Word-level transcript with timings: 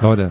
Leute, 0.00 0.28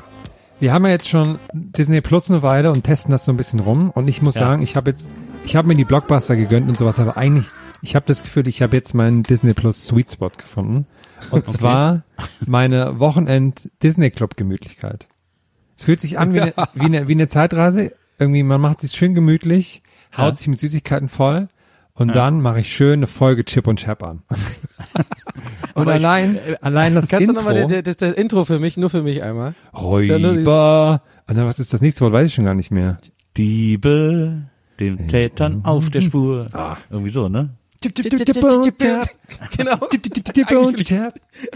wir 0.59 0.73
haben 0.73 0.85
ja 0.85 0.91
jetzt 0.91 1.07
schon 1.09 1.39
Disney 1.53 2.01
Plus 2.01 2.29
eine 2.29 2.43
Weile 2.43 2.71
und 2.71 2.83
testen 2.83 3.11
das 3.11 3.25
so 3.25 3.31
ein 3.31 3.37
bisschen 3.37 3.59
rum. 3.59 3.89
Und 3.89 4.07
ich 4.07 4.21
muss 4.21 4.35
Ja. 4.35 4.49
sagen, 4.49 4.61
ich 4.61 4.75
habe 4.75 4.91
jetzt, 4.91 5.11
ich 5.43 5.55
habe 5.55 5.67
mir 5.67 5.75
die 5.75 5.85
Blockbuster 5.85 6.35
gegönnt 6.35 6.69
und 6.69 6.77
sowas, 6.77 6.99
aber 6.99 7.17
eigentlich, 7.17 7.47
ich 7.81 7.95
habe 7.95 8.05
das 8.07 8.21
Gefühl, 8.21 8.47
ich 8.47 8.61
habe 8.61 8.75
jetzt 8.75 8.93
meinen 8.93 9.23
Disney 9.23 9.53
Plus 9.53 9.85
Sweet 9.85 10.11
Spot 10.11 10.29
gefunden. 10.29 10.85
Und 11.31 11.47
zwar 11.51 12.03
meine 12.45 12.99
Wochenend 12.99 13.69
Disney 13.81 14.11
Club 14.11 14.37
Gemütlichkeit. 14.37 15.07
Es 15.77 15.83
fühlt 15.83 16.01
sich 16.01 16.19
an 16.19 16.33
wie 16.33 16.41
eine, 16.41 16.53
wie 16.73 16.85
eine, 16.85 17.07
wie 17.07 17.13
eine 17.13 17.27
Zeitreise. 17.27 17.93
Irgendwie, 18.19 18.43
man 18.43 18.61
macht 18.61 18.81
sich 18.81 18.91
schön 18.91 19.15
gemütlich, 19.15 19.81
haut 20.15 20.29
Ja. 20.29 20.35
sich 20.35 20.47
mit 20.47 20.59
Süßigkeiten 20.59 21.09
voll 21.09 21.47
und 21.93 22.15
dann 22.15 22.41
mache 22.41 22.59
ich 22.61 22.73
schön 22.73 22.99
eine 22.99 23.07
Folge 23.07 23.43
Chip 23.45 23.67
und 23.67 23.79
Chap 23.79 24.03
an. 24.03 24.21
und 25.73 25.81
Aber 25.81 25.95
ich- 25.95 26.03
allein, 26.05 26.39
allein 26.61 26.95
das 26.95 27.07
Kannst 27.07 27.27
du 27.27 27.31
Intro. 27.33 27.43
nochmal 27.45 27.67
das, 27.67 27.83
das, 27.83 27.97
das 27.97 28.13
Intro 28.15 28.45
für 28.45 28.59
mich, 28.59 28.77
nur 28.77 28.89
für 28.89 29.03
mich 29.03 29.23
einmal? 29.23 29.53
Räuber. 29.77 31.01
Und 31.27 31.37
dann, 31.37 31.45
was 31.45 31.59
ist 31.59 31.73
das 31.73 31.81
nächste 31.81 32.01
Wort? 32.01 32.13
Weiß 32.13 32.27
ich 32.27 32.33
schon 32.33 32.45
gar 32.45 32.55
nicht 32.55 32.71
mehr. 32.71 32.97
Diebe, 33.37 34.43
dem 34.79 35.07
Tätern 35.07 35.61
auf 35.63 35.89
der 35.89 36.01
Spur. 36.01 36.47
Ah. 36.53 36.77
Irgendwie 36.89 37.09
so, 37.09 37.29
ne? 37.29 37.51
Genau. 39.57 39.71
Eigentlich 39.91 40.49
will, 40.49 40.81
ich, 40.81 40.93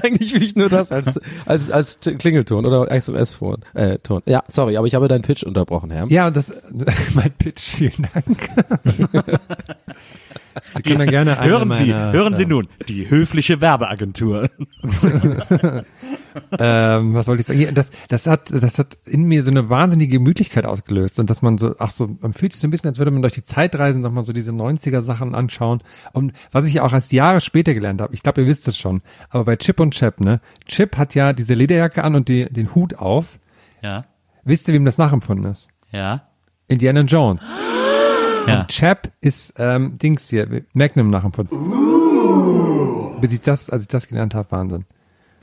eigentlich 0.03 0.33
will 0.33 0.43
ich 0.43 0.55
nur 0.55 0.69
das 0.69 0.91
als, 0.91 1.19
als, 1.45 1.69
als 1.69 1.99
Klingelton 1.99 2.65
oder 2.65 2.91
SMS-Ton. 2.91 3.57
Äh, 3.73 3.99
Ton. 3.99 4.21
Ja, 4.25 4.43
sorry, 4.47 4.77
aber 4.77 4.87
ich 4.87 4.95
habe 4.95 5.07
deinen 5.07 5.21
Pitch 5.21 5.43
unterbrochen, 5.43 5.91
Herr. 5.91 6.07
Ja, 6.09 6.27
und 6.27 6.35
das, 6.35 6.53
mein 7.13 7.31
Pitch, 7.31 7.61
vielen 7.61 8.07
Dank. 8.13 8.49
Sie 10.75 10.81
können 10.81 10.99
dann 10.99 11.09
gerne 11.09 11.39
Hören 11.43 11.71
Sie, 11.71 11.93
hören 11.93 12.35
Sie 12.35 12.43
äh, 12.43 12.47
nun, 12.47 12.67
die 12.87 13.09
höfliche 13.09 13.61
Werbeagentur. 13.61 14.49
Ähm, 16.59 17.13
was 17.13 17.27
wollte 17.27 17.41
ich 17.41 17.47
sagen? 17.47 17.73
Das, 17.73 17.89
das 18.07 18.27
hat, 18.27 18.51
das 18.51 18.79
hat 18.79 18.97
in 19.05 19.23
mir 19.23 19.43
so 19.43 19.51
eine 19.51 19.69
wahnsinnige 19.69 20.17
Gemütlichkeit 20.17 20.65
ausgelöst 20.65 21.19
und 21.19 21.29
dass 21.29 21.41
man 21.41 21.57
so, 21.57 21.75
ach 21.79 21.91
so, 21.91 22.09
man 22.19 22.33
fühlt 22.33 22.53
sich 22.53 22.61
so 22.61 22.67
ein 22.67 22.71
bisschen, 22.71 22.89
als 22.89 22.97
würde 22.97 23.11
man 23.11 23.21
durch 23.21 23.33
die 23.33 23.43
Zeit 23.43 23.77
reisen, 23.77 24.01
nochmal 24.01 24.23
so 24.23 24.33
diese 24.33 24.51
90er 24.51 25.01
Sachen 25.01 25.35
anschauen. 25.35 25.81
Und 26.13 26.33
was 26.51 26.65
ich 26.65 26.75
ja 26.75 26.83
auch 26.83 26.93
erst 26.93 27.11
Jahre 27.11 27.41
später 27.41 27.73
gelernt 27.73 28.01
habe, 28.01 28.13
ich 28.13 28.23
glaube, 28.23 28.41
ihr 28.41 28.47
wisst 28.47 28.67
es 28.67 28.77
schon, 28.77 29.01
aber 29.29 29.45
bei 29.45 29.55
Chip 29.55 29.79
und 29.79 29.91
Chap, 29.93 30.19
ne? 30.19 30.41
Chip 30.65 30.97
hat 30.97 31.15
ja 31.15 31.33
diese 31.33 31.53
Lederjacke 31.53 32.03
an 32.03 32.15
und 32.15 32.27
die, 32.27 32.45
den 32.45 32.73
Hut 32.75 32.95
auf. 32.95 33.39
Ja, 33.81 34.03
Wisst 34.43 34.67
ihr, 34.67 34.73
wem 34.75 34.85
das 34.85 34.97
nachempfunden 34.97 35.51
ist? 35.51 35.67
ja, 35.91 36.27
Indiana 36.67 37.01
Jones. 37.01 37.45
ja. 38.47 38.65
Chap 38.65 39.11
ist 39.21 39.53
ähm, 39.57 39.97
Dings 39.97 40.29
hier, 40.29 40.63
Magnum 40.73 41.07
nachempfunden. 41.07 41.57
Bis 43.21 43.31
ich 43.33 43.41
das, 43.41 43.69
als 43.69 43.83
ich 43.83 43.87
das 43.87 44.07
gelernt 44.07 44.35
habe, 44.35 44.51
Wahnsinn. 44.51 44.85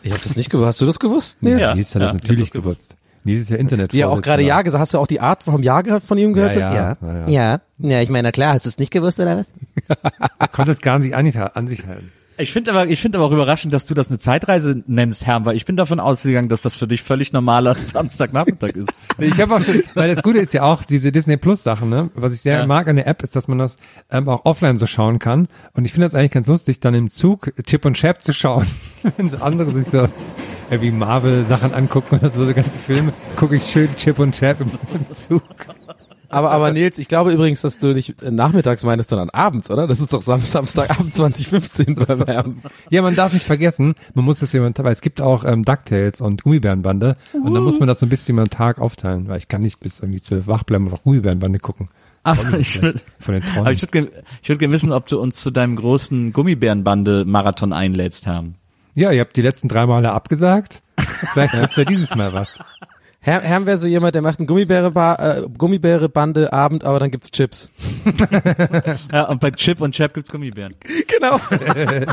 Ich 0.02 0.12
habe 0.12 0.22
das 0.22 0.36
nicht 0.36 0.50
gewusst. 0.50 0.66
Hast 0.66 0.80
du 0.80 0.86
das 0.86 0.98
gewusst? 0.98 1.38
Nee. 1.40 1.58
Ja, 1.58 1.74
Nils 1.74 1.94
hat 1.94 2.02
ja, 2.02 2.06
das 2.08 2.14
natürlich 2.14 2.50
das 2.50 2.62
gewusst. 2.62 2.88
gewusst. 2.90 2.96
Nils 3.24 3.42
ist 3.42 3.50
ja 3.50 3.56
Internet. 3.56 3.92
Wie 3.92 4.00
er 4.00 4.10
auch 4.10 4.20
gerade 4.20 4.42
Ja 4.42 4.62
gesagt 4.62 4.80
hast 4.82 4.94
du 4.94 4.98
auch 4.98 5.06
die 5.06 5.20
Art 5.20 5.44
vom 5.44 5.62
Ja 5.62 5.80
gehört 5.80 6.02
von 6.02 6.18
ihm 6.18 6.32
gehört? 6.32 6.56
Ja, 6.56 6.74
ja, 6.74 6.74
ja. 6.74 6.96
ja, 7.00 7.18
ja. 7.18 7.28
ja. 7.28 7.60
Ja, 7.78 8.00
ich 8.00 8.08
meine, 8.10 8.28
na 8.28 8.32
klar, 8.32 8.54
hast 8.54 8.64
du 8.64 8.68
es 8.68 8.78
nicht 8.78 8.90
gewusst 8.90 9.20
oder 9.20 9.38
was? 9.38 9.46
Er 10.38 10.48
konnte 10.48 10.72
es 10.72 10.80
gar 10.80 10.98
nicht 10.98 11.14
an, 11.14 11.26
an 11.54 11.68
sich 11.68 11.86
halten. 11.86 12.10
Ich 12.38 12.52
finde 12.52 12.70
aber, 12.72 12.86
ich 12.88 13.00
finde 13.00 13.18
aber 13.18 13.26
auch 13.26 13.32
überraschend, 13.32 13.74
dass 13.74 13.86
du 13.86 13.94
das 13.94 14.08
eine 14.08 14.18
Zeitreise 14.18 14.82
nennst, 14.86 15.26
Herr, 15.26 15.44
weil 15.44 15.54
ich 15.54 15.64
bin 15.66 15.76
davon 15.76 16.00
ausgegangen, 16.00 16.48
dass 16.48 16.62
das 16.62 16.74
für 16.74 16.86
dich 16.88 17.02
völlig 17.02 17.32
normaler 17.32 17.74
Samstagnachmittag 17.78 18.70
ist. 18.70 18.90
Ich 19.18 19.40
habe 19.40 19.54
auch 19.54 19.60
schon, 19.60 19.82
weil 19.94 20.12
das 20.14 20.22
Gute 20.22 20.38
ist 20.38 20.52
ja 20.54 20.62
auch 20.62 20.82
diese 20.84 21.12
Disney 21.12 21.36
Plus 21.36 21.62
Sachen, 21.62 21.90
ne? 21.90 22.10
Was 22.14 22.32
ich 22.32 22.40
sehr 22.40 22.60
Ja. 22.60 22.66
mag 22.66 22.88
an 22.88 22.96
der 22.96 23.06
App 23.06 23.22
ist, 23.22 23.36
dass 23.36 23.48
man 23.48 23.58
das 23.58 23.76
ähm, 24.10 24.28
auch 24.28 24.44
offline 24.44 24.78
so 24.78 24.86
schauen 24.86 25.18
kann. 25.18 25.48
Und 25.74 25.84
ich 25.84 25.92
finde 25.92 26.06
das 26.06 26.14
eigentlich 26.14 26.30
ganz 26.32 26.46
lustig, 26.46 26.80
dann 26.80 26.94
im 26.94 27.10
Zug 27.10 27.52
Chip 27.66 27.84
und 27.84 27.94
Chap 27.94 28.22
zu 28.22 28.32
schauen. 28.32 28.66
Wenn 29.16 29.30
so 29.30 29.36
andere 29.38 29.72
sich 29.72 29.88
so 29.88 30.08
irgendwie 30.70 30.90
Marvel 30.90 31.44
Sachen 31.46 31.74
angucken 31.74 32.16
oder 32.16 32.30
so, 32.30 32.46
so 32.46 32.54
ganze 32.54 32.78
Filme, 32.78 33.12
gucke 33.36 33.56
ich 33.56 33.64
schön 33.64 33.94
Chip 33.96 34.18
und 34.18 34.34
Chap 34.34 34.60
im, 34.60 34.70
im 34.94 35.14
Zug. 35.14 35.42
Aber, 36.32 36.50
aber 36.50 36.72
Nils, 36.72 36.98
ich 36.98 37.08
glaube 37.08 37.32
übrigens, 37.32 37.60
dass 37.60 37.78
du 37.78 37.92
nicht 37.92 38.22
nachmittags 38.22 38.82
meinst, 38.84 39.10
sondern 39.10 39.30
abends, 39.30 39.70
oder? 39.70 39.86
Das 39.86 40.00
ist 40.00 40.12
doch 40.12 40.22
Sam 40.22 40.40
Samstagabend 40.40 41.14
2015 41.14 41.94
beim 41.94 42.24
Herrn. 42.26 42.62
Ja, 42.90 43.02
man 43.02 43.14
darf 43.14 43.32
nicht 43.32 43.44
vergessen, 43.46 43.94
man 44.14 44.24
muss 44.24 44.40
das 44.40 44.52
jemand, 44.52 44.78
weil 44.78 44.92
es 44.92 45.00
gibt 45.02 45.20
auch 45.20 45.44
ähm, 45.44 45.64
DuckTales 45.64 46.20
und 46.20 46.42
Gummibärenbande 46.42 47.16
und 47.34 47.52
dann 47.54 47.62
muss 47.62 47.78
man 47.78 47.86
das 47.86 48.00
so 48.00 48.06
ein 48.06 48.08
bisschen 48.08 48.34
über 48.34 48.44
den 48.44 48.50
Tag 48.50 48.80
aufteilen, 48.80 49.28
weil 49.28 49.38
ich 49.38 49.48
kann 49.48 49.60
nicht 49.60 49.78
bis 49.80 50.00
irgendwie 50.00 50.20
zwölf 50.20 50.46
wach 50.46 50.62
bleiben 50.64 50.86
und 50.88 50.94
auch 50.94 51.02
Gummibärenbande 51.02 51.58
gucken. 51.58 51.88
Aber 52.24 52.58
ich 52.58 52.80
würde 52.80 53.00
Von 53.18 53.34
den 53.34 53.42
aber 53.42 53.52
Träumen. 53.52 53.72
ich 53.72 53.82
würd, 53.82 53.92
ge- 53.92 54.08
ich 54.42 54.48
würd 54.48 54.58
gerne 54.58 54.72
wissen, 54.74 54.92
ob 54.92 55.08
du 55.08 55.20
uns 55.20 55.42
zu 55.42 55.50
deinem 55.50 55.76
großen 55.76 56.32
Gummibärenbande-Marathon 56.32 57.72
einlädst, 57.72 58.26
Herr. 58.26 58.44
Ja, 58.94 59.10
ihr 59.10 59.20
habt 59.20 59.36
die 59.36 59.42
letzten 59.42 59.68
drei 59.68 59.86
Male 59.86 60.12
abgesagt. 60.12 60.82
Vielleicht 61.32 61.52
gibt's 61.54 61.76
ja 61.76 61.84
dieses 61.84 62.14
Mal 62.14 62.32
was. 62.32 62.58
Herr, 63.24 63.40
Herr 63.40 63.64
wäre 63.66 63.78
so 63.78 63.86
jemand, 63.86 64.16
der 64.16 64.22
macht 64.22 64.40
einen 64.40 64.48
Gummibäre 64.48 64.88
äh, 65.18 65.48
Gummibäre-Bande 65.56 66.52
Abend, 66.52 66.82
aber 66.82 66.98
dann 66.98 67.12
gibt's 67.12 67.30
Chips. 67.30 67.70
Ja, 69.12 69.28
und 69.28 69.40
bei 69.40 69.50
Chip 69.52 69.80
und 69.80 69.94
Chap 69.94 70.14
gibt's 70.14 70.30
Gummibären. 70.30 70.74
Genau. 71.06 71.38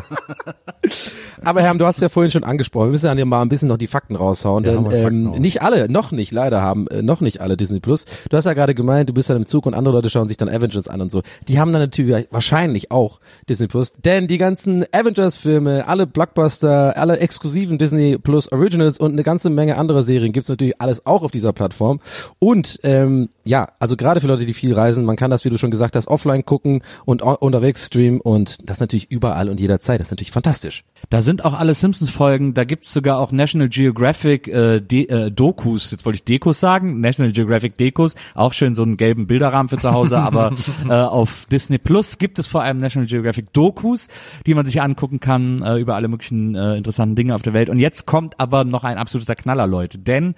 Aber 1.43 1.61
Herr, 1.61 1.73
du 1.75 1.85
hast 1.85 2.01
ja 2.01 2.09
vorhin 2.09 2.31
schon 2.31 2.43
angesprochen, 2.43 2.87
wir 2.87 2.91
müssen 2.91 3.17
ja 3.17 3.25
mal 3.25 3.41
ein 3.41 3.49
bisschen 3.49 3.69
noch 3.69 3.77
die 3.77 3.87
Fakten 3.87 4.15
raushauen, 4.15 4.65
Ja, 4.65 4.75
denn 4.75 4.91
ähm, 4.91 5.31
nicht 5.41 5.61
alle, 5.61 5.89
noch 5.89 6.11
nicht 6.11 6.31
leider 6.31 6.61
haben, 6.61 6.87
äh, 6.87 7.01
noch 7.01 7.21
nicht 7.21 7.41
alle 7.41 7.57
Disney 7.57 7.79
Plus. 7.79 8.05
Du 8.29 8.37
hast 8.37 8.45
ja 8.45 8.53
gerade 8.53 8.75
gemeint, 8.75 9.09
du 9.09 9.13
bist 9.13 9.29
dann 9.29 9.37
im 9.37 9.45
Zug 9.45 9.65
und 9.65 9.73
andere 9.73 9.95
Leute 9.95 10.09
schauen 10.09 10.27
sich 10.27 10.37
dann 10.37 10.49
Avengers 10.49 10.87
an 10.87 11.01
und 11.01 11.11
so. 11.11 11.21
Die 11.47 11.59
haben 11.59 11.71
dann 11.71 11.81
natürlich 11.81 12.27
wahrscheinlich 12.31 12.91
auch 12.91 13.19
Disney 13.47 13.67
Plus, 13.67 13.93
denn 13.93 14.27
die 14.27 14.37
ganzen 14.37 14.85
Avengers-Filme, 14.91 15.87
alle 15.87 16.07
Blockbuster, 16.07 16.97
alle 16.97 17.19
exklusiven 17.19 17.77
Disney 17.77 18.17
Plus 18.17 18.51
Originals 18.51 18.97
und 18.97 19.13
eine 19.13 19.23
ganze 19.23 19.49
Menge 19.49 19.77
anderer 19.77 20.03
Serien 20.03 20.33
gibt's 20.33 20.49
natürlich 20.49 20.79
alles 20.81 20.98
auch 21.05 21.23
auf 21.23 21.31
dieser 21.31 21.53
Plattform. 21.53 21.99
Und 22.39 22.79
ähm, 22.83 23.29
ja, 23.43 23.69
also 23.79 23.97
gerade 23.97 24.21
für 24.21 24.27
Leute, 24.27 24.45
die 24.45 24.53
viel 24.53 24.73
reisen, 24.73 25.05
man 25.05 25.15
kann 25.15 25.31
das, 25.31 25.45
wie 25.45 25.49
du 25.49 25.57
schon 25.57 25.71
gesagt 25.71 25.95
hast, 25.95 26.07
offline 26.07 26.45
gucken 26.45 26.83
und 27.05 27.21
unterwegs 27.21 27.87
streamen 27.87 28.21
und 28.21 28.69
das 28.69 28.79
natürlich 28.79 29.09
überall 29.11 29.49
und 29.49 29.59
jederzeit. 29.59 29.99
Das 29.99 30.07
ist 30.07 30.11
natürlich 30.11 30.31
fantastisch. 30.31 30.83
Da 31.09 31.21
sind 31.21 31.45
auch 31.45 31.53
alle 31.53 31.73
Simpsons-Folgen, 31.73 32.53
da 32.53 32.63
gibt's 32.63 32.93
sogar 32.93 33.19
auch 33.19 33.31
National 33.31 33.69
Geographic 33.69 34.47
äh, 34.47 34.79
De 34.81 35.07
äh, 35.07 35.31
Dokus, 35.31 35.91
jetzt 35.91 36.05
wollte 36.05 36.17
ich 36.17 36.23
Dekos 36.23 36.59
sagen, 36.59 36.99
National 36.99 37.31
Geographic 37.31 37.77
Dekos, 37.77 38.15
auch 38.35 38.53
schön 38.53 38.75
so 38.75 38.83
einen 38.83 38.97
gelben 38.97 39.25
Bilderrahmen 39.25 39.69
für 39.69 39.77
zu 39.77 39.91
Hause, 39.91 40.19
aber 40.19 40.53
äh, 40.89 40.93
auf 40.93 41.47
Disney 41.51 41.77
Plus 41.77 42.17
gibt 42.17 42.37
es 42.37 42.47
vor 42.47 42.61
allem 42.61 42.77
National 42.77 43.07
Geographic 43.07 43.51
Dokus, 43.53 44.07
die 44.45 44.53
man 44.53 44.65
sich 44.65 44.81
angucken 44.81 45.19
kann 45.19 45.63
äh, 45.63 45.77
über 45.77 45.95
alle 45.95 46.07
möglichen 46.07 46.55
äh, 46.55 46.75
interessanten 46.75 47.15
Dinge 47.15 47.33
auf 47.33 47.41
der 47.41 47.53
Welt. 47.53 47.69
Und 47.69 47.79
jetzt 47.79 48.05
kommt 48.05 48.39
aber 48.39 48.63
noch 48.65 48.83
ein 48.83 48.97
absoluter 48.97 49.35
Knaller, 49.35 49.67
Leute, 49.67 49.97
denn 49.97 50.35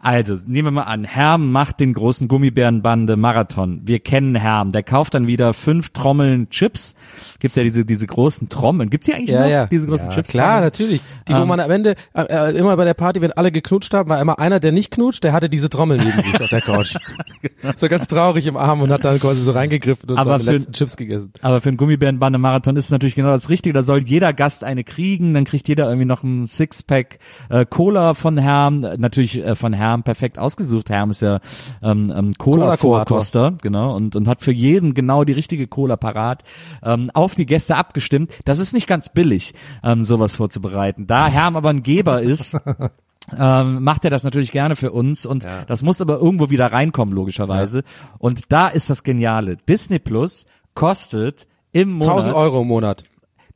Also, 0.00 0.36
nehmen 0.46 0.68
wir 0.68 0.70
mal 0.70 0.82
an, 0.84 1.02
Herm 1.02 1.50
macht 1.50 1.80
den 1.80 1.92
großen 1.92 2.28
Gummibärenbande 2.28 3.16
Marathon. 3.16 3.80
Wir 3.84 3.98
kennen 3.98 4.36
Herm. 4.36 4.70
Der 4.70 4.84
kauft 4.84 5.14
dann 5.14 5.26
wieder 5.26 5.52
fünf 5.54 5.88
Trommeln 5.90 6.48
Chips. 6.50 6.94
Gibt 7.40 7.56
ja 7.56 7.64
diese, 7.64 7.84
diese 7.84 8.06
großen 8.06 8.48
Trommeln. 8.48 8.90
Gibt's 8.90 9.06
die 9.06 9.14
eigentlich 9.14 9.30
Ja, 9.30 9.40
noch? 9.42 9.50
ja. 9.50 9.66
Diese 9.66 9.86
großen 9.88 10.08
ja, 10.08 10.14
Chips? 10.14 10.30
Klar, 10.30 10.60
natürlich. 10.60 11.00
Die, 11.26 11.32
wo 11.32 11.38
Ähm, 11.38 11.48
man 11.48 11.58
am 11.58 11.70
Ende, 11.72 11.96
äh, 12.14 12.56
immer 12.56 12.76
bei 12.76 12.84
der 12.84 12.94
Party, 12.94 13.20
wenn 13.20 13.32
alle 13.32 13.50
geknutscht 13.50 13.92
haben, 13.92 14.08
war 14.08 14.20
immer 14.20 14.38
einer, 14.38 14.60
der 14.60 14.70
nicht 14.70 14.92
knutscht, 14.92 15.24
der 15.24 15.32
hatte 15.32 15.48
diese 15.50 15.68
Trommel 15.68 15.98
neben 15.98 16.22
sich 16.22 16.40
auf 16.40 16.48
der 16.48 16.60
Couch. 16.60 16.94
so 17.76 17.88
ganz 17.88 18.06
traurig 18.06 18.46
im 18.46 18.56
Arm 18.56 18.82
und 18.82 18.92
hat 18.92 19.04
dann 19.04 19.18
quasi 19.18 19.40
so 19.40 19.50
reingegriffen 19.50 20.08
und 20.10 20.16
Aber 20.16 20.30
seine 20.38 20.44
für- 20.44 20.52
letzten 20.52 20.72
Chips 20.74 20.96
gegessen. 20.96 21.32
Aber 21.42 21.60
für 21.60 21.70
einen 21.70 21.76
Gummibärenbande 21.76 22.38
Marathon 22.38 22.76
ist 22.76 22.84
es 22.84 22.90
natürlich 22.92 23.16
genau 23.16 23.30
das 23.30 23.48
Richtige. 23.48 23.72
Da 23.72 23.82
soll 23.82 23.98
jeder 24.04 24.32
Gast 24.32 24.62
eine 24.62 24.84
kriegen. 24.84 25.34
Dann 25.34 25.42
kriegt 25.44 25.66
jeder 25.66 25.86
irgendwie 25.86 26.06
noch 26.06 26.22
ein 26.22 26.46
Sixpack 26.46 27.18
äh, 27.48 27.66
Cola 27.68 28.14
von 28.14 28.38
Herm. 28.38 28.86
Natürlich 28.98 29.38
äh, 29.44 29.56
von 29.56 29.72
Herm 29.72 29.87
perfekt 29.96 30.38
ausgesucht. 30.38 30.90
Herm 30.90 31.10
ist 31.10 31.22
ja 31.22 31.40
ähm, 31.82 32.12
ähm, 32.14 32.34
Cola-Vorkoster, 32.36 33.54
genau, 33.62 33.94
und, 33.94 34.16
und 34.16 34.28
hat 34.28 34.42
für 34.42 34.52
jeden 34.52 34.94
genau 34.94 35.24
die 35.24 35.32
richtige 35.32 35.66
Cola 35.66 35.96
parat. 35.96 36.44
Ähm, 36.82 37.10
auf 37.14 37.34
die 37.34 37.46
Gäste 37.46 37.76
abgestimmt. 37.76 38.32
Das 38.44 38.58
ist 38.58 38.72
nicht 38.72 38.86
ganz 38.86 39.08
billig, 39.10 39.54
ähm, 39.82 40.02
sowas 40.02 40.36
vorzubereiten. 40.36 41.06
Da 41.06 41.28
Herm 41.28 41.56
aber 41.56 41.70
ein 41.70 41.82
Geber 41.82 42.22
ist, 42.22 42.56
ähm, 43.38 43.82
macht 43.82 44.04
er 44.04 44.10
das 44.10 44.24
natürlich 44.24 44.52
gerne 44.52 44.76
für 44.76 44.92
uns 44.92 45.26
und 45.26 45.46
das 45.66 45.82
muss 45.82 46.00
aber 46.00 46.18
irgendwo 46.18 46.50
wieder 46.50 46.66
reinkommen, 46.72 47.14
logischerweise. 47.14 47.82
Und 48.18 48.42
da 48.50 48.68
ist 48.68 48.90
das 48.90 49.02
Geniale. 49.02 49.56
Disney 49.68 49.98
Plus 49.98 50.46
kostet 50.74 51.46
im 51.72 51.92
Monat, 51.92 52.08
1000 52.08 52.34
Euro 52.34 52.62
im 52.62 52.68
Monat. 52.68 53.04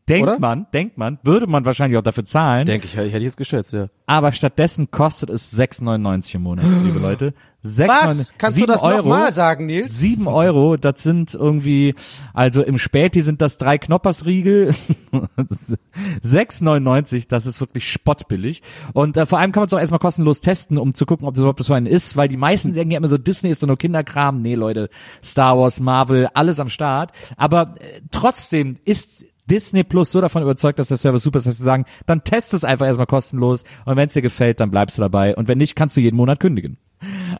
Denkt 0.08 0.28
oder? 0.28 0.38
man, 0.38 0.66
denkt 0.72 0.98
man, 0.98 1.18
würde 1.22 1.46
man 1.46 1.64
wahrscheinlich 1.64 1.98
auch 1.98 2.02
dafür 2.02 2.24
zahlen, 2.24 2.66
Denke 2.66 2.86
ich, 2.86 2.96
ich 2.96 3.12
hätte 3.12 3.24
jetzt 3.24 3.36
geschätzt, 3.36 3.72
ja. 3.72 3.86
aber 4.06 4.32
stattdessen 4.32 4.90
kostet 4.90 5.30
es 5.30 5.56
6,99 5.58 6.36
im 6.36 6.42
Monat, 6.42 6.64
liebe 6.84 6.98
Leute. 7.02 7.34
6,99 7.64 7.88
Was? 7.88 8.34
Kannst 8.38 8.60
du 8.60 8.66
das 8.66 8.82
Euro, 8.82 8.96
nochmal 9.08 9.32
sagen, 9.32 9.66
Nils? 9.66 9.96
7 9.96 10.26
Euro, 10.26 10.76
das 10.76 11.02
sind 11.02 11.32
irgendwie, 11.34 11.94
also 12.34 12.60
im 12.62 12.76
Späti 12.76 13.22
sind 13.22 13.40
das 13.40 13.56
drei 13.56 13.78
Knoppersriegel. 13.78 14.74
6,99, 16.24 17.28
das 17.28 17.46
ist 17.46 17.60
wirklich 17.60 17.88
spottbillig. 17.88 18.62
Und 18.94 19.16
äh, 19.16 19.26
vor 19.26 19.38
allem 19.38 19.52
kann 19.52 19.60
man 19.60 19.66
es 19.68 19.74
auch 19.74 19.78
erstmal 19.78 20.00
kostenlos 20.00 20.40
testen, 20.40 20.76
um 20.76 20.92
zu 20.92 21.06
gucken, 21.06 21.28
ob 21.28 21.34
das 21.34 21.40
überhaupt 21.40 21.62
so 21.62 21.72
ein 21.72 21.86
ist, 21.86 22.16
weil 22.16 22.26
die 22.26 22.36
meisten 22.36 22.72
denken 22.72 22.90
ja 22.90 22.98
immer 22.98 23.06
so, 23.06 23.18
Disney 23.18 23.50
ist 23.50 23.62
doch 23.62 23.68
nur 23.68 23.78
Kinderkram. 23.78 24.42
Nee, 24.42 24.56
Leute, 24.56 24.90
Star 25.22 25.56
Wars, 25.56 25.78
Marvel, 25.78 26.28
alles 26.34 26.58
am 26.58 26.68
Start. 26.68 27.12
Aber 27.36 27.74
äh, 27.78 28.00
trotzdem 28.10 28.76
ist 28.84 29.24
Disney 29.50 29.84
Plus 29.84 30.12
so 30.12 30.20
davon 30.20 30.42
überzeugt, 30.42 30.78
dass 30.78 30.88
der 30.88 30.96
Service 30.96 31.22
super 31.22 31.38
ist, 31.38 31.46
dass 31.46 31.56
sie 31.58 31.64
sagen, 31.64 31.84
dann 32.06 32.24
test 32.24 32.54
es 32.54 32.64
einfach 32.64 32.86
erstmal 32.86 33.06
kostenlos 33.06 33.64
und 33.84 33.96
wenn 33.96 34.06
es 34.06 34.14
dir 34.14 34.22
gefällt, 34.22 34.60
dann 34.60 34.70
bleibst 34.70 34.98
du 34.98 35.02
dabei 35.02 35.34
und 35.36 35.48
wenn 35.48 35.58
nicht, 35.58 35.74
kannst 35.76 35.96
du 35.96 36.00
jeden 36.00 36.16
Monat 36.16 36.40
kündigen. 36.40 36.78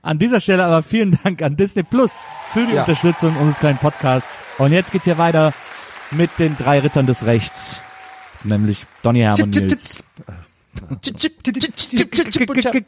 An 0.03 0.19
dieser 0.19 0.41
Stelle 0.41 0.65
aber 0.65 0.83
vielen 0.83 1.19
Dank 1.23 1.41
an 1.43 1.57
Disney 1.57 1.85
Plus 1.85 2.21
für 2.51 2.67
die 2.67 2.75
Ja. 2.75 2.81
Unterstützung 2.81 3.37
unseres 3.37 3.59
kleinen 3.61 3.79
Podcasts. 3.79 4.37
Und 4.59 4.73
jetzt 4.73 4.91
geht's 4.91 5.05
hier 5.05 5.19
weiter 5.19 5.53
mit 6.11 6.31
den 6.39 6.57
drei 6.59 6.81
Rittern 6.81 7.07
des 7.07 7.25
Rechts, 7.27 7.81
nämlich 8.43 8.85
Donny 9.03 9.21
Hermann 9.21 9.51
Nils. 9.51 10.03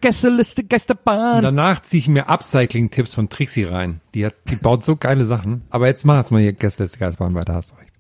Gästeliste, 0.00 0.64
Gästebahn. 0.64 1.42
danach 1.42 1.80
ziehe 1.82 2.00
ich 2.00 2.08
mir 2.08 2.28
Upcycling-Tipps 2.28 3.14
von 3.14 3.28
Trixie 3.28 3.64
rein. 3.64 4.00
Die 4.14 4.26
hat, 4.26 4.34
die 4.48 4.56
baut 4.56 4.84
so 4.84 4.96
geile 4.96 5.24
Sachen. 5.26 5.62
Aber 5.70 5.86
jetzt 5.86 6.04
mach 6.04 6.18
es 6.18 6.30
mal 6.30 6.40
hier 6.40 6.52
Gästeliste 6.52 6.98
Geistbahn 6.98 7.34
weiter, 7.34 7.54
hast 7.54 7.74
recht. 7.78 7.92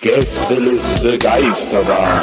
Gästeliste 0.00 1.18
Geisterbahn. 1.18 2.20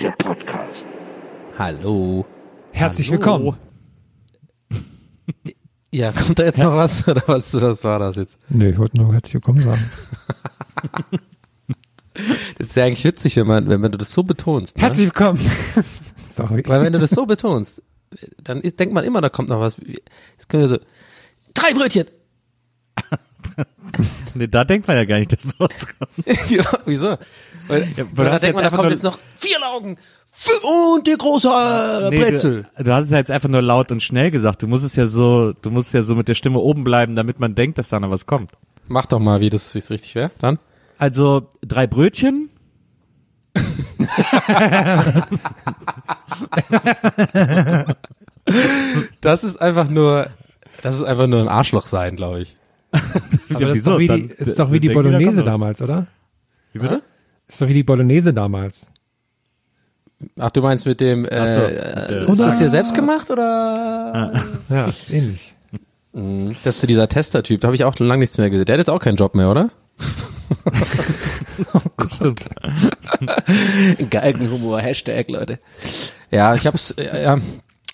Der 0.00 0.10
Podcast. 0.12 0.86
Hallo. 1.58 2.24
Herzlich 2.70 3.08
Hallo. 3.08 3.18
willkommen. 3.18 3.56
Ja, 5.92 6.12
kommt 6.12 6.38
da 6.38 6.44
jetzt 6.44 6.58
noch 6.58 6.76
was? 6.76 7.08
Oder 7.08 7.22
was, 7.26 7.54
was 7.54 7.82
war 7.82 7.98
das 7.98 8.16
jetzt? 8.16 8.36
Nö, 8.50 8.68
ich 8.68 8.76
wollte 8.78 9.00
nur 9.00 9.14
herzlich 9.14 9.34
willkommen 9.34 9.62
sagen. 9.62 9.90
Das 12.58 12.68
ist 12.68 12.76
ja 12.76 12.84
eigentlich 12.84 13.04
witzig, 13.04 13.36
wenn 13.36 13.46
man, 13.46 13.68
wenn, 13.68 13.82
du 13.82 13.98
das 13.98 14.12
so 14.12 14.22
betonst. 14.22 14.76
Ne? 14.76 14.82
Herzlich 14.82 15.06
willkommen. 15.06 15.38
Sorry. 16.36 16.62
Weil 16.66 16.82
wenn 16.82 16.92
du 16.92 16.98
das 16.98 17.10
so 17.10 17.26
betonst, 17.26 17.82
dann 18.42 18.60
ist, 18.60 18.78
denkt 18.80 18.94
man 18.94 19.04
immer, 19.04 19.20
da 19.20 19.28
kommt 19.28 19.48
noch 19.48 19.60
was. 19.60 19.76
Jetzt 19.84 20.48
können 20.48 20.62
wir 20.62 20.68
so, 20.68 20.78
drei 21.54 21.72
Brötchen. 21.74 22.06
Nee, 24.34 24.48
da 24.48 24.64
denkt 24.64 24.88
man 24.88 24.96
ja 24.96 25.04
gar 25.04 25.18
nicht, 25.18 25.32
dass 25.32 25.42
das 25.42 25.60
rauskommt. 25.60 26.10
ja, 26.50 26.64
wieso? 26.84 27.16
Weil, 27.68 27.88
Ja, 27.96 28.04
weil 28.12 28.26
da 28.26 28.38
denkt 28.38 28.56
man, 28.56 28.64
da 28.64 28.76
kommt 28.76 28.90
jetzt 28.90 29.04
noch 29.04 29.18
vier 29.36 29.58
Laugen 29.60 29.96
f- 30.36 30.62
und 30.62 31.06
die 31.06 31.16
große 31.16 31.48
äh, 31.48 32.10
Nee, 32.10 32.18
Brezel. 32.18 32.66
Du, 32.76 32.84
du 32.84 32.92
hast 32.92 33.06
es 33.06 33.12
ja 33.12 33.18
jetzt 33.18 33.30
einfach 33.30 33.48
nur 33.48 33.62
laut 33.62 33.92
und 33.92 34.02
schnell 34.02 34.30
gesagt. 34.30 34.62
Du 34.62 34.66
musst 34.66 34.84
es 34.84 34.96
ja 34.96 35.06
so, 35.06 35.52
du 35.52 35.70
musst 35.70 35.94
ja 35.94 36.02
so 36.02 36.14
mit 36.16 36.28
der 36.28 36.34
Stimme 36.34 36.58
oben 36.58 36.84
bleiben, 36.84 37.16
damit 37.16 37.38
man 37.40 37.54
denkt, 37.54 37.78
dass 37.78 37.88
da 37.88 38.00
noch 38.00 38.10
was 38.10 38.26
kommt. 38.26 38.50
Mach 38.88 39.06
doch 39.06 39.20
mal, 39.20 39.40
wie 39.40 39.48
das 39.50 39.74
wie's 39.74 39.90
richtig 39.90 40.14
wäre. 40.16 40.30
Dann. 40.40 40.58
Also 40.98 41.48
drei 41.62 41.86
Brötchen. 41.86 42.50
Das 49.20 49.44
ist 49.44 49.60
einfach 49.60 49.88
nur, 49.88 50.28
das 50.82 50.94
ist 50.96 51.02
einfach 51.02 51.26
nur 51.26 51.40
ein 51.40 51.48
Arschloch 51.48 51.86
sein, 51.86 52.16
glaube 52.16 52.40
ich. 52.40 52.56
Aber 52.92 53.66
das 53.66 53.78
ist 53.78 53.86
doch 53.86 53.98
wie 53.98 54.08
die, 54.08 54.22
ist 54.22 54.58
doch 54.58 54.72
wie 54.72 54.80
die 54.80 54.88
Bolognese 54.88 55.44
damals, 55.44 55.82
oder? 55.82 56.06
Wie 56.72 56.78
bitte? 56.78 57.02
Ist 57.48 57.60
doch 57.60 57.68
wie 57.68 57.74
die 57.74 57.82
Bolognese 57.82 58.32
damals. 58.32 58.86
Ach, 60.38 60.50
du 60.50 60.62
meinst 60.62 60.86
mit 60.86 61.00
dem, 61.00 61.26
Ach 61.26 61.46
so, 61.46 61.60
äh, 61.60 62.32
ist 62.32 62.40
das 62.40 62.58
hier 62.58 62.70
selbst 62.70 62.94
gemacht 62.94 63.30
oder? 63.30 64.32
Ja, 64.68 64.86
ist 64.86 65.10
ähnlich. 65.10 65.54
Das 66.64 66.76
ist 66.76 66.88
dieser 66.88 67.08
Tester-Typ, 67.08 67.60
da 67.60 67.68
habe 67.68 67.76
ich 67.76 67.84
auch 67.84 67.98
lange 67.98 68.20
nichts 68.20 68.38
mehr 68.38 68.48
gesehen. 68.48 68.64
Der 68.64 68.74
hat 68.74 68.78
jetzt 68.78 68.88
auch 68.90 69.00
keinen 69.00 69.16
Job 69.16 69.34
mehr, 69.34 69.50
oder? 69.50 69.70
Stimmt. 72.16 72.48
Galgenhumor, 74.10 74.80
Hashtag, 74.80 75.28
Leute. 75.30 75.58
Ja, 76.30 76.54
ich 76.54 76.66
hab's, 76.66 76.90
äh, 76.92 77.22
ja, 77.24 77.38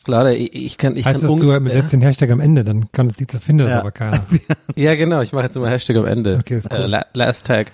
Leute, 0.06 0.34
ich, 0.34 0.54
ich 0.54 0.78
kann, 0.78 0.96
ich 0.96 1.06
Heißt 1.06 1.20
kann 1.20 1.30
un- 1.30 1.40
du 1.40 1.60
mit 1.60 1.72
jetzt 1.74 1.92
den 1.92 2.02
Hashtag 2.02 2.30
am 2.30 2.40
Ende, 2.40 2.64
dann 2.64 2.90
kann 2.92 3.06
es 3.06 3.20
nicht 3.20 3.32
findet 3.32 3.68
das 3.68 3.74
Ja. 3.74 3.80
aber 3.80 3.92
keiner. 3.92 4.24
Ja, 4.76 4.94
genau, 4.94 5.20
ich 5.22 5.32
mache 5.32 5.44
jetzt 5.44 5.56
immer 5.56 5.68
Hashtag 5.70 5.96
am 5.96 6.06
Ende. 6.06 6.38
Okay, 6.40 6.56
ist 6.58 6.70
cool. 6.72 6.78
äh, 6.80 6.86
la 6.86 7.06
last 7.14 7.46
Tag. 7.46 7.72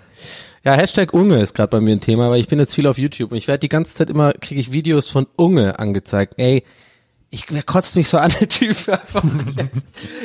Ja, 0.65 0.75
Hashtag 0.75 1.15
Unge 1.15 1.41
ist 1.41 1.55
gerade 1.55 1.71
bei 1.71 1.81
mir 1.81 1.93
ein 1.93 2.01
Thema, 2.01 2.31
weil 2.31 2.41
ich 2.41 2.49
bin 2.49 2.59
jetzt 2.59 2.75
viel 2.75 2.87
auf 2.87 2.99
YouTube 2.99 3.31
und 3.31 3.39
ich 3.39 3.49
werde 3.49 3.61
die 3.61 3.69
ganze 3.69 3.95
Zeit 3.95 4.11
immer, 4.11 4.33
kriege 4.35 4.61
ich 4.61 4.73
Videos 4.73 5.09
von 5.09 5.27
Unge 5.37 5.79
angezeigt. 5.79 6.35
Ey, 6.37 6.65
ich, 7.31 7.45
wer 7.51 7.63
kotzt 7.63 7.95
mich 7.95 8.09
so 8.09 8.17
an, 8.17 8.33
der 8.41 8.49
Typ 8.49 8.77
einfach. 8.89 9.23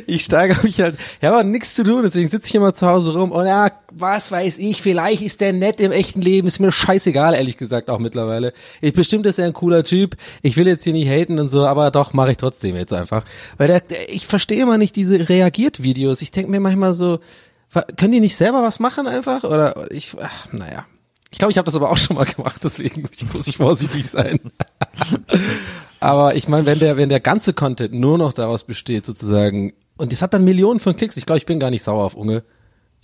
ich 0.07 0.23
steigere 0.23 0.63
mich 0.63 0.79
halt, 0.79 0.97
ja, 1.21 1.31
aber 1.31 1.43
nichts 1.43 1.75
zu 1.75 1.83
tun, 1.83 2.03
deswegen 2.03 2.29
sitze 2.29 2.47
ich 2.47 2.55
immer 2.55 2.73
zu 2.73 2.87
Hause 2.87 3.13
rum 3.13 3.31
und 3.31 3.45
ja, 3.45 3.71
was 3.91 4.31
weiß 4.31 4.57
ich, 4.59 4.81
vielleicht 4.81 5.21
ist 5.21 5.41
der 5.41 5.51
nett 5.51 5.81
im 5.81 5.91
echten 5.91 6.21
Leben, 6.21 6.47
ist 6.47 6.59
mir 6.59 6.71
scheißegal, 6.71 7.33
ehrlich 7.33 7.57
gesagt, 7.57 7.89
auch 7.89 7.99
mittlerweile. 7.99 8.53
Ich 8.79 8.93
bestimmt 8.93 9.25
ist 9.25 9.37
er 9.37 9.47
ein 9.47 9.53
cooler 9.53 9.83
Typ, 9.83 10.15
ich 10.41 10.55
will 10.55 10.65
jetzt 10.65 10.85
hier 10.85 10.93
nicht 10.93 11.09
haten 11.09 11.39
und 11.39 11.49
so, 11.49 11.65
aber 11.65 11.91
doch, 11.91 12.13
mache 12.13 12.31
ich 12.31 12.37
trotzdem 12.37 12.77
jetzt 12.77 12.93
einfach. 12.93 13.25
Weil 13.57 13.67
der, 13.67 13.81
der 13.81 14.09
ich 14.09 14.25
verstehe 14.25 14.61
immer 14.61 14.77
nicht 14.77 14.95
diese 14.95 15.27
Reagiert-Videos, 15.27 16.21
ich 16.21 16.31
denke 16.31 16.51
mir 16.51 16.61
manchmal 16.61 16.93
so, 16.93 17.19
können 17.97 18.13
die 18.13 18.19
nicht 18.21 18.37
selber 18.37 18.63
was 18.63 18.79
machen 18.79 19.07
einfach? 19.07 19.43
Oder 19.43 19.91
ich, 19.91 20.15
ach, 20.21 20.51
naja. 20.53 20.85
Ich 21.31 21.39
glaube, 21.39 21.51
ich 21.51 21.57
habe 21.57 21.65
das 21.65 21.75
aber 21.75 21.89
auch 21.89 21.97
schon 21.97 22.15
mal 22.15 22.25
gemacht, 22.25 22.61
deswegen 22.63 23.09
muss 23.33 23.47
ich 23.47 23.57
vorsichtig 23.57 24.07
sein. 24.09 24.39
Aber 26.03 26.35
ich 26.35 26.47
meine, 26.47 26.65
wenn 26.65 26.79
der, 26.79 26.97
wenn 26.97 27.09
der 27.09 27.19
ganze 27.19 27.53
Content 27.53 27.93
nur 27.93 28.17
noch 28.17 28.33
daraus 28.33 28.63
besteht, 28.63 29.05
sozusagen, 29.05 29.73
und 29.97 30.11
das 30.11 30.21
hat 30.21 30.33
dann 30.33 30.43
Millionen 30.43 30.79
von 30.79 30.95
Klicks, 30.95 31.17
ich 31.17 31.25
glaube, 31.25 31.37
ich 31.39 31.45
bin 31.45 31.59
gar 31.59 31.69
nicht 31.69 31.83
sauer 31.83 32.03
auf 32.03 32.15
Unge. 32.15 32.43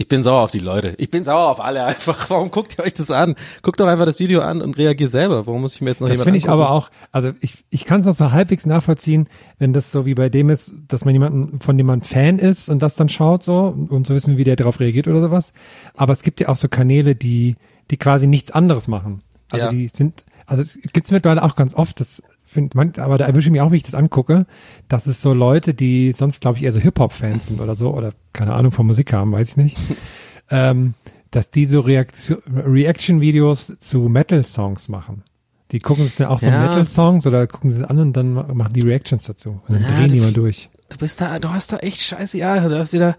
Ich 0.01 0.07
bin 0.07 0.23
sauer 0.23 0.43
auf 0.43 0.51
die 0.51 0.59
Leute. 0.59 0.95
Ich 0.97 1.09
bin 1.09 1.25
sauer 1.25 1.49
auf 1.51 1.59
alle 1.59 1.83
einfach. 1.83 2.29
Warum 2.29 2.51
guckt 2.51 2.77
ihr 2.77 2.85
euch 2.85 2.93
das 2.93 3.11
an? 3.11 3.35
Guckt 3.63 3.81
doch 3.81 3.85
einfach 3.87 4.05
das 4.05 4.17
Video 4.19 4.39
an 4.39 4.61
und 4.61 4.77
reagiert 4.77 5.11
selber. 5.11 5.45
Warum 5.45 5.59
muss 5.59 5.75
ich 5.75 5.81
mir 5.81 5.89
jetzt 5.89 5.99
noch 5.99 6.07
Das 6.07 6.21
finde 6.23 6.37
ich 6.37 6.45
angucken? 6.45 6.63
aber 6.63 6.71
auch, 6.71 6.89
also 7.11 7.33
ich, 7.41 7.65
ich 7.69 7.83
kann 7.83 7.99
es 7.99 8.05
noch 8.05 8.13
so 8.13 8.31
halbwegs 8.31 8.65
nachvollziehen, 8.65 9.27
wenn 9.57 9.73
das 9.73 9.91
so 9.91 10.05
wie 10.05 10.13
bei 10.13 10.29
dem 10.29 10.49
ist, 10.49 10.73
dass 10.87 11.03
man 11.03 11.13
jemanden, 11.13 11.59
von 11.59 11.77
dem 11.77 11.85
man 11.85 11.99
Fan 12.01 12.39
ist 12.39 12.69
und 12.69 12.81
das 12.81 12.95
dann 12.95 13.09
schaut 13.09 13.43
so 13.43 13.75
und 13.89 14.07
so 14.07 14.15
wissen, 14.15 14.37
wie 14.37 14.45
der 14.45 14.55
darauf 14.55 14.79
reagiert 14.79 15.09
oder 15.09 15.19
sowas. 15.19 15.51
Aber 15.97 16.13
es 16.13 16.21
gibt 16.23 16.39
ja 16.39 16.47
auch 16.47 16.55
so 16.55 16.69
Kanäle, 16.69 17.15
die, 17.15 17.57
die 17.91 17.97
quasi 17.97 18.25
nichts 18.25 18.51
anderes 18.51 18.87
machen. 18.87 19.21
Also 19.51 19.65
Ja. 19.65 19.71
die 19.71 19.89
sind, 19.89 20.23
also 20.45 20.61
es 20.63 20.79
gibt's 20.93 21.11
mittlerweile 21.11 21.43
auch 21.43 21.55
ganz 21.57 21.73
oft, 21.73 21.99
das 21.99 22.23
find 22.49 22.75
man, 22.75 22.93
aber 22.97 23.17
da 23.17 23.25
erwische 23.25 23.47
ich 23.47 23.51
mich 23.51 23.61
auch, 23.61 23.71
wie 23.71 23.77
ich 23.77 23.83
das 23.83 23.93
angucke, 23.95 24.45
dass 24.87 25.05
es 25.07 25.21
so 25.21 25.33
Leute, 25.33 25.73
die 25.73 26.11
sonst, 26.13 26.41
glaube 26.41 26.57
ich, 26.57 26.63
eher 26.63 26.71
so 26.71 26.79
Hip-Hop-Fans 26.79 27.47
sind 27.47 27.61
oder 27.61 27.75
so, 27.75 27.93
oder 27.95 28.09
keine 28.33 28.53
Ahnung 28.53 28.71
von 28.71 28.85
Musik 28.87 29.13
haben, 29.13 29.31
weiß 29.31 29.49
ich 29.51 29.57
nicht. 29.57 29.77
ähm, 30.49 30.93
dass 31.31 31.51
die 31.51 31.67
so 31.67 31.81
Reaction-Videos 31.81 33.73
zu 33.79 33.99
Metal-Songs 34.09 34.89
machen. 34.89 35.23
Die 35.71 35.79
gucken 35.79 36.03
sich 36.05 36.15
dann 36.15 36.27
auch 36.27 36.39
so 36.39 36.47
Ja. 36.49 36.63
Metal-Songs 36.67 37.27
oder 37.27 37.45
gucken 37.45 37.69
sie 37.71 37.77
es 37.77 37.83
an 37.83 37.99
und 37.99 38.13
dann 38.13 38.33
ma- 38.33 38.47
machen 38.53 38.73
die 38.73 38.85
Reactions 38.87 39.25
dazu. 39.27 39.61
Und 39.67 39.75
dann 39.75 39.83
Ja, 39.83 39.89
drehen 39.97 40.09
die 40.11 40.19
mal 40.19 40.33
durch. 40.33 40.69
Du 40.89 40.97
bist 40.97 41.21
da, 41.21 41.39
du 41.39 41.49
hast 41.51 41.71
da 41.71 41.77
echt 41.77 42.01
scheiße 42.01 42.37
Jahre. 42.37 42.69
Du 42.69 42.77
hast 42.77 42.93
wieder, 42.93 43.15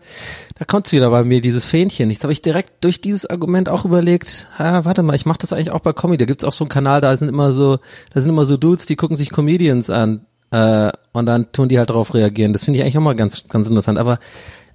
da 0.58 0.64
kommt 0.64 0.90
wieder 0.92 1.08
bei 1.10 1.22
mir 1.24 1.40
dieses 1.40 1.64
Fähnchen. 1.64 2.10
Jetzt 2.10 2.24
habe 2.24 2.32
ich 2.32 2.42
direkt 2.42 2.84
durch 2.84 3.00
dieses 3.00 3.26
Argument 3.26 3.68
auch 3.68 3.84
überlegt, 3.84 4.48
ah, 4.58 4.84
warte 4.84 5.02
mal, 5.02 5.14
ich 5.14 5.24
mache 5.24 5.38
das 5.38 5.52
eigentlich 5.52 5.70
auch 5.70 5.80
bei 5.80 5.92
Comedy. 5.92 6.18
Da 6.18 6.24
gibt's 6.26 6.44
auch 6.44 6.52
so 6.52 6.64
einen 6.64 6.68
Kanal, 6.68 7.00
da 7.00 7.16
sind 7.16 7.28
immer 7.28 7.52
so, 7.52 7.78
da 8.12 8.20
sind 8.20 8.30
immer 8.30 8.44
so 8.44 8.56
Dudes, 8.56 8.86
die 8.86 8.96
gucken 8.96 9.16
sich 9.16 9.30
Comedians 9.30 9.88
an 9.88 10.26
äh, 10.50 10.90
und 11.12 11.26
dann 11.26 11.52
tun 11.52 11.68
die 11.68 11.78
halt 11.78 11.90
darauf 11.90 12.12
reagieren. 12.12 12.52
Das 12.52 12.64
finde 12.64 12.78
ich 12.78 12.84
eigentlich 12.84 12.98
auch 12.98 13.02
mal 13.02 13.14
ganz, 13.14 13.46
ganz 13.48 13.68
interessant. 13.68 13.98
Aber 13.98 14.18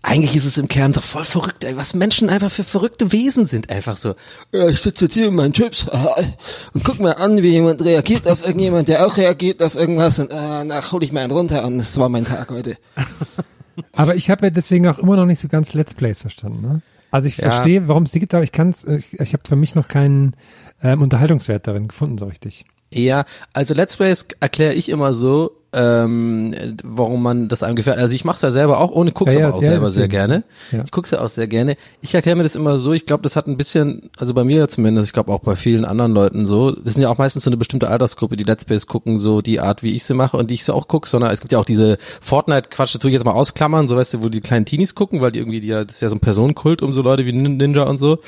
eigentlich 0.08 0.36
ist 0.36 0.46
es 0.46 0.58
im 0.58 0.68
Kern 0.68 0.92
doch 0.94 1.04
voll 1.04 1.24
verrückt, 1.24 1.64
ey, 1.64 1.76
was 1.78 1.96
Menschen 1.96 2.30
einfach 2.30 2.52
für 2.52 2.64
verrückte 2.64 3.12
Wesen 3.12 3.46
sind, 3.48 3.70
einfach 3.72 3.98
so. 3.98 4.14
Ja, 4.54 4.68
ich 4.70 4.80
sitze 4.80 5.06
jetzt 5.06 5.16
hier 5.16 5.28
in 5.28 5.36
meinen 5.36 5.54
Chips 5.54 5.88
und 6.74 6.84
guck 6.84 7.00
mal 7.00 7.14
an, 7.14 7.42
wie 7.42 7.50
jemand 7.50 7.84
reagiert 7.84 8.28
auf 8.28 8.46
irgendjemand, 8.46 8.88
der 8.88 9.06
auch 9.08 9.18
reagiert 9.18 9.64
auf 9.64 9.76
irgendwas 9.76 10.20
und 10.20 10.30
äh, 10.32 10.64
nach 10.64 10.92
hol 10.92 11.04
ich 11.04 11.12
mal 11.12 11.22
einen 11.22 11.32
runter 11.32 11.66
und 11.66 11.80
das 11.80 11.98
war 11.98 12.10
mein 12.10 12.26
Tag 12.26 12.50
heute. 12.52 12.78
Aber 13.94 14.16
ich 14.16 14.30
habe 14.30 14.46
ja 14.46 14.50
deswegen 14.52 14.88
auch 14.88 15.00
immer 15.00 15.16
noch 15.16 15.26
nicht 15.26 15.42
so 15.42 15.48
ganz 15.48 15.74
Let's 15.74 15.94
Plays 15.96 16.22
verstanden. 16.22 16.62
Ne? 16.62 16.82
Also 17.12 17.28
ich 17.28 17.38
Ja. 17.38 17.52
verstehe, 17.52 17.88
warum 17.88 18.04
es 18.04 18.12
die 18.12 18.20
gibt, 18.20 18.34
aber 18.34 18.44
ich 18.44 18.52
kann's, 18.52 18.84
ich, 18.86 19.20
ich 19.20 19.34
habe 19.34 19.44
für 19.48 19.56
mich 19.56 19.76
noch 19.76 19.88
keinen 19.88 20.36
ähm, 20.82 21.02
Unterhaltungswert 21.02 21.68
darin 21.68 21.88
gefunden, 21.88 22.18
so 22.18 22.26
richtig. 22.26 22.66
Ja, 22.94 23.26
also 23.54 23.74
Let's 23.74 23.98
Plays 23.98 24.28
erkläre 24.40 24.74
ich 24.74 24.88
immer 24.90 25.14
so, 25.14 25.52
ähm, 25.76 26.56
warum 26.84 27.22
man 27.22 27.48
das 27.48 27.62
einem 27.64 27.76
gefällt. 27.76 27.98
Also 27.98 28.16
ich 28.16 28.24
mache 28.26 28.38
es 28.38 28.42
ja 28.42 28.52
selber 28.52 28.80
auch, 28.80 28.92
ohne 28.92 29.12
guck's 29.12 29.34
Ja, 29.34 29.42
ja, 29.42 29.48
aber 29.48 29.58
auch 29.58 29.62
ja, 29.62 29.68
selber 29.70 29.92
sehr 29.92 30.08
gerne. 30.08 30.44
Ich 30.86 30.92
guck's 30.92 31.12
ja 31.12 31.22
auch 31.22 31.30
sehr 31.30 31.48
gerne. 31.48 31.76
Ich 32.02 32.14
erkläre 32.16 32.36
mir 32.38 32.44
das 32.44 32.56
immer 32.56 32.78
so, 32.78 32.94
ich 32.94 33.06
glaube, 33.06 33.24
das 33.24 33.36
hat 33.36 33.48
ein 33.48 33.58
bisschen, 33.58 34.10
also 34.18 34.34
bei 34.34 34.44
mir 34.44 34.68
zumindest, 34.70 35.08
ich 35.08 35.14
glaube 35.14 35.32
auch 35.34 35.42
bei 35.42 35.56
vielen 35.56 35.86
anderen 35.86 36.14
Leuten 36.14 36.46
so, 36.46 36.72
das 36.72 36.94
sind 36.94 37.04
ja 37.04 37.10
auch 37.10 37.18
meistens 37.18 37.44
so 37.44 37.50
eine 37.50 37.58
bestimmte 37.58 37.90
Altersgruppe, 37.90 38.38
die 38.38 38.44
Let's 38.44 38.66
Plays 38.66 38.88
gucken, 38.88 39.20
so 39.20 39.42
die 39.42 39.60
Art, 39.60 39.84
wie 39.84 39.96
ich 39.96 40.06
sie 40.06 40.14
mache 40.14 40.38
und 40.38 40.50
die 40.50 40.54
ich 40.56 40.64
sie 40.66 40.74
auch 40.74 40.88
gucke, 40.88 41.08
sondern 41.10 41.32
es 41.32 41.42
gibt 41.42 41.52
ja 41.52 41.60
auch 41.60 41.66
diese 41.66 41.98
Fortnite-Quatsch, 42.22 42.94
das 42.96 43.00
tue 43.02 43.10
ich 43.12 43.14
jetzt 43.16 43.26
mal 43.26 43.32
ausklammern, 43.34 43.88
so 43.88 43.96
weißt 43.98 44.16
du, 44.16 44.24
wo 44.24 44.30
die 44.30 44.42
kleinen 44.42 44.66
Teenies 44.66 44.96
gucken, 44.96 45.22
weil 45.22 45.32
die 45.32 45.40
irgendwie, 45.40 45.62
die, 45.62 45.68
ja- 45.68 45.84
das 45.84 45.98
ist 45.98 46.02
ja 46.02 46.10
so 46.10 46.16
ein 46.16 46.20
Personenkult 46.20 46.82
um 46.82 46.92
so 46.92 47.02
Leute 47.02 47.26
wie 47.26 47.32
Nin- 47.34 47.58
Ninja 47.58 47.84
und 47.84 47.98
so. 47.98 48.20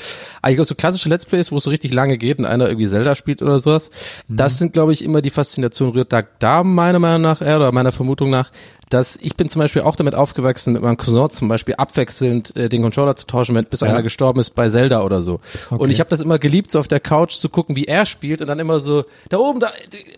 Aber 0.41 0.51
ich 0.51 0.55
glaube, 0.57 0.67
so 0.67 0.75
klassische 0.75 1.09
Let's 1.09 1.25
Plays, 1.25 1.51
wo 1.51 1.57
es 1.57 1.63
so 1.63 1.69
richtig 1.69 1.93
lange 1.93 2.17
geht 2.17 2.39
und 2.39 2.45
einer 2.45 2.67
irgendwie 2.67 2.87
Zelda 2.87 3.15
spielt 3.15 3.41
oder 3.41 3.59
sowas, 3.59 3.89
das 4.27 4.57
sind, 4.57 4.73
glaube 4.73 4.93
ich, 4.93 5.03
immer 5.03 5.21
die 5.21 5.29
Faszination 5.29 5.89
rührt 5.91 6.11
da, 6.13 6.21
da 6.39 6.63
meiner 6.63 6.99
Meinung 6.99 7.21
nach 7.21 7.36
eher, 7.41 7.57
oder 7.57 7.71
meiner 7.71 7.91
Vermutung 7.91 8.29
nach, 8.29 8.51
dass 8.89 9.17
ich 9.17 9.35
bin 9.35 9.49
zum 9.49 9.59
Beispiel 9.59 9.81
auch 9.81 9.95
damit 9.95 10.15
aufgewachsen, 10.15 10.73
mit 10.73 10.81
meinem 10.81 10.97
Cousin 10.97 11.29
zum 11.29 11.47
Beispiel 11.47 11.75
abwechselnd 11.75 12.55
äh, 12.55 12.69
den 12.69 12.81
Controller 12.81 13.15
zu 13.15 13.27
tauschen, 13.27 13.55
wenn, 13.55 13.65
bis 13.65 13.83
einer 13.83 14.01
gestorben 14.01 14.39
ist 14.39 14.55
bei 14.55 14.69
Zelda 14.69 15.03
oder 15.03 15.21
so. 15.21 15.39
Und 15.69 15.89
ich 15.89 15.99
habe 15.99 16.09
das 16.09 16.21
immer 16.21 16.39
geliebt, 16.39 16.71
so 16.71 16.79
auf 16.79 16.87
der 16.87 16.99
Couch 16.99 17.33
zu 17.33 17.49
gucken, 17.49 17.75
wie 17.75 17.85
er 17.85 18.05
spielt 18.05 18.41
und 18.41 18.47
dann 18.47 18.59
immer 18.59 18.79
so, 18.79 19.05
da 19.29 19.37
oben, 19.37 19.59
da, 19.59 19.69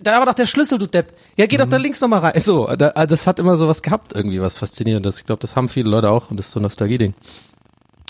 da 0.01 0.19
war 0.19 0.25
doch 0.25 0.33
der 0.35 0.45
Schlüssel, 0.45 0.77
du 0.77 0.87
Depp. 0.87 1.13
Ja, 1.35 1.45
geh 1.45 1.57
doch 1.57 1.67
da 1.67 1.77
links 1.77 2.01
nochmal 2.01 2.19
rein. 2.19 2.39
So, 2.39 2.67
da, 2.77 2.91
das 2.91 3.27
hat 3.27 3.39
immer 3.39 3.57
so 3.57 3.67
was 3.67 3.81
gehabt, 3.81 4.13
irgendwie 4.15 4.41
was 4.41 4.55
Faszinierendes. 4.55 5.19
Ich 5.19 5.25
glaube, 5.25 5.41
das 5.41 5.55
haben 5.55 5.69
viele 5.69 5.89
Leute 5.89 6.11
auch 6.11 6.29
und 6.29 6.37
das 6.37 6.47
ist 6.47 6.51
so 6.51 6.59
ein 6.59 6.63
Nostalgie-Ding. 6.63 7.13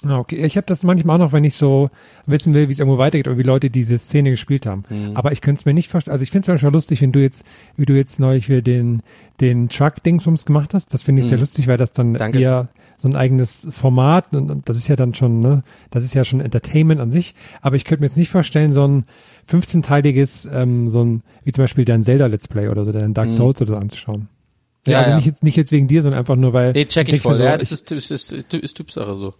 Ah, 0.05 0.17
okay. 0.17 0.45
Ich 0.45 0.55
habe 0.55 0.65
das 0.65 0.83
manchmal 0.83 1.17
auch 1.17 1.25
noch, 1.25 1.33
wenn 1.33 1.43
ich 1.43 1.55
so 1.55 1.89
wissen 2.25 2.53
will, 2.53 2.69
wie 2.69 2.71
es 2.73 2.79
irgendwo 2.79 2.97
weitergeht 2.97 3.27
oder 3.27 3.37
wie 3.37 3.43
Leute 3.43 3.69
diese 3.69 3.97
Szene 3.97 4.29
gespielt 4.29 4.65
haben. 4.65 4.83
Mhm. 4.89 5.11
Aber 5.17 5.33
ich 5.33 5.41
könnte 5.41 5.59
es 5.59 5.65
mir 5.65 5.73
nicht 5.73 5.91
vorstellen. 5.91 6.13
Also 6.13 6.23
ich 6.23 6.31
finde 6.31 6.43
es 6.45 6.47
manchmal 6.47 6.71
lustig, 6.71 7.01
wenn 7.01 7.11
du 7.11 7.19
jetzt, 7.21 7.43
wie 7.75 7.85
du 7.85 7.93
jetzt 7.97 8.17
neulich 8.19 8.45
für 8.45 8.61
den 8.63 9.01
den 9.41 9.67
Truck-Dingsbums 9.69 10.45
gemacht 10.45 10.73
hast. 10.73 10.93
Das 10.93 11.03
finde 11.03 11.21
ich 11.21 11.27
sehr 11.29 11.37
lustig, 11.37 11.67
weil 11.67 11.77
das 11.77 11.91
dann 11.91 12.11
Mhm. 12.11 12.17
Danke. 12.17 12.39
eher 12.39 12.69
so 12.97 13.07
ein 13.07 13.15
eigenes 13.15 13.67
Format 13.71 14.33
und, 14.35 14.51
und 14.51 14.67
das 14.69 14.75
ist 14.77 14.87
ja 14.89 14.95
dann 14.97 15.13
schon, 15.13 15.39
ne, 15.41 15.63
das 15.91 16.03
ist 16.03 16.13
ja 16.13 16.23
schon 16.25 16.39
Entertainment 16.41 16.99
an 17.01 17.11
sich. 17.11 17.35
Aber 17.61 17.75
ich 17.77 17.85
könnte 17.85 18.01
mir 18.01 18.07
jetzt 18.07 18.17
nicht 18.17 18.29
vorstellen, 18.31 18.71
so 18.73 18.85
ein 18.87 19.05
15-teiliges, 19.49 20.49
ähm, 20.51 20.89
so 20.89 21.03
ein, 21.03 21.23
wie 21.43 21.51
zum 21.51 21.63
Beispiel 21.63 21.85
dein 21.85 22.03
Zelda 22.03 22.27
Let's 22.27 22.47
Play 22.47 22.67
oder 22.69 22.85
so, 22.85 22.91
dein 22.91 23.13
Dark 23.13 23.31
Souls 23.31 23.61
oder 23.61 23.75
so 23.75 23.79
anzuschauen. 23.79 24.21
Mhm. 24.21 24.91
Ja, 24.91 24.99
also 24.99 25.09
ja. 25.11 25.15
Nicht, 25.17 25.25
jetzt, 25.25 25.43
nicht 25.43 25.55
jetzt 25.55 25.71
wegen 25.71 25.87
dir, 25.87 26.01
sondern 26.01 26.19
einfach 26.19 26.35
nur, 26.35 26.53
weil. 26.53 26.71
Nee, 26.71 26.85
check 26.85 27.11
ich 27.11 27.21
voll. 27.21 27.37
so, 27.37 27.43
ja, 27.43 27.57
das 27.57 27.71
ist, 27.71 27.91
ist, 27.91 28.11
ist, 28.11 28.31
ist, 28.31 28.53
ist 28.53 28.73
Typsache 28.75 29.15
so. 29.15 29.33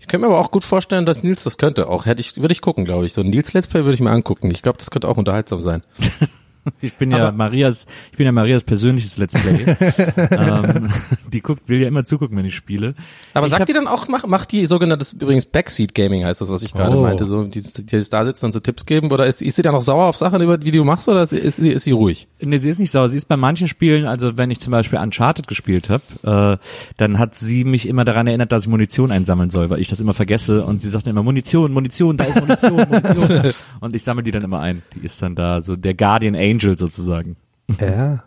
Ich 0.00 0.06
könnte 0.06 0.26
mir 0.26 0.32
aber 0.32 0.40
auch 0.40 0.50
gut 0.50 0.64
vorstellen, 0.64 1.06
dass 1.06 1.22
Nils 1.22 1.44
das 1.44 1.56
könnte. 1.56 1.88
Auch 1.88 2.06
hätte 2.06 2.20
ich, 2.20 2.36
würde 2.36 2.52
ich 2.52 2.60
gucken, 2.60 2.84
glaube 2.84 3.06
ich. 3.06 3.12
So 3.12 3.22
ein 3.22 3.30
Nils 3.30 3.52
Let's 3.52 3.66
Play 3.66 3.84
würde 3.84 3.94
ich 3.94 4.00
mir 4.00 4.10
angucken. 4.10 4.50
Ich 4.50 4.62
glaube, 4.62 4.78
das 4.78 4.90
könnte 4.90 5.08
auch 5.08 5.16
unterhaltsam 5.16 5.62
sein. 5.62 5.82
Ich 6.80 6.94
bin 6.94 7.10
ja 7.10 7.30
Marias, 7.32 7.86
ich 8.12 8.16
bin 8.18 8.26
ja 8.26 8.32
Marias 8.32 8.64
persönliches 8.64 9.16
Let's 9.18 9.34
Play. 9.34 9.76
ähm, 10.30 10.90
die 11.32 11.40
guckt, 11.40 11.68
will 11.68 11.80
ja 11.80 11.88
immer 11.88 12.04
zugucken, 12.04 12.36
wenn 12.36 12.44
ich 12.44 12.54
spiele. 12.54 12.94
Aber 13.34 13.46
ich 13.46 13.52
sagt 13.52 13.68
die 13.68 13.72
dann 13.72 13.86
auch, 13.86 14.08
mach, 14.08 14.26
macht 14.26 14.52
die 14.52 14.66
sogenanntes, 14.66 15.12
übrigens 15.12 15.46
Backseat 15.46 15.94
Gaming 15.94 16.24
heißt 16.24 16.40
das, 16.40 16.48
was 16.50 16.62
ich 16.62 16.72
gerade 16.72 16.96
Oh. 16.96 17.02
meinte, 17.02 17.26
so, 17.26 17.44
die, 17.44 17.60
die 17.62 17.96
jetzt 17.96 18.12
da 18.12 18.24
sitzen 18.24 18.46
und 18.46 18.52
so 18.52 18.60
Tipps 18.60 18.86
geben, 18.86 19.10
oder 19.12 19.26
ist, 19.26 19.42
ist 19.42 19.56
sie 19.56 19.62
dann 19.62 19.74
auch 19.74 19.82
sauer 19.82 20.04
auf 20.06 20.16
Sachen, 20.16 20.40
über 20.42 20.56
die 20.58 20.70
du 20.72 20.84
machst, 20.84 21.08
oder 21.08 21.22
ist, 21.22 21.32
ist, 21.32 21.56
sie- 21.56 21.70
ist 21.70 21.84
sie 21.84 21.92
ruhig? 21.92 22.28
Nee, 22.40 22.56
sie 22.58 22.70
ist 22.70 22.78
nicht 22.78 22.90
sauer. 22.90 23.08
Sie 23.08 23.16
ist 23.16 23.28
bei 23.28 23.36
manchen 23.36 23.68
Spielen, 23.68 24.06
also 24.06 24.36
wenn 24.38 24.50
ich 24.50 24.60
zum 24.60 24.70
Beispiel 24.70 24.98
Uncharted 24.98 25.46
gespielt 25.48 25.90
habe, 25.90 26.58
äh, 26.60 26.64
dann 26.96 27.18
hat 27.18 27.34
sie 27.34 27.64
mich 27.64 27.88
immer 27.88 28.04
daran 28.04 28.26
erinnert, 28.26 28.52
dass 28.52 28.64
ich 28.64 28.68
Munition 28.68 29.10
einsammeln 29.10 29.50
soll, 29.50 29.70
weil 29.70 29.80
ich 29.80 29.88
das 29.88 30.00
immer 30.00 30.14
vergesse 30.14 30.64
und 30.64 30.80
sie 30.80 30.88
sagt 30.88 31.06
immer 31.06 31.22
Munition, 31.22 31.72
Munition, 31.72 32.16
da 32.16 32.24
ist 32.24 32.40
Munition, 32.40 32.76
Munition. 32.88 33.52
und 33.80 33.94
ich 33.96 34.02
sammle 34.04 34.22
die 34.22 34.30
dann 34.30 34.42
immer 34.44 34.60
ein. 34.60 34.82
Die 34.94 35.00
ist 35.04 35.20
dann 35.22 35.34
da 35.34 35.60
so 35.60 35.76
der 35.76 35.94
Guardian 35.94 36.34
Angel 36.34 36.53
sozusagen. 36.60 37.36
Ja. 37.80 38.24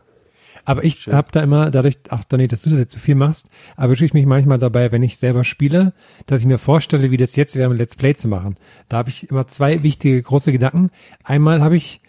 Aber 0.65 0.83
ich 0.83 1.07
habe 1.07 1.29
da 1.31 1.41
immer, 1.41 1.71
dadurch, 1.71 1.97
ach 2.09 2.25
Donny, 2.25 2.47
dass 2.47 2.63
du 2.63 2.69
das 2.69 2.79
jetzt 2.79 2.93
so 2.93 2.99
viel 2.99 3.15
machst, 3.15 3.47
erwische 3.77 4.03
ich 4.03 4.13
mich 4.13 4.25
manchmal 4.25 4.57
dabei, 4.57 4.91
wenn 4.91 5.01
ich 5.01 5.17
selber 5.17 5.45
spiele, 5.45 5.93
dass 6.25 6.41
ich 6.41 6.45
mir 6.45 6.57
vorstelle, 6.57 7.09
wie 7.09 7.15
das 7.15 7.37
jetzt 7.37 7.55
wäre, 7.55 7.71
ein 7.71 7.77
Let's 7.77 7.95
Play 7.95 8.15
zu 8.15 8.27
machen. 8.27 8.57
Da 8.89 8.97
habe 8.97 9.09
ich 9.09 9.29
immer 9.29 9.47
zwei 9.47 9.81
wichtige, 9.83 10.21
große 10.21 10.51
Gedanken. 10.51 10.89
Einmal 11.23 11.61
habe 11.61 11.77
ich, 11.77 12.01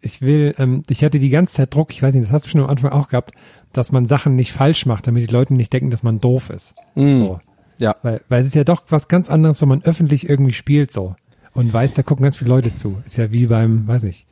ich 0.00 0.22
will, 0.22 0.54
ähm, 0.58 0.82
ich 0.88 1.04
hatte 1.04 1.20
die 1.20 1.28
ganze 1.28 1.54
Zeit 1.54 1.72
Druck, 1.72 1.92
ich 1.92 2.02
weiß 2.02 2.14
nicht, 2.14 2.24
das 2.24 2.32
hast 2.32 2.46
du 2.46 2.50
schon 2.50 2.62
am 2.62 2.70
Anfang 2.70 2.90
auch 2.90 3.08
gehabt, 3.08 3.32
dass 3.72 3.92
man 3.92 4.06
Sachen 4.06 4.34
nicht 4.34 4.52
falsch 4.52 4.86
macht, 4.86 5.06
damit 5.06 5.28
die 5.28 5.32
Leute 5.32 5.54
nicht 5.54 5.72
denken, 5.72 5.90
dass 5.90 6.02
man 6.02 6.20
doof 6.20 6.50
ist. 6.50 6.74
So. 7.18 7.38
Ja. 7.78 7.94
Weil, 8.02 8.22
weil 8.28 8.40
es 8.40 8.48
ist 8.48 8.56
ja 8.56 8.64
doch 8.64 8.82
was 8.88 9.06
ganz 9.06 9.30
anderes, 9.30 9.62
wenn 9.62 9.68
man 9.68 9.82
öffentlich 9.82 10.28
irgendwie 10.28 10.52
spielt 10.52 10.92
so. 10.92 11.14
Und 11.52 11.72
weiß, 11.72 11.94
da 11.94 12.02
gucken 12.02 12.24
ganz 12.24 12.36
viele 12.36 12.50
Leute 12.50 12.74
zu. 12.74 13.00
Ist 13.04 13.18
ja 13.18 13.30
wie 13.32 13.46
beim, 13.46 13.86
weiß 13.86 14.02
nicht, 14.02 14.26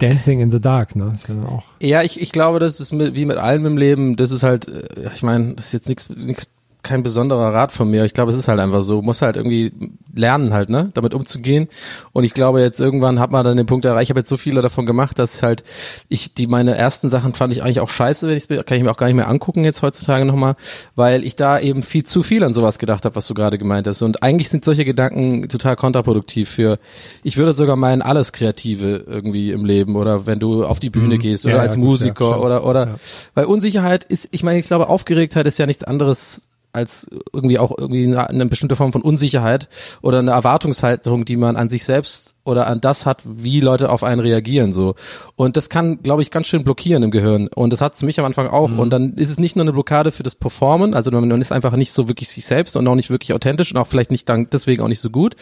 Dancing 0.00 0.40
in 0.40 0.50
the 0.50 0.60
Dark, 0.60 0.96
ne? 0.96 1.12
Ist 1.14 1.28
ja 1.28 1.34
auch. 1.46 1.64
Ja, 1.80 2.02
ich, 2.02 2.20
ich 2.20 2.32
glaube, 2.32 2.58
das 2.58 2.80
ist 2.80 2.92
mit, 2.92 3.14
wie 3.14 3.24
mit 3.24 3.36
allem 3.36 3.66
im 3.66 3.76
Leben, 3.76 4.16
das 4.16 4.30
ist 4.30 4.42
halt, 4.42 4.68
äh, 4.68 5.10
ich 5.14 5.22
meine, 5.22 5.54
das 5.54 5.66
ist 5.66 5.72
jetzt 5.72 5.88
nichts, 5.88 6.48
kein 6.84 7.02
besonderer 7.02 7.52
Rat 7.52 7.72
von 7.72 7.90
mir. 7.90 8.04
Ich 8.04 8.14
glaube, 8.14 8.30
es 8.30 8.38
ist 8.38 8.46
halt 8.46 8.60
einfach 8.60 8.82
so, 8.82 9.02
muss 9.02 9.20
halt 9.22 9.36
irgendwie 9.36 9.72
lernen 10.14 10.52
halt, 10.54 10.70
ne, 10.70 10.90
damit 10.94 11.12
umzugehen. 11.14 11.68
Und 12.12 12.22
ich 12.22 12.34
glaube, 12.34 12.60
jetzt 12.60 12.80
irgendwann 12.80 13.18
hat 13.18 13.32
man 13.32 13.44
dann 13.44 13.56
den 13.56 13.66
Punkt 13.66 13.84
erreicht. 13.84 14.04
Ich 14.04 14.10
habe 14.10 14.20
jetzt 14.20 14.28
so 14.28 14.36
viele 14.36 14.62
davon 14.62 14.86
gemacht, 14.86 15.18
dass 15.18 15.42
halt 15.42 15.64
ich 16.08 16.34
die 16.34 16.46
meine 16.46 16.76
ersten 16.76 17.08
Sachen 17.08 17.34
fand 17.34 17.52
ich 17.52 17.62
eigentlich 17.62 17.80
auch 17.80 17.88
scheiße, 17.88 18.28
wenn 18.28 18.36
ich 18.36 18.46
kann 18.46 18.76
ich 18.78 18.84
mir 18.84 18.92
auch 18.92 18.96
gar 18.96 19.06
nicht 19.08 19.16
mehr 19.16 19.28
angucken 19.28 19.64
jetzt 19.64 19.82
heutzutage 19.82 20.24
nochmal, 20.24 20.54
weil 20.94 21.24
ich 21.24 21.34
da 21.34 21.58
eben 21.58 21.82
viel 21.82 22.04
zu 22.04 22.22
viel 22.22 22.44
an 22.44 22.54
sowas 22.54 22.78
gedacht 22.78 23.04
habe, 23.04 23.16
was 23.16 23.26
du 23.26 23.34
gerade 23.34 23.58
gemeint 23.58 23.88
hast. 23.88 24.02
Und 24.02 24.22
eigentlich 24.22 24.48
sind 24.50 24.64
solche 24.64 24.84
Gedanken 24.84 25.48
total 25.48 25.74
kontraproduktiv 25.74 26.48
für. 26.48 26.78
Ich 27.24 27.36
würde 27.36 27.54
sogar 27.54 27.74
meinen 27.76 28.02
alles 28.02 28.32
Kreative 28.32 29.04
irgendwie 29.06 29.50
im 29.50 29.64
Leben 29.64 29.96
oder 29.96 30.26
wenn 30.26 30.38
du 30.38 30.64
auf 30.64 30.78
die 30.78 30.90
Bühne 30.90 31.16
Mhm. 31.16 31.20
gehst 31.20 31.44
Ja, 31.44 31.48
oder 31.50 31.56
ja, 31.56 31.62
als 31.62 31.74
gut, 31.74 31.82
ja, 31.82 31.88
Musiker 31.88 32.26
stimmt. 32.26 32.44
oder 32.44 32.64
oder 32.64 32.86
Ja. 32.86 32.94
weil 33.34 33.44
Unsicherheit 33.46 34.04
ist, 34.04 34.28
ich 34.30 34.42
meine, 34.42 34.58
ich 34.60 34.66
glaube, 34.66 34.88
Aufgeregtheit 34.88 35.46
ist 35.46 35.58
ja 35.58 35.66
nichts 35.66 35.82
anderes 35.84 36.48
als 36.74 37.08
irgendwie 37.32 37.58
auch 37.58 37.76
irgendwie 37.76 38.04
eine, 38.04 38.28
eine 38.28 38.46
bestimmte 38.46 38.76
Form 38.76 38.92
von 38.92 39.02
Unsicherheit 39.02 39.68
oder 40.02 40.18
eine 40.18 40.32
Erwartungshaltung, 40.32 41.24
die 41.24 41.36
man 41.36 41.56
an 41.56 41.68
sich 41.70 41.84
selbst 41.84 42.34
oder 42.44 42.66
an 42.66 42.80
das 42.80 43.06
hat, 43.06 43.22
wie 43.24 43.60
Leute 43.60 43.90
auf 43.90 44.04
einen 44.04 44.20
reagieren 44.20 44.72
so. 44.72 44.94
Und 45.34 45.56
das 45.56 45.70
kann, 45.70 46.02
glaube 46.02 46.22
ich, 46.22 46.30
ganz 46.30 46.46
schön 46.46 46.62
blockieren 46.62 47.02
im 47.02 47.10
Gehirn. 47.10 47.48
Und 47.48 47.72
das 47.72 47.80
hat 47.80 47.94
es 47.94 48.02
mich 48.02 48.20
am 48.20 48.26
Anfang 48.26 48.48
auch. 48.48 48.70
Und 48.70 48.90
dann 48.90 49.14
ist 49.14 49.30
es 49.30 49.38
nicht 49.38 49.56
nur 49.56 49.64
eine 49.64 49.72
Blockade 49.72 50.12
für 50.12 50.22
das 50.22 50.34
Performen, 50.34 50.94
also 50.94 51.10
man 51.10 51.40
ist 51.40 51.52
einfach 51.52 51.74
nicht 51.76 51.92
so 51.92 52.08
wirklich 52.08 52.28
sich 52.28 52.46
selbst 52.46 52.76
und 52.76 52.86
auch 52.86 52.94
nicht 52.94 53.10
wirklich 53.10 53.32
authentisch 53.32 53.72
und 53.72 53.78
auch 53.78 53.86
vielleicht 53.86 54.10
nicht 54.10 54.28
dann 54.28 54.48
deswegen 54.50 54.82
auch 54.82 54.88
nicht 54.88 55.00
so 55.00 55.10
gut. 55.10 55.36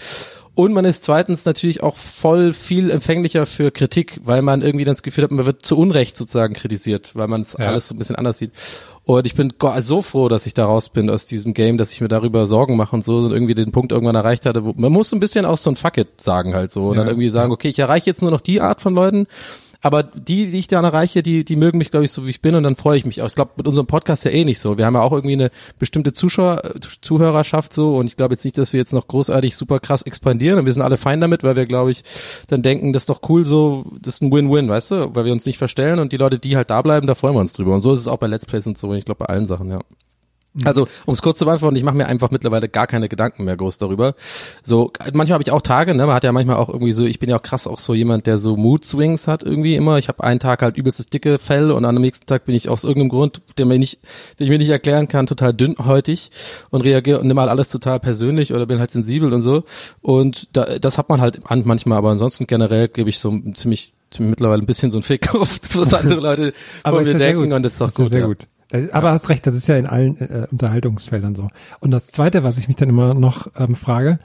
Und 0.54 0.74
man 0.74 0.84
ist 0.84 1.02
zweitens 1.04 1.46
natürlich 1.46 1.82
auch 1.82 1.96
voll 1.96 2.52
viel 2.52 2.90
empfänglicher 2.90 3.46
für 3.46 3.70
Kritik, 3.70 4.20
weil 4.22 4.42
man 4.42 4.60
irgendwie 4.60 4.84
das 4.84 5.02
Gefühl 5.02 5.24
hat, 5.24 5.30
man 5.30 5.46
wird 5.46 5.64
zu 5.64 5.78
Unrecht 5.78 6.14
sozusagen 6.16 6.52
kritisiert, 6.52 7.12
weil 7.14 7.26
man 7.26 7.40
es 7.40 7.56
Ja. 7.58 7.68
alles 7.68 7.88
so 7.88 7.94
ein 7.94 7.98
bisschen 7.98 8.16
anders 8.16 8.36
sieht. 8.36 8.50
Und 9.04 9.26
ich 9.26 9.34
bin 9.34 9.52
so 9.80 10.02
froh, 10.02 10.28
dass 10.28 10.44
ich 10.44 10.52
da 10.52 10.66
raus 10.66 10.90
bin 10.90 11.08
aus 11.08 11.24
diesem 11.24 11.54
Game, 11.54 11.78
dass 11.78 11.90
ich 11.92 12.02
mir 12.02 12.08
darüber 12.08 12.44
Sorgen 12.46 12.76
mache 12.76 12.94
und 12.94 13.02
so 13.02 13.16
und 13.16 13.32
irgendwie 13.32 13.54
den 13.54 13.72
Punkt 13.72 13.92
irgendwann 13.92 14.14
erreicht 14.14 14.44
hatte, 14.44 14.62
wo 14.64 14.74
man 14.76 14.92
muss 14.92 15.10
ein 15.12 15.20
bisschen 15.20 15.46
auch 15.46 15.56
so 15.56 15.70
ein 15.70 15.76
Fuck 15.76 15.96
it 15.96 16.08
sagen 16.20 16.54
halt 16.54 16.70
so 16.70 16.88
und 16.88 16.96
Ja. 16.96 17.00
dann 17.00 17.08
irgendwie 17.08 17.30
sagen, 17.30 17.50
okay, 17.50 17.68
ich 17.68 17.78
erreiche 17.78 18.06
jetzt 18.10 18.20
nur 18.20 18.30
noch 18.30 18.40
die 18.42 18.60
Art 18.60 18.82
von 18.82 18.94
Leuten, 18.94 19.26
aber 19.82 20.04
die, 20.04 20.50
die 20.50 20.58
ich 20.60 20.68
dann 20.68 20.84
erreiche, 20.84 21.24
die, 21.24 21.44
die 21.44 21.56
mögen 21.56 21.78
mich, 21.78 21.90
glaube 21.90 22.04
ich, 22.04 22.12
so 22.12 22.24
wie 22.24 22.30
ich 22.30 22.40
bin 22.40 22.54
und 22.54 22.62
dann 22.62 22.76
freue 22.76 22.96
ich 22.96 23.04
mich 23.04 23.20
auch. 23.20 23.26
Ich 23.26 23.34
glaube, 23.34 23.50
mit 23.56 23.66
unserem 23.66 23.88
Podcast 23.88 24.24
ja 24.24 24.30
eh 24.30 24.44
nicht 24.44 24.60
so. 24.60 24.78
Wir 24.78 24.86
haben 24.86 24.94
ja 24.94 25.02
auch 25.02 25.10
irgendwie 25.10 25.34
eine 25.34 25.50
bestimmte 25.80 26.12
Zuschauer, 26.12 26.62
Zuhörerschaft 27.00 27.72
so 27.72 27.96
und 27.96 28.06
ich 28.06 28.16
glaube 28.16 28.34
jetzt 28.34 28.44
nicht, 28.44 28.56
dass 28.56 28.72
wir 28.72 28.78
jetzt 28.78 28.92
noch 28.92 29.08
großartig 29.08 29.56
super 29.56 29.80
krass 29.80 30.02
expandieren 30.02 30.60
und 30.60 30.66
wir 30.66 30.72
sind 30.72 30.82
alle 30.82 30.96
fein 30.96 31.20
damit, 31.20 31.42
weil 31.42 31.56
wir, 31.56 31.66
glaube 31.66 31.90
ich, 31.90 32.04
dann 32.46 32.62
denken, 32.62 32.92
das 32.92 33.02
ist 33.02 33.08
doch 33.08 33.28
cool 33.28 33.44
so, 33.44 33.84
das 34.00 34.14
ist 34.14 34.22
ein 34.22 34.30
Win-Win, 34.30 34.68
weißt 34.68 34.92
du, 34.92 35.14
weil 35.16 35.24
wir 35.24 35.32
uns 35.32 35.46
nicht 35.46 35.58
verstellen 35.58 35.98
und 35.98 36.12
die 36.12 36.16
Leute, 36.16 36.38
die 36.38 36.56
halt 36.56 36.70
da 36.70 36.80
bleiben, 36.80 37.08
da 37.08 37.16
freuen 37.16 37.34
wir 37.34 37.40
uns 37.40 37.52
drüber. 37.52 37.74
Und 37.74 37.80
so 37.80 37.92
ist 37.92 38.00
es 38.00 38.08
auch 38.08 38.18
bei 38.18 38.28
Let's 38.28 38.46
Plays 38.46 38.68
und 38.68 38.78
so, 38.78 38.94
ich 38.94 39.04
glaube 39.04 39.18
bei 39.18 39.26
allen 39.26 39.46
Sachen, 39.46 39.68
ja. 39.68 39.80
Also, 40.64 40.86
um 41.06 41.14
es 41.14 41.22
kurz 41.22 41.38
zu 41.38 41.46
beantworten, 41.46 41.76
ich 41.76 41.82
mache 41.82 41.96
mir 41.96 42.06
einfach 42.06 42.30
mittlerweile 42.30 42.68
gar 42.68 42.86
keine 42.86 43.08
Gedanken 43.08 43.44
mehr 43.44 43.56
groß 43.56 43.78
darüber. 43.78 44.14
So, 44.62 44.92
manchmal 45.14 45.34
habe 45.34 45.42
ich 45.42 45.50
auch 45.50 45.62
Tage, 45.62 45.94
ne, 45.94 46.04
man 46.06 46.14
hat 46.14 46.24
ja 46.24 46.32
manchmal 46.32 46.56
auch 46.56 46.68
irgendwie 46.68 46.92
so, 46.92 47.06
ich 47.06 47.18
bin 47.18 47.30
ja 47.30 47.38
auch 47.38 47.42
krass 47.42 47.66
auch 47.66 47.78
so 47.78 47.94
jemand, 47.94 48.26
der 48.26 48.36
so 48.36 48.56
Mood 48.56 48.84
Swings 48.84 49.28
hat 49.28 49.42
irgendwie 49.42 49.76
immer. 49.76 49.96
Ich 49.96 50.08
habe 50.08 50.22
einen 50.22 50.40
Tag 50.40 50.60
halt 50.60 50.76
übelstes 50.76 51.06
dicke 51.06 51.38
Fell 51.38 51.70
und 51.70 51.84
dem 51.84 51.94
nächsten 51.94 52.26
Tag 52.26 52.44
bin 52.44 52.54
ich 52.54 52.68
aus 52.68 52.84
irgendeinem 52.84 53.08
Grund, 53.08 53.42
der 53.56 53.64
mir 53.64 53.78
nicht, 53.78 54.00
den 54.38 54.44
ich 54.44 54.50
mir 54.50 54.58
nicht 54.58 54.68
erklären 54.68 55.08
kann, 55.08 55.26
total 55.26 55.54
dünnhäutig 55.54 56.30
und 56.68 56.82
reagiere 56.82 57.20
und 57.20 57.28
nehme 57.28 57.40
halt 57.40 57.50
alles 57.50 57.70
total 57.70 57.98
persönlich 57.98 58.52
oder 58.52 58.66
bin 58.66 58.78
halt 58.78 58.90
sensibel 58.90 59.32
und 59.32 59.40
so. 59.40 59.64
Und 60.02 60.54
da, 60.54 60.78
das 60.78 60.98
hat 60.98 61.08
man 61.08 61.22
halt 61.22 61.40
an 61.46 61.62
manchmal, 61.64 61.96
aber 61.96 62.10
ansonsten 62.10 62.46
generell 62.46 62.88
gebe 62.88 63.08
ich 63.08 63.18
so 63.18 63.32
ziemlich 63.54 63.94
mittlerweile 64.18 64.62
ein 64.62 64.66
bisschen 64.66 64.90
so 64.90 64.98
ein 64.98 65.02
Fick 65.02 65.34
auf, 65.34 65.60
was 65.74 65.94
andere 65.94 66.20
Leute 66.20 66.52
Aber 66.82 66.98
von 66.98 67.06
mir 67.06 67.14
denken 67.14 67.44
gut. 67.44 67.52
und 67.54 67.62
das 67.62 67.72
ist 67.72 67.80
doch 67.80 67.88
ist 67.88 67.98
ja 67.98 68.04
gut. 68.04 68.10
sehr 68.10 68.20
ja. 68.20 68.26
gut. 68.26 68.46
Das, 68.72 68.90
aber 68.90 69.10
hast 69.12 69.28
recht, 69.28 69.46
das 69.46 69.54
ist 69.54 69.68
ja 69.68 69.76
in 69.76 69.86
allen 69.86 70.18
äh, 70.18 70.46
Unterhaltungsfeldern 70.50 71.34
so. 71.34 71.46
Und 71.80 71.90
das 71.92 72.06
Zweite, 72.08 72.42
was 72.42 72.58
ich 72.58 72.66
mich 72.68 72.76
dann 72.76 72.88
immer 72.88 73.14
noch 73.14 73.46
ähm, 73.56 73.74
frage, 73.76 74.18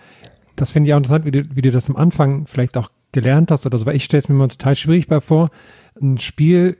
das 0.55 0.71
finde 0.71 0.87
ich 0.89 0.93
auch 0.93 0.97
interessant, 0.97 1.25
wie 1.25 1.31
du, 1.31 1.43
wie 1.55 1.61
du 1.61 1.69
das 1.71 1.89
am 1.89 1.95
Anfang 1.97 2.47
vielleicht 2.47 2.77
auch 2.77 2.89
gelernt 3.11 3.51
hast 3.51 3.65
oder 3.65 3.77
so, 3.77 3.85
weil 3.85 3.95
ich 3.95 4.03
stelle 4.05 4.19
es 4.19 4.29
mir 4.29 4.35
immer 4.35 4.47
total 4.49 4.75
schwierig 4.75 5.07
bei 5.07 5.19
vor, 5.21 5.49
ein 6.01 6.17
Spiel 6.17 6.77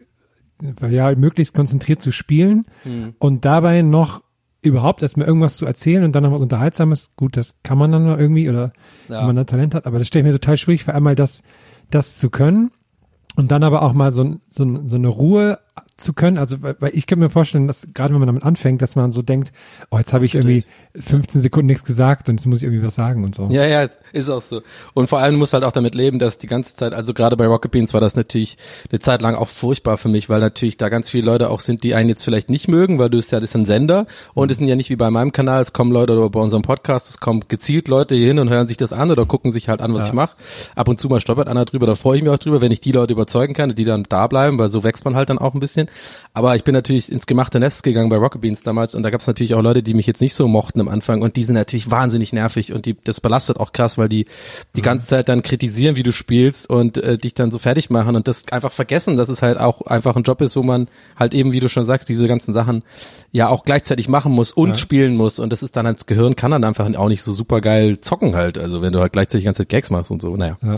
äh, 0.82 0.88
ja 0.88 1.14
möglichst 1.16 1.54
konzentriert 1.54 2.02
zu 2.02 2.12
spielen 2.12 2.66
Hm. 2.84 3.14
und 3.20 3.46
dabei 3.46 3.82
noch 3.84 4.24
überhaupt 4.64 5.02
erstmal 5.04 5.28
irgendwas 5.28 5.58
zu 5.58 5.66
erzählen 5.66 6.04
und 6.04 6.14
dann 6.16 6.24
noch 6.24 6.32
was 6.32 6.42
Unterhaltsames. 6.42 7.12
Gut, 7.16 7.38
das 7.38 7.56
kann 7.64 7.78
man 7.78 7.92
dann 7.92 8.06
noch 8.06 8.18
irgendwie 8.18 8.50
oder 8.50 8.74
Ja. 9.08 9.20
wenn 9.20 9.28
man 9.28 9.36
da 9.36 9.44
Talent 9.44 9.76
hat, 9.76 9.86
aber 9.86 10.00
das 10.00 10.08
stelle 10.08 10.22
ich 10.28 10.34
mir 10.34 10.40
total 10.40 10.58
schwierig 10.58 10.84
vor, 10.84 10.94
einmal 10.96 11.16
das, 11.16 11.44
das 11.92 12.18
zu 12.18 12.30
können 12.30 12.72
und 13.36 13.52
dann 13.52 13.64
aber 13.64 13.82
auch 13.84 13.94
mal 13.94 14.12
so, 14.12 14.38
so, 14.50 14.88
so 14.88 14.96
eine 14.96 15.08
Ruhe 15.10 15.60
zu 15.98 16.14
können. 16.14 16.38
Also, 16.38 16.58
weil, 16.62 16.76
ich 16.94 17.08
kann 17.08 17.20
mir 17.20 17.30
vorstellen, 17.30 17.68
dass 17.68 17.88
gerade 17.94 18.14
wenn 18.14 18.20
man 18.20 18.28
damit 18.28 18.44
anfängt, 18.44 18.82
dass 18.82 18.96
man 18.96 19.12
so 19.12 19.22
denkt, 19.22 19.52
oh, 19.90 19.98
jetzt 19.98 20.14
habe 20.14 20.26
ich 20.26 20.36
irgendwie 20.36 20.64
15 20.96 21.42
Sekunden 21.42 21.68
nichts 21.68 21.84
gesagt 21.84 22.30
und 22.30 22.36
jetzt 22.40 22.46
muss 22.46 22.58
ich 22.60 22.64
irgendwie 22.64 22.84
was 22.86 22.96
sagen 22.96 23.24
und 23.24 23.36
so. 23.36 23.48
Ja, 23.52 23.66
ja, 23.66 23.88
ist 24.14 24.30
auch 24.30 24.42
so. 24.42 24.62
Und 24.94 25.08
vor 25.08 25.20
allem 25.20 25.36
musst 25.36 25.54
du 25.54 25.56
halt 25.56 25.64
auch 25.64 25.72
damit 25.72 25.96
leben, 25.96 26.20
dass 26.20 26.38
die 26.38 26.48
ganze 26.48 26.76
Zeit, 26.76 26.94
also 26.94 27.14
gerade 27.14 27.36
bei 27.38 27.48
Rocket 27.48 27.72
Beans 27.72 27.94
war 27.94 28.02
das 28.02 28.16
natürlich 28.16 28.58
eine 28.92 29.00
Zeit 29.00 29.22
lang 29.22 29.36
auch 29.36 29.48
furchtbar 29.50 29.98
für 29.98 30.10
mich, 30.10 30.30
weil 30.30 30.40
natürlich 30.40 30.78
da 30.78 30.90
ganz 30.90 31.10
viele 31.10 31.26
Leute 31.26 31.50
auch 31.50 31.60
sind, 31.60 31.84
die 31.84 31.96
einen 31.96 32.10
jetzt 32.10 32.24
vielleicht 32.24 32.50
nicht 32.50 32.68
mögen, 32.68 33.00
weil 33.00 33.10
du 33.10 33.18
ist 33.18 33.32
ja, 33.32 33.40
das 33.40 33.52
ist 33.52 33.56
ein 33.56 33.66
Sender 33.66 34.08
und 34.34 34.52
es 34.52 34.58
sind 34.58 34.68
ja 34.68 34.76
nicht 34.76 34.90
wie 34.90 34.96
bei 34.96 35.10
meinem 35.10 35.32
Kanal, 35.32 35.62
es 35.62 35.74
kommen 35.74 35.92
Leute 35.92 36.14
oder 36.14 36.30
bei 36.30 36.40
unserem 36.40 36.64
Podcast, 36.64 37.10
es 37.10 37.20
kommen 37.20 37.44
gezielt 37.48 37.88
Leute 37.88 38.16
hier 38.16 38.28
hin 38.28 38.40
und 38.40 38.50
hören 38.50 38.68
sich 38.68 38.78
das 38.78 38.94
an 38.94 39.12
oder 39.12 39.26
gucken 39.26 39.52
sich 39.52 39.70
halt 39.70 39.82
an, 39.82 39.94
was 39.94 40.04
Ja. 40.04 40.10
ich 40.10 40.14
mache. 40.14 40.36
Ab 40.76 40.88
und 40.88 41.00
zu 41.00 41.08
mal 41.08 41.20
stolpert 41.20 41.48
einer 41.48 41.66
drüber, 41.66 41.86
da 41.88 41.96
freue 41.96 42.18
ich 42.18 42.24
mich 42.24 42.32
auch 42.32 42.38
drüber, 42.38 42.62
wenn 42.62 42.72
ich 42.72 42.82
die 42.82 42.92
Leute 42.92 43.14
überzeugen 43.14 43.54
kann, 43.54 43.74
die 43.76 43.86
dann 43.86 44.04
da 44.10 44.28
bleiben, 44.28 44.58
weil 44.58 44.70
so 44.70 44.84
wächst 44.84 45.06
man 45.06 45.16
halt 45.16 45.30
dann 45.30 45.38
auch 45.38 45.54
ein 45.54 45.60
bisschen. 45.60 45.67
Aber 46.34 46.56
ich 46.56 46.64
bin 46.64 46.74
natürlich 46.74 47.12
ins 47.12 47.26
gemachte 47.26 47.60
Nest 47.60 47.84
gegangen 47.84 48.10
bei 48.10 48.18
Rocket 48.18 48.42
Beans 48.42 48.62
damals 48.62 48.96
und 48.96 49.04
da 49.04 49.10
gab 49.10 49.22
es 49.22 49.28
natürlich 49.28 49.56
auch 49.56 49.62
Leute, 49.62 49.82
die 49.82 49.94
mich 49.94 50.06
jetzt 50.06 50.22
nicht 50.22 50.36
so 50.36 50.48
mochten 50.48 50.80
am 50.80 50.88
Anfang 50.88 51.22
und 51.22 51.36
die 51.36 51.44
sind 51.44 51.56
natürlich 51.56 51.90
wahnsinnig 51.90 52.32
nervig 52.32 52.74
und 52.74 52.86
die 52.86 52.96
das 53.04 53.22
belastet 53.22 53.60
auch 53.60 53.72
krass, 53.72 53.98
weil 53.98 54.08
die 54.08 54.28
die 54.76 54.82
ganze 54.82 55.08
Zeit 55.08 55.30
dann 55.30 55.42
kritisieren, 55.42 55.96
wie 55.96 56.04
du 56.04 56.12
spielst 56.12 56.70
und 56.70 56.98
äh, 56.98 57.18
dich 57.18 57.34
dann 57.34 57.52
so 57.52 57.58
fertig 57.58 57.90
machen 57.90 58.16
und 58.16 58.28
das 58.28 58.48
einfach 58.52 58.72
vergessen, 58.72 59.18
dass 59.18 59.30
es 59.30 59.42
halt 59.42 59.58
auch 59.58 59.82
einfach 59.82 60.16
ein 60.16 60.24
Job 60.24 60.42
ist, 60.42 60.56
wo 60.56 60.64
man 60.64 60.88
halt 61.16 61.34
eben, 61.34 61.54
wie 61.54 61.60
du 61.60 61.70
schon 61.70 61.86
sagst, 61.86 62.08
diese 62.10 62.28
ganzen 62.28 62.54
Sachen 62.54 62.84
ja 63.32 63.50
auch 63.50 63.66
gleichzeitig 63.66 64.08
machen 64.08 64.32
muss 64.32 64.52
und 64.52 64.78
spielen 64.78 65.16
muss 65.16 65.40
und 65.40 65.52
das 65.52 65.64
ist 65.64 65.76
dann 65.76 65.86
das 65.86 66.06
Gehirn 66.06 66.36
kann 66.36 66.52
dann 66.52 66.64
einfach 66.64 66.88
auch 66.96 67.10
nicht 67.10 67.24
so 67.24 67.34
super 67.34 67.62
geil 67.62 68.00
zocken 68.00 68.36
halt, 68.36 68.58
also 68.58 68.82
wenn 68.82 68.94
du 68.94 69.00
halt 69.00 69.14
gleichzeitig 69.14 69.42
die 69.42 69.46
ganze 69.46 69.64
Zeit 69.64 69.70
Gags 69.70 69.90
machst 69.90 70.12
und 70.12 70.22
so, 70.22 70.36
naja. 70.38 70.58
Ja. 70.62 70.78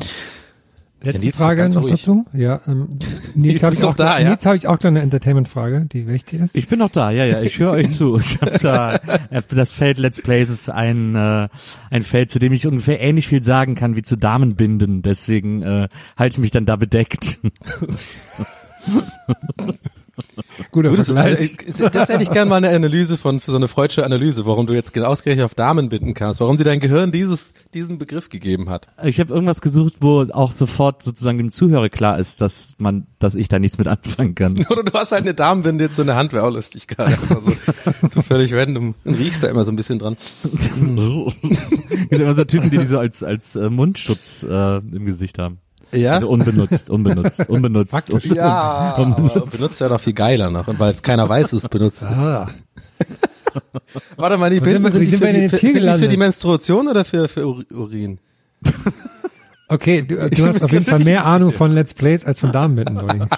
Letzte 1.02 1.30
ist 1.30 1.38
Frage 1.38 1.70
noch 1.70 1.84
ruhig. 1.84 1.92
dazu. 1.94 2.26
Ja, 2.34 2.60
ähm, 2.68 2.90
Nils 3.36 3.54
Nils 3.54 3.64
habe 3.64 3.74
ist 3.74 3.80
ich, 3.80 3.86
auch 3.86 3.96
da, 3.96 4.20
ja? 4.20 4.30
Nils 4.30 4.46
habe 4.46 4.58
ich 4.58 4.68
auch 4.68 4.78
gleich 4.78 4.92
eine 4.92 5.02
Entertainment-Frage, 5.02 5.86
die 5.92 6.08
wichtig 6.08 6.42
ist. 6.42 6.56
Ich 6.56 6.68
bin 6.68 6.80
noch 6.80 6.90
da, 6.90 7.10
ja, 7.12 7.26
ja, 7.26 7.42
ich 7.42 7.58
höre 7.60 7.72
euch 7.72 7.94
zu. 7.96 8.18
Ich 8.20 8.40
hab 8.42 8.60
da, 8.60 8.96
äh, 9.30 9.42
das 9.50 9.72
Feld 9.72 9.98
Let's 9.98 10.22
Plays 10.22 10.50
ist 10.50 10.70
ein, 10.70 11.16
äh, 11.16 11.48
ein 11.90 12.04
Feld, 12.04 12.32
zu 12.32 12.40
dem 12.40 12.52
ich 12.52 12.68
ungefähr 12.68 13.00
ähnlich 13.00 13.28
viel 13.28 13.44
sagen 13.44 13.76
kann 13.76 13.96
wie 13.96 14.02
zu 14.02 14.18
Damenbinden. 14.18 15.02
Deswegen 15.02 15.64
äh, 15.64 15.88
halte 16.18 16.34
ich 16.34 16.40
mich 16.40 16.52
dann 16.52 16.66
da 16.66 16.76
bedeckt. 16.76 17.40
Guter 20.72 20.90
Gutes, 20.90 21.08
Vergleich. 21.08 21.58
äh, 21.80 21.90
das 21.90 22.10
hätte 22.10 22.24
ich 22.24 22.30
gerne 22.30 22.50
mal 22.50 22.58
eine 22.58 22.70
Analyse 22.70 23.18
von, 23.18 23.40
für 23.40 23.52
so 23.52 23.58
eine 23.58 23.68
freudsche 23.68 24.06
Analyse, 24.06 24.46
warum 24.46 24.68
du 24.68 24.74
jetzt 24.74 24.94
genau 24.94 25.08
ausgerechnet 25.08 25.46
auf 25.46 25.56
Damen 25.56 25.90
binden 25.90 26.14
kannst, 26.14 26.40
warum 26.40 26.58
dir 26.58 26.64
dein 26.64 26.80
Gehirn 26.80 27.12
dieses, 27.12 27.54
diesen 27.74 27.98
Begriff 27.98 28.30
gegeben 28.30 28.70
hat. 28.70 28.88
Ich 29.04 29.20
habe 29.20 29.34
irgendwas 29.34 29.62
gesucht, 29.62 29.96
wo 30.02 30.22
auch 30.32 30.52
sofort 30.52 31.02
sozusagen 31.02 31.38
dem 31.40 31.52
Zuhörer 31.52 31.90
klar 31.90 32.20
ist, 32.20 32.42
dass 32.42 32.76
man, 32.78 33.08
dass 33.18 33.36
ich 33.36 33.48
da 33.48 33.58
nichts 33.58 33.78
mit 33.78 33.88
anfangen 33.88 34.36
kann. 34.36 34.56
Oder 34.70 34.84
du 34.84 34.94
hast 34.94 35.12
halt 35.12 35.24
eine 35.24 35.34
Damenbinde 35.34 35.86
jetzt 35.86 35.96
so 35.96 36.04
in 36.04 36.08
der 36.08 36.16
Hand, 36.16 36.34
wäre 36.34 36.46
auch 36.46 36.54
lustig 36.54 36.88
gerade. 36.88 37.12
Einfach 37.20 37.42
So, 38.12 38.22
völlig 38.22 38.54
random. 38.54 38.94
Und 39.04 39.16
riechst 39.16 39.44
da 39.44 39.48
immer 39.48 39.64
so 39.64 39.72
ein 39.72 39.76
bisschen 39.76 40.00
dran. 40.00 40.18
Es 42.02 42.10
gibt 42.10 42.22
immer 42.22 42.34
so 42.34 42.44
Typen, 42.44 42.70
die 42.70 42.78
die 42.78 42.86
so 42.86 42.98
als, 42.98 43.24
als 43.24 43.56
äh, 43.56 43.70
Mundschutz 43.70 44.44
äh, 44.44 44.78
im 44.78 45.06
Gesicht 45.06 45.38
haben. 45.38 45.60
Ja? 45.94 46.14
Also 46.14 46.30
unbenutzt, 46.30 46.90
unbenutzt, 46.90 47.50
unbenutzt. 47.50 47.92
Praktisch. 47.92 48.26
ja, 48.26 48.46
aber 48.98 49.46
benutzt 49.52 49.80
ja 49.82 49.90
noch 49.90 50.00
viel 50.02 50.14
geiler 50.14 50.50
noch. 50.50 50.68
Und 50.68 50.80
weil 50.80 50.92
jetzt 50.92 51.04
keiner 51.04 51.28
weiß, 51.28 51.54
es 51.54 51.68
benutzt 51.68 52.04
ist. 52.04 52.18
Ah, 52.18 52.48
Warte 54.18 54.38
mal, 54.38 54.50
die 54.52 54.60
Binden 54.60 54.92
sind, 54.92 55.02
die 55.02 55.08
sind 55.08 55.20
für, 55.24 55.34
die, 55.34 55.50
für, 55.50 55.58
sind 55.58 55.74
die 55.84 55.94
für 56.00 56.08
die 56.08 56.18
Menstruation 56.18 56.88
oder 56.88 57.04
für, 57.04 57.28
für 57.28 57.46
Ur- 57.48 57.66
Urin? 57.72 58.20
okay, 59.68 60.04
du, 60.04 60.30
du 60.30 60.46
hast 60.48 60.64
auf 60.64 60.72
jeden 60.72 60.86
Fall 60.86 61.00
mehr 61.00 61.26
Ahnung 61.26 61.52
von 61.52 61.74
Let's 61.74 61.94
Plays 61.96 62.26
als 62.26 62.40
von 62.40 62.52
Damenbinden, 62.52 62.98
Olli. 63.00 63.22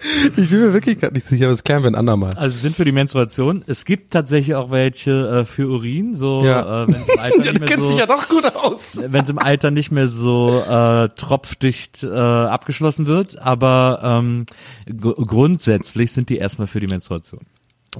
Ich 0.36 0.50
bin 0.50 0.60
mir 0.60 0.72
wirklich 0.72 0.98
gerade 1.00 1.14
nicht 1.14 1.26
sicher, 1.26 1.46
aber 1.46 1.52
das 1.54 1.64
klären 1.64 1.82
wir 1.82 1.90
ein 1.90 1.94
andermal. 1.94 2.32
Also 2.36 2.58
sind 2.58 2.76
für 2.76 2.84
die 2.84 2.92
Menstruation. 2.92 3.64
Es 3.66 3.84
gibt 3.84 4.12
tatsächlich 4.12 4.54
auch 4.54 4.70
welche 4.70 5.10
äh, 5.40 5.44
für 5.44 5.68
Urin, 5.68 6.14
so 6.14 6.44
Ja. 6.44 6.84
äh, 6.84 6.88
wenn 6.88 7.02
es 7.02 7.08
im 7.08 7.18
Alter 7.18 7.52
nicht 7.52 7.60
mehr 7.68 7.78
so, 7.78 8.06
doch 8.06 8.28
gut 8.28 8.44
aus. 8.54 9.00
wenn 9.08 9.24
es 9.24 9.30
im 9.30 9.38
Alter 9.38 9.70
nicht 9.70 9.90
mehr 9.90 10.08
so 10.08 10.62
äh, 10.68 11.08
tropfdicht 11.16 12.04
äh, 12.04 12.08
abgeschlossen 12.08 13.06
wird. 13.06 13.38
Aber 13.38 14.00
ähm, 14.02 14.46
gr- 14.86 15.14
grundsätzlich 15.16 16.12
sind 16.12 16.28
die 16.28 16.36
erstmal 16.38 16.66
für 16.68 16.80
die 16.80 16.86
Menstruation. 16.86 17.40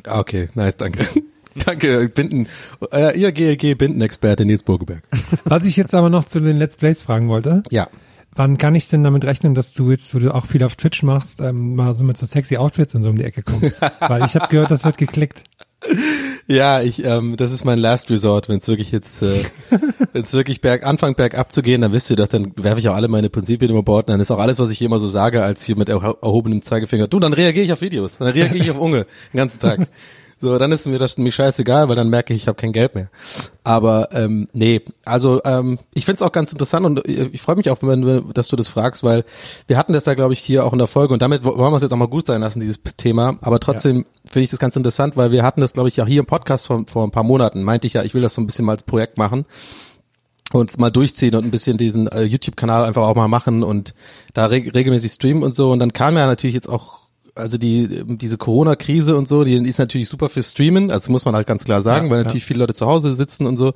Ah, 0.06 0.20
Okay, 0.20 0.48
nice, 0.54 0.76
danke. 0.76 1.06
Danke, 1.64 2.08
Binden, 2.08 2.46
äh, 2.92 3.18
ihr 3.18 3.32
GLG 3.32 3.74
Bindenexperte 3.76 4.44
Nils 4.44 4.62
Burgeberg. 4.62 5.02
Was 5.44 5.64
ich 5.64 5.76
jetzt 5.76 5.92
aber 5.94 6.08
noch 6.08 6.24
zu 6.24 6.38
den 6.38 6.56
Let's 6.58 6.76
Plays 6.76 7.02
fragen 7.02 7.28
wollte, 7.28 7.64
Ja. 7.70 7.88
Wann 8.38 8.56
kann 8.56 8.74
ich 8.74 8.88
denn 8.88 9.04
damit 9.04 9.24
rechnen, 9.24 9.54
dass 9.54 9.74
du 9.74 9.90
jetzt, 9.90 10.14
wo 10.14 10.18
du 10.18 10.34
auch 10.34 10.46
viel 10.46 10.62
auf 10.64 10.76
Twitch 10.76 11.02
machst, 11.02 11.40
ähm, 11.40 11.74
mal 11.74 11.92
so 11.94 12.04
mit 12.04 12.16
so 12.16 12.24
sexy 12.24 12.56
Outfits 12.56 12.94
und 12.94 13.02
so 13.02 13.10
um 13.10 13.16
die 13.16 13.24
Ecke 13.24 13.42
kommst? 13.42 13.80
Weil 14.00 14.24
ich 14.24 14.34
habe 14.36 14.48
gehört, 14.48 14.70
das 14.70 14.84
wird 14.84 14.96
geklickt. 14.96 15.44
Ja, 16.46 16.80
ich, 16.80 17.04
ähm, 17.04 17.36
das 17.36 17.52
ist 17.52 17.64
mein 17.64 17.78
Last 17.78 18.10
Resort, 18.10 18.48
wenn 18.48 18.58
es 18.58 18.66
wirklich 18.66 18.90
jetzt, 18.90 19.22
äh, 19.22 19.44
wenn 20.12 20.22
es 20.22 20.32
wirklich 20.32 20.60
berg, 20.60 20.84
anfängt 20.84 21.16
bergab 21.16 21.52
zu 21.52 21.62
gehen, 21.62 21.82
dann 21.82 21.92
wisst 21.92 22.10
ihr 22.10 22.16
doch, 22.16 22.26
dann 22.26 22.52
werfe 22.56 22.80
ich 22.80 22.88
auch 22.88 22.94
alle 22.94 23.08
meine 23.08 23.28
Prinzipien 23.30 23.70
über 23.70 23.82
Bord, 23.82 24.08
dann 24.08 24.18
ist 24.20 24.30
auch 24.30 24.38
alles, 24.38 24.58
was 24.58 24.70
ich 24.70 24.78
hier 24.78 24.86
immer 24.86 24.98
so 24.98 25.08
sage, 25.08 25.42
als 25.44 25.62
hier 25.62 25.76
mit 25.76 25.88
erho- 25.88 26.16
erhobenem 26.20 26.62
Zeigefinger, 26.62 27.06
du, 27.06 27.20
dann 27.20 27.32
reagiere 27.32 27.64
ich 27.64 27.72
auf 27.72 27.80
Videos, 27.80 28.18
dann 28.18 28.28
reagiere 28.28 28.64
ich 28.64 28.70
auf 28.70 28.78
Unge, 28.80 29.06
den 29.32 29.36
ganzen 29.38 29.60
Tag. 29.60 29.88
So, 30.40 30.56
dann 30.56 30.70
ist 30.70 30.86
mir 30.86 30.98
das 31.00 31.18
mir 31.18 31.32
scheißegal, 31.32 31.88
weil 31.88 31.96
dann 31.96 32.10
merke 32.10 32.32
ich, 32.32 32.42
ich 32.42 32.48
habe 32.48 32.54
kein 32.56 32.72
Geld 32.72 32.94
mehr. 32.94 33.08
Aber 33.64 34.08
ähm, 34.12 34.48
nee, 34.52 34.82
also 35.04 35.40
ähm, 35.44 35.78
ich 35.94 36.04
find's 36.04 36.22
auch 36.22 36.30
ganz 36.30 36.52
interessant 36.52 36.86
und 36.86 37.06
äh, 37.08 37.28
ich 37.32 37.42
freue 37.42 37.56
mich 37.56 37.68
auch, 37.70 37.78
wenn, 37.82 38.02
du- 38.02 38.20
dass 38.32 38.46
du 38.48 38.54
das 38.54 38.68
fragst, 38.68 39.02
weil 39.02 39.24
wir 39.66 39.76
hatten 39.76 39.92
das 39.92 40.04
ja, 40.06 40.14
glaube 40.14 40.34
ich, 40.34 40.38
hier 40.40 40.64
auch 40.64 40.72
in 40.72 40.78
der 40.78 40.86
Folge 40.86 41.12
und 41.12 41.22
damit 41.22 41.44
wo- 41.44 41.56
wollen 41.56 41.72
wir 41.72 41.76
es 41.76 41.82
jetzt 41.82 41.92
auch 41.92 41.96
mal 41.96 42.06
gut 42.06 42.28
sein 42.28 42.40
lassen, 42.40 42.60
dieses 42.60 42.78
Thema. 42.96 43.36
Aber 43.40 43.58
trotzdem 43.58 44.06
finde 44.30 44.44
ich 44.44 44.50
das 44.50 44.60
ganz 44.60 44.76
interessant, 44.76 45.16
weil 45.16 45.32
wir 45.32 45.42
hatten 45.42 45.60
das, 45.60 45.72
glaube 45.72 45.88
ich, 45.88 45.96
ja 45.96 46.06
hier 46.06 46.20
im 46.20 46.26
Podcast 46.26 46.66
vor, 46.66 46.84
vor 46.86 47.02
ein 47.04 47.10
paar 47.10 47.24
Monaten. 47.24 47.64
Meinte 47.64 47.86
ich 47.88 47.94
ja, 47.94 48.04
ich 48.04 48.14
will 48.14 48.22
das 48.22 48.34
so 48.34 48.40
ein 48.40 48.46
bisschen 48.46 48.64
mal 48.64 48.72
als 48.72 48.84
Projekt 48.84 49.18
machen 49.18 49.44
und 50.52 50.78
mal 50.78 50.90
durchziehen 50.90 51.34
und 51.34 51.44
ein 51.44 51.50
bisschen 51.50 51.76
diesen 51.78 52.06
äh, 52.08 52.22
YouTube-Kanal 52.22 52.84
einfach 52.84 53.02
auch 53.02 53.14
mal 53.16 53.28
machen 53.28 53.62
und 53.62 53.92
da 54.34 54.46
reg 54.46 54.74
regelmäßig 54.74 55.12
streamen 55.12 55.42
und 55.42 55.54
so. 55.54 55.72
Und 55.72 55.80
dann 55.80 55.92
kam 55.92 56.16
ja 56.16 56.26
natürlich 56.26 56.54
jetzt 56.54 56.68
auch, 56.68 56.98
also 57.38 57.58
die 57.58 57.84
ähm, 57.84 58.18
diese 58.18 58.36
Corona-Krise 58.38 59.16
und 59.16 59.28
so, 59.28 59.44
die 59.44 59.54
ist 59.56 59.78
natürlich 59.78 60.08
super 60.08 60.28
für 60.28 60.42
Streamen, 60.42 60.90
also 60.90 61.10
muss 61.12 61.24
man 61.24 61.34
halt 61.34 61.46
ganz 61.46 61.64
klar 61.64 61.82
sagen, 61.82 62.06
Ja, 62.06 62.10
weil 62.12 62.18
ja. 62.18 62.24
natürlich 62.24 62.44
viele 62.44 62.60
Leute 62.60 62.74
zu 62.74 62.86
Hause 62.86 63.14
sitzen 63.14 63.46
und 63.46 63.56
so. 63.56 63.72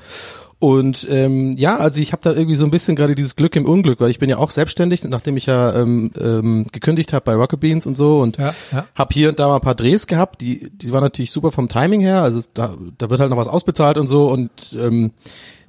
Und 0.58 1.08
ähm, 1.10 1.56
ja, 1.56 1.76
also 1.78 2.00
ich 2.00 2.12
habe 2.12 2.22
da 2.22 2.32
irgendwie 2.32 2.54
so 2.54 2.64
ein 2.64 2.70
bisschen 2.70 2.94
gerade 2.94 3.16
dieses 3.16 3.34
Glück 3.34 3.56
im 3.56 3.66
Unglück, 3.66 3.98
weil 3.98 4.10
ich 4.10 4.20
bin 4.20 4.30
ja 4.30 4.36
auch 4.38 4.52
selbstständig, 4.52 5.02
nachdem 5.02 5.36
ich 5.36 5.46
ja 5.46 5.74
ähm, 5.74 6.12
ähm, 6.20 6.66
gekündigt 6.70 7.12
habe 7.12 7.24
bei 7.24 7.34
Rocket 7.34 7.58
Beans 7.58 7.84
und 7.84 7.96
so 7.96 8.20
und 8.20 8.36
Ja, 8.38 8.54
ja. 8.70 8.86
hab 8.94 9.12
hier 9.12 9.28
und 9.30 9.40
da 9.40 9.48
mal 9.48 9.56
ein 9.56 9.60
paar 9.60 9.74
Drehs 9.74 10.06
gehabt, 10.06 10.40
die 10.40 10.70
die 10.70 10.92
waren 10.92 11.02
natürlich 11.02 11.32
super 11.32 11.50
vom 11.50 11.68
Timing 11.68 12.00
her, 12.00 12.22
also 12.22 12.40
da 12.54 12.76
da 12.96 13.10
wird 13.10 13.18
halt 13.18 13.30
noch 13.30 13.38
was 13.38 13.48
ausbezahlt 13.48 13.98
und 13.98 14.06
so 14.06 14.30
und 14.30 14.50
ähm, 14.80 15.10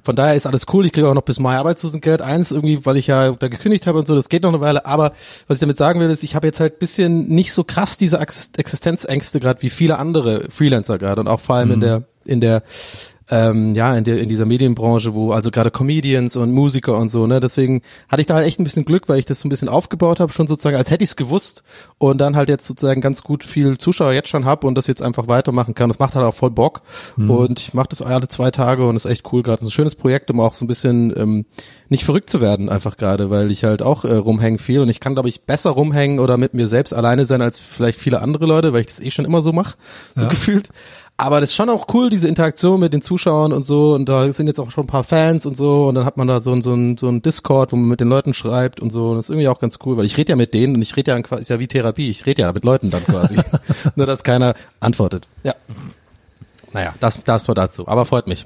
von 0.04 0.16
daher 0.16 0.36
ist 0.36 0.46
alles 0.46 0.66
cool. 0.74 0.86
Ich 0.86 0.92
kriege 0.92 1.08
auch 1.08 1.14
noch 1.14 1.22
bis 1.24 1.40
Mai 1.40 1.58
Arbeitslosengeld 1.58 2.22
eins 2.22 2.52
irgendwie, 2.52 2.86
weil 2.86 2.98
ich 2.98 3.08
ja 3.08 3.32
da 3.32 3.48
gekündigt 3.48 3.88
habe 3.88 4.00
und 4.00 4.08
so. 4.08 4.16
Das 4.16 4.30
geht 4.30 4.44
noch 4.44 4.50
eine 4.50 4.60
Weile. 4.60 4.86
Aber 4.86 5.14
was 5.48 5.56
ich 5.56 5.62
damit 5.62 5.78
sagen 5.78 6.00
will, 6.00 6.10
ist, 6.10 6.24
ich 6.24 6.36
habe 6.36 6.48
jetzt 6.48 6.60
halt 6.60 6.80
bisschen 6.80 7.28
nicht 7.30 7.54
so 7.54 7.64
krass 7.64 7.98
diese 7.98 8.20
Exist- 8.20 8.60
Existenzängste 8.60 9.40
gerade 9.40 9.62
wie 9.62 9.70
viele 9.70 9.98
andere 9.98 10.50
Freelancer 10.50 10.98
gerade 10.98 11.22
und 11.22 11.28
auch 11.28 11.40
vor 11.40 11.56
allem 11.56 11.72
in 11.72 11.80
der 11.80 12.04
in 12.26 12.40
der 12.42 12.64
ähm, 13.30 13.76
ja, 13.76 13.96
in, 13.96 14.04
der, 14.04 14.20
in 14.20 14.30
dieser 14.30 14.46
Medienbranche, 14.46 15.14
wo 15.14 15.32
also 15.32 15.52
gerade 15.52 15.72
Comedians 15.72 16.36
und 16.36 16.52
Musiker 16.52 16.98
und 16.98 17.10
so, 17.10 17.26
ne, 17.28 17.40
deswegen 17.40 17.82
hatte 18.10 18.22
ich 18.22 18.28
da 18.28 18.36
halt 18.36 18.46
echt 18.46 18.60
ein 18.60 18.64
bisschen 18.64 18.86
Glück, 18.86 19.08
weil 19.10 19.20
ich 19.20 19.26
das 19.26 19.40
so 19.40 19.48
ein 19.48 19.50
bisschen 19.50 19.70
aufgebaut 19.70 20.20
habe, 20.20 20.32
schon 20.34 20.48
sozusagen, 20.48 20.76
als 20.76 20.92
hätte 20.92 21.04
ich 21.04 21.12
es 21.12 21.16
gewusst 21.16 21.64
und 21.98 22.20
dann 22.20 22.36
halt 22.36 22.50
jetzt 22.50 22.66
sozusagen 22.68 23.02
ganz 23.02 23.24
gut 23.24 23.44
viel 23.44 23.78
Zuschauer 23.78 24.14
jetzt 24.14 24.30
schon 24.30 24.46
hab 24.46 24.64
und 24.64 24.76
das 24.76 24.88
jetzt 24.88 25.02
einfach 25.02 25.28
weitermachen 25.28 25.74
kann. 25.74 25.90
Das 25.90 26.00
macht 26.00 26.16
halt 26.16 26.26
auch 26.26 26.34
voll 26.36 26.52
Bock 26.52 26.82
und 27.18 27.60
ich 27.60 27.74
mache 27.74 27.88
das 27.90 28.02
alle 28.02 28.28
zwei 28.28 28.52
Tage 28.52 28.88
und 28.88 28.96
ist 28.96 29.06
echt 29.06 29.32
cool 29.32 29.44
gerade. 29.44 29.66
Ein 29.66 29.72
schönes 29.72 29.96
Projekt, 29.96 30.30
um 30.32 30.40
auch 30.40 30.54
so 30.54 30.66
ein 30.66 30.68
bisschen 30.68 31.14
ähm, 31.18 31.46
nicht 31.90 32.04
verrückt 32.06 32.30
zu 32.30 32.42
werden 32.42 32.70
einfach 32.70 32.98
gerade, 32.98 33.30
weil 33.30 33.52
ich 33.52 33.64
halt 33.64 33.82
auch 33.82 34.04
äh, 34.04 34.14
rumhängen 34.14 34.60
viel 34.60 34.82
und 34.82 34.90
ich 34.90 35.00
kann, 35.00 35.14
glaube 35.14 35.30
ich, 35.30 35.44
besser 35.44 35.70
rumhängen 35.72 36.20
oder 36.20 36.38
mit 36.38 36.54
mir 36.54 36.68
selbst 36.68 36.94
alleine 36.94 37.26
sein 37.26 37.42
als 37.42 37.60
vielleicht 37.60 38.00
viele 38.00 38.22
andere 38.22 38.46
Leute, 38.46 38.74
weil 38.74 38.82
ich 38.82 38.88
das 38.88 39.00
eh 39.00 39.12
schon 39.12 39.26
immer 39.26 39.42
so 39.42 39.54
mache, 39.54 39.76
so 40.16 40.24
Ja. 40.24 40.30
gefühlt. 40.34 40.70
Aber 41.24 41.40
das 41.40 41.52
ist 41.52 41.56
schon 41.56 41.70
auch 41.70 41.86
cool, 41.94 42.10
diese 42.10 42.28
Interaktion 42.28 42.82
mit 42.82 42.92
den 42.92 43.02
Zuschauern 43.02 43.54
und 43.54 43.64
so. 43.64 43.94
Und 43.94 44.10
da 44.10 44.34
sind 44.34 44.48
jetzt 44.48 44.60
auch 44.60 44.72
schon 44.72 44.84
ein 44.84 44.88
paar 44.88 45.06
Fans 45.06 45.46
und 45.46 45.56
so. 45.56 45.88
Und 45.88 45.96
dann 45.96 46.04
hat 46.04 46.18
man 46.18 46.28
da 46.28 46.42
so 46.42 46.52
ein, 46.52 46.62
so 46.62 46.74
ein, 46.74 46.98
so 46.98 47.08
ein 47.08 47.22
Discord, 47.22 47.72
wo 47.72 47.78
man 47.78 47.88
mit 47.88 48.02
den 48.02 48.10
Leuten 48.10 48.34
schreibt 48.34 48.82
und 48.82 48.90
so. 48.90 49.12
Und 49.12 49.16
das 49.16 49.28
ist 49.28 49.30
irgendwie 49.30 49.48
auch 49.48 49.62
ganz 49.62 49.80
cool, 49.86 49.96
weil 49.96 50.06
ich 50.06 50.18
rede 50.18 50.32
ja 50.32 50.36
mit 50.36 50.54
denen 50.54 50.76
und 50.76 50.82
ich 50.82 50.98
rede 50.98 51.12
ja 51.12 51.16
dann 51.16 51.24
quasi, 51.24 51.44
ist 51.44 51.50
ja 51.50 51.60
wie 51.60 51.68
Therapie. 51.68 52.10
Ich 52.10 52.26
rede 52.26 52.42
ja 52.42 52.52
mit 52.52 52.66
Leuten 52.66 52.90
dann 52.90 53.06
quasi. 53.06 53.38
Nur, 53.96 54.06
dass 54.06 54.24
keiner 54.24 54.54
antwortet. 54.82 55.30
Ja. 55.46 55.56
Naja, 56.74 56.94
das, 57.00 57.24
das 57.24 57.48
war 57.48 57.56
dazu. 57.56 57.88
Aber 57.88 58.06
freut 58.06 58.28
mich, 58.28 58.46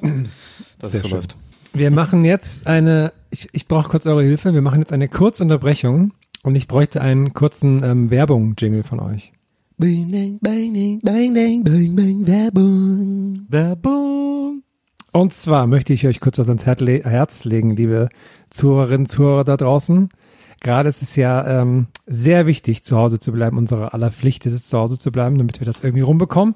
dass 0.78 0.92
Sehr 0.92 1.00
es 1.00 1.02
so 1.02 1.08
schön. 1.08 1.18
läuft. 1.18 1.36
Wir 1.74 1.90
machen 1.90 2.26
jetzt 2.26 2.68
eine, 2.68 3.12
ich, 3.32 3.50
ich 3.54 3.68
brauche 3.68 3.90
kurz 3.90 4.06
eure 4.06 4.22
Hilfe, 4.22 4.54
wir 4.54 4.62
machen 4.62 4.82
jetzt 4.82 4.94
eine 4.94 5.08
Kurzunterbrechung 5.08 6.12
und 6.44 6.54
ich 6.54 6.68
bräuchte 6.68 7.02
einen 7.02 7.34
kurzen 7.34 7.84
ähm, 7.84 8.12
Werbung-Jingle 8.12 8.84
von 8.84 9.00
euch. 9.00 9.32
Bang, 9.80 10.10
bang, 10.12 10.40
bang, 10.42 11.02
bang, 11.04 11.34
bang, 11.36 11.63
bang, 11.63 11.96
bang, 11.96 12.26
Werbung. 12.26 13.46
Werbung. 13.48 14.63
Und 15.12 15.34
zwar 15.36 15.68
möchte 15.68 15.94
ich 15.94 16.08
euch 16.08 16.20
kurz 16.20 16.40
was 16.40 16.48
ans 16.48 16.66
Herz 16.66 17.46
legen, 17.46 17.76
liebe 17.76 18.10
Zuhörerinnen, 18.50 19.06
Zuhörer 19.06 19.44
da 19.44 19.56
draußen. 19.56 20.10
Gerade 20.62 20.90
ist 20.90 21.04
es 21.04 21.16
ja 21.16 21.62
ähm, 21.62 21.86
sehr 22.08 22.48
wichtig, 22.48 22.86
zu 22.86 22.98
Hause 22.98 23.20
zu 23.20 23.32
bleiben. 23.32 23.60
Unsere 23.60 23.94
aller 23.94 24.10
Pflicht 24.10 24.48
ist 24.48 24.54
es, 24.54 24.68
zu 24.68 24.80
Hause 24.80 24.98
zu 24.98 25.12
bleiben, 25.12 25.38
damit 25.38 25.60
wir 25.60 25.66
das 25.66 25.82
irgendwie 25.82 26.02
rumbekommen. 26.02 26.56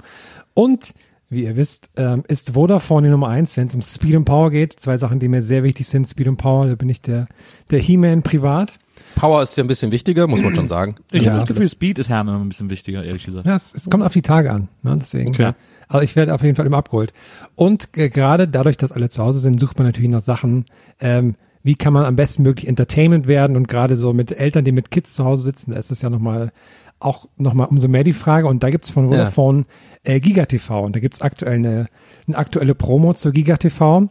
Und 0.56 0.96
wie 1.30 1.44
ihr 1.44 1.56
wisst, 1.56 1.92
ähm, 1.98 2.24
ist 2.28 2.56
Vodafone 2.56 3.06
die 3.06 3.12
Nummer 3.12 3.28
eins, 3.28 3.56
wenn 3.56 3.68
es 3.68 3.76
um 3.76 3.84
Speed 3.84 4.16
und 4.16 4.26
Power 4.26 4.50
geht. 4.50 4.74
Zwei 4.74 4.98
Sachen, 4.98 5.20
die 5.20 5.28
mir 5.28 5.44
sehr 5.44 5.62
wichtig 5.62 5.86
sind, 5.86 6.08
Speed 6.08 6.28
und 6.28 6.38
Power. 6.38 6.66
Da 6.66 6.74
bin 6.74 6.90
ich 6.90 7.04
der, 7.04 7.28
der 7.70 7.78
He-Man 7.78 8.24
privat. 8.24 8.80
Power 9.16 9.42
ist 9.42 9.56
ja 9.58 9.64
ein 9.64 9.68
bisschen 9.68 9.92
wichtiger, 9.92 10.28
muss 10.28 10.42
man 10.42 10.56
schon 10.56 10.68
sagen. 10.70 10.96
Ich 11.12 11.24
Ja. 11.24 11.32
habe 11.32 11.40
das 11.42 11.48
Gefühl, 11.48 11.70
Speed 11.70 12.00
ist 12.00 12.10
Herm 12.10 12.28
immer 12.28 12.40
ein 12.40 12.50
bisschen 12.50 12.70
wichtiger, 12.70 13.04
ehrlich 13.04 13.26
gesagt. 13.26 13.46
Ja, 13.46 13.56
es, 13.56 13.74
es 13.74 13.90
kommt 13.90 14.04
auf 14.04 14.14
die 14.14 14.22
Tage 14.22 14.52
an. 14.52 14.68
Ne? 14.84 14.98
Deswegen. 15.00 15.30
Okay. 15.30 15.52
Also 15.88 16.04
ich 16.04 16.16
werde 16.16 16.34
auf 16.34 16.42
jeden 16.44 16.56
Fall 16.56 16.66
immer 16.66 16.78
abgeholt. 16.78 17.12
Und 17.56 17.90
äh, 17.98 18.10
gerade 18.10 18.48
dadurch, 18.48 18.78
dass 18.78 18.92
alle 18.92 19.10
zu 19.10 19.22
Hause 19.24 19.40
sind, 19.40 19.60
sucht 19.60 19.78
man 19.78 19.88
natürlich 19.88 20.10
nach 20.10 20.22
Sachen, 20.22 20.66
ähm, 21.00 21.36
wie 21.64 21.76
kann 21.76 21.94
man 21.94 22.06
am 22.06 22.16
besten 22.16 22.44
möglich 22.44 22.68
Entertainment 22.68 23.28
werden 23.28 23.56
und 23.56 23.68
gerade 23.68 23.96
so 23.96 24.14
mit 24.14 24.32
Eltern, 24.32 24.66
die 24.66 24.72
mit 24.72 24.90
Kids 24.90 25.14
zu 25.14 25.26
Hause 25.26 25.44
sitzen, 25.44 25.72
da 25.72 25.78
ist 25.78 25.92
es 25.92 26.02
ja 26.02 26.10
nochmal 26.10 26.52
auch 27.00 27.28
nochmal 27.38 27.68
umso 27.68 27.88
mehr 27.88 28.04
die 28.04 28.14
Frage. 28.14 28.48
Und 28.48 28.64
da 28.64 28.70
gibt's 28.70 28.90
von 28.90 29.06
Ja. 29.12 29.18
Vodafone 29.18 29.66
äh, 30.04 30.20
GigaTV 30.20 30.70
und 30.86 30.96
da 30.96 31.00
gibt's 31.00 31.22
aktuell 31.22 31.56
eine, 31.56 31.88
eine 32.28 32.38
aktuelle 32.38 32.74
Promo 32.76 33.14
zur 33.14 33.32
GigaTV, 33.32 34.08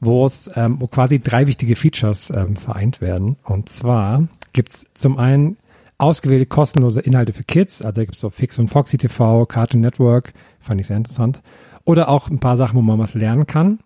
wo 0.00 0.24
es 0.24 0.50
ähm, 0.54 0.76
wo 0.80 0.86
quasi 0.86 1.20
drei 1.20 1.46
wichtige 1.46 1.76
Features 1.76 2.30
ähm, 2.30 2.56
vereint 2.56 3.00
werden. 3.00 3.36
Und 3.44 3.68
zwar 3.68 4.26
gibt's 4.52 4.86
zum 4.94 5.18
einen 5.18 5.56
ausgewählte 5.98 6.46
kostenlose 6.46 7.00
Inhalte 7.00 7.32
für 7.32 7.44
Kids, 7.44 7.82
also 7.82 8.00
da 8.00 8.04
gibt's 8.04 8.20
so 8.20 8.30
Fix 8.30 8.58
und 8.58 8.68
Foxy 8.68 8.96
TV, 8.96 9.44
Cartoon 9.46 9.82
Network, 9.82 10.32
fand 10.60 10.80
ich 10.80 10.86
sehr 10.86 10.96
interessant. 10.96 11.42
Oder 11.84 12.08
auch 12.08 12.30
ein 12.30 12.40
paar 12.40 12.56
Sachen, 12.56 12.76
wo 12.76 12.82
man 12.82 12.98
was 12.98 13.14
lernen 13.14 13.46
kann. 13.46 13.80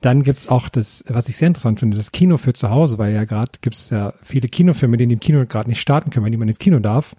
Dann 0.00 0.22
gibt's 0.22 0.48
auch 0.48 0.68
das, 0.68 1.04
was 1.08 1.28
ich 1.28 1.36
sehr 1.36 1.48
interessant 1.48 1.80
finde, 1.80 1.96
das 1.96 2.12
Kino 2.12 2.36
für 2.36 2.52
zu 2.52 2.70
Hause, 2.70 2.98
weil 2.98 3.12
ja 3.12 3.24
gerade 3.24 3.50
gibt's 3.60 3.90
ja 3.90 4.14
viele 4.22 4.48
Kinofilme, 4.48 4.96
die 4.96 5.04
im 5.04 5.20
Kino 5.20 5.44
gerade 5.44 5.68
nicht 5.68 5.80
starten 5.80 6.10
können, 6.10 6.24
weil 6.24 6.30
niemand 6.30 6.50
ins 6.50 6.60
Kino 6.60 6.78
darf. 6.78 7.16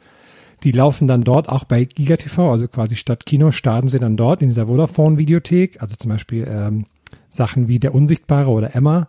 Die 0.64 0.72
laufen 0.72 1.08
dann 1.08 1.24
dort 1.24 1.50
auch 1.50 1.66
bei 1.66 1.86
GigaTV, 1.86 2.52
also 2.52 2.68
quasi 2.68 2.96
statt 2.96 3.26
Kino 3.26 3.52
starten 3.52 3.88
sie 3.88 4.00
dann 4.00 4.18
dort 4.18 4.42
in 4.42 4.48
dieser 4.48 4.68
Vodafone-Videothek, 4.68 5.82
also 5.82 5.96
zum 5.96 6.12
Beispiel 6.12 6.48
ähm, 6.50 6.86
Sachen 7.30 7.68
wie 7.68 7.80
Der 7.80 7.94
Unsichtbare 7.94 8.50
oder 8.50 8.76
Emma. 8.76 9.08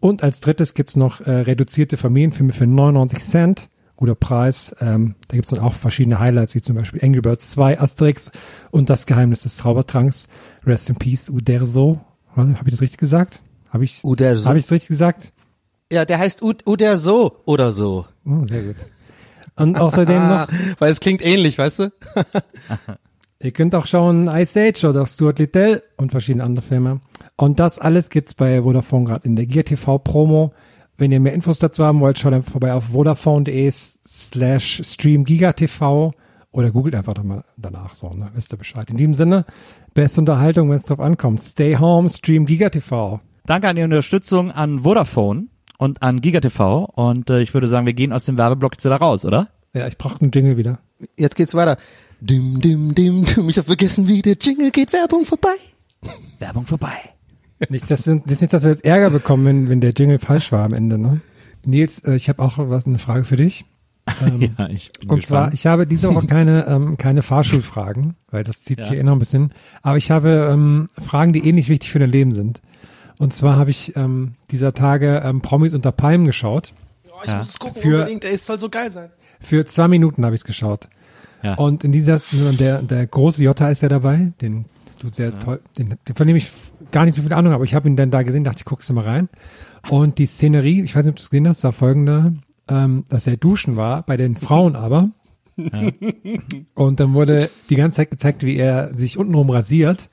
Und 0.00 0.22
als 0.22 0.40
drittes 0.40 0.74
gibt's 0.74 0.96
noch 0.96 1.20
äh, 1.20 1.30
reduzierte 1.30 1.96
Familienfilme 1.96 2.52
für 2.52 2.66
99 2.66 3.18
Cent. 3.20 3.68
Guter 3.96 4.14
Preis. 4.16 4.74
Ähm, 4.80 5.14
da 5.28 5.36
gibt's 5.36 5.52
dann 5.52 5.60
auch 5.64 5.72
verschiedene 5.72 6.18
Highlights, 6.18 6.54
wie 6.54 6.60
zum 6.60 6.76
Beispiel 6.76 7.02
Angry 7.02 7.20
Birds 7.20 7.50
2, 7.50 7.80
Asterix 7.80 8.30
und 8.70 8.90
Das 8.90 9.06
Geheimnis 9.06 9.40
des 9.42 9.56
Zaubertranks. 9.56 10.28
Rest 10.66 10.90
in 10.90 10.96
Peace, 10.96 11.30
Uderzo. 11.30 12.00
Habe 12.36 12.54
ich 12.64 12.72
das 12.72 12.80
richtig 12.80 12.98
gesagt? 12.98 13.40
Habe 13.70 13.84
ich 13.84 14.02
Uderzo. 14.04 14.46
Habe 14.46 14.58
ich 14.58 14.64
das 14.64 14.72
richtig 14.72 14.88
gesagt? 14.88 15.32
Ja, 15.92 16.04
der 16.04 16.18
heißt 16.18 16.42
Ud 16.42 16.66
oder 16.66 16.96
so 16.96 17.36
oder 17.44 17.70
so. 17.70 18.06
Oh, 18.26 18.44
sehr 18.46 18.62
gut. 18.62 18.76
Und 19.56 19.78
außerdem 19.78 20.28
noch, 20.28 20.48
Weil 20.80 20.90
es 20.90 21.00
klingt 21.00 21.24
ähnlich, 21.24 21.58
weißt 21.58 21.78
du? 21.78 21.92
ihr 23.40 23.52
könnt 23.52 23.74
auch 23.74 23.86
schauen 23.86 24.28
Ice 24.28 24.60
Age 24.60 24.84
oder 24.84 25.06
Stuart 25.06 25.38
Little 25.38 25.82
und 25.96 26.10
verschiedene 26.10 26.44
andere 26.44 26.66
Filme. 26.66 27.00
Und 27.36 27.60
das 27.60 27.78
alles 27.78 28.10
gibt's 28.10 28.34
bei 28.34 28.62
Vodafone 28.62 29.04
gerade 29.04 29.26
in 29.26 29.36
der 29.36 29.46
GTV 29.46 29.98
Promo. 29.98 30.52
Wenn 30.96 31.10
ihr 31.10 31.18
mehr 31.18 31.32
Infos 31.32 31.58
dazu 31.58 31.84
haben 31.84 32.00
wollt, 32.00 32.18
schaut 32.18 32.32
einfach 32.32 32.52
vorbei 32.52 32.72
auf 32.72 32.84
vodafone.de 32.84 33.68
slash 33.70 34.82
stream 34.84 35.24
gigatv 35.24 36.12
oder 36.52 36.70
googelt 36.70 36.94
einfach 36.94 37.14
doch 37.14 37.24
mal 37.24 37.42
danach 37.56 37.94
so, 37.94 38.10
ne? 38.10 38.30
Wisst 38.34 38.52
ihr 38.54 38.58
Bescheid. 38.58 38.88
In 38.88 38.96
diesem 38.96 39.14
Sinne, 39.14 39.44
beste 39.92 40.20
Unterhaltung, 40.20 40.70
wenn 40.70 40.76
es 40.76 40.84
drauf 40.84 41.00
ankommt. 41.00 41.42
Stay 41.42 41.76
home, 41.76 42.08
stream 42.08 42.46
gigatv. 42.46 43.18
Danke 43.46 43.68
an 43.68 43.76
die 43.76 43.82
Unterstützung 43.82 44.52
an 44.52 44.80
Vodafone 44.80 45.48
und 45.76 46.02
an 46.02 46.20
GigaTV. 46.20 46.84
Und 46.94 47.28
äh, 47.30 47.40
ich 47.40 47.52
würde 47.52 47.68
sagen, 47.68 47.86
wir 47.86 47.92
gehen 47.92 48.12
aus 48.12 48.24
dem 48.24 48.38
Werbeblock 48.38 48.74
jetzt 48.74 48.84
wieder 48.84 48.96
raus, 48.96 49.24
oder? 49.24 49.48
Ja, 49.74 49.86
ich 49.86 49.98
brauche 49.98 50.20
einen 50.20 50.30
Jingle 50.30 50.56
wieder. 50.56 50.78
Jetzt 51.16 51.36
geht's 51.36 51.54
weiter. 51.54 51.76
Dim, 52.20 52.60
dim, 52.60 52.94
dim, 52.94 53.24
dim. 53.24 53.48
Ich 53.48 53.58
hab 53.58 53.66
vergessen, 53.66 54.08
wie 54.08 54.22
der 54.22 54.36
Jingle 54.40 54.70
geht. 54.70 54.92
Werbung 54.92 55.24
vorbei. 55.24 55.56
Werbung 56.38 56.64
vorbei. 56.64 57.13
Nicht, 57.68 57.90
dass, 57.90 58.06
wir- 58.06 58.14
nicht, 58.26 58.52
dass 58.52 58.62
wir 58.64 58.70
jetzt 58.70 58.84
Ärger 58.84 59.10
bekommen, 59.10 59.44
wenn, 59.46 59.68
wenn 59.68 59.80
der 59.80 59.92
Jingle 59.92 60.18
falsch 60.18 60.52
war 60.52 60.64
am 60.64 60.72
Ende, 60.74 60.98
ne? 60.98 61.20
Nils, 61.64 62.00
äh, 62.00 62.14
ich 62.14 62.28
habe 62.28 62.42
auch 62.42 62.54
was, 62.58 62.86
eine 62.86 62.98
Frage 62.98 63.24
für 63.24 63.36
dich. 63.36 63.64
Ähm, 64.20 64.50
Ja, 64.58 64.68
ich 64.68 64.92
bin 65.00 65.08
Und 65.10 65.24
zwar, 65.24 65.44
gespannt. 65.44 65.54
ich 65.54 65.66
habe 65.66 65.86
diese 65.86 66.14
Woche 66.14 66.26
keine, 66.26 66.66
ähm, 66.66 66.98
keine 66.98 67.22
Fahrschulfragen, 67.22 68.16
weil 68.30 68.44
das 68.44 68.60
zieht 68.62 68.80
sich 68.80 68.88
Ja. 68.88 68.92
hier 68.94 69.00
eh 69.00 69.02
noch 69.02 69.14
ein 69.14 69.18
bisschen. 69.18 69.52
Aber 69.82 69.96
ich 69.96 70.10
habe 70.10 70.50
ähm, 70.52 70.88
Fragen, 71.02 71.32
die 71.32 71.48
ähnlich 71.48 71.70
wichtig 71.70 71.90
für 71.90 71.98
dein 72.00 72.10
Leben 72.10 72.32
sind. 72.32 72.60
Und 73.18 73.32
zwar 73.32 73.56
habe 73.56 73.70
ich 73.70 73.96
ähm, 73.96 74.34
dieser 74.50 74.74
Tage 74.74 75.22
ähm, 75.24 75.40
Promis 75.40 75.72
unter 75.72 75.90
Palmen 75.90 76.26
geschaut. 76.26 76.74
Oh, 77.08 77.12
ich 77.22 77.30
Ja. 77.30 77.38
muss 77.38 77.48
es 77.50 77.58
gucken 77.58 77.80
Für- 77.80 77.98
unbedingt. 78.00 78.24
Ey, 78.24 78.34
es 78.34 78.44
soll 78.44 78.58
so 78.58 78.68
geil 78.68 78.90
sein. 78.92 79.08
Für 79.40 79.64
zwei 79.64 79.88
Minuten 79.88 80.22
habe 80.26 80.34
ich 80.34 80.42
es 80.42 80.44
geschaut. 80.44 80.88
Ja. 81.42 81.54
Und 81.54 81.82
in 81.84 81.92
dieser, 81.92 82.20
der, 82.58 82.82
der 82.82 83.06
große 83.06 83.42
Jota 83.42 83.70
ist 83.70 83.80
ja 83.82 83.88
dabei, 83.88 84.32
den 84.42 84.66
du 85.04 85.12
sehr 85.12 85.38
toll, 85.38 85.60
den, 85.78 85.96
den 86.08 86.16
von 86.16 86.26
dem 86.26 86.36
ich 86.36 86.50
gar 86.90 87.04
nicht 87.04 87.14
so 87.14 87.22
viel 87.22 87.32
Ahnung 87.32 87.52
habe, 87.52 87.56
aber 87.56 87.64
ich 87.64 87.74
habe 87.74 87.88
ihn 87.88 87.96
dann 87.96 88.10
da 88.10 88.22
gesehen, 88.22 88.44
dachte 88.44 88.58
ich, 88.58 88.64
guckst 88.64 88.88
du 88.88 88.94
mal 88.94 89.04
rein. 89.04 89.28
Und 89.88 90.18
die 90.18 90.26
Szenerie, 90.26 90.82
ich 90.82 90.96
weiß 90.96 91.04
nicht, 91.04 91.12
ob 91.12 91.16
du 91.16 91.22
es 91.22 91.30
gesehen 91.30 91.48
hast, 91.48 91.64
war 91.64 91.72
folgende, 91.72 92.34
ähm, 92.68 93.04
dass 93.08 93.26
er 93.26 93.36
duschen 93.36 93.76
war, 93.76 94.02
bei 94.02 94.16
den 94.16 94.36
Frauen 94.36 94.76
aber. 94.76 95.10
Und 96.74 97.00
dann 97.00 97.12
wurde 97.12 97.50
die 97.70 97.76
ganze 97.76 97.96
Zeit 97.96 98.10
gezeigt, 98.10 98.42
wie 98.44 98.56
er 98.56 98.92
sich 98.94 99.18
untenrum 99.18 99.50
rasiert. 99.50 100.08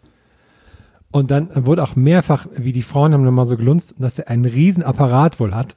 Und 1.11 1.31
dann 1.31 1.49
wurde 1.65 1.83
auch 1.83 1.95
mehrfach, 1.95 2.47
wie 2.55 2.71
die 2.71 2.83
Frauen 2.83 3.13
haben 3.13 3.25
dann 3.25 3.33
mal 3.33 3.45
so 3.45 3.57
gelunzt, 3.57 3.95
dass 3.99 4.19
er 4.19 4.29
einen 4.29 4.45
riesen 4.45 4.83
Apparat 4.83 5.39
wohl 5.39 5.53
hat. 5.53 5.75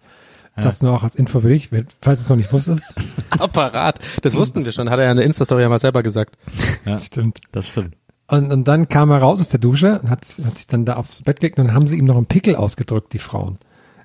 Das 0.57 0.83
nur 0.83 0.92
auch 0.92 1.03
als 1.03 1.16
Info 1.16 1.40
für 1.40 1.48
dich, 1.48 1.70
falls 2.00 2.20
du 2.20 2.24
es 2.24 2.29
noch 2.29 2.37
nicht 2.37 2.53
wusstest. 2.53 2.94
Apparat. 3.31 3.98
Das 4.22 4.37
wussten 4.37 4.64
wir 4.64 4.70
schon. 4.70 4.88
Hat 4.88 5.00
er 5.00 5.07
ja 5.07 5.11
in 5.11 5.16
der 5.16 5.27
Insta-Story 5.27 5.62
ja 5.62 5.68
mal 5.68 5.81
selber 5.81 6.05
gesagt. 6.05 6.38
Ja, 6.85 6.96
Stimmt. 6.96 7.40
das 7.50 7.66
stimmt. 7.66 7.96
Und, 8.27 8.51
und 8.53 8.67
dann 8.69 8.89
kam 8.89 9.11
er 9.11 9.19
raus 9.19 9.41
aus 9.41 9.49
der 9.51 9.61
Dusche 9.61 10.01
und 10.01 10.09
hat, 10.11 10.21
hat 10.45 10.57
sich 10.57 10.67
dann 10.67 10.85
da 10.87 10.95
aufs 10.97 11.23
Bett 11.23 11.41
gelegt 11.41 11.59
und 11.59 11.67
dann 11.67 11.75
haben 11.75 11.87
sie 11.87 11.97
ihm 11.97 12.07
noch 12.07 12.17
einen 12.17 12.27
Pickel 12.27 12.57
ausgedrückt, 12.57 13.13
die 13.13 13.19
Frauen. 13.19 13.59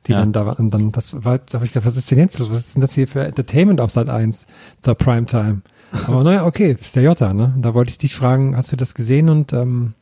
Die 0.08 0.12
Ja. 0.14 0.20
dann 0.20 0.32
da 0.34 0.46
waren. 0.46 0.58
Und 0.58 0.74
dann, 0.74 0.92
das 0.92 1.24
war, 1.24 1.40
da 1.40 1.56
habe 1.56 1.66
ich 1.66 1.74
gedacht, 1.74 1.86
was 1.88 1.98
ist 1.98 2.10
denn 2.12 2.20
jetzt 2.20 2.38
los? 2.40 2.50
Was 2.52 2.68
ist 2.68 2.76
denn 2.76 2.82
das 2.82 2.94
hier 2.94 3.08
für 3.08 3.24
Entertainment 3.24 3.80
auf 3.82 3.92
Sat 3.92 4.10
1 4.10 4.46
zur 4.82 4.96
Primetime? 4.96 5.62
Aber 6.08 6.24
naja, 6.24 6.46
okay, 6.46 6.78
ist 6.80 6.96
der 6.96 7.04
Jota, 7.04 7.34
ne? 7.34 7.54
Und 7.56 7.62
da 7.64 7.74
wollte 7.74 7.92
ich 7.92 7.98
dich 7.98 8.16
fragen, 8.16 8.56
hast 8.56 8.72
du 8.72 8.76
das 8.76 8.94
gesehen 8.94 9.30
und 9.30 9.54
ähm, 9.54 9.94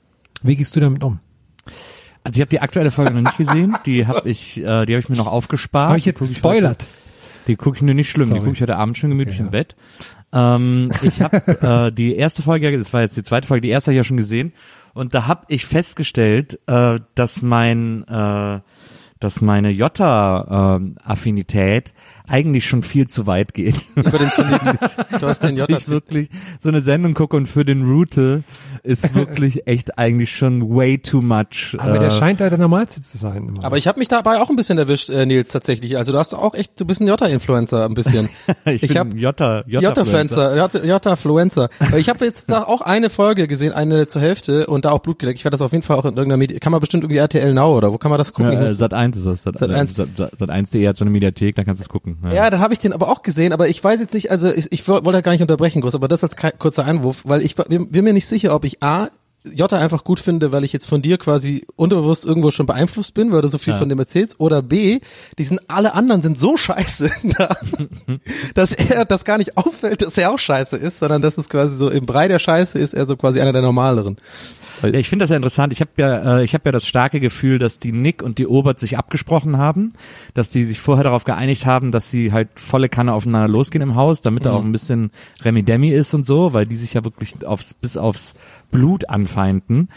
wie 0.43 0.55
gehst 0.55 0.75
du 0.75 0.79
damit 0.79 1.03
um? 1.03 1.19
Also 2.23 2.37
ich 2.37 2.41
habe 2.41 2.49
die 2.49 2.59
aktuelle 2.59 2.91
Folge 2.91 3.13
noch 3.13 3.21
nicht 3.21 3.37
gesehen. 3.37 3.77
Die 3.85 4.05
habe 4.05 4.29
ich, 4.29 4.57
äh, 4.57 4.85
die 4.85 4.93
habe 4.93 4.99
ich 4.99 5.09
mir 5.09 5.15
noch 5.15 5.27
aufgespart. 5.27 5.89
Habe 5.89 5.97
ich 5.99 6.05
jetzt 6.05 6.19
Die 6.21 6.25
gespoilert? 6.27 6.87
Die 7.47 7.55
gucke 7.55 7.77
ich 7.77 7.81
nur 7.81 7.95
nicht 7.95 8.09
schlimm. 8.09 8.25
Die 8.27 8.31
Sorry. 8.31 8.41
gucke 8.41 8.53
ich 8.55 8.61
heute 8.61 8.75
Abend 8.75 8.97
schon 8.97 9.09
gemütlich 9.11 9.37
Okay, 9.37 9.45
im 9.45 9.51
Bett. 9.51 9.75
Ähm, 10.33 10.91
ich 11.01 11.21
habe 11.21 11.87
äh, 11.87 11.91
die 11.91 12.15
erste 12.15 12.43
Folge, 12.43 12.77
das 12.77 12.93
war 12.93 13.01
jetzt 13.01 13.17
die 13.17 13.23
zweite 13.23 13.47
Folge, 13.47 13.61
die 13.61 13.69
erste 13.69 13.87
habe 13.87 13.93
ich 13.93 13.97
ja 13.97 14.03
schon 14.03 14.17
gesehen. 14.17 14.53
Und 14.93 15.13
da 15.13 15.27
habe 15.27 15.45
ich 15.47 15.65
festgestellt, 15.65 16.59
äh, 16.67 16.99
dass 17.15 17.41
mein 17.41 18.05
äh, 18.07 18.59
dass 19.19 19.41
meine 19.41 19.71
Jota-Affinität 19.71 21.95
eigentlich 22.27 22.65
schon 22.65 22.83
viel 22.83 23.07
zu 23.07 23.25
weit 23.27 23.53
geht. 23.53 23.75
Über 23.95 24.17
den 24.17 24.29
Zenit. 24.31 24.61
Du 25.19 25.27
hast 25.27 25.43
den 25.43 25.55
J. 25.57 25.69
ich 25.71 25.87
wirklich 25.87 26.29
so 26.59 26.69
eine 26.69 26.81
Sendung 26.81 27.13
gucke 27.13 27.35
und 27.37 27.47
für 27.47 27.65
den 27.65 27.83
Route 27.89 28.43
ist 28.83 29.13
wirklich 29.15 29.67
echt 29.67 29.97
eigentlich 29.97 30.31
schon 30.35 30.75
way 30.75 30.97
too 30.97 31.21
much. 31.21 31.75
Aber 31.77 31.99
der 31.99 32.09
äh, 32.09 32.11
scheint 32.11 32.39
da 32.41 32.49
der 32.49 32.59
Normalste 32.59 33.01
zu 33.01 33.17
sein. 33.17 33.47
Immer. 33.47 33.63
Aber 33.63 33.77
ich 33.77 33.87
habe 33.87 33.99
mich 33.99 34.07
dabei 34.07 34.39
auch 34.41 34.49
ein 34.49 34.55
bisschen 34.55 34.77
erwischt, 34.77 35.09
äh, 35.09 35.25
Nils, 35.25 35.49
tatsächlich. 35.49 35.97
Also 35.97 36.11
du 36.11 36.17
hast 36.17 36.33
auch 36.35 36.53
echt, 36.53 36.79
du 36.79 36.85
bist 36.85 37.01
ein 37.01 37.07
Jota-Influencer 37.07 37.85
ein 37.85 37.93
bisschen. 37.93 38.29
ich, 38.65 38.83
ich 38.83 38.89
bin 38.89 38.97
hab- 38.97 39.13
Jota, 39.13 39.63
Jota, 39.67 39.87
Jota-Influencer, 39.87 40.55
Jota- 40.57 40.83
Jota-Influencer. 40.85 41.69
Weil 41.79 41.99
ich 41.99 42.09
habe 42.09 42.25
jetzt 42.25 42.49
da 42.51 42.63
auch 42.63 42.81
eine 42.81 43.09
Folge 43.09 43.47
gesehen, 43.47 43.73
eine 43.73 44.07
zur 44.07 44.21
Hälfte 44.21 44.67
und 44.67 44.85
da 44.85 44.91
auch 44.91 44.99
Blut 44.99 45.19
geleckt. 45.19 45.39
Ich 45.39 45.45
werde 45.45 45.55
das 45.57 45.61
auf 45.61 45.71
jeden 45.71 45.83
Fall 45.83 45.97
auch 45.97 46.05
in 46.05 46.11
irgendeiner 46.11 46.37
Media, 46.37 46.59
kann 46.59 46.71
man 46.71 46.81
bestimmt 46.81 47.03
irgendwie 47.03 47.17
RTL 47.19 47.53
Now 47.53 47.75
oder 47.77 47.91
wo 47.93 47.97
kann 47.97 48.09
man 48.09 48.17
das 48.17 48.33
gucken? 48.33 48.51
Ja, 48.53 48.63
äh, 48.63 48.73
Sat 48.73 48.93
1 48.93 49.17
ist 49.17 49.25
das. 49.25 49.43
Sat, 49.43 49.57
Sat 49.57 49.69
Sat, 49.69 49.77
1. 49.79 49.95
Sat, 49.95 50.07
Sat, 50.17 50.37
Sat 50.39 50.49
1.de 50.49 50.87
hat 50.87 50.97
so 50.97 51.03
eine 51.05 51.11
Mediathek, 51.11 51.55
da 51.55 51.63
kannst 51.63 51.81
du 51.81 51.83
es 51.83 51.89
gucken. 51.89 52.16
Ja. 52.23 52.33
Ja, 52.33 52.49
dann 52.49 52.59
habe 52.59 52.73
ich 52.73 52.79
den 52.79 52.93
aber 52.93 53.09
auch 53.09 53.21
gesehen, 53.21 53.53
aber 53.53 53.67
ich 53.67 53.83
weiß 53.83 53.99
jetzt 53.99 54.13
nicht, 54.13 54.31
also 54.31 54.51
ich, 54.51 54.71
ich 54.71 54.87
wollte 54.87 55.21
gar 55.21 55.31
nicht 55.31 55.41
unterbrechen, 55.41 55.81
groß, 55.81 55.95
aber 55.95 56.07
das 56.07 56.23
als 56.23 56.35
kurzer 56.57 56.85
Einwurf, 56.85 57.21
weil 57.25 57.41
ich 57.41 57.55
bin 57.55 57.89
mir 57.91 58.13
nicht 58.13 58.27
sicher, 58.27 58.55
ob 58.55 58.65
ich 58.65 58.81
A, 58.81 59.09
Jota 59.55 59.77
einfach 59.77 60.03
gut 60.03 60.19
finde, 60.19 60.51
weil 60.51 60.63
ich 60.63 60.73
jetzt 60.73 60.87
von 60.87 61.01
dir 61.01 61.17
quasi 61.17 61.65
unterbewusst 61.75 62.25
irgendwo 62.25 62.51
schon 62.51 62.65
beeinflusst 62.65 63.13
bin, 63.13 63.31
weil 63.31 63.41
du 63.41 63.47
so 63.47 63.57
viel 63.57 63.73
Ja. 63.73 63.79
von 63.79 63.89
dem 63.89 63.99
erzählst, 63.99 64.39
oder 64.39 64.61
B, 64.61 64.99
die 65.37 65.43
sind, 65.43 65.61
alle 65.67 65.93
anderen 65.93 66.21
sind 66.21 66.39
so 66.39 66.57
scheiße 66.57 67.09
da, 67.37 67.55
dass 68.53 68.73
er 68.73 69.05
das 69.05 69.23
gar 69.25 69.37
nicht 69.37 69.57
auffällt, 69.57 70.01
dass 70.01 70.17
er 70.17 70.31
auch 70.31 70.39
scheiße 70.39 70.75
ist, 70.77 70.99
sondern 70.99 71.21
dass 71.21 71.37
es 71.37 71.49
quasi 71.49 71.75
so 71.75 71.89
im 71.89 72.05
Brei 72.05 72.27
der 72.27 72.39
Scheiße 72.39 72.77
ist, 72.79 72.93
er 72.93 73.05
so 73.05 73.15
quasi 73.15 73.39
einer 73.41 73.53
der 73.53 73.61
normaleren. 73.61 74.17
Ja, 74.83 74.89
ich 74.93 75.09
finde 75.09 75.23
das 75.23 75.31
ja 75.31 75.35
interessant. 75.35 75.73
Ich 75.73 75.81
habe 75.81 75.89
ja, 75.97 76.37
äh, 76.39 76.43
ich 76.43 76.53
habe 76.53 76.63
ja 76.65 76.71
das 76.71 76.85
starke 76.85 77.19
Gefühl, 77.19 77.57
dass 77.57 77.79
die 77.79 77.91
Nick 77.91 78.21
und 78.21 78.37
die 78.37 78.45
Obert 78.45 78.79
sich 78.79 78.97
abgesprochen 78.97 79.57
haben, 79.57 79.93
dass 80.35 80.49
die 80.51 80.65
sich 80.65 80.79
vorher 80.79 81.03
darauf 81.03 81.23
geeinigt 81.23 81.65
haben, 81.65 81.91
dass 81.91 82.11
sie 82.11 82.31
halt 82.31 82.49
volle 82.55 82.87
Kanne 82.87 83.13
aufeinander 83.13 83.47
losgehen 83.47 83.81
im 83.81 83.95
Haus, 83.95 84.21
damit 84.21 84.45
da 84.45 84.53
auch 84.53 84.63
ein 84.63 84.71
bisschen 84.71 85.09
Remi 85.43 85.63
Demi 85.63 85.89
ist 85.89 86.13
und 86.13 86.25
so, 86.27 86.53
weil 86.53 86.67
die 86.67 86.77
sich 86.77 86.93
ja 86.93 87.03
wirklich 87.03 87.45
aufs 87.45 87.73
bis 87.73 87.97
aufs 87.97 88.35
Blut 88.71 89.09
anfeinden. 89.09 89.89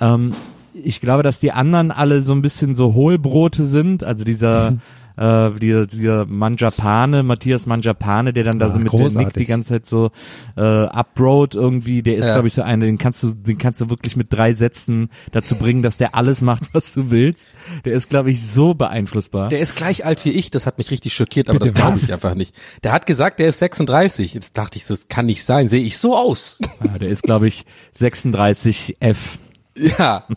Ähm, 0.00 0.34
ich 0.74 1.00
glaube, 1.00 1.22
dass 1.22 1.38
die 1.38 1.52
anderen 1.52 1.90
alle 1.90 2.22
so 2.22 2.32
ein 2.32 2.42
bisschen 2.42 2.74
so 2.74 2.94
Hohlbrote 2.94 3.64
sind, 3.64 4.04
also 4.04 4.24
dieser 4.24 4.78
äh, 5.16 5.50
dieser, 5.58 5.86
dieser 5.86 6.26
Manjapane, 6.26 7.22
Matthias 7.22 7.66
Manjapane, 7.66 8.32
der 8.32 8.44
dann 8.44 8.58
da 8.58 8.66
Ah, 8.66 8.68
so 8.70 8.78
mit 8.78 8.92
der 8.92 9.00
Nick 9.00 9.08
großartig. 9.14 9.32
die 9.42 9.44
ganze 9.46 9.68
Zeit 9.70 9.86
so 9.86 10.10
äh, 10.56 10.60
uproad 10.62 11.54
irgendwie, 11.54 12.02
der 12.02 12.16
ist 12.16 12.26
Ja. 12.26 12.34
glaube 12.34 12.48
ich 12.48 12.54
so 12.54 12.62
einer, 12.62 12.86
den 12.86 12.98
kannst 12.98 13.22
du, 13.22 13.34
den 13.34 13.58
kannst 13.58 13.80
du 13.80 13.90
wirklich 13.90 14.16
mit 14.16 14.32
drei 14.32 14.54
Sätzen 14.54 15.10
dazu 15.32 15.56
bringen, 15.56 15.82
dass 15.82 15.96
der 15.96 16.14
alles 16.14 16.40
macht, 16.42 16.64
was 16.72 16.92
du 16.94 17.10
willst. 17.10 17.48
Der 17.84 17.92
ist 17.94 18.08
glaube 18.10 18.30
ich 18.30 18.46
so 18.46 18.74
beeinflussbar. 18.74 19.48
Der 19.48 19.60
ist 19.60 19.76
gleich 19.76 20.04
alt 20.04 20.24
wie 20.24 20.30
ich, 20.30 20.50
das 20.50 20.66
hat 20.66 20.78
mich 20.78 20.90
richtig 20.90 21.14
schockiert, 21.14 21.48
aber 21.48 21.58
Bitte 21.58 21.72
das 21.72 21.80
glaube 21.82 21.98
ich 21.98 22.12
einfach 22.12 22.34
nicht. 22.34 22.54
Der 22.82 22.92
hat 22.92 23.06
gesagt, 23.06 23.38
der 23.40 23.48
ist 23.48 23.58
36. 23.58 24.34
Jetzt 24.34 24.56
dachte 24.58 24.78
ich, 24.78 24.86
das 24.86 25.08
kann 25.08 25.26
nicht 25.26 25.44
sein. 25.44 25.68
Sehe 25.68 25.82
ich 25.82 25.98
so 25.98 26.16
aus? 26.16 26.58
ja, 26.84 26.98
der 26.98 27.08
ist 27.08 27.22
glaube 27.22 27.48
ich 27.48 27.64
36 27.92 28.96
F. 29.00 29.38
Ja. 29.76 30.24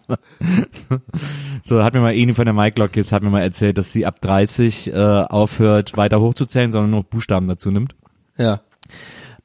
So 1.63 1.83
hat 1.83 1.95
mir 1.95 1.99
mal 1.99 2.13
Eni 2.13 2.35
von 2.35 2.45
der 2.45 2.53
Mike 2.53 2.79
Lock 2.79 2.95
jetzt 2.95 3.11
hat 3.11 3.23
mir 3.23 3.31
mal 3.31 3.41
erzählt, 3.41 3.79
dass 3.79 3.91
sie 3.91 4.05
ab 4.05 4.21
30 4.21 4.93
äh, 4.93 4.93
aufhört 4.93 5.97
weiter 5.97 6.21
hochzuzählen, 6.21 6.71
sondern 6.71 6.91
nur 6.91 6.99
noch 6.99 7.07
Buchstaben 7.07 7.47
dazu 7.47 7.71
nimmt. 7.71 7.95
Ja. 8.37 8.61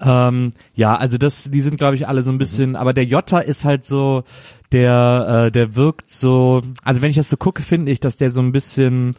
Ähm, 0.00 0.50
ja, 0.74 0.96
also 0.96 1.16
das, 1.16 1.44
die 1.44 1.62
sind 1.62 1.78
glaube 1.78 1.94
ich 1.94 2.06
alle 2.06 2.22
so 2.22 2.30
ein 2.30 2.36
bisschen, 2.36 2.76
aber 2.76 2.92
der 2.92 3.04
Jota 3.04 3.38
ist 3.38 3.64
halt 3.64 3.86
so, 3.86 4.24
der, 4.72 5.46
äh, 5.46 5.50
der 5.50 5.76
wirkt 5.76 6.10
so, 6.10 6.62
also 6.82 7.00
wenn 7.00 7.10
ich 7.10 7.16
das 7.16 7.30
so 7.30 7.38
gucke, 7.38 7.62
finde 7.62 7.90
ich, 7.90 8.00
dass 8.00 8.18
der 8.18 8.30
so 8.30 8.42
ein 8.42 8.52
bisschen, 8.52 9.16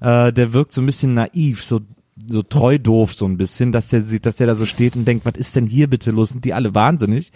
äh, 0.00 0.32
der 0.32 0.52
wirkt 0.52 0.72
so 0.72 0.80
ein 0.80 0.86
bisschen 0.86 1.14
naiv, 1.14 1.64
so 1.64 1.80
so 2.28 2.42
treu 2.42 2.78
doof 2.78 3.14
so 3.14 3.26
ein 3.26 3.36
bisschen, 3.36 3.72
dass 3.72 3.88
der 3.88 4.02
sieht, 4.02 4.26
dass 4.26 4.36
der 4.36 4.46
da 4.46 4.54
so 4.54 4.66
steht 4.66 4.96
und 4.96 5.06
denkt, 5.06 5.26
was 5.26 5.34
ist 5.36 5.56
denn 5.56 5.66
hier 5.66 5.88
bitte 5.88 6.10
los? 6.10 6.30
Sind 6.30 6.44
die 6.44 6.54
alle 6.54 6.74
wahnsinnig? 6.74 7.32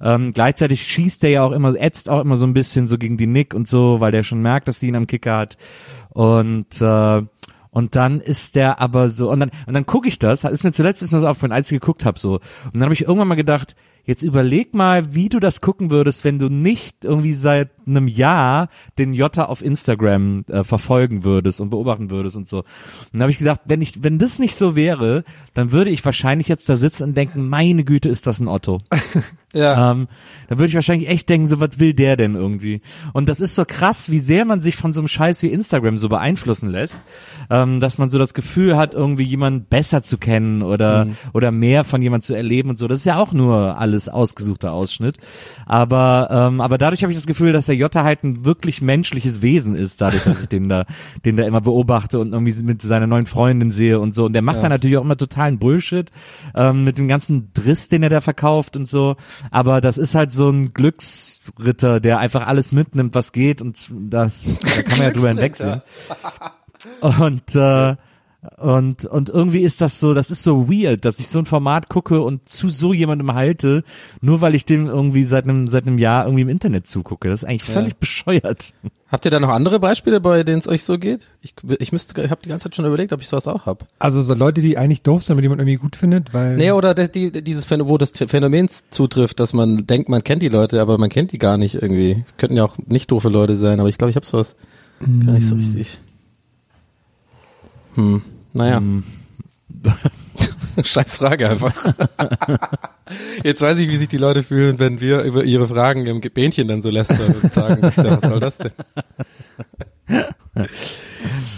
Ähm, 0.00 0.32
gleichzeitig 0.32 0.86
schießt 0.86 1.22
der 1.22 1.30
ja 1.30 1.42
auch 1.42 1.52
immer, 1.52 1.74
ätzt 1.74 2.08
auch 2.08 2.20
immer 2.20 2.36
so 2.36 2.46
ein 2.46 2.54
bisschen 2.54 2.86
so 2.86 2.96
gegen 2.98 3.18
die 3.18 3.26
Nick 3.26 3.54
und 3.54 3.68
so, 3.68 4.00
weil 4.00 4.12
der 4.12 4.22
schon 4.22 4.42
merkt, 4.42 4.68
dass 4.68 4.80
sie 4.80 4.88
ihn 4.88 4.96
am 4.96 5.06
Kicker 5.06 5.36
hat. 5.36 5.58
Und 6.10 6.80
äh, 6.80 7.22
und 7.72 7.94
dann 7.94 8.20
ist 8.20 8.56
der 8.56 8.80
aber 8.80 9.10
so 9.10 9.30
und 9.30 9.40
dann 9.40 9.50
und 9.66 9.74
dann 9.74 9.86
gucke 9.86 10.08
ich 10.08 10.18
das, 10.18 10.42
ist 10.44 10.64
mir 10.64 10.72
zuletzt 10.72 11.02
ist 11.02 11.12
mir 11.12 11.20
so 11.20 11.28
aufgefallen, 11.28 11.52
als 11.52 11.70
ich 11.70 11.78
geguckt 11.78 12.04
habe 12.04 12.18
so 12.18 12.34
und 12.34 12.74
dann 12.74 12.82
habe 12.82 12.94
ich 12.94 13.02
irgendwann 13.02 13.28
mal 13.28 13.36
gedacht, 13.36 13.76
jetzt 14.10 14.22
überleg 14.22 14.74
mal, 14.74 15.14
wie 15.14 15.28
du 15.28 15.38
das 15.38 15.60
gucken 15.60 15.90
würdest, 15.90 16.24
wenn 16.24 16.40
du 16.40 16.48
nicht 16.48 17.04
irgendwie 17.04 17.32
seit 17.32 17.70
einem 17.86 18.08
Jahr 18.08 18.68
den 18.98 19.14
Jota 19.14 19.44
auf 19.44 19.62
Instagram 19.62 20.44
äh, 20.48 20.64
verfolgen 20.64 21.22
würdest 21.22 21.60
und 21.60 21.70
beobachten 21.70 22.10
würdest 22.10 22.36
und 22.36 22.48
so. 22.48 22.58
Und 22.58 22.66
dann 23.12 23.22
habe 23.22 23.30
ich 23.30 23.38
gedacht, 23.38 23.60
wenn 23.66 23.80
ich 23.80 24.02
wenn 24.02 24.18
das 24.18 24.40
nicht 24.40 24.56
so 24.56 24.74
wäre, 24.74 25.24
dann 25.54 25.70
würde 25.70 25.90
ich 25.90 26.04
wahrscheinlich 26.04 26.48
jetzt 26.48 26.68
da 26.68 26.74
sitzen 26.74 27.04
und 27.04 27.16
denken, 27.16 27.48
meine 27.48 27.84
Güte, 27.84 28.08
ist 28.08 28.26
das 28.26 28.40
ein 28.40 28.48
Otto. 28.48 28.80
Ja. 29.52 29.90
Ähm, 29.90 30.06
da 30.48 30.58
würde 30.58 30.68
ich 30.68 30.74
wahrscheinlich 30.74 31.08
echt 31.08 31.28
denken, 31.28 31.48
so 31.48 31.58
was 31.58 31.80
will 31.80 31.92
der 31.92 32.16
denn 32.16 32.36
irgendwie? 32.36 32.80
Und 33.12 33.28
das 33.28 33.40
ist 33.40 33.56
so 33.56 33.64
krass, 33.64 34.10
wie 34.10 34.20
sehr 34.20 34.44
man 34.44 34.60
sich 34.60 34.76
von 34.76 34.92
so 34.92 35.00
einem 35.00 35.08
Scheiß 35.08 35.42
wie 35.42 35.48
Instagram 35.48 35.98
so 35.98 36.08
beeinflussen 36.08 36.70
lässt, 36.70 37.02
ähm, 37.50 37.80
dass 37.80 37.98
man 37.98 38.10
so 38.10 38.18
das 38.18 38.32
Gefühl 38.32 38.76
hat, 38.76 38.94
irgendwie 38.94 39.24
jemanden 39.24 39.64
besser 39.64 40.02
zu 40.02 40.18
kennen 40.18 40.62
oder 40.62 41.08
oder 41.32 41.50
mehr 41.50 41.84
von 41.84 42.00
jemand 42.00 42.22
zu 42.22 42.34
erleben 42.34 42.70
und 42.70 42.78
so. 42.78 42.86
Das 42.86 43.00
ist 43.00 43.06
ja 43.06 43.16
auch 43.16 43.32
nur 43.32 43.78
alles 43.78 44.08
ausgesuchter 44.08 44.72
Ausschnitt. 44.72 45.18
Aber 45.66 46.28
ähm, 46.30 46.60
aber 46.60 46.78
dadurch 46.78 47.02
habe 47.02 47.12
ich 47.12 47.18
das 47.18 47.26
Gefühl, 47.26 47.52
dass 47.52 47.66
der 47.66 47.76
Jota 47.76 48.04
halt 48.04 48.22
ein 48.22 48.44
wirklich 48.44 48.82
menschliches 48.82 49.42
Wesen 49.42 49.74
ist, 49.74 50.00
dadurch, 50.00 50.22
dass 50.24 50.42
ich 50.42 50.48
den 50.48 50.68
da 50.68 50.84
den 51.24 51.36
da 51.36 51.44
immer 51.44 51.60
beobachte 51.60 52.20
und 52.20 52.32
irgendwie 52.32 52.60
mit 52.62 52.82
seiner 52.82 53.08
neuen 53.08 53.26
Freundin 53.26 53.72
sehe 53.72 53.98
und 53.98 54.14
so. 54.14 54.26
Und 54.26 54.32
der 54.32 54.42
macht 54.42 54.62
dann 54.62 54.70
natürlich 54.70 54.96
auch 54.96 55.04
immer 55.04 55.16
totalen 55.16 55.58
Bullshit 55.58 56.10
ähm, 56.54 56.84
mit 56.84 56.98
dem 56.98 57.08
ganzen 57.08 57.50
Driss, 57.52 57.88
den 57.88 58.04
er 58.04 58.10
da 58.10 58.20
verkauft 58.20 58.76
und 58.76 58.88
so. 58.88 59.16
Aber 59.50 59.80
das 59.80 59.98
ist 59.98 60.14
halt 60.14 60.32
so 60.32 60.50
ein 60.50 60.74
Glücksritter, 60.74 62.00
der 62.00 62.18
einfach 62.18 62.46
alles 62.46 62.72
mitnimmt, 62.72 63.14
was 63.14 63.32
geht 63.32 63.62
und 63.62 63.90
das, 63.90 64.48
da 64.60 64.82
kann 64.82 64.98
man 64.98 65.06
ja 65.08 65.12
drüber 65.12 65.28
hinwegsehen. 65.28 65.82
Und, 67.00 67.54
äh, 67.54 67.96
und, 68.56 69.04
und 69.04 69.28
irgendwie 69.28 69.60
ist 69.60 69.82
das 69.82 70.00
so, 70.00 70.14
das 70.14 70.30
ist 70.30 70.42
so 70.42 70.70
weird, 70.70 71.04
dass 71.04 71.20
ich 71.20 71.28
so 71.28 71.38
ein 71.38 71.44
Format 71.44 71.90
gucke 71.90 72.22
und 72.22 72.48
zu 72.48 72.70
so 72.70 72.94
jemandem 72.94 73.34
halte, 73.34 73.84
nur 74.22 74.40
weil 74.40 74.54
ich 74.54 74.64
dem 74.64 74.86
irgendwie 74.86 75.24
seit 75.24 75.44
einem, 75.44 75.68
seit 75.68 75.86
einem 75.86 75.98
Jahr 75.98 76.24
irgendwie 76.24 76.42
im 76.42 76.48
Internet 76.48 76.86
zugucke. 76.86 77.28
Das 77.28 77.42
ist 77.42 77.48
eigentlich 77.48 77.64
völlig 77.64 77.96
bescheuert. 77.96 78.74
Habt 79.08 79.24
ihr 79.24 79.30
da 79.30 79.40
noch 79.40 79.50
andere 79.50 79.78
Beispiele, 79.78 80.20
bei 80.20 80.42
denen 80.42 80.60
es 80.60 80.68
euch 80.68 80.84
so 80.84 80.96
geht? 80.96 81.26
Ich, 81.42 81.54
ich 81.80 81.92
müsste, 81.92 82.22
ich 82.22 82.30
habe 82.30 82.40
die 82.42 82.48
ganze 82.48 82.64
Zeit 82.64 82.76
schon 82.76 82.86
überlegt, 82.86 83.12
ob 83.12 83.20
ich 83.20 83.28
sowas 83.28 83.46
auch 83.46 83.66
hab. 83.66 83.86
Also 83.98 84.22
so 84.22 84.32
Leute, 84.32 84.62
die 84.62 84.78
eigentlich 84.78 85.02
doof 85.02 85.22
sind, 85.22 85.40
die 85.42 85.48
man 85.48 85.58
irgendwie 85.58 85.78
gut 85.78 85.96
findet, 85.96 86.32
weil 86.32 86.56
Nee, 86.56 86.70
oder 86.70 86.94
das, 86.94 87.10
die, 87.10 87.30
dieses 87.30 87.64
Phänomen, 87.66 87.90
wo 87.92 87.98
das 87.98 88.12
Phänomen 88.12 88.68
zutrifft, 88.88 89.40
dass 89.40 89.52
man 89.52 89.86
denkt, 89.86 90.08
man 90.08 90.24
kennt 90.24 90.42
die 90.42 90.48
Leute, 90.48 90.80
aber 90.80 90.96
man 90.96 91.10
kennt 91.10 91.32
die 91.32 91.38
gar 91.38 91.58
nicht 91.58 91.74
irgendwie. 91.74 92.24
Könnten 92.38 92.56
ja 92.56 92.64
auch 92.64 92.78
nicht 92.86 93.10
doofe 93.10 93.28
Leute 93.28 93.56
sein, 93.56 93.80
aber 93.80 93.88
ich 93.88 93.98
glaube, 93.98 94.10
ich 94.10 94.16
habe 94.16 94.26
sowas 94.26 94.56
gar 95.00 95.34
nicht 95.34 95.46
so 95.46 95.56
richtig. 95.56 95.98
Hm, 97.94 98.22
naja. 98.52 98.82
Scheiß 100.82 101.16
Frage 101.16 101.50
einfach. 101.50 101.74
Jetzt 103.44 103.60
weiß 103.60 103.78
ich, 103.78 103.88
wie 103.88 103.96
sich 103.96 104.08
die 104.08 104.16
Leute 104.16 104.42
fühlen, 104.42 104.78
wenn 104.78 105.00
wir 105.00 105.22
über 105.22 105.44
ihre 105.44 105.66
Fragen 105.66 106.06
im 106.06 106.20
Bähnchen 106.20 106.68
dann 106.68 106.82
so 106.82 106.90
lästern 106.90 107.34
und 107.42 107.52
sagen, 107.52 107.82
was 107.82 107.96
was 107.96 108.22
soll 108.22 108.40
das 108.40 108.58
denn? 108.58 108.72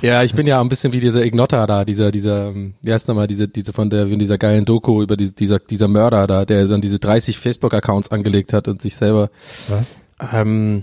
Ja, 0.03 0.25
ich 0.25 0.35
bin 0.35 0.49
ja 0.49 0.61
ein 0.61 0.69
bisschen 0.69 0.93
wie 0.93 0.99
dieser 0.99 1.25
Ignotta 1.25 1.65
da, 1.67 1.85
dieser, 1.85 2.11
dieser, 2.11 2.53
wie 2.55 2.93
heißt 2.93 3.07
nochmal, 3.07 3.29
diese, 3.29 3.47
diese 3.47 3.73
von 3.73 3.89
der, 3.89 4.09
von 4.09 4.19
dieser 4.19 4.37
geilen 4.37 4.65
Doku 4.65 5.01
über 5.01 5.17
die, 5.17 5.33
dieser, 5.33 5.61
dieser 5.61 5.87
Mörder 5.87 6.27
da, 6.27 6.45
der 6.45 6.67
dann 6.67 6.81
diese 6.81 6.99
30 6.99 7.39
Facebook-Accounts 7.39 8.11
angelegt 8.11 8.53
hat 8.53 8.67
und 8.67 8.83
sich 8.83 8.97
selber, 8.97 9.31
was? 9.69 9.97
ähm, 10.33 10.83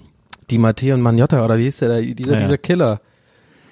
die 0.50 0.58
Matteo 0.58 0.96
und 0.96 1.02
Magnotta, 1.02 1.44
oder 1.44 1.58
wie 1.58 1.64
hieß 1.64 1.78
der 1.78 1.90
da, 1.90 2.02
dieser, 2.02 2.32
Ja, 2.32 2.38
ja. 2.38 2.44
dieser 2.46 2.58
Killer. 2.58 3.02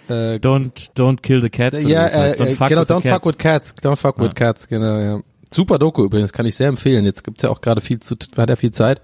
Äh, 0.10 0.36
Don't, 0.39 0.72
don't 0.96 1.22
kill 1.22 1.41
the 1.41 1.50
cats. 1.50 1.84
ja, 1.84 2.04
das 2.06 2.15
heißt. 2.15 2.39
äh, 2.39 2.43
äh, 2.43 2.56
genau, 2.70 2.82
with 2.82 2.88
the 2.88 2.93
don't 2.93 3.10
fuck 3.13 3.26
with 3.26 3.38
cats, 3.38 3.76
don't 3.82 3.96
fuck 3.98 4.17
with 4.20 4.28
Ja. 4.28 4.34
cats, 4.34 4.67
genau, 4.67 5.00
ja. 5.00 5.20
Super 5.54 5.80
Doku 5.80 6.04
übrigens, 6.04 6.34
kann 6.34 6.46
ich 6.46 6.56
sehr 6.56 6.67
empfehlen. 6.67 7.06
Jetzt 7.06 7.24
gibt's 7.24 7.41
ja 7.43 7.50
auch 7.50 7.62
gerade 7.62 7.82
viel 7.82 8.00
zu, 8.00 8.15
hat 8.38 8.50
ja 8.50 8.56
viel 8.56 8.72
Zeit. 8.72 9.02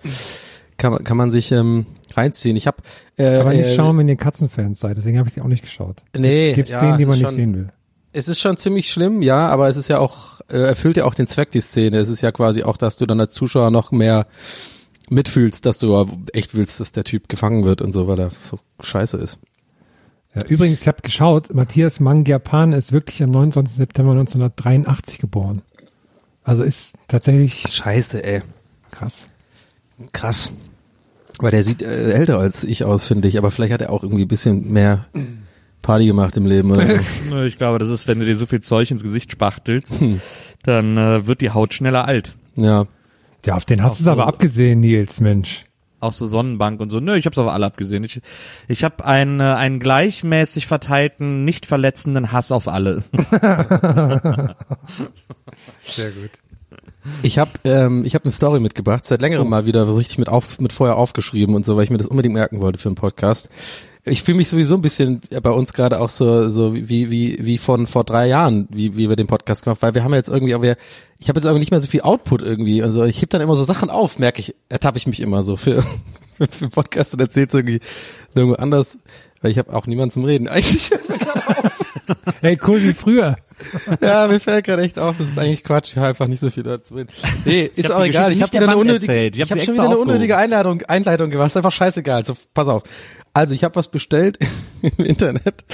Kann, 0.78 0.92
man- 0.94 1.04
kann 1.04 1.16
man 1.18 1.32
sich 1.32 1.52
ähm, 1.52 1.86
reinziehen. 2.16 2.56
Ich 2.58 2.68
habe 2.68 2.78
äh, 3.18 3.38
Aber 3.38 3.54
nicht 3.54 3.68
äh, 3.70 3.76
schauen, 3.76 3.98
wenn 3.98 4.08
ihr 4.10 4.16
Katzenfans 4.18 4.80
seid, 4.80 4.98
deswegen 4.98 5.18
habe 5.20 5.28
ich 5.30 5.34
sie 5.36 5.42
auch 5.42 5.48
nicht 5.48 5.64
geschaut. 5.64 5.98
Nee, 6.18 6.54
Gibt 6.54 6.70
ja, 6.70 6.80
Szenen, 6.80 6.98
die 6.98 7.06
man 7.06 7.14
ist 7.16 7.20
nicht 7.22 7.28
schon- 7.30 7.36
sehen 7.36 7.56
will. 7.56 7.68
Es 8.16 8.28
ist 8.28 8.40
schon 8.40 8.58
ziemlich 8.58 8.92
schlimm, 8.92 9.22
ja, 9.22 9.48
aber 9.48 9.70
es 9.70 9.78
ist 9.78 9.88
ja 9.88 10.00
auch, 10.00 10.40
äh, 10.52 10.58
erfüllt 10.60 10.98
ja 10.98 11.06
auch 11.06 11.16
den 11.16 11.26
Zweck, 11.28 11.50
die 11.52 11.62
Szene. 11.62 11.98
Es 11.98 12.10
ist 12.10 12.22
ja 12.22 12.32
quasi 12.32 12.64
auch, 12.64 12.78
dass 12.78 12.96
du 12.98 13.06
dann 13.08 13.20
als 13.20 13.34
Zuschauer 13.34 13.72
noch 13.72 13.92
mehr 13.92 14.28
mitfühlst, 15.10 15.66
dass 15.66 15.80
du 15.80 16.08
echt 16.34 16.56
willst, 16.56 16.80
dass 16.80 16.92
der 16.92 17.04
Typ 17.04 17.28
gefangen 17.30 17.66
wird 17.66 17.82
und 17.82 17.94
so, 17.94 18.08
weil 18.08 18.20
er 18.20 18.30
so 18.50 18.60
scheiße 18.82 19.18
ist. 19.18 19.38
Ja, 20.36 20.46
übrigens, 20.48 20.82
ich 20.82 20.88
habe 20.88 21.02
geschaut, 21.02 21.54
Matthias 21.54 22.00
Mangiapane 22.00 22.76
ist 22.76 22.92
wirklich 22.92 23.22
am 23.22 23.30
29. 23.32 23.76
September 23.78 24.12
1983 24.12 25.20
geboren. 25.20 25.62
Also 26.44 26.64
ist 26.64 26.98
tatsächlich 27.08 27.66
Scheiße, 27.70 28.24
ey. 28.24 28.42
krass. 28.92 29.28
Krass. 30.12 30.52
Weil 31.40 31.52
der 31.52 31.64
sieht 31.64 31.82
äh, 31.82 32.12
älter 32.14 32.40
als 32.40 32.64
ich 32.64 32.84
aus, 32.84 33.06
finde 33.06 33.28
ich, 33.28 33.38
aber 33.38 33.52
vielleicht 33.52 33.74
hat 33.74 33.82
er 33.82 33.92
auch 33.92 34.04
irgendwie 34.04 34.24
ein 34.26 34.28
bisschen 34.28 34.72
mehr 34.72 35.06
Party 35.82 36.06
gemacht 36.06 36.36
im 36.38 36.46
Leben 36.46 36.72
oder 36.72 36.88
so. 36.88 37.00
Nö, 37.30 37.46
Ich 37.46 37.58
glaube, 37.58 37.78
das 37.80 37.90
ist, 37.90 38.08
wenn 38.08 38.20
du 38.20 38.26
dir 38.26 38.36
so 38.36 38.46
viel 38.46 38.62
Zeug 38.62 38.90
ins 38.92 39.04
Gesicht 39.04 39.32
spachtelst, 39.32 40.00
Hm. 40.00 40.20
dann 40.64 40.98
äh, 40.98 41.28
wird 41.28 41.42
die 41.42 41.52
Haut 41.52 41.74
schneller 41.74 42.06
alt. 42.06 42.34
ja. 42.56 42.86
Ja, 43.46 43.56
auf 43.58 43.66
den 43.66 43.84
hast 43.84 44.00
du 44.00 44.06
so. 44.06 44.12
aber 44.12 44.26
abgesehen, 44.28 44.80
Nils, 44.80 45.20
Mensch. 45.20 45.66
Auch 46.04 46.12
so 46.14 46.28
Sonnenbank 46.28 46.82
und 46.82 46.90
so. 46.90 47.00
Nö, 47.00 47.16
ich 47.16 47.26
hab's 47.26 47.38
auf 47.38 47.48
alle 47.48 47.66
abgesehen. 47.66 48.04
Ich, 48.04 48.20
ich 48.68 48.84
habe 48.84 49.06
einen, 49.06 49.40
äh, 49.40 49.44
einen 49.44 49.80
gleichmäßig 49.80 50.68
verteilten, 50.68 51.46
nicht 51.46 51.66
verletzenden 51.66 52.34
Hass 52.34 52.52
auf 52.52 52.68
alle. 52.68 53.04
Sehr 55.86 56.12
gut. 56.12 56.32
Ich 57.22 57.40
habe 57.40 57.52
ähm, 57.64 58.04
ich 58.06 58.16
hab 58.16 58.26
eine 58.26 58.34
Story 58.34 58.60
mitgebracht, 58.60 59.06
seit 59.06 59.22
längerem 59.22 59.48
mal 59.50 59.66
wieder 59.66 59.86
so 59.86 59.94
richtig 59.94 60.18
mit 60.18 60.28
auf 60.28 60.60
mit 60.60 60.74
vorher 60.74 60.98
aufgeschrieben 60.98 61.56
und 61.56 61.66
so, 61.66 61.78
weil 61.78 61.86
ich 61.86 61.90
mir 61.90 61.98
das 61.98 62.08
unbedingt 62.08 62.34
merken 62.34 62.62
wollte 62.62 62.80
für 62.80 62.90
einen 62.90 62.96
Podcast. 62.96 63.50
Ich 64.06 64.24
fühle 64.24 64.38
mich 64.38 64.50
sowieso 64.50 64.76
ein 64.76 64.82
bisschen 64.82 65.22
bei 65.42 65.50
uns 65.50 65.74
gerade 65.74 66.02
auch 66.02 66.10
so 66.10 66.50
so 66.50 66.76
wie 66.76 67.10
wie 67.10 67.38
wie 67.40 67.58
von 67.58 67.88
vor 67.88 68.04
drei 68.04 68.28
Jahren, 68.28 68.68
wie 68.70 68.98
wie 68.98 69.08
wir 69.08 69.16
den 69.16 69.28
Podcast 69.28 69.64
gemacht, 69.64 69.82
weil 69.82 69.96
wir 69.96 70.04
haben 70.04 70.14
jetzt 70.14 70.30
irgendwie, 70.30 70.54
aber 70.54 70.76
ich 71.20 71.30
habe 71.30 71.40
jetzt 71.40 71.46
irgendwie 71.46 71.60
nicht 71.60 71.72
mehr 71.72 71.80
so 71.80 71.88
viel 71.88 72.02
Output 72.02 72.42
irgendwie, 72.42 72.84
also 72.84 73.06
ich 73.06 73.22
heb 73.22 73.30
dann 73.30 73.42
immer 73.42 73.56
so 73.56 73.64
Sachen 73.64 73.90
auf, 73.90 74.20
merke 74.20 74.42
ich, 74.42 74.56
ertappe 74.68 74.98
ich 74.98 75.08
mich 75.08 75.22
immer 75.22 75.42
so 75.42 75.56
für 75.56 75.84
für 76.50 76.70
Podcast 76.70 77.14
und 77.14 77.22
erzähl's 77.22 77.54
irgendwie 77.54 77.80
irgendwo 78.36 78.56
anders, 78.56 78.98
weil 79.42 79.52
ich 79.52 79.58
habe 79.58 79.74
auch 79.74 79.88
niemanden 79.88 80.12
zum 80.12 80.26
Reden 80.26 80.48
eigentlich. 80.50 80.92
Hey, 82.42 82.60
cool 82.68 82.82
wie 82.82 82.94
früher. 82.94 83.38
Ja, 84.02 84.28
mir 84.28 84.42
fällt 84.42 84.66
gerade 84.66 84.82
echt 84.82 85.00
auf, 85.00 85.18
das 85.18 85.30
ist 85.30 85.40
eigentlich 85.40 85.64
Quatsch, 85.64 85.92
ich 85.92 85.98
habe 85.98 86.08
einfach 86.08 86.28
nicht 86.28 86.42
so 86.42 86.50
viel 86.50 86.64
dazu 86.64 86.96
reden. 86.96 87.10
Nee, 87.46 87.70
ist 87.74 87.90
auch 87.90 88.04
egal, 88.04 88.34
ich 88.34 88.42
habe 88.42 88.52
der 88.52 88.62
wieder 88.62 88.72
eine 88.72 88.80
unnötige, 88.80 89.12
erzählt. 89.12 89.36
Ich 89.38 89.42
hab 89.42 89.56
ich 89.56 89.62
hab 89.62 89.66
schon 89.66 89.74
wieder 89.76 89.86
eine 89.86 89.98
unnötige 89.98 90.36
Einladung, 90.36 90.82
Einleitung 90.82 91.30
gemacht, 91.30 91.48
ist 91.48 91.58
einfach 91.58 91.72
scheißegal, 91.72 92.18
also 92.18 92.34
pass 92.54 92.68
auf. 92.68 92.84
Also 93.34 93.54
ich 93.56 93.64
habe 93.64 93.76
was 93.76 93.90
bestellt 93.90 94.38
im 94.82 95.06
Internet 95.06 95.66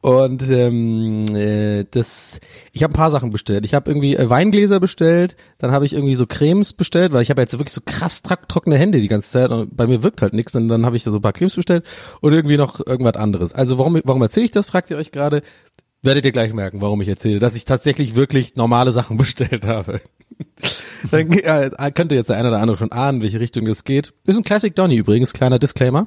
und 0.00 0.42
ähm, 0.48 1.26
äh, 1.34 1.84
das, 1.90 2.38
ich 2.72 2.82
habe 2.82 2.92
ein 2.92 2.96
paar 2.96 3.10
Sachen 3.10 3.30
bestellt. 3.30 3.64
Ich 3.64 3.74
habe 3.74 3.90
irgendwie 3.90 4.16
äh, 4.16 4.30
Weingläser 4.30 4.78
bestellt, 4.80 5.36
dann 5.58 5.72
habe 5.72 5.86
ich 5.86 5.92
irgendwie 5.92 6.14
so 6.14 6.26
Cremes 6.26 6.72
bestellt, 6.72 7.12
weil 7.12 7.22
ich 7.22 7.30
habe 7.30 7.40
jetzt 7.40 7.52
wirklich 7.54 7.72
so 7.72 7.80
krass 7.84 8.22
tro- 8.22 8.46
trockene 8.46 8.76
Hände 8.76 9.00
die 9.00 9.08
ganze 9.08 9.30
Zeit 9.30 9.50
und 9.50 9.76
bei 9.76 9.86
mir 9.86 10.02
wirkt 10.02 10.22
halt 10.22 10.34
nichts 10.34 10.54
und 10.54 10.68
dann 10.68 10.86
habe 10.86 10.96
ich 10.96 11.04
da 11.04 11.10
so 11.10 11.18
ein 11.18 11.22
paar 11.22 11.32
Cremes 11.32 11.56
bestellt 11.56 11.84
und 12.20 12.32
irgendwie 12.32 12.56
noch 12.56 12.78
irgendwas 12.86 13.16
anderes. 13.16 13.52
Also 13.54 13.76
warum, 13.78 14.00
warum 14.04 14.22
erzähle 14.22 14.46
ich 14.46 14.52
das, 14.52 14.66
fragt 14.68 14.90
ihr 14.90 14.96
euch 14.96 15.10
gerade? 15.12 15.42
werdet 16.02 16.24
ihr 16.24 16.32
gleich 16.32 16.54
merken, 16.54 16.80
warum 16.80 17.02
ich 17.02 17.08
erzähle, 17.08 17.40
dass 17.40 17.54
ich 17.54 17.66
tatsächlich 17.66 18.14
wirklich 18.14 18.56
normale 18.56 18.90
Sachen 18.92 19.16
bestellt 19.18 19.66
habe. 19.66 20.00
Dann 21.10 21.30
äh, 21.32 21.90
könnte 21.92 22.14
jetzt 22.14 22.30
der 22.30 22.38
eine 22.38 22.48
oder 22.48 22.60
andere 22.60 22.78
schon 22.78 22.92
ahnen, 22.92 23.20
welche 23.20 23.40
Richtung 23.40 23.66
das 23.66 23.84
geht. 23.84 24.12
Ist 24.24 24.36
ein 24.36 24.44
Classic 24.44 24.74
Donny 24.74 24.96
übrigens, 24.96 25.32
kleiner 25.32 25.58
Disclaimer. 25.58 26.06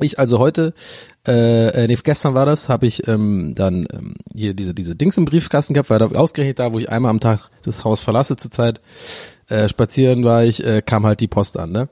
Ich 0.00 0.18
also 0.18 0.38
heute, 0.38 0.74
äh, 1.26 1.68
äh, 1.84 1.86
nee, 1.88 1.98
gestern 2.02 2.34
war 2.34 2.46
das, 2.46 2.68
habe 2.68 2.86
ich 2.86 3.06
ähm, 3.08 3.54
dann 3.56 3.86
ähm, 3.92 4.14
hier 4.34 4.54
diese 4.54 4.74
diese 4.74 4.94
Dings 4.94 5.16
im 5.18 5.24
Briefkasten 5.24 5.74
gehabt, 5.74 5.90
weil 5.90 5.98
da 5.98 6.06
ausgerechnet 6.06 6.58
da, 6.60 6.72
wo 6.72 6.78
ich 6.78 6.88
einmal 6.88 7.10
am 7.10 7.20
Tag 7.20 7.50
das 7.64 7.84
Haus 7.84 8.00
verlasse 8.00 8.36
zurzeit, 8.36 8.80
äh, 9.48 9.68
spazieren 9.68 10.24
war 10.24 10.44
ich, 10.44 10.64
äh, 10.64 10.82
kam 10.82 11.04
halt 11.04 11.20
die 11.20 11.28
Post 11.28 11.58
an, 11.58 11.72
ne? 11.72 11.88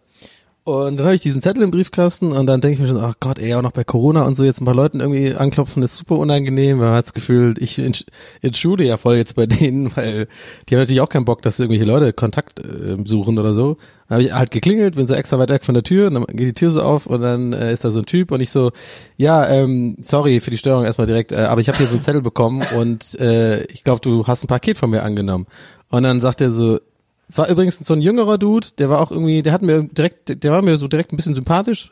Und 0.63 0.97
dann 0.97 1.07
habe 1.07 1.15
ich 1.15 1.23
diesen 1.23 1.43
Zettel 1.43 1.63
im 1.63 1.71
Briefkasten 1.71 2.33
und 2.33 2.47
dann 2.49 2.61
denke 2.61 2.75
ich 2.75 2.81
mir 2.81 2.89
schon, 2.89 2.97
ach 3.05 3.15
Gott, 3.21 3.39
ey, 3.39 3.55
auch 3.55 3.63
noch 3.63 3.71
bei 3.71 3.85
Corona 3.85 4.23
und 4.23 4.35
so 4.35 4.43
jetzt 4.43 4.61
ein 4.61 4.65
paar 4.65 4.75
Leuten 4.75 4.99
irgendwie 4.99 5.33
anklopfen, 5.33 5.81
ist 5.85 5.97
super 5.97 6.17
unangenehm, 6.19 6.79
man 6.79 6.93
hat 6.93 7.07
das 7.07 7.15
Gefühl, 7.15 7.55
ich 7.59 7.79
entsch- 7.79 8.07
entschulde 8.43 8.83
ja 8.85 8.97
voll 8.97 9.17
jetzt 9.17 9.37
bei 9.37 9.47
denen, 9.47 9.93
weil 9.97 10.27
die 10.69 10.75
haben 10.75 10.81
natürlich 10.83 11.01
auch 11.03 11.09
keinen 11.09 11.25
Bock, 11.25 11.41
dass 11.43 11.61
irgendwelche 11.61 11.85
Leute 11.85 12.13
Kontakt 12.13 12.59
äh, 12.59 12.97
suchen 13.05 13.39
oder 13.39 13.55
so. 13.55 13.77
Dann 14.09 14.19
habe 14.19 14.23
ich 14.23 14.33
halt 14.33 14.51
geklingelt, 14.51 14.95
bin 14.95 15.07
so 15.07 15.15
extra 15.15 15.39
weit 15.39 15.51
weg 15.51 15.65
von 15.65 15.75
der 15.75 15.83
Tür 15.83 16.09
und 16.09 16.15
dann 16.15 16.25
geht 16.27 16.49
die 16.49 16.53
Tür 16.53 16.71
so 16.71 16.83
auf 16.83 17.07
und 17.07 17.21
dann 17.23 17.53
äh, 17.53 17.73
ist 17.73 17.85
da 17.85 17.91
so 17.91 18.01
ein 18.01 18.07
Typ 18.07 18.31
und 18.31 18.41
ich 18.41 18.51
so, 18.51 18.73
ja, 19.17 19.47
ähm, 19.49 19.97
sorry 20.01 20.41
für 20.41 20.51
die 20.51 20.59
Störung 20.59 20.85
erstmal 20.85 21.07
direkt, 21.07 21.33
äh, 21.33 21.37
aber 21.37 21.61
ich 21.61 21.69
habe 21.69 21.79
hier 21.79 21.87
so 21.87 21.95
einen 21.95 22.03
Zettel 22.03 22.23
bekommen 22.23 22.63
und 22.77 23.19
äh, 23.19 23.65
ich 23.65 23.85
glaube, 23.85 24.01
du 24.01 24.27
hast 24.27 24.45
ein 24.45 24.49
Paket 24.49 24.79
von 24.79 24.91
mir 24.91 25.03
angenommen. 25.03 25.47
Und 25.89 26.03
dann 26.03 26.21
sagt 26.21 26.41
er 26.41 26.51
so, 26.51 26.81
es 27.29 27.39
war 27.39 27.49
übrigens 27.49 27.79
so 27.79 27.93
ein 27.93 28.01
jüngerer 28.01 28.39
Dude, 28.39 28.69
der 28.79 28.89
war 28.89 29.01
auch 29.01 29.11
irgendwie, 29.11 29.43
der 29.43 29.53
hat 29.53 29.63
mir 29.63 29.83
direkt, 29.83 30.45
der 30.45 30.53
war 30.53 30.63
mir 30.63 30.77
so 30.77 30.87
direkt 30.87 31.13
ein 31.13 31.17
bisschen 31.17 31.35
sympathisch, 31.35 31.91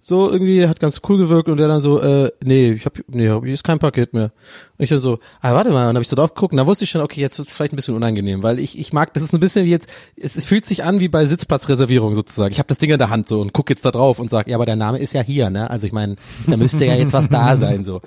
so 0.00 0.30
irgendwie, 0.30 0.68
hat 0.68 0.78
ganz 0.78 1.00
cool 1.08 1.18
gewirkt 1.18 1.48
und 1.48 1.56
der 1.56 1.66
dann 1.66 1.80
so, 1.80 2.00
äh, 2.00 2.30
nee, 2.44 2.72
ich 2.72 2.86
hab, 2.86 2.94
nee, 3.08 3.28
hier 3.28 3.54
ist 3.54 3.64
kein 3.64 3.80
Paket 3.80 4.14
mehr. 4.14 4.30
Und 4.78 4.84
ich 4.84 4.90
dann 4.90 5.00
so, 5.00 5.18
ah, 5.40 5.54
warte 5.54 5.70
mal, 5.70 5.82
und 5.82 5.86
dann 5.86 5.96
hab 5.96 6.02
ich 6.02 6.08
so 6.08 6.14
drauf 6.14 6.34
geguckt 6.34 6.52
und 6.52 6.58
da 6.58 6.66
wusste 6.66 6.84
ich 6.84 6.90
schon, 6.90 7.00
okay, 7.00 7.20
jetzt 7.20 7.36
wird's 7.38 7.56
vielleicht 7.56 7.72
ein 7.72 7.76
bisschen 7.76 7.96
unangenehm, 7.96 8.44
weil 8.44 8.60
ich, 8.60 8.78
ich 8.78 8.92
mag, 8.92 9.12
das 9.14 9.24
ist 9.24 9.32
ein 9.32 9.40
bisschen 9.40 9.66
wie 9.66 9.70
jetzt, 9.70 9.88
es, 10.16 10.36
es 10.36 10.44
fühlt 10.44 10.66
sich 10.66 10.84
an 10.84 11.00
wie 11.00 11.08
bei 11.08 11.26
Sitzplatzreservierung 11.26 12.14
sozusagen. 12.14 12.52
Ich 12.52 12.58
habe 12.60 12.68
das 12.68 12.78
Ding 12.78 12.90
in 12.90 12.98
der 12.98 13.10
Hand 13.10 13.28
so 13.28 13.40
und 13.40 13.52
guck 13.52 13.68
jetzt 13.70 13.84
da 13.84 13.90
drauf 13.90 14.20
und 14.20 14.30
sag, 14.30 14.46
ja, 14.46 14.54
aber 14.54 14.66
der 14.66 14.76
Name 14.76 14.98
ist 14.98 15.14
ja 15.14 15.22
hier, 15.22 15.50
ne? 15.50 15.68
Also 15.68 15.88
ich 15.88 15.92
meine, 15.92 16.14
da 16.46 16.56
müsste 16.56 16.84
ja 16.84 16.94
jetzt 16.94 17.12
was 17.12 17.28
da 17.28 17.56
sein, 17.56 17.82
so. 17.82 18.02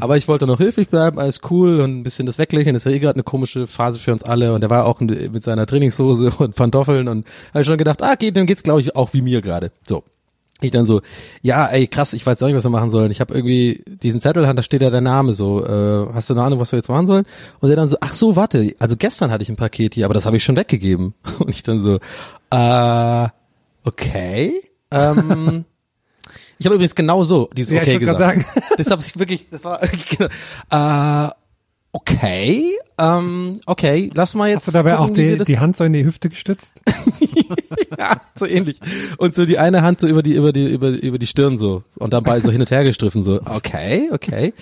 Aber 0.00 0.16
ich 0.16 0.28
wollte 0.28 0.46
noch 0.46 0.60
höflich 0.60 0.88
bleiben, 0.88 1.18
alles 1.18 1.40
cool 1.50 1.80
und 1.80 1.98
ein 1.98 2.02
bisschen 2.04 2.24
das 2.24 2.38
weglächeln, 2.38 2.72
das 2.72 2.86
ist 2.86 2.90
ja 2.90 2.96
eh 2.96 3.00
gerade 3.00 3.16
eine 3.16 3.24
komische 3.24 3.66
Phase 3.66 3.98
für 3.98 4.12
uns 4.12 4.22
alle 4.22 4.54
und 4.54 4.62
der 4.62 4.70
war 4.70 4.86
auch 4.86 5.00
mit 5.00 5.42
seiner 5.42 5.66
Trainingshose 5.66 6.21
und 6.30 6.54
Pantoffeln 6.54 7.08
und 7.08 7.26
habe 7.50 7.62
ich 7.62 7.66
schon 7.66 7.78
gedacht, 7.78 8.02
ah, 8.02 8.14
geht, 8.14 8.36
dem 8.36 8.46
geht's 8.46 8.62
glaube 8.62 8.80
ich 8.80 8.94
auch 8.96 9.12
wie 9.12 9.22
mir 9.22 9.40
gerade. 9.40 9.72
So. 9.86 10.04
Ich 10.64 10.70
dann 10.70 10.86
so, 10.86 11.02
ja, 11.42 11.66
ey, 11.66 11.86
krass, 11.86 12.12
ich 12.12 12.24
weiß 12.24 12.42
auch 12.42 12.46
nicht, 12.46 12.56
was 12.56 12.64
wir 12.64 12.70
machen 12.70 12.90
sollen. 12.90 13.10
Ich 13.10 13.20
habe 13.20 13.34
irgendwie 13.34 13.82
diesen 13.86 14.20
Zettel, 14.20 14.42
da 14.42 14.62
steht 14.62 14.82
ja 14.82 14.90
der 14.90 15.00
Name 15.00 15.32
so. 15.32 15.64
Äh, 15.64 16.14
hast 16.14 16.30
du 16.30 16.34
eine 16.34 16.42
Ahnung, 16.42 16.60
was 16.60 16.72
wir 16.72 16.78
jetzt 16.78 16.88
machen 16.88 17.06
sollen? 17.06 17.24
Und 17.60 17.70
er 17.70 17.76
dann 17.76 17.88
so, 17.88 17.96
ach 18.00 18.12
so, 18.12 18.36
warte, 18.36 18.74
also 18.78 18.96
gestern 18.96 19.30
hatte 19.30 19.42
ich 19.42 19.48
ein 19.48 19.56
Paket 19.56 19.94
hier, 19.94 20.04
aber 20.04 20.14
das 20.14 20.26
habe 20.26 20.36
ich 20.36 20.44
schon 20.44 20.56
weggegeben. 20.56 21.14
Und 21.38 21.50
ich 21.50 21.62
dann 21.62 21.80
so, 21.80 21.98
äh, 22.50 23.28
okay. 23.84 24.62
Ähm, 24.90 25.64
ich 26.58 26.66
habe 26.66 26.76
übrigens 26.76 26.94
genau 26.94 27.24
so 27.24 27.50
dieses 27.56 27.72
Ja, 27.72 27.82
ich 27.82 27.88
okay 27.88 27.98
gesagt. 27.98 28.18
sagen. 28.18 28.44
Das 28.76 28.90
habe 28.90 29.02
ich 29.02 29.18
wirklich, 29.18 29.48
das 29.50 29.64
war 29.64 29.80
genau, 30.10 30.28
äh, 30.70 31.30
okay, 31.92 32.72
ähm, 32.98 33.60
okay, 33.66 34.10
lass 34.14 34.34
mal 34.34 34.48
jetzt. 34.48 34.66
Hast 34.66 34.68
du 34.68 34.72
dabei 34.72 34.92
gucken, 34.96 35.04
auch 35.10 35.10
die, 35.14 35.36
das- 35.36 35.46
die 35.46 35.58
Hand 35.58 35.76
so 35.76 35.84
in 35.84 35.92
die 35.92 36.04
Hüfte 36.04 36.28
gestützt? 36.28 36.80
ja, 37.98 38.20
so 38.36 38.46
ähnlich. 38.46 38.80
Und 39.18 39.34
so 39.34 39.44
die 39.46 39.58
eine 39.58 39.82
Hand 39.82 40.00
so 40.00 40.06
über 40.08 40.22
die, 40.22 40.34
über 40.34 40.52
die, 40.52 40.66
über, 40.66 40.88
über 40.88 41.18
die 41.18 41.26
Stirn 41.26 41.58
so. 41.58 41.82
Und 41.96 42.12
dabei 42.12 42.40
so 42.40 42.50
hin 42.50 42.60
und 42.60 42.70
her 42.70 42.84
gestriffen, 42.84 43.22
so. 43.22 43.40
Okay, 43.44 44.08
okay. 44.12 44.54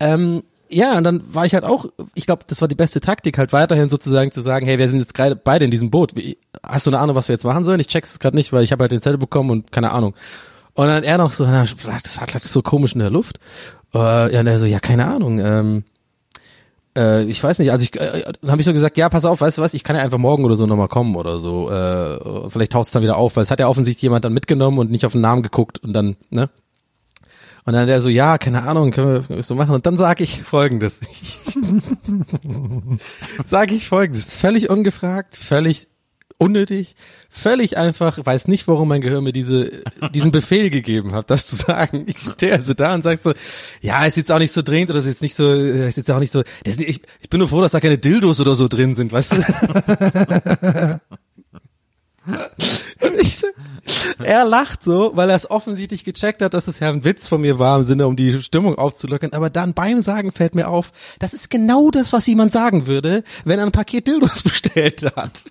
Ähm, 0.00 0.42
ja, 0.70 0.98
und 0.98 1.04
dann 1.04 1.22
war 1.32 1.46
ich 1.46 1.54
halt 1.54 1.64
auch, 1.64 1.86
ich 2.14 2.26
glaube, 2.26 2.42
das 2.46 2.60
war 2.60 2.68
die 2.68 2.74
beste 2.74 3.00
Taktik, 3.00 3.38
halt 3.38 3.54
weiterhin 3.54 3.88
sozusagen 3.88 4.30
zu 4.32 4.42
sagen, 4.42 4.66
hey, 4.66 4.78
wir 4.78 4.88
sind 4.88 4.98
jetzt 4.98 5.14
gerade 5.14 5.34
beide 5.34 5.64
in 5.64 5.70
diesem 5.70 5.90
Boot. 5.90 6.14
Wie, 6.14 6.36
hast 6.62 6.86
du 6.86 6.90
eine 6.90 6.98
Ahnung, 6.98 7.16
was 7.16 7.28
wir 7.28 7.32
jetzt 7.34 7.44
machen 7.44 7.64
sollen? 7.64 7.80
Ich 7.80 7.88
check's 7.88 8.18
gerade 8.18 8.36
nicht, 8.36 8.52
weil 8.52 8.64
ich 8.64 8.72
habe 8.72 8.82
halt 8.82 8.92
den 8.92 9.00
Zettel 9.00 9.16
bekommen 9.18 9.48
und 9.50 9.72
keine 9.72 9.92
Ahnung. 9.92 10.14
Und 10.74 10.86
dann 10.86 11.04
er 11.04 11.16
noch 11.18 11.32
so, 11.32 11.44
na, 11.46 11.64
das 12.02 12.20
hat 12.20 12.34
lag 12.34 12.42
so 12.42 12.60
komisch 12.62 12.92
in 12.92 12.98
der 13.00 13.10
Luft. 13.10 13.40
Äh, 13.94 14.32
ja, 14.32 14.40
und 14.40 14.46
er 14.46 14.58
so, 14.58 14.66
ja, 14.66 14.78
keine 14.78 15.06
Ahnung. 15.06 15.38
Ähm, 15.38 15.84
äh, 16.98 17.24
ich 17.24 17.42
weiß 17.42 17.58
nicht, 17.60 17.70
also 17.70 17.84
ich 17.84 17.98
äh, 17.98 18.32
dann 18.40 18.50
habe 18.50 18.60
ich 18.60 18.66
so 18.66 18.72
gesagt, 18.72 18.96
ja, 18.96 19.08
pass 19.08 19.24
auf, 19.24 19.40
weißt 19.40 19.58
du 19.58 19.62
was, 19.62 19.74
ich 19.74 19.84
kann 19.84 19.96
ja 19.96 20.02
einfach 20.02 20.18
morgen 20.18 20.44
oder 20.44 20.56
so 20.56 20.66
nochmal 20.66 20.88
kommen 20.88 21.16
oder 21.16 21.38
so. 21.38 21.70
Äh, 21.70 22.50
vielleicht 22.50 22.72
taucht 22.72 22.86
es 22.86 22.92
dann 22.92 23.02
wieder 23.02 23.16
auf, 23.16 23.36
weil 23.36 23.44
es 23.44 23.50
hat 23.50 23.60
ja 23.60 23.68
offensichtlich 23.68 24.02
jemand 24.02 24.24
dann 24.24 24.32
mitgenommen 24.32 24.78
und 24.78 24.90
nicht 24.90 25.06
auf 25.06 25.12
den 25.12 25.20
Namen 25.20 25.42
geguckt 25.42 25.78
und 25.78 25.92
dann, 25.92 26.16
ne? 26.30 26.50
Und 27.64 27.74
dann 27.74 27.86
der 27.86 28.00
so, 28.00 28.08
ja, 28.08 28.38
keine 28.38 28.62
Ahnung, 28.62 28.92
können 28.92 29.28
wir 29.28 29.42
so 29.42 29.54
machen. 29.54 29.74
Und 29.74 29.84
dann 29.84 29.98
sage 29.98 30.24
ich 30.24 30.42
folgendes. 30.42 31.00
sage 33.46 33.74
ich 33.74 33.86
folgendes. 33.86 34.32
Völlig 34.32 34.70
ungefragt, 34.70 35.36
völlig 35.36 35.86
unnötig, 36.36 36.94
völlig 37.28 37.76
einfach, 37.78 38.24
weiß 38.24 38.48
nicht, 38.48 38.68
warum 38.68 38.88
mein 38.88 39.00
Gehirn 39.00 39.24
mir 39.24 39.32
diese, 39.32 39.82
diesen 40.14 40.30
Befehl 40.30 40.70
gegeben 40.70 41.12
hat, 41.12 41.30
das 41.30 41.46
zu 41.46 41.56
sagen. 41.56 42.04
Ich 42.06 42.18
stehe 42.18 42.52
also 42.52 42.74
da 42.74 42.94
und 42.94 43.02
sag 43.02 43.22
so, 43.22 43.32
ja, 43.80 44.04
ist 44.06 44.16
jetzt 44.16 44.30
auch 44.30 44.38
nicht 44.38 44.52
so 44.52 44.62
dringend 44.62 44.90
oder 44.90 45.00
ist 45.00 45.06
jetzt 45.06 45.22
nicht 45.22 45.34
so, 45.34 45.50
ist 45.52 45.96
jetzt 45.96 46.10
auch 46.10 46.20
nicht 46.20 46.32
so, 46.32 46.42
nicht, 46.64 46.80
ich, 46.80 47.00
ich 47.20 47.30
bin 47.30 47.38
nur 47.38 47.48
froh, 47.48 47.60
dass 47.60 47.72
da 47.72 47.80
keine 47.80 47.98
Dildos 47.98 48.40
oder 48.40 48.54
so 48.54 48.68
drin 48.68 48.94
sind, 48.94 49.12
weißt 49.12 49.32
du? 49.32 51.00
Ich 53.20 53.42
er 54.18 54.44
lacht 54.44 54.82
so, 54.82 55.12
weil 55.14 55.30
er 55.30 55.36
es 55.36 55.50
offensichtlich 55.50 56.04
gecheckt 56.04 56.42
hat, 56.42 56.54
dass 56.54 56.68
es 56.68 56.80
ja 56.80 56.88
ein 56.88 57.04
Witz 57.04 57.28
von 57.28 57.40
mir 57.40 57.58
war 57.58 57.78
im 57.78 57.84
Sinne, 57.84 58.06
um 58.06 58.16
die 58.16 58.42
Stimmung 58.42 58.76
aufzulockern. 58.76 59.32
Aber 59.32 59.50
dann 59.50 59.74
beim 59.74 60.00
Sagen 60.00 60.32
fällt 60.32 60.54
mir 60.54 60.68
auf, 60.68 60.92
das 61.18 61.34
ist 61.34 61.50
genau 61.50 61.90
das, 61.90 62.12
was 62.12 62.26
jemand 62.26 62.52
sagen 62.52 62.86
würde, 62.86 63.24
wenn 63.44 63.58
er 63.58 63.66
ein 63.66 63.72
Paket 63.72 64.06
Dildos 64.06 64.42
bestellt 64.44 65.04
hat. 65.16 65.44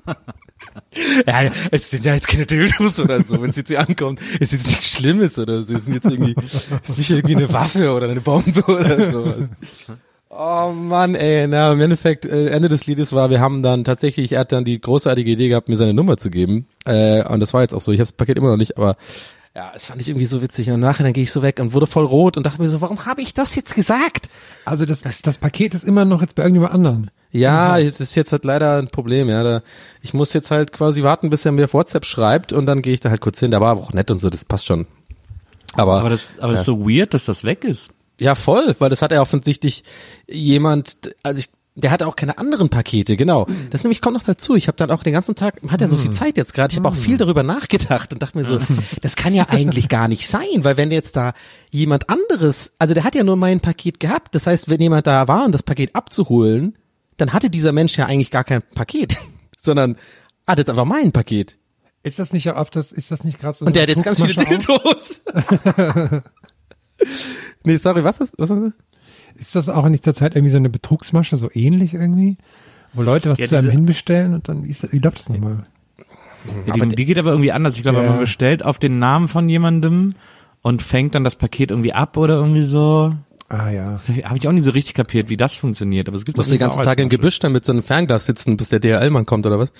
Ja, 1.25 1.51
es 1.71 1.89
sind 1.89 2.05
ja 2.05 2.13
jetzt 2.13 2.27
keine 2.27 2.45
Dildos 2.45 2.99
oder 2.99 3.23
so, 3.23 3.41
wenn 3.41 3.49
es 3.49 3.57
jetzt 3.57 3.69
hier 3.69 3.79
ankommt, 3.79 4.19
ist 4.39 4.53
jetzt 4.53 4.67
nichts 4.67 4.91
Schlimmes 4.93 5.37
oder 5.37 5.63
so, 5.63 5.73
es 5.73 5.85
sind 5.85 5.93
jetzt 5.93 6.05
irgendwie, 6.05 6.35
es 6.43 6.89
ist 6.89 6.97
nicht 6.97 7.09
irgendwie 7.09 7.35
eine 7.35 7.51
Waffe 7.51 7.91
oder 7.93 8.09
eine 8.09 8.21
Bombe 8.21 8.63
oder 8.65 9.11
sowas. 9.11 9.49
Oh 10.29 10.71
Mann, 10.71 11.15
ey, 11.15 11.47
na, 11.47 11.71
im 11.71 11.81
Endeffekt, 11.81 12.25
äh, 12.25 12.49
Ende 12.49 12.69
des 12.69 12.85
Liedes 12.85 13.13
war, 13.13 13.29
wir 13.29 13.39
haben 13.39 13.63
dann 13.63 13.83
tatsächlich, 13.83 14.33
er 14.33 14.41
hat 14.41 14.51
dann 14.51 14.65
die 14.65 14.79
großartige 14.79 15.31
Idee 15.31 15.49
gehabt, 15.49 15.69
mir 15.69 15.77
seine 15.77 15.93
Nummer 15.93 16.17
zu 16.17 16.29
geben. 16.29 16.67
Äh, 16.85 17.23
und 17.23 17.39
das 17.39 17.53
war 17.53 17.61
jetzt 17.61 17.73
auch 17.73 17.81
so. 17.81 17.91
Ich 17.91 17.99
habe 17.99 18.07
das 18.07 18.11
Paket 18.11 18.37
immer 18.37 18.49
noch 18.49 18.57
nicht, 18.57 18.77
aber 18.77 18.97
ja, 19.55 19.71
das 19.73 19.85
fand 19.85 19.99
ich 19.99 20.09
irgendwie 20.09 20.25
so 20.25 20.43
witzig. 20.43 20.67
Und 20.67 20.75
im 20.75 20.81
Nachhinein 20.81 21.13
gehe 21.13 21.23
ich 21.23 21.31
so 21.31 21.41
weg 21.41 21.59
und 21.59 21.73
wurde 21.73 21.87
voll 21.87 22.05
rot 22.05 22.37
und 22.37 22.45
dachte 22.45 22.61
mir 22.61 22.67
so, 22.67 22.81
warum 22.81 23.07
habe 23.07 23.21
ich 23.21 23.33
das 23.33 23.55
jetzt 23.55 23.73
gesagt? 23.73 24.29
Also 24.65 24.85
das, 24.85 25.01
das 25.01 25.37
Paket 25.39 25.73
ist 25.73 25.83
immer 25.83 26.05
noch 26.05 26.21
jetzt 26.21 26.35
bei 26.35 26.43
irgendjemand 26.43 26.73
anderem. 26.73 27.07
Ja, 27.31 27.77
es 27.77 27.99
ist 27.99 28.15
jetzt 28.15 28.31
halt 28.31 28.45
leider 28.45 28.77
ein 28.77 28.87
Problem, 28.87 29.29
ja. 29.29 29.43
Da, 29.43 29.61
ich 30.01 30.13
muss 30.13 30.33
jetzt 30.33 30.51
halt 30.51 30.71
quasi 30.71 31.03
warten, 31.03 31.29
bis 31.29 31.45
er 31.45 31.51
mir 31.51 31.65
auf 31.65 31.73
WhatsApp 31.73 32.05
schreibt 32.05 32.53
und 32.53 32.65
dann 32.65 32.81
gehe 32.81 32.93
ich 32.93 32.99
da 32.99 33.09
halt 33.09 33.21
kurz 33.21 33.39
hin. 33.39 33.51
Der 33.51 33.61
war 33.61 33.71
aber 33.71 33.81
auch 33.81 33.93
nett 33.93 34.09
und 34.11 34.19
so, 34.19 34.29
das 34.29 34.45
passt 34.45 34.65
schon. 34.65 34.87
Aber, 35.73 35.99
Aber 35.99 36.09
das, 36.09 36.31
aber 36.39 36.53
das 36.53 36.61
ist 36.61 36.65
so 36.65 36.87
weird, 36.89 37.13
dass 37.13 37.25
das 37.25 37.43
weg 37.43 37.63
ist. 37.63 37.91
Ja, 38.19 38.33
voll, 38.35 38.75
weil 38.79 38.89
das 38.89 39.01
hat 39.01 39.11
ja 39.11 39.21
offensichtlich 39.21 39.83
jemand, 40.27 40.97
also 41.21 41.39
ich, 41.39 41.49
der 41.75 41.91
hatte 41.91 42.07
auch 42.07 42.15
keine 42.15 42.39
anderen 42.39 42.69
Pakete, 42.69 43.15
genau. 43.15 43.45
Das 43.69 43.83
nämlich 43.83 44.01
kommt 44.01 44.15
noch 44.15 44.23
dazu. 44.23 44.55
Ich 44.55 44.67
habe 44.67 44.77
dann 44.77 44.89
auch 44.89 45.03
den 45.03 45.13
ganzen 45.13 45.35
Tag, 45.35 45.61
hat 45.69 45.81
ja 45.81 45.87
so 45.87 45.97
viel 45.97 46.09
Zeit 46.09 46.35
jetzt 46.35 46.55
gerade, 46.55 46.71
ich 46.71 46.77
habe 46.79 46.89
auch 46.89 46.95
viel 46.95 47.17
darüber 47.17 47.43
nachgedacht 47.43 48.11
und 48.13 48.23
dachte 48.23 48.39
mir 48.39 48.45
so, 48.45 48.57
das 49.03 49.15
kann 49.15 49.35
ja 49.35 49.49
eigentlich 49.49 49.87
gar 49.87 50.07
nicht 50.07 50.27
sein, 50.27 50.63
weil 50.63 50.77
wenn 50.77 50.89
jetzt 50.89 51.15
da 51.15 51.33
jemand 51.69 52.09
anderes, 52.09 52.71
also 52.79 52.95
der 52.95 53.03
hat 53.03 53.13
ja 53.13 53.23
nur 53.23 53.35
mein 53.35 53.59
Paket 53.59 53.99
gehabt, 53.99 54.33
das 54.33 54.47
heißt, 54.47 54.69
wenn 54.69 54.81
jemand 54.81 55.05
da 55.05 55.27
war, 55.27 55.45
um 55.45 55.51
das 55.51 55.61
Paket 55.61 55.93
abzuholen, 55.93 56.75
dann 57.17 57.33
hatte 57.33 57.49
dieser 57.49 57.71
Mensch 57.71 57.97
ja 57.97 58.05
eigentlich 58.05 58.31
gar 58.31 58.43
kein 58.43 58.61
Paket, 58.61 59.17
sondern 59.61 59.97
hat 60.45 60.57
jetzt 60.59 60.69
einfach 60.69 60.85
mein 60.85 61.11
Paket. 61.11 61.57
Ist 62.03 62.19
das 62.19 62.31
nicht 62.31 62.49
oft, 62.51 62.75
das, 62.75 62.91
ist 62.91 63.11
das 63.11 63.23
nicht 63.23 63.39
gerade 63.39 63.57
so 63.57 63.65
Und 63.65 63.75
der 63.75 63.83
hat 63.83 63.89
jetzt 63.89 64.03
ganz 64.03 64.21
viele 64.21 64.33
Dildos. 64.35 65.23
nee, 67.63 67.77
sorry, 67.77 68.03
was 68.03 68.19
ist, 68.19 68.35
was 68.37 68.49
ist 68.49 68.57
auch? 68.57 68.71
Ist 69.35 69.55
das 69.55 69.69
auch 69.69 69.87
nicht 69.87 70.03
zur 70.03 70.13
Zeit 70.13 70.35
irgendwie 70.35 70.51
so 70.51 70.57
eine 70.57 70.69
Betrugsmasche, 70.69 71.37
so 71.37 71.49
ähnlich 71.53 71.93
irgendwie? 71.93 72.37
Wo 72.93 73.01
Leute 73.03 73.29
was 73.29 73.37
Ja, 73.37 73.47
zu 73.47 73.57
einem 73.57 73.69
hinbestellen 73.69 74.33
und 74.33 74.47
dann, 74.47 74.63
wie, 74.63 74.69
ist, 74.69 74.91
wie 74.91 74.99
läuft 74.99 75.19
das 75.19 75.29
nochmal? 75.29 75.63
Ja, 76.65 76.73
die, 76.73 76.95
die 76.95 77.05
geht 77.05 77.17
aber 77.17 77.31
irgendwie 77.31 77.51
anders. 77.51 77.75
Ich 77.75 77.83
glaube, 77.83 78.01
Ja. 78.01 78.09
man 78.09 78.19
bestellt 78.19 78.63
auf 78.63 78.79
den 78.79 78.99
Namen 78.99 79.27
von 79.27 79.49
jemandem 79.49 80.13
und 80.61 80.81
fängt 80.81 81.13
dann 81.13 81.23
das 81.23 81.35
Paket 81.35 81.71
irgendwie 81.71 81.93
ab 81.93 82.17
oder 82.17 82.35
irgendwie 82.35 82.63
so. 82.63 83.13
Ah 83.49 83.69
ja. 83.69 83.95
Habe 84.25 84.37
ich 84.37 84.47
auch 84.47 84.51
nicht 84.51 84.63
so 84.63 84.71
richtig 84.71 84.93
kapiert, 84.93 85.29
wie 85.29 85.37
das 85.37 85.55
funktioniert. 85.55 86.07
Aber 86.09 86.17
es 86.17 86.25
gibt 86.25 86.37
Musst 86.37 86.51
den 86.51 86.59
ganzen 86.59 86.83
Tag 86.83 86.99
im 86.99 87.07
Gebüsch 87.07 87.39
dann 87.39 87.53
mit 87.53 87.63
so 87.63 87.71
einem 87.71 87.83
Fernglas 87.83 88.25
sitzen, 88.25 88.57
bis 88.57 88.69
der 88.69 88.79
DHL-Mann 88.79 89.25
kommt, 89.25 89.45
oder 89.45 89.57
was? 89.57 89.71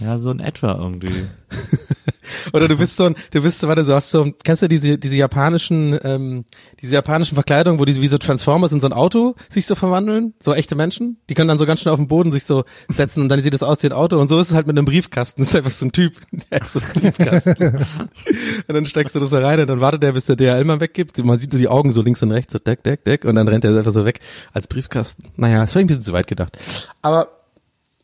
Ja, 0.00 0.18
so 0.18 0.30
in 0.30 0.40
etwa 0.40 0.76
irgendwie. 0.78 1.26
Oder 2.52 2.68
du 2.68 2.76
bist 2.76 2.96
so 2.96 3.04
ein, 3.04 3.16
du 3.32 3.42
bist 3.42 3.60
so, 3.60 3.68
warte, 3.68 3.84
du 3.84 3.94
hast 3.94 4.10
so, 4.10 4.32
kennst 4.44 4.62
du 4.62 4.68
diese, 4.68 4.98
diese 4.98 5.16
japanischen, 5.16 5.98
ähm, 6.02 6.44
diese 6.80 6.94
japanischen 6.94 7.34
Verkleidungen, 7.34 7.80
wo 7.80 7.84
die 7.84 8.00
wie 8.00 8.06
so 8.06 8.18
Transformers 8.18 8.72
in 8.72 8.80
so 8.80 8.86
ein 8.86 8.92
Auto 8.92 9.34
sich 9.48 9.66
so 9.66 9.74
verwandeln? 9.74 10.34
So 10.40 10.54
echte 10.54 10.74
Menschen? 10.74 11.18
Die 11.28 11.34
können 11.34 11.48
dann 11.48 11.58
so 11.58 11.66
ganz 11.66 11.80
schnell 11.80 11.92
auf 11.92 11.98
den 11.98 12.08
Boden 12.08 12.32
sich 12.32 12.44
so 12.44 12.64
setzen 12.88 13.22
und 13.22 13.28
dann 13.28 13.40
sieht 13.40 13.54
es 13.54 13.62
aus 13.62 13.82
wie 13.82 13.88
ein 13.88 13.92
Auto 13.92 14.18
und 14.18 14.28
so 14.28 14.38
ist 14.38 14.48
es 14.48 14.54
halt 14.54 14.66
mit 14.66 14.76
einem 14.76 14.86
Briefkasten. 14.86 15.40
Das 15.50 15.54
ist 15.54 15.56
einfach 15.56 15.70
so 15.70 15.86
ein 15.86 15.92
Typ, 15.92 16.14
der 16.50 16.60
ist 16.60 16.72
so 16.74 16.80
ein 16.80 17.00
Briefkasten. 17.00 17.78
und 18.68 18.74
dann 18.74 18.86
steckst 18.86 19.14
du 19.14 19.20
das 19.20 19.30
da 19.30 19.40
rein 19.40 19.58
und 19.60 19.66
dann 19.66 19.80
wartet 19.80 20.02
der, 20.02 20.12
bis 20.12 20.26
der 20.26 20.36
DHL-Mann 20.36 20.80
weggibt. 20.80 21.18
Man 21.24 21.40
sieht 21.40 21.52
nur 21.52 21.58
die 21.58 21.68
Augen 21.68 21.92
so 21.92 22.02
links 22.02 22.22
und 22.22 22.30
rechts, 22.30 22.52
so 22.52 22.58
deck, 22.58 22.82
deck, 22.84 23.04
deck 23.04 23.24
und 23.24 23.34
dann 23.34 23.48
rennt 23.48 23.64
er 23.64 23.76
einfach 23.76 23.92
so 23.92 24.04
weg 24.04 24.20
als 24.52 24.68
Briefkasten. 24.68 25.24
Naja, 25.36 25.64
ist 25.64 25.72
vielleicht 25.72 25.84
ein 25.84 25.88
bisschen 25.88 26.02
zu 26.02 26.12
weit 26.12 26.26
gedacht. 26.26 26.56
Aber 27.02 27.39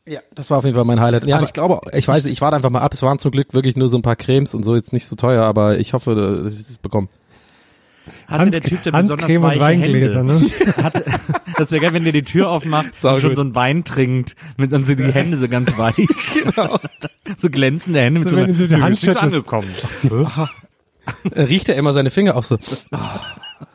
ja, 0.06 0.20
das 0.34 0.50
war 0.50 0.58
auf 0.58 0.64
jeden 0.64 0.74
Fall 0.76 0.84
mein 0.84 1.00
Highlight. 1.00 1.24
Ja, 1.24 1.38
und 1.38 1.44
ich 1.44 1.52
glaube, 1.52 1.80
ich 1.92 2.06
weiß, 2.06 2.24
ich 2.26 2.40
warte 2.40 2.56
einfach 2.56 2.70
mal 2.70 2.80
ab. 2.80 2.94
Es 2.94 3.02
waren 3.02 3.18
zum 3.18 3.30
Glück 3.32 3.52
wirklich 3.54 3.76
nur 3.76 3.88
so 3.88 3.98
ein 3.98 4.02
paar 4.02 4.16
Cremes 4.16 4.54
und 4.54 4.62
so 4.64 4.74
jetzt 4.76 4.92
nicht 4.92 5.06
so 5.06 5.16
teuer, 5.16 5.44
aber 5.44 5.78
ich 5.78 5.92
hoffe, 5.94 6.14
dass 6.44 6.54
ich 6.54 6.60
es 6.60 6.78
bekomme. 6.78 7.08
Hatte 8.28 8.52
der 8.52 8.60
Typ 8.60 8.84
denn 8.84 8.92
besonders 8.92 9.22
Handcreme 9.28 9.42
und 9.42 9.48
weiche 9.50 9.60
Weingläser, 9.60 10.18
Hände? 10.20 10.34
ne? 10.34 10.50
Hatte, 10.84 11.04
das 11.58 11.72
wäre 11.72 11.82
geil, 11.82 11.92
wenn 11.92 12.04
der 12.04 12.12
die 12.12 12.22
Tür 12.22 12.50
aufmacht 12.50 12.96
Sau 12.96 13.14
und 13.14 13.20
schon 13.20 13.30
gut. 13.30 13.36
so 13.36 13.42
einen 13.42 13.54
Wein 13.56 13.82
trinkt, 13.82 14.36
mit 14.56 14.70
dann 14.70 14.84
so 14.84 14.94
die 14.94 15.12
Hände 15.12 15.36
so 15.38 15.48
ganz 15.48 15.76
weich. 15.76 15.96
genau. 16.34 16.78
So 17.36 17.50
glänzende 17.50 17.98
Hände 18.00 18.20
mit 18.20 18.30
So, 18.30 18.36
so, 18.36 18.42
einer, 18.42 18.52
du 18.52 18.54
so 18.58 18.66
die 18.68 18.74
"Du 18.76 18.80
Hand 18.80 18.90
bist 18.90 19.02
nicht 19.06 19.18
schüttelst." 19.18 19.34
angekommen. 19.34 19.68
Äh, 21.32 21.42
Riecht 21.42 21.68
er 21.68 21.74
immer 21.76 21.92
seine 21.92 22.10
Finger 22.10 22.36
auch 22.36 22.44
so. 22.44 22.58
Ah, 22.92 23.18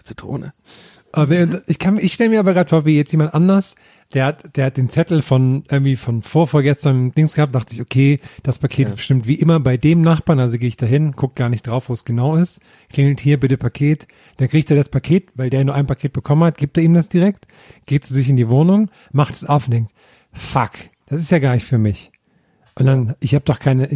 Zitrone. 0.05 0.53
Also, 1.13 1.33
ich 1.67 1.79
kann, 1.79 1.97
ich 1.97 2.13
stelle 2.13 2.29
mir 2.29 2.39
aber 2.39 2.53
gerade 2.53 2.69
vor, 2.69 2.85
wie 2.85 2.95
jetzt 2.95 3.11
jemand 3.11 3.33
anders, 3.33 3.75
der 4.13 4.25
hat, 4.25 4.55
der 4.55 4.65
hat 4.65 4.77
den 4.77 4.89
Zettel 4.89 5.21
von 5.21 5.63
irgendwie 5.69 5.95
von 5.95 6.21
vor 6.21 6.47
vorgestern 6.47 7.11
Dings 7.11 7.33
gehabt, 7.33 7.55
dachte 7.55 7.73
ich, 7.73 7.81
okay, 7.81 8.19
das 8.43 8.59
Paket 8.59 8.89
ist 8.89 8.95
bestimmt 8.95 9.27
wie 9.27 9.35
immer 9.35 9.59
bei 9.59 9.77
dem 9.77 10.01
Nachbarn, 10.01 10.39
also 10.39 10.57
gehe 10.57 10.67
ich 10.67 10.77
da 10.77 10.85
hin, 10.85 11.13
guck 11.15 11.35
gar 11.35 11.49
nicht 11.49 11.67
drauf, 11.67 11.89
wo 11.89 11.93
es 11.93 12.05
genau 12.05 12.35
ist, 12.35 12.61
klingelt 12.91 13.19
hier 13.19 13.39
bitte 13.39 13.57
Paket, 13.57 14.07
dann 14.37 14.47
kriegt 14.47 14.69
er 14.69 14.77
das 14.77 14.89
Paket, 14.89 15.29
weil 15.35 15.49
der 15.49 15.63
nur 15.63 15.75
ein 15.75 15.87
Paket 15.87 16.13
bekommen 16.13 16.43
hat, 16.43 16.57
gibt 16.57 16.77
er 16.77 16.83
ihm 16.83 16.93
das 16.93 17.09
direkt, 17.09 17.47
geht 17.85 18.05
zu 18.05 18.13
sich 18.13 18.29
in 18.29 18.37
die 18.37 18.49
Wohnung, 18.49 18.89
macht 19.11 19.35
es 19.35 19.45
auf 19.45 19.65
und 19.65 19.73
denkt, 19.73 19.91
fuck, 20.33 20.71
das 21.07 21.21
ist 21.21 21.31
ja 21.31 21.39
gar 21.39 21.53
nicht 21.53 21.65
für 21.65 21.77
mich. 21.77 22.10
Und 22.81 22.87
dann, 22.87 23.15
ich 23.19 23.35
habe 23.35 23.45
doch 23.45 23.59
keine, 23.59 23.87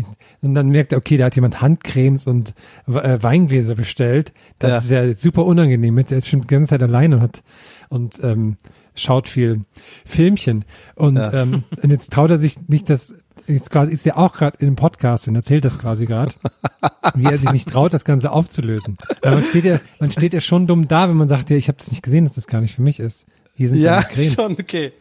und 0.41 0.53
dann 0.55 0.69
merkt 0.69 0.91
er, 0.91 0.97
okay, 0.99 1.17
da 1.17 1.25
hat 1.25 1.35
jemand 1.35 1.59
Handcremes 1.61 2.27
und 2.27 2.53
äh, 2.87 3.17
Weingläser 3.21 3.75
bestellt. 3.75 4.31
Das 4.59 4.71
Ja. 4.71 4.77
ist 4.77 4.91
ja 4.91 5.13
super 5.15 5.45
unangenehm. 5.45 5.95
Der 5.95 6.17
ist 6.19 6.27
schon 6.27 6.41
die 6.41 6.47
ganze 6.47 6.69
Zeit 6.69 6.83
alleine 6.83 7.15
und 7.15 7.21
hat 7.21 7.43
und 7.89 8.19
ähm, 8.23 8.57
schaut 8.93 9.27
viel 9.27 9.61
Filmchen. 10.05 10.65
Und, 10.95 11.15
Ja. 11.17 11.33
ähm, 11.33 11.63
und 11.81 11.89
jetzt 11.89 12.13
traut 12.13 12.29
er 12.29 12.37
sich 12.37 12.67
nicht, 12.67 12.89
das 12.89 13.15
jetzt 13.47 13.69
quasi 13.69 13.91
ist 13.91 14.05
er 14.07 14.17
auch 14.17 14.33
gerade 14.33 14.57
im 14.59 14.75
Podcast 14.75 15.27
und 15.27 15.35
erzählt 15.35 15.65
das 15.65 15.77
quasi 15.77 16.05
gerade, 16.05 16.31
wie 17.15 17.25
er 17.25 17.37
sich 17.37 17.51
nicht 17.51 17.69
traut, 17.69 17.93
das 17.93 18.03
Ganze 18.05 18.31
aufzulösen. 18.31 18.97
Man 19.23 19.43
steht 19.43 19.65
ja, 19.65 19.79
man 19.99 20.11
steht 20.11 20.33
ja 20.33 20.41
schon 20.41 20.65
dumm 20.67 20.87
da, 20.87 21.09
wenn 21.09 21.15
man 21.17 21.27
sagt, 21.27 21.49
ja, 21.49 21.57
ich 21.57 21.67
habe 21.67 21.77
das 21.77 21.91
nicht 21.91 22.01
gesehen, 22.03 22.25
dass 22.25 22.33
das 22.35 22.47
gar 22.47 22.61
nicht 22.61 22.75
für 22.75 22.81
mich 22.81 22.99
ist. 22.99 23.25
Hier 23.55 23.69
sind 23.69 23.79
Ja, 23.79 24.03
schon, 24.35 24.53
okay. 24.53 24.93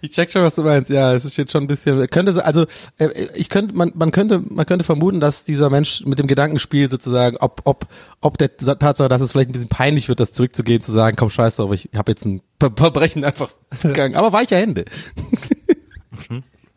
Ich 0.00 0.12
check 0.12 0.30
schon, 0.30 0.42
was 0.42 0.54
du 0.54 0.62
meinst. 0.62 0.90
Ja, 0.90 1.12
es 1.12 1.30
steht 1.32 1.50
schon 1.50 1.64
ein 1.64 1.66
bisschen, 1.66 2.06
könnte, 2.08 2.32
so- 2.32 2.40
also, 2.40 2.66
äh, 2.98 3.08
ich 3.34 3.48
könnte, 3.48 3.74
man, 3.74 3.90
man 3.96 4.12
könnte, 4.12 4.42
man 4.48 4.64
könnte 4.64 4.84
vermuten, 4.84 5.18
dass 5.18 5.44
dieser 5.44 5.70
Mensch 5.70 6.04
mit 6.06 6.18
dem 6.20 6.26
Gedankenspiel 6.28 6.88
sozusagen, 6.88 7.36
ob, 7.38 7.62
ob, 7.64 7.88
ob 8.20 8.38
der 8.38 8.56
Tatsache, 8.56 9.08
dass 9.08 9.20
es 9.20 9.32
vielleicht 9.32 9.50
ein 9.50 9.52
bisschen 9.52 9.68
peinlich 9.68 10.08
wird, 10.08 10.20
das 10.20 10.32
zurückzugeben, 10.32 10.82
zu 10.82 10.92
sagen, 10.92 11.16
komm, 11.16 11.30
scheiß 11.30 11.56
drauf, 11.56 11.72
ich 11.72 11.88
habe 11.96 12.12
jetzt 12.12 12.24
ein 12.24 12.42
Ver- 12.60 12.72
Verbrechen 12.76 13.24
einfach 13.24 13.50
begangen. 13.82 14.14
Aber 14.14 14.32
weiche 14.32 14.56
Hände. 14.56 14.84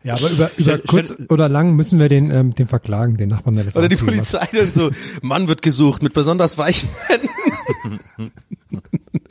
Ja, 0.04 0.16
aber 0.16 0.30
über, 0.32 0.50
über 0.58 0.78
Stell- 0.78 0.80
kurz 0.88 1.14
stell- 1.14 1.28
oder 1.28 1.48
lang 1.48 1.76
müssen 1.76 2.00
wir 2.00 2.08
den, 2.10 2.32
ähm, 2.32 2.56
den 2.56 2.68
verklagen, 2.68 3.18
den 3.18 3.30
Nachbarn, 3.30 3.56
der 3.56 3.68
Oder 3.76 3.88
die. 3.88 3.98
Polizei 3.98 4.48
dann 4.52 4.72
so, 4.74 4.90
Mann 5.22 5.48
wird 5.48 5.62
gesucht 5.62 6.02
mit 6.02 6.14
besonders 6.14 6.58
weichen 6.58 6.90
Händen. 7.06 8.32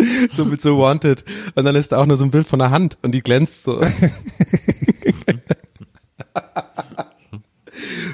so 0.30 0.44
mit 0.44 0.62
so 0.62 0.78
Wanted. 0.78 1.24
Und 1.54 1.64
dann 1.64 1.74
ist 1.76 1.92
da 1.92 1.98
auch 1.98 2.06
nur 2.06 2.16
so 2.16 2.24
ein 2.24 2.30
Bild 2.30 2.46
von 2.46 2.58
der 2.58 2.70
Hand 2.70 2.98
und 3.02 3.12
die 3.12 3.22
glänzt 3.22 3.64
so. 3.64 3.80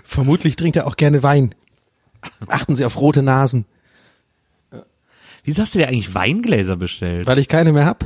Vermutlich 0.04 0.56
trinkt 0.56 0.76
er 0.76 0.86
auch 0.86 0.96
gerne 0.96 1.22
Wein. 1.22 1.54
Achten 2.48 2.74
Sie 2.74 2.84
auf 2.84 3.00
rote 3.00 3.22
Nasen, 3.22 3.66
Wieso 5.46 5.62
hast 5.62 5.74
du 5.76 5.78
dir 5.78 5.86
eigentlich 5.86 6.12
Weingläser 6.12 6.76
bestellt? 6.76 7.26
weil 7.26 7.38
ich 7.38 7.46
keine 7.48 7.72
mehr 7.72 7.86
hab. 7.86 8.04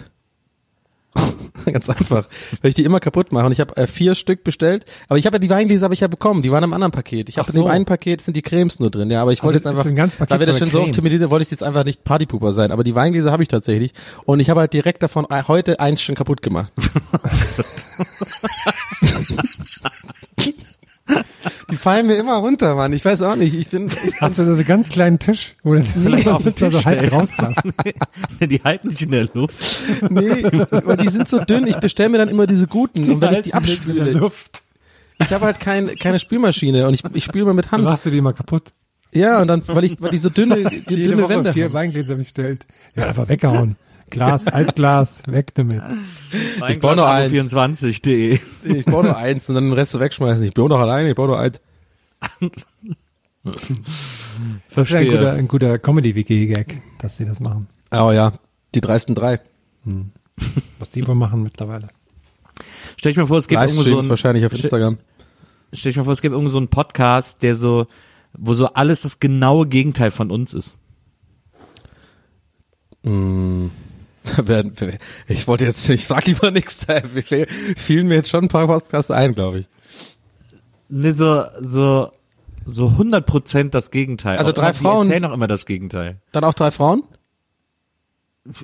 Ganz 1.73 1.89
einfach, 1.89 2.27
weil 2.63 2.69
ich 2.71 2.75
die 2.75 2.85
immer 2.85 3.01
kaputt 3.01 3.33
mache. 3.33 3.47
Und 3.47 3.53
ich 3.53 3.61
habe 3.61 3.77
äh, 3.77 3.87
vier 3.87 4.15
Stück 4.15 4.45
bestellt, 4.45 4.85
aber 5.09 5.19
ich 5.19 5.27
habe 5.27 5.37
ja 5.37 5.39
die 5.39 5.51
Weingläser 5.51 5.85
habe 5.85 5.95
ich 5.95 6.01
ja 6.01 6.09
bekommen. 6.09 6.43
Die 6.43 6.51
waren 6.51 6.65
im 6.65 6.73
anderen 6.73 6.93
Paket. 6.93 7.29
Ich 7.29 7.39
habe 7.39 7.47
Ach 7.49 7.55
in 7.55 7.61
dem 7.61 7.65
so. 7.65 7.69
einen 7.69 7.85
Paket 7.85 8.21
sind 8.21 8.37
die 8.37 8.43
Cremes 8.43 8.81
nur 8.81 8.91
drin. 8.91 9.11
Ja, 9.11 9.23
aber 9.23 9.33
ich 9.33 9.43
wollte 9.43 9.59
Also 9.59 9.69
jetzt 9.69 9.77
einfach, 9.79 9.91
ein 9.91 9.97
ganzes 9.97 10.19
Paket 10.19 10.31
weil 10.31 10.41
wir 10.41 10.47
das 10.47 10.59
schon 10.59 10.71
so 10.71 10.85
thematisiert, 10.85 11.31
wollte 11.31 11.43
ich 11.45 11.51
jetzt 11.51 11.63
einfach 11.63 11.85
nicht 11.85 12.05
Partypooper 12.05 12.53
sein. 12.53 12.73
Aber 12.73 12.85
die 12.85 12.95
Weingläser 12.95 13.33
habe 13.33 13.43
ich 13.43 13.49
tatsächlich 13.49 13.93
und 14.25 14.41
ich 14.41 14.51
habe 14.51 14.61
halt 14.61 14.73
direkt 14.73 15.03
davon 15.03 15.27
äh, 15.31 15.43
heute 15.47 15.81
eins 15.81 16.03
schon 16.03 16.15
kaputt 16.15 16.43
gemacht. 16.43 16.73
die 21.71 21.77
fallen 21.77 22.07
mir 22.07 22.17
immer 22.17 22.37
runter, 22.37 22.75
Mann. 22.75 22.93
Ich 22.93 23.05
weiß 23.05 23.23
auch 23.23 23.37
nicht. 23.37 23.55
Ich 23.55 23.69
bin 23.69 23.87
ich, 23.87 24.21
Hast 24.21 24.39
du 24.39 24.43
da 24.45 24.51
so 24.51 24.55
einen 24.57 24.65
ganz 24.67 24.89
kleinen 24.89 25.19
Tisch, 25.19 25.55
wo 25.63 25.75
du 25.75 25.83
vielleicht 25.83 26.29
auf 26.29 26.37
auch 26.37 26.43
den 26.43 26.55
so 26.55 26.69
Tisch 26.71 26.85
halb 26.85 26.99
stellen. 26.99 27.11
drauf 27.11 27.29
passt? 27.37 27.63
die 28.41 28.63
halten 28.63 28.89
nicht 28.89 29.03
in 29.03 29.11
der 29.11 29.29
Luft. 29.33 29.81
nee, 30.11 30.43
weil 30.71 30.97
die 30.97 31.09
sind 31.09 31.29
so 31.29 31.39
dünn. 31.45 31.67
Ich 31.67 31.77
bestelle 31.77 32.09
mir 32.11 32.19
dann 32.19 32.29
immer 32.29 32.47
diese 32.47 32.67
guten 32.67 33.09
und 33.11 33.21
wenn 33.21 33.35
ich 33.35 33.43
die 33.43 33.53
nicht 33.53 33.87
in 33.87 33.95
der 33.95 34.03
abspüle, 34.05 34.13
Luft. 34.13 34.63
ich 35.19 35.33
habe 35.33 35.45
halt 35.47 35.61
kein, 35.61 35.95
keine 35.97 36.19
Spülmaschine 36.19 36.87
und 36.89 36.95
ich, 36.95 37.03
ich 37.15 37.25
spüle 37.25 37.45
mal 37.47 37.55
mit 37.55 37.67
Dann 37.67 37.73
Hand. 37.73 37.85
machst 37.85 38.07
du 38.07 38.11
die 38.11 38.21
mal 38.21 38.33
kaputt. 38.33 38.65
Ja, 39.13 39.41
und 39.43 39.49
dann, 39.49 39.63
weil 39.67 39.85
ich, 39.85 40.01
weil 40.01 40.11
die 40.11 40.19
so 40.19 40.29
dünne, 40.31 40.57
die 40.89 40.95
Jede 40.95 41.11
dünne 41.11 41.23
Woche 41.25 41.35
Wände 41.35 41.53
vier 41.53 41.65
haben. 41.65 41.73
Weingläser 41.75 42.15
bestellt. 42.15 42.65
Ja, 42.95 43.07
einfach 43.09 43.29
weggehauen. 43.29 43.77
Glas, 44.11 44.47
Altglas, 44.49 45.23
weg 45.27 45.55
damit. 45.55 45.83
Ich 46.69 46.81
baue 46.81 46.97
nur 46.97 47.09
eins. 47.09 47.33
24.de. 47.33 48.39
Ich 48.65 48.85
baue 48.85 49.05
nur 49.05 49.17
eins 49.17 49.49
und 49.49 49.55
dann 49.55 49.65
den 49.65 49.73
Rest 49.73 49.93
so 49.93 50.01
wegschmeißen. 50.01 50.45
Ich 50.45 50.55
baue 50.55 50.69
noch 50.69 50.79
alleine, 50.81 51.11
ich 51.11 51.17
baue 51.17 51.29
nur 51.29 51.39
eins. 51.39 51.61
Das 53.43 53.55
ist 53.71 53.71
ein 53.71 54.61
Verstehe. 54.69 55.11
guter, 55.13 55.33
ein 55.33 55.49
guter 55.49 55.79
Comedy-Wiki-Gag, 55.79 56.83
dass 56.99 57.17
sie 57.17 57.25
das 57.25 57.41
machen. 57.41 57.69
Aber 57.89 58.13
ja, 58.13 58.35
die 58.75 58.83
dreisten 58.83 59.15
drei. 59.15 59.41
Was 60.79 60.91
die 60.91 61.07
wohl 61.09 61.15
machen 61.15 61.43
mittlerweile. 61.43 61.89
Stell 62.99 63.13
ich 63.13 63.17
mir 63.17 63.27
vor, 63.27 63.39
es 63.39 63.49
gibt 63.49 63.59
irgendwo 63.63 63.83
so 63.83 63.99
ein, 63.99 64.09
wahrscheinlich 64.11 64.45
auf 64.45 64.53
Instagram. 64.53 64.99
stell 65.73 65.91
ich 65.91 65.97
mir 65.97 66.05
vor, 66.05 66.13
es 66.13 66.21
gibt 66.21 66.35
irgendwo 66.35 66.51
so 66.51 66.59
einen 66.59 66.69
Podcast, 66.69 67.43
der 67.43 67.55
so, 67.55 67.87
wo 68.35 68.53
so 68.53 68.67
alles 68.75 69.01
das 69.03 69.21
genaue 69.21 69.67
Gegenteil 69.67 70.11
von 70.11 70.31
uns 70.31 70.53
ist. 70.53 70.77
Wer- 73.03 73.71
Ich 75.29 75.49
wollte 75.49 75.65
jetzt, 75.65 75.89
ich 75.89 76.07
sag 76.07 76.27
lieber 76.27 76.51
nichts, 76.51 76.79
da 76.87 77.01
fielen 77.77 78.09
mir 78.09 78.17
jetzt 78.17 78.31
schon 78.31 78.45
ein 78.45 78.49
paar 78.49 78.67
Podcasts 78.67 79.11
ein, 79.11 79.35
glaube 79.35 79.61
ich. 79.61 79.69
Ne, 80.89 81.13
so, 81.13 81.45
so, 81.61 82.13
so 82.67 82.89
100 82.89 83.25
Prozent 83.25 83.75
das 83.75 83.91
Gegenteil. 83.91 84.39
Also 84.39 84.51
Auch 84.51 84.55
drei 84.55 84.63
immer, 84.65 84.73
die 84.73 84.79
Frauen- 84.79 85.07
erzählen 85.07 85.25
auch 85.27 85.33
immer 85.33 85.47
das 85.47 85.67
Gegenteil. 85.67 86.17
Dann 86.33 86.45
auch 86.45 86.55
drei 86.55 86.71
Frauen? 86.71 87.05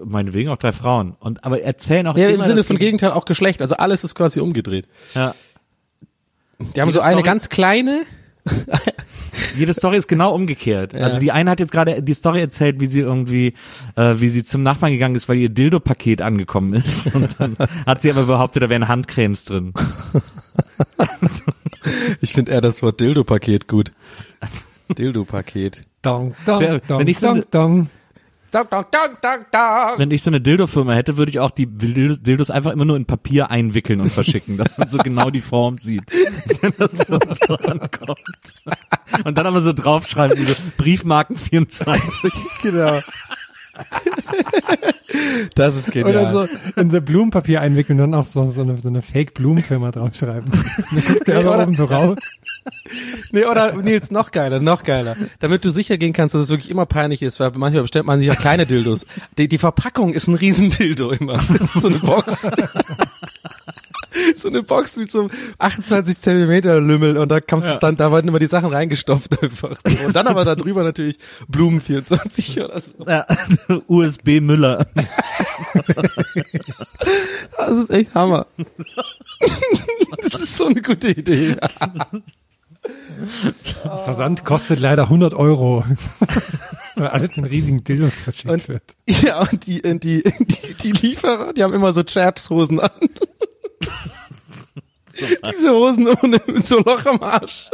Meinetwegen 0.04 0.48
auch 0.50 0.56
drei 0.56 0.72
Frauen. 0.72 1.16
Und, 1.20 1.44
aber 1.44 1.60
erzählen 1.62 2.06
auch 2.06 2.16
Ja, 2.16 2.28
immer 2.28 2.44
im 2.44 2.48
Sinne 2.48 2.64
von 2.64 2.78
Gegenteil 2.78 3.12
auch 3.12 3.24
Geschlecht. 3.26 3.62
Also 3.62 3.76
alles 3.76 4.04
ist 4.04 4.14
quasi 4.14 4.40
umgedreht. 4.40 4.86
Ja. 5.14 5.34
Die 6.58 6.80
haben 6.80 6.88
Wie 6.88 6.92
so 6.92 7.00
eine 7.00 7.12
Story- 7.18 7.22
ganz 7.22 7.48
kleine, 7.50 8.02
Jede 9.56 9.74
Story 9.74 9.96
ist 9.96 10.08
genau 10.08 10.34
umgekehrt. 10.34 10.94
Also 10.94 11.20
die 11.20 11.32
eine 11.32 11.50
hat 11.50 11.60
jetzt 11.60 11.72
gerade 11.72 12.02
die 12.02 12.14
Story 12.14 12.40
erzählt, 12.40 12.80
wie 12.80 12.86
sie 12.86 13.00
irgendwie, 13.00 13.54
äh, 13.96 14.14
wie 14.16 14.28
sie 14.28 14.44
zum 14.44 14.62
Nachbarn 14.62 14.92
gegangen 14.92 15.14
ist, 15.14 15.28
weil 15.28 15.38
ihr 15.38 15.48
Dildo-Paket 15.48 16.22
angekommen 16.22 16.74
ist. 16.74 17.06
Und 17.14 17.40
dann 17.40 17.56
hat 17.86 18.02
sie 18.02 18.10
aber 18.10 18.24
behauptet, 18.24 18.62
da 18.62 18.70
wären 18.70 18.88
Handcremes 18.88 19.44
drin. 19.44 19.72
Ich 22.20 22.32
finde 22.32 22.52
eher 22.52 22.60
das 22.60 22.82
Wort 22.82 23.00
Dildo-Paket 23.00 23.68
gut. 23.68 23.92
Dildo-Paket. 24.98 25.84
Dong, 26.02 26.34
dong, 26.44 26.60
Wenn 26.60 26.80
dong, 26.88 27.04
dong, 27.20 27.44
dong. 27.50 27.90
Dong, 28.56 28.68
dong, 28.70 28.86
dong, 28.90 29.16
dong, 29.20 29.44
dong. 29.52 29.98
Wenn 29.98 30.10
ich 30.10 30.22
so 30.22 30.30
eine 30.30 30.40
Dildo-Firma 30.40 30.94
hätte, 30.94 31.18
würde 31.18 31.28
ich 31.28 31.40
auch 31.40 31.50
die 31.50 31.66
Dildos, 31.66 32.22
Dildos 32.22 32.50
einfach 32.50 32.72
immer 32.72 32.86
nur 32.86 32.96
in 32.96 33.04
Papier 33.04 33.50
einwickeln 33.50 34.00
und 34.00 34.10
verschicken, 34.10 34.56
dass 34.56 34.78
man 34.78 34.88
so 34.88 34.96
genau 34.96 35.28
die 35.28 35.42
Form 35.42 35.76
sieht, 35.76 36.10
wenn 36.62 36.72
das 36.78 36.92
so 36.92 37.18
ankommt. 37.18 38.18
Und 39.26 39.36
dann 39.36 39.46
aber 39.46 39.60
so 39.60 39.74
draufschreiben, 39.74 40.38
diese 40.38 40.56
Briefmarken 40.78 41.36
24. 41.36 42.32
Genau. 42.62 43.00
Das 45.54 45.76
ist 45.76 45.90
genial. 45.90 46.10
Oder 46.10 46.32
so 46.32 46.80
in 46.80 46.90
so 46.90 47.00
Blumenpapier 47.00 47.60
einwickeln 47.60 48.00
und 48.00 48.10
dann 48.10 48.20
auch 48.20 48.26
so, 48.26 48.44
so 48.46 48.60
eine, 48.60 48.76
so 48.76 48.88
eine 48.88 49.02
Fake-Blumenfirma 49.02 49.90
draufschreiben. 49.90 50.50
Dann 50.90 51.04
guckt 51.04 51.28
der 51.28 51.38
aber 51.38 51.62
oben 51.62 51.74
so 51.74 51.84
raus. 51.84 52.18
Nee, 53.32 53.44
oder 53.44 53.72
Nils, 53.74 54.10
noch 54.10 54.30
geiler, 54.30 54.60
noch 54.60 54.82
geiler. 54.82 55.16
Damit 55.40 55.64
du 55.64 55.70
sicher 55.70 55.96
gehen 55.98 56.12
kannst, 56.12 56.34
dass 56.34 56.42
es 56.42 56.48
wirklich 56.48 56.70
immer 56.70 56.86
peinlich 56.86 57.22
ist, 57.22 57.40
weil 57.40 57.52
manchmal 57.54 57.82
bestellt 57.82 58.06
man 58.06 58.18
sich 58.18 58.28
ja 58.28 58.34
kleine 58.34 58.66
Dildos. 58.66 59.06
Die, 59.38 59.48
die 59.48 59.58
Verpackung 59.58 60.12
ist 60.12 60.26
ein 60.28 60.34
Riesendildo 60.34 61.10
immer. 61.10 61.34
Das 61.34 61.74
ist 61.74 61.82
so 61.82 61.88
eine 61.88 61.98
Box. 61.98 62.50
so 64.36 64.48
eine 64.48 64.62
Box 64.62 64.96
mit 64.96 65.10
so 65.10 65.20
einem 65.20 65.30
28 65.58 66.20
Zentimeter 66.20 66.80
Lümmel 66.80 67.16
und 67.16 67.28
da 67.30 67.40
kommst 67.40 67.68
du 67.68 67.78
dann, 67.80 67.96
da 67.96 68.10
werden 68.12 68.28
immer 68.28 68.38
die 68.38 68.46
Sachen 68.46 68.70
reingestopft 68.72 69.42
einfach. 69.42 69.76
So. 69.86 70.06
Und 70.06 70.14
dann 70.16 70.26
aber 70.26 70.44
da 70.44 70.54
drüber 70.54 70.82
natürlich 70.84 71.18
Blumen 71.48 71.80
24 71.80 72.60
oder 72.64 72.80
so. 72.80 73.04
Ja, 73.06 73.26
USB 73.88 74.40
Müller. 74.40 74.86
Das 77.56 77.76
ist 77.78 77.90
echt 77.90 78.14
Hammer. 78.14 78.46
Das 80.22 80.34
ist 80.34 80.56
so 80.56 80.66
eine 80.66 80.80
gute 80.82 81.08
Idee. 81.08 81.56
Versand 84.04 84.44
kostet 84.44 84.78
leider 84.78 85.04
100 85.04 85.34
Euro. 85.34 85.84
Weil 86.94 87.08
alles 87.08 87.36
in 87.36 87.44
riesigen 87.44 87.82
Dildos 87.84 88.14
verschickt 88.14 88.50
Und- 88.50 88.68
wird. 88.68 88.82
Ja, 89.08 89.40
und 89.40 89.66
die, 89.66 89.82
und 89.82 90.04
die, 90.04 90.22
die, 90.22 90.74
die 90.74 90.92
Lieferer, 90.92 91.52
die 91.52 91.62
haben 91.62 91.74
immer 91.74 91.92
so 91.92 92.02
Chaps-Hosen 92.02 92.80
an. 92.80 92.90
Diese 95.52 95.70
Hosen 95.72 96.08
ohne, 96.08 96.40
mit 96.46 96.66
so 96.66 96.78
Loch 96.78 97.04
am 97.06 97.22
Arsch. 97.22 97.70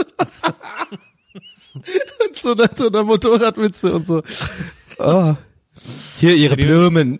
und 1.75 2.37
so 2.37 2.53
einer, 2.53 2.71
so 2.75 2.87
einer 2.89 3.05
Motorradmütze 3.05 3.93
und 3.95 4.07
so. 4.07 4.23
Oh. 4.99 5.35
Hier 6.21 6.35
ihre 6.35 6.57
Die- 6.57 6.65
Blumen. 6.65 7.19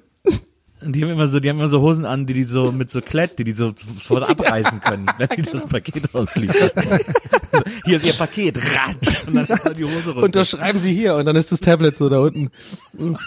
Die 0.85 1.01
haben 1.05 1.11
immer 1.13 1.29
so, 1.29 1.39
die 1.39 1.49
haben 1.49 1.59
immer 1.61 1.69
so 1.69 1.81
Hosen 1.81 2.05
an, 2.05 2.27
die 2.27 2.35
die 2.35 2.43
so 2.43 2.73
mit 2.73 2.91
so 2.91 3.01
Klett, 3.01 3.39
die 3.39 3.45
die 3.45 3.53
so 3.53 3.73
sofort 3.77 4.25
abreißen 4.29 4.81
können, 4.81 5.07
wenn 5.17 5.29
die 5.37 5.43
das 5.43 5.65
Paket 5.69 6.13
ausliefern. 6.13 6.71
Hier 7.85 7.97
ist 7.99 8.05
ihr 8.05 8.15
Paket, 8.15 8.57
ratsch, 8.59 9.23
und 9.29 9.35
dann 9.37 9.47
ist 9.47 9.65
halt 9.65 9.79
die 9.79 9.85
Hose 9.85 10.07
runter. 10.11 10.23
Unterschreiben 10.25 10.81
sie 10.81 10.93
hier 10.93 11.15
und 11.15 11.25
dann 11.27 11.37
ist 11.37 11.53
das 11.53 11.61
Tablet 11.61 11.97
so 11.97 12.09
da 12.09 12.19
unten. 12.19 12.51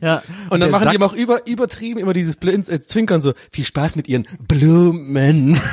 ja. 0.00 0.22
Und 0.50 0.60
dann 0.60 0.70
machen 0.70 0.84
Sack- 0.84 0.92
die 0.92 0.96
aber 0.96 1.06
auch 1.06 1.16
über, 1.16 1.46
übertrieben 1.46 2.00
immer 2.00 2.12
dieses 2.12 2.36
Blinz, 2.36 2.68
äh, 2.68 2.80
Zwinkern 2.80 3.20
so. 3.20 3.32
Viel 3.50 3.64
Spaß 3.64 3.96
mit 3.96 4.08
ihren 4.08 4.26
Blumen. 4.46 5.60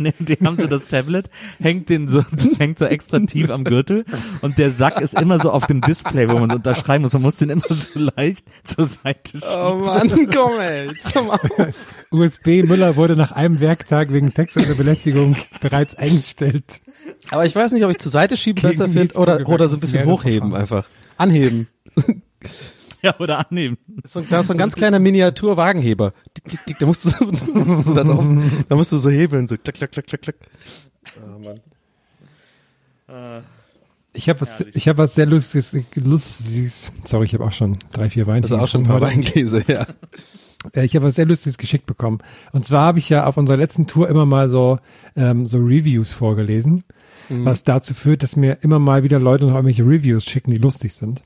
Nee, 0.00 0.14
die 0.18 0.38
haben 0.44 0.56
so 0.58 0.66
das 0.66 0.86
Tablet, 0.86 1.28
hängt 1.60 1.90
den 1.90 2.08
so, 2.08 2.24
das 2.32 2.58
hängt 2.58 2.78
so 2.78 2.86
extra 2.86 3.20
tief 3.20 3.50
am 3.50 3.64
Gürtel 3.64 4.06
und 4.40 4.56
der 4.56 4.70
Sack 4.70 4.98
ist 5.00 5.18
immer 5.18 5.38
so 5.38 5.50
auf 5.50 5.66
dem 5.66 5.82
Display, 5.82 6.28
wo 6.30 6.38
man 6.38 6.50
unterschreiben 6.50 7.02
muss. 7.02 7.12
Man 7.12 7.20
muss 7.22 7.36
den 7.36 7.50
immer 7.50 7.62
so 7.68 8.10
leicht 8.16 8.46
zur 8.64 8.86
Seite 8.86 9.32
schieben. 9.32 9.48
Oh 9.54 9.74
Mann, 9.74 10.28
komm 10.34 10.58
ey. 10.58 10.90
Komm 11.12 11.30
auf. 11.30 11.40
USB 12.10 12.62
Müller 12.64 12.96
wurde 12.96 13.14
nach 13.14 13.32
einem 13.32 13.60
Werktag 13.60 14.10
wegen 14.10 14.30
sexueller 14.30 14.74
Belästigung 14.74 15.36
bereits 15.60 15.94
eingestellt. 15.96 16.80
Aber 17.30 17.44
ich 17.44 17.54
weiß 17.54 17.72
nicht, 17.72 17.84
ob 17.84 17.90
ich 17.90 17.98
zur 17.98 18.10
Seite 18.10 18.38
schieben 18.38 18.62
Gegen 18.62 18.78
besser 18.78 18.88
finde 18.88 19.18
oder, 19.18 19.46
oder 19.46 19.68
so 19.68 19.76
ein 19.76 19.80
bisschen 19.80 20.06
hochheben 20.06 20.54
einfach. 20.54 20.86
Anheben. 21.18 21.68
Ja, 23.02 23.18
oder 23.18 23.38
annehmen. 23.50 23.78
So, 24.06 24.20
da 24.20 24.40
ist 24.40 24.48
so 24.48 24.52
ein 24.52 24.58
ganz 24.58 24.74
kleiner 24.74 24.98
Miniatur-Wagenheber. 24.98 26.12
Da 26.78 26.84
musst 26.86 27.04
du 27.06 27.08
so, 27.08 27.24
da 27.30 27.46
musst 27.54 27.68
du 27.68 27.82
so 27.82 27.94
da 27.94 28.04
drauf, 28.04 28.26
da 28.68 28.76
musst 28.76 28.92
du 28.92 28.98
so 28.98 29.08
hebeln, 29.08 29.48
so 29.48 29.56
klack, 29.56 29.76
klack, 29.76 29.92
klack, 29.92 30.06
klack, 30.06 30.20
klack. 30.20 30.36
Ich 34.12 34.28
habe 34.28 34.40
was, 34.40 34.60
ich 34.74 34.88
habe 34.88 34.98
was 34.98 35.14
sehr 35.14 35.26
lustiges, 35.26 35.72
lustiges. 35.96 36.92
Sorry, 37.04 37.26
ich 37.26 37.34
habe 37.34 37.44
auch 37.44 37.52
schon 37.52 37.78
drei, 37.92 38.10
vier 38.10 38.26
Weinchen. 38.26 38.42
Das 38.42 38.50
ist 38.50 38.58
auch 38.62 38.68
schon 38.68 38.82
ein 38.82 38.88
paar 38.88 39.00
Weingläser, 39.00 39.62
ja. 39.70 39.86
Äh, 40.74 40.84
Ich 40.84 40.94
habe 40.96 41.06
was 41.06 41.14
sehr 41.14 41.26
Lustiges 41.26 41.58
geschickt 41.58 41.86
bekommen. 41.86 42.18
Und 42.52 42.66
zwar 42.66 42.82
habe 42.84 42.98
ich 42.98 43.08
ja 43.08 43.24
auf 43.24 43.36
unserer 43.36 43.56
letzten 43.56 43.86
Tour 43.86 44.08
immer 44.08 44.26
mal 44.26 44.48
so, 44.48 44.78
ähm, 45.16 45.46
so 45.46 45.58
Reviews 45.58 46.12
vorgelesen, 46.12 46.84
was 47.28 47.62
dazu 47.62 47.94
führt, 47.94 48.24
dass 48.24 48.34
mir 48.34 48.58
immer 48.62 48.80
mal 48.80 49.04
wieder 49.04 49.20
Leute 49.20 49.44
noch 49.46 49.54
irgendwelche 49.54 49.84
Reviews 49.84 50.24
schicken, 50.24 50.50
die 50.50 50.58
lustig 50.58 50.92
sind. 50.92 51.22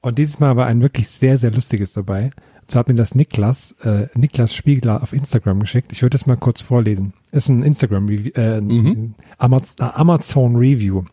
Und 0.00 0.18
dieses 0.18 0.38
Mal 0.38 0.56
war 0.56 0.66
ein 0.66 0.82
wirklich 0.82 1.08
sehr, 1.08 1.38
sehr 1.38 1.50
lustiges 1.50 1.92
dabei. 1.92 2.30
Und 2.60 2.70
zwar 2.70 2.80
hat 2.80 2.88
mir 2.88 2.94
das 2.94 3.14
Niklas, 3.14 3.72
äh, 3.82 4.08
Niklas 4.14 4.54
Spiegler 4.54 5.02
auf 5.02 5.12
Instagram 5.12 5.60
geschickt. 5.60 5.92
Ich 5.92 6.02
würde 6.02 6.14
das 6.14 6.26
mal 6.26 6.36
kurz 6.36 6.62
vorlesen. 6.62 7.14
Ist 7.32 7.48
ein 7.48 7.62
Instagram 7.62 8.06
Review, 8.06 8.30
äh, 8.34 8.58
ein 8.58 9.14
Amaz 9.38 9.76
äh, 9.80 9.84
Amazon 9.84 10.56
Review. 10.56 11.04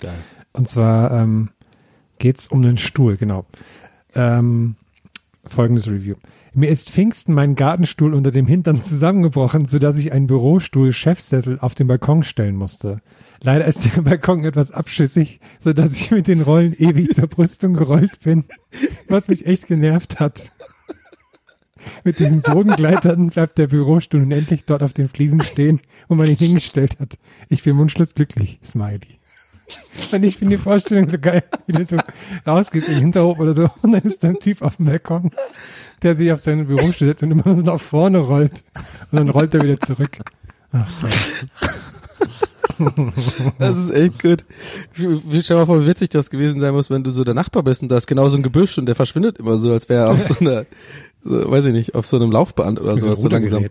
Geil. 0.00 0.18
Und 0.52 0.68
zwar 0.68 1.10
ähm, 1.12 1.50
geht's 2.18 2.48
um 2.48 2.62
den 2.62 2.76
Stuhl, 2.76 3.16
genau. 3.16 3.46
Ähm, 4.14 4.76
folgendes 5.44 5.88
Review. 5.88 6.16
Mir 6.54 6.70
ist 6.70 6.90
Pfingsten 6.90 7.34
mein 7.34 7.54
Gartenstuhl 7.54 8.14
unter 8.14 8.30
dem 8.30 8.46
Hintern 8.46 8.76
zusammengebrochen, 8.82 9.66
sodass 9.66 9.96
ich 9.96 10.12
einen 10.12 10.26
Bürostuhl 10.26 10.92
Chefsessel 10.92 11.58
auf 11.60 11.74
den 11.74 11.86
Balkon 11.86 12.22
stellen 12.22 12.56
musste. 12.56 13.00
Leider 13.40 13.66
ist 13.66 13.84
der 13.84 14.02
Balkon 14.02 14.44
etwas 14.44 14.72
abschüssig, 14.72 15.40
sodass 15.60 15.94
ich 15.94 16.10
mit 16.10 16.26
den 16.26 16.42
Rollen 16.42 16.74
ewig 16.74 17.14
zur 17.14 17.28
Brüstung 17.28 17.74
gerollt 17.74 18.20
bin, 18.20 18.44
was 19.08 19.28
mich 19.28 19.46
echt 19.46 19.66
genervt 19.66 20.18
hat. 20.18 20.50
Mit 22.04 22.18
diesen 22.18 22.42
Bodengleitern 22.42 23.28
bleibt 23.28 23.58
der 23.58 23.68
Bürostuhl 23.68 24.20
nun 24.20 24.32
endlich 24.32 24.64
dort 24.64 24.82
auf 24.82 24.92
den 24.92 25.08
Fliesen 25.08 25.42
stehen, 25.42 25.80
wo 26.08 26.16
man 26.16 26.28
ihn 26.28 26.36
hingestellt 26.36 26.98
hat. 26.98 27.16
Ich 27.48 27.62
bin 27.62 27.78
wunschlos 27.78 28.14
glücklich. 28.14 28.58
Smiley. 28.64 29.18
Und 30.12 30.22
ich 30.24 30.38
finde 30.38 30.56
die 30.56 30.62
Vorstellung 30.62 31.08
so 31.08 31.18
geil, 31.18 31.44
wie 31.66 31.72
du 31.72 31.84
so 31.84 31.98
rausgehst 32.46 32.88
in 32.88 32.94
den 32.94 33.02
Hinterhof 33.02 33.38
oder 33.38 33.54
so 33.54 33.70
und 33.82 33.92
dann 33.92 34.02
ist 34.02 34.24
da 34.24 34.28
ein 34.28 34.40
Typ 34.40 34.62
auf 34.62 34.76
dem 34.76 34.86
Balkon, 34.86 35.30
der 36.02 36.16
sich 36.16 36.32
auf 36.32 36.40
seinen 36.40 36.66
Bürostuhl 36.66 37.08
setzt 37.08 37.22
und 37.22 37.32
immer 37.32 37.54
so 37.54 37.60
nach 37.60 37.80
vorne 37.80 38.18
rollt 38.18 38.64
und 39.10 39.18
dann 39.18 39.28
rollt 39.28 39.54
er 39.54 39.62
wieder 39.62 39.78
zurück. 39.80 40.18
Ach, 40.72 40.90
toll. 41.00 41.10
Das 43.58 43.76
ist 43.76 43.90
echt 43.90 44.22
gut. 44.22 44.44
Wie, 44.94 45.20
wie, 45.24 45.42
stell 45.42 45.56
mal 45.56 45.66
vor, 45.66 45.82
wie 45.82 45.86
witzig 45.86 46.10
das 46.10 46.30
gewesen 46.30 46.60
sein 46.60 46.72
muss, 46.74 46.90
wenn 46.90 47.04
du 47.04 47.10
so 47.10 47.24
der 47.24 47.34
Nachbar 47.34 47.62
bist 47.62 47.82
und 47.82 47.88
da 47.88 47.96
ist 47.96 48.06
genau 48.06 48.28
so 48.28 48.36
ein 48.36 48.42
Gebüsch 48.42 48.78
und 48.78 48.86
der 48.86 48.94
verschwindet 48.94 49.38
immer 49.38 49.58
so, 49.58 49.72
als 49.72 49.88
wäre 49.88 50.06
er 50.06 50.12
auf 50.12 50.22
so 50.22 50.34
einer, 50.40 50.66
so, 51.24 51.50
weiß 51.50 51.66
ich 51.66 51.72
nicht, 51.72 51.94
auf 51.94 52.06
so 52.06 52.16
einem 52.16 52.30
Laufband 52.30 52.80
oder 52.80 52.96
sowas, 52.96 53.20
so 53.20 53.28
langsam. 53.28 53.66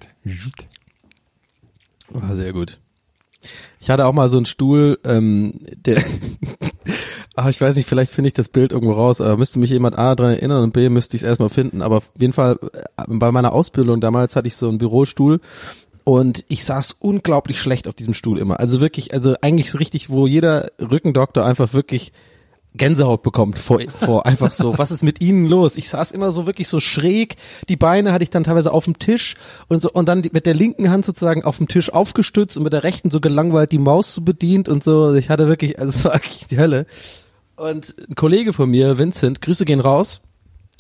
War 2.09 2.35
sehr 2.35 2.53
gut. 2.53 2.79
Ich 3.79 3.89
hatte 3.89 4.05
auch 4.05 4.13
mal 4.13 4.29
so 4.29 4.37
einen 4.37 4.45
Stuhl, 4.45 4.99
ähm, 5.05 5.53
der, 5.85 6.03
ach, 7.35 7.47
ich 7.49 7.61
weiß 7.61 7.75
nicht, 7.75 7.87
vielleicht 7.87 8.11
finde 8.11 8.27
ich 8.27 8.33
das 8.33 8.49
Bild 8.49 8.71
irgendwo 8.71 8.93
raus, 8.93 9.21
aber 9.21 9.37
müsste 9.37 9.59
mich 9.59 9.69
jemand 9.69 9.97
A 9.97 10.15
dran 10.15 10.31
erinnern 10.31 10.63
und 10.63 10.73
B 10.73 10.89
müsste 10.89 11.15
ich 11.15 11.23
es 11.23 11.27
erstmal 11.27 11.49
finden. 11.49 11.81
Aber 11.81 11.97
auf 11.97 12.09
jeden 12.17 12.33
Fall, 12.33 12.59
äh, 12.73 13.03
bei 13.07 13.31
meiner 13.31 13.53
Ausbildung 13.53 14.01
damals 14.01 14.35
hatte 14.35 14.47
ich 14.47 14.55
so 14.55 14.67
einen 14.67 14.77
Bürostuhl 14.79 15.39
und 16.07 16.45
ich 16.47 16.63
saß 16.63 16.95
unglaublich 16.99 17.59
schlecht 17.59 17.85
auf 17.85 17.93
diesem 17.93 18.13
Stuhl 18.13 18.39
immer. 18.39 18.61
Also 18.61 18.79
wirklich, 18.79 19.13
also 19.13 19.35
eigentlich 19.41 19.69
so 19.69 19.77
richtig, 19.77 20.09
wo 20.09 20.25
jeder 20.25 20.71
Rückendoktor 20.79 21.45
einfach 21.45 21.73
wirklich 21.73 22.13
Gänsehaut 22.75 23.23
bekommt 23.23 23.59
vor, 23.59 23.81
vor 23.93 24.25
einfach 24.25 24.53
so, 24.53 24.77
was 24.77 24.91
ist 24.91 25.03
mit 25.03 25.19
ihnen 25.19 25.47
los? 25.47 25.75
Ich 25.75 25.89
saß 25.89 26.11
immer 26.11 26.31
so 26.31 26.45
wirklich 26.45 26.69
so 26.69 26.79
schräg, 26.79 27.35
die 27.67 27.75
Beine 27.75 28.13
hatte 28.13 28.23
ich 28.23 28.29
dann 28.29 28.45
teilweise 28.45 28.71
auf 28.71 28.85
dem 28.85 28.99
Tisch 28.99 29.35
und 29.67 29.81
so 29.81 29.91
und 29.91 30.07
dann 30.07 30.23
mit 30.31 30.45
der 30.45 30.53
linken 30.53 30.89
Hand 30.89 31.03
sozusagen 31.03 31.43
auf 31.43 31.57
dem 31.57 31.67
Tisch 31.67 31.91
aufgestützt 31.91 32.55
und 32.55 32.63
mit 32.63 32.71
der 32.71 32.83
rechten 32.83 33.11
so 33.11 33.19
gelangweilt 33.19 33.73
die 33.73 33.77
Maus 33.77 34.13
so 34.13 34.21
bedient 34.21 34.69
und 34.69 34.85
so. 34.85 35.13
Ich 35.13 35.29
hatte 35.29 35.49
wirklich, 35.49 35.77
also 35.77 35.89
es 35.89 36.05
war 36.05 36.13
wirklich 36.13 36.47
die 36.47 36.57
Hölle. 36.57 36.85
Und 37.57 37.95
ein 38.09 38.15
Kollege 38.15 38.53
von 38.53 38.69
mir, 38.69 38.97
Vincent, 38.97 39.41
Grüße 39.41 39.65
gehen 39.65 39.81
raus, 39.81 40.21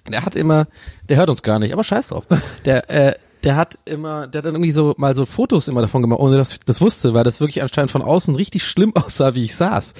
der 0.09 0.23
hat 0.23 0.37
immer, 0.37 0.67
der 1.09 1.17
hört 1.17 1.29
uns 1.29 1.43
gar 1.43 1.59
nicht, 1.59 1.73
aber 1.73 1.83
scheiß 1.83 2.07
drauf. 2.07 2.23
Der, 2.63 2.89
äh, 2.89 3.15
der 3.47 3.55
hat 3.55 3.79
immer, 3.85 4.27
der 4.27 4.39
hat 4.39 4.45
dann 4.45 4.55
irgendwie 4.55 4.73
so 4.73 4.93
mal 4.97 5.15
so 5.15 5.25
Fotos 5.25 5.69
immer 5.69 5.79
davon 5.79 6.01
gemacht, 6.01 6.19
ohne 6.19 6.35
dass 6.35 6.51
ich 6.51 6.59
das 6.59 6.81
wusste, 6.81 7.13
weil 7.13 7.23
das 7.23 7.39
wirklich 7.39 7.63
anscheinend 7.63 7.91
von 7.91 8.01
außen 8.01 8.35
richtig 8.35 8.65
schlimm 8.65 8.93
aussah, 8.95 9.35
wie 9.35 9.45
ich 9.45 9.55
saß. 9.55 9.93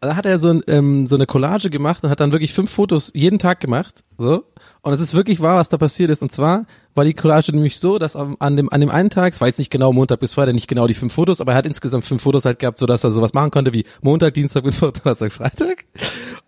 da 0.00 0.16
hat 0.16 0.26
er 0.26 0.40
so, 0.40 0.48
ein, 0.48 0.64
ähm, 0.66 1.06
so 1.06 1.14
eine 1.14 1.26
Collage 1.26 1.70
gemacht 1.70 2.02
und 2.02 2.10
hat 2.10 2.18
dann 2.18 2.32
wirklich 2.32 2.52
fünf 2.52 2.68
Fotos 2.68 3.12
jeden 3.14 3.38
Tag 3.38 3.60
gemacht. 3.60 4.02
So. 4.18 4.42
Und 4.82 4.94
es 4.94 5.00
ist 5.00 5.14
wirklich 5.14 5.40
wahr, 5.40 5.56
was 5.56 5.68
da 5.68 5.76
passiert 5.76 6.10
ist. 6.10 6.22
Und 6.22 6.32
zwar 6.32 6.64
war 6.94 7.04
die 7.04 7.12
Collage 7.12 7.52
nämlich 7.52 7.78
so, 7.78 7.98
dass 7.98 8.16
an 8.16 8.56
dem, 8.56 8.72
an 8.72 8.80
dem 8.80 8.90
einen 8.90 9.10
Tag, 9.10 9.34
es 9.34 9.40
war 9.40 9.48
jetzt 9.48 9.58
nicht 9.58 9.70
genau 9.70 9.92
Montag 9.92 10.20
bis 10.20 10.32
Freitag, 10.32 10.54
nicht 10.54 10.68
genau 10.68 10.86
die 10.86 10.94
fünf 10.94 11.12
Fotos, 11.12 11.40
aber 11.40 11.52
er 11.52 11.58
hat 11.58 11.66
insgesamt 11.66 12.06
fünf 12.06 12.22
Fotos 12.22 12.46
halt 12.46 12.58
gehabt, 12.58 12.78
so 12.78 12.86
dass 12.86 13.04
er 13.04 13.10
sowas 13.10 13.34
machen 13.34 13.50
konnte 13.50 13.72
wie 13.72 13.84
Montag, 14.00 14.34
Dienstag, 14.34 14.64
Mittwoch, 14.64 14.92
Donnerstag, 14.92 15.32
Freitag. 15.32 15.84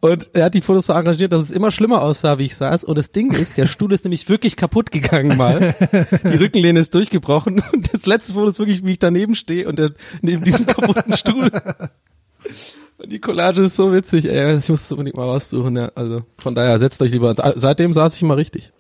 Und 0.00 0.30
er 0.32 0.46
hat 0.46 0.54
die 0.54 0.62
Fotos 0.62 0.86
so 0.86 0.94
arrangiert, 0.94 1.32
dass 1.32 1.42
es 1.42 1.50
immer 1.50 1.70
schlimmer 1.70 2.02
aussah, 2.02 2.38
wie 2.38 2.46
ich 2.46 2.56
saß. 2.56 2.84
Und 2.84 2.96
das 2.98 3.12
Ding 3.12 3.32
ist, 3.32 3.58
der 3.58 3.66
Stuhl 3.66 3.92
ist 3.92 4.04
nämlich 4.04 4.28
wirklich 4.28 4.56
kaputt 4.56 4.90
gegangen 4.90 5.36
mal. 5.36 5.74
Die 6.24 6.36
Rückenlehne 6.36 6.80
ist 6.80 6.94
durchgebrochen. 6.94 7.62
Und 7.72 7.94
das 7.94 8.06
letzte 8.06 8.32
Foto 8.32 8.48
ist 8.48 8.58
wirklich, 8.58 8.84
wie 8.84 8.92
ich 8.92 8.98
daneben 8.98 9.34
stehe 9.34 9.68
und 9.68 9.78
der, 9.78 9.92
neben 10.22 10.42
diesem 10.42 10.66
kaputten 10.66 11.14
Stuhl. 11.14 11.50
Die 13.06 13.20
Collage 13.20 13.62
ist 13.62 13.76
so 13.76 13.92
witzig, 13.92 14.26
ey. 14.28 14.56
Ich 14.58 14.68
muss 14.68 14.82
es 14.82 14.92
unbedingt 14.92 15.16
mal 15.16 15.24
raussuchen, 15.24 15.76
ja. 15.76 15.90
Also 15.94 16.22
von 16.38 16.54
daher 16.54 16.78
setzt 16.78 17.00
euch 17.02 17.10
lieber. 17.10 17.34
Seitdem 17.56 17.92
saß 17.92 18.14
ich 18.16 18.22
immer 18.22 18.36
richtig. 18.36 18.72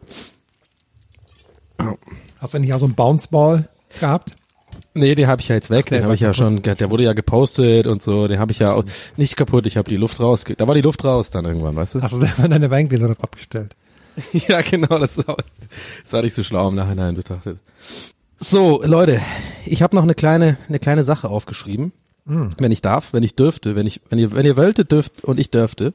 Hast 2.38 2.54
du 2.54 2.58
nicht 2.58 2.74
auch 2.74 2.78
so 2.78 2.86
einen 2.86 2.94
Bounceball 2.94 3.68
gehabt? 4.00 4.36
Nee, 4.94 5.14
den 5.14 5.26
habe 5.26 5.40
ich 5.40 5.48
ja 5.48 5.54
jetzt 5.54 5.70
weg. 5.70 5.86
der 5.86 5.98
Den 5.98 6.04
habe 6.04 6.14
ich 6.14 6.20
ja 6.20 6.34
schon, 6.34 6.62
der 6.62 6.90
wurde 6.90 7.04
ja 7.04 7.12
gepostet 7.14 7.86
und 7.86 8.02
so. 8.02 8.28
Den 8.28 8.38
habe 8.38 8.52
ich 8.52 8.58
ja 8.58 8.72
auch 8.74 8.84
nicht 9.16 9.36
kaputt. 9.36 9.66
Ich 9.66 9.76
habe 9.76 9.88
die 9.88 9.96
Luft 9.96 10.20
raus. 10.20 10.44
Da 10.56 10.68
war 10.68 10.74
die 10.74 10.80
Luft 10.82 11.04
raus 11.04 11.30
dann 11.30 11.44
irgendwann, 11.44 11.76
weißt 11.76 11.96
du? 11.96 12.02
Hast 12.02 12.12
du 12.12 12.18
selber 12.18 12.48
deine 12.48 12.70
Weingläser 12.70 13.08
noch 13.08 13.20
abgestellt? 13.20 13.74
Ja, 14.32 14.60
genau. 14.60 14.98
Das, 14.98 15.18
auch- 15.26 15.38
das 16.04 16.12
war 16.12 16.20
nicht 16.22 16.34
so 16.34 16.42
schlau 16.42 16.68
im 16.68 16.74
Nachhinein 16.74 17.14
betrachtet. 17.14 17.58
So, 18.38 18.82
Leute, 18.84 19.22
ich 19.64 19.80
habe 19.82 19.96
noch 19.96 20.02
eine 20.02 20.14
kleine, 20.14 20.58
eine 20.68 20.78
kleine 20.78 21.04
Sache 21.04 21.30
aufgeschrieben, 21.30 21.92
wenn 22.24 22.72
ich 22.72 22.82
darf, 22.82 23.12
wenn 23.12 23.22
ich 23.22 23.34
dürfte, 23.34 23.74
wenn 23.74 23.86
ich, 23.86 24.00
wenn 24.08 24.18
ihr, 24.18 24.32
wenn 24.32 24.46
ihr 24.46 24.56
wolltet, 24.56 24.92
dürft 24.92 25.24
und 25.24 25.40
ich 25.40 25.50
dürfte. 25.50 25.94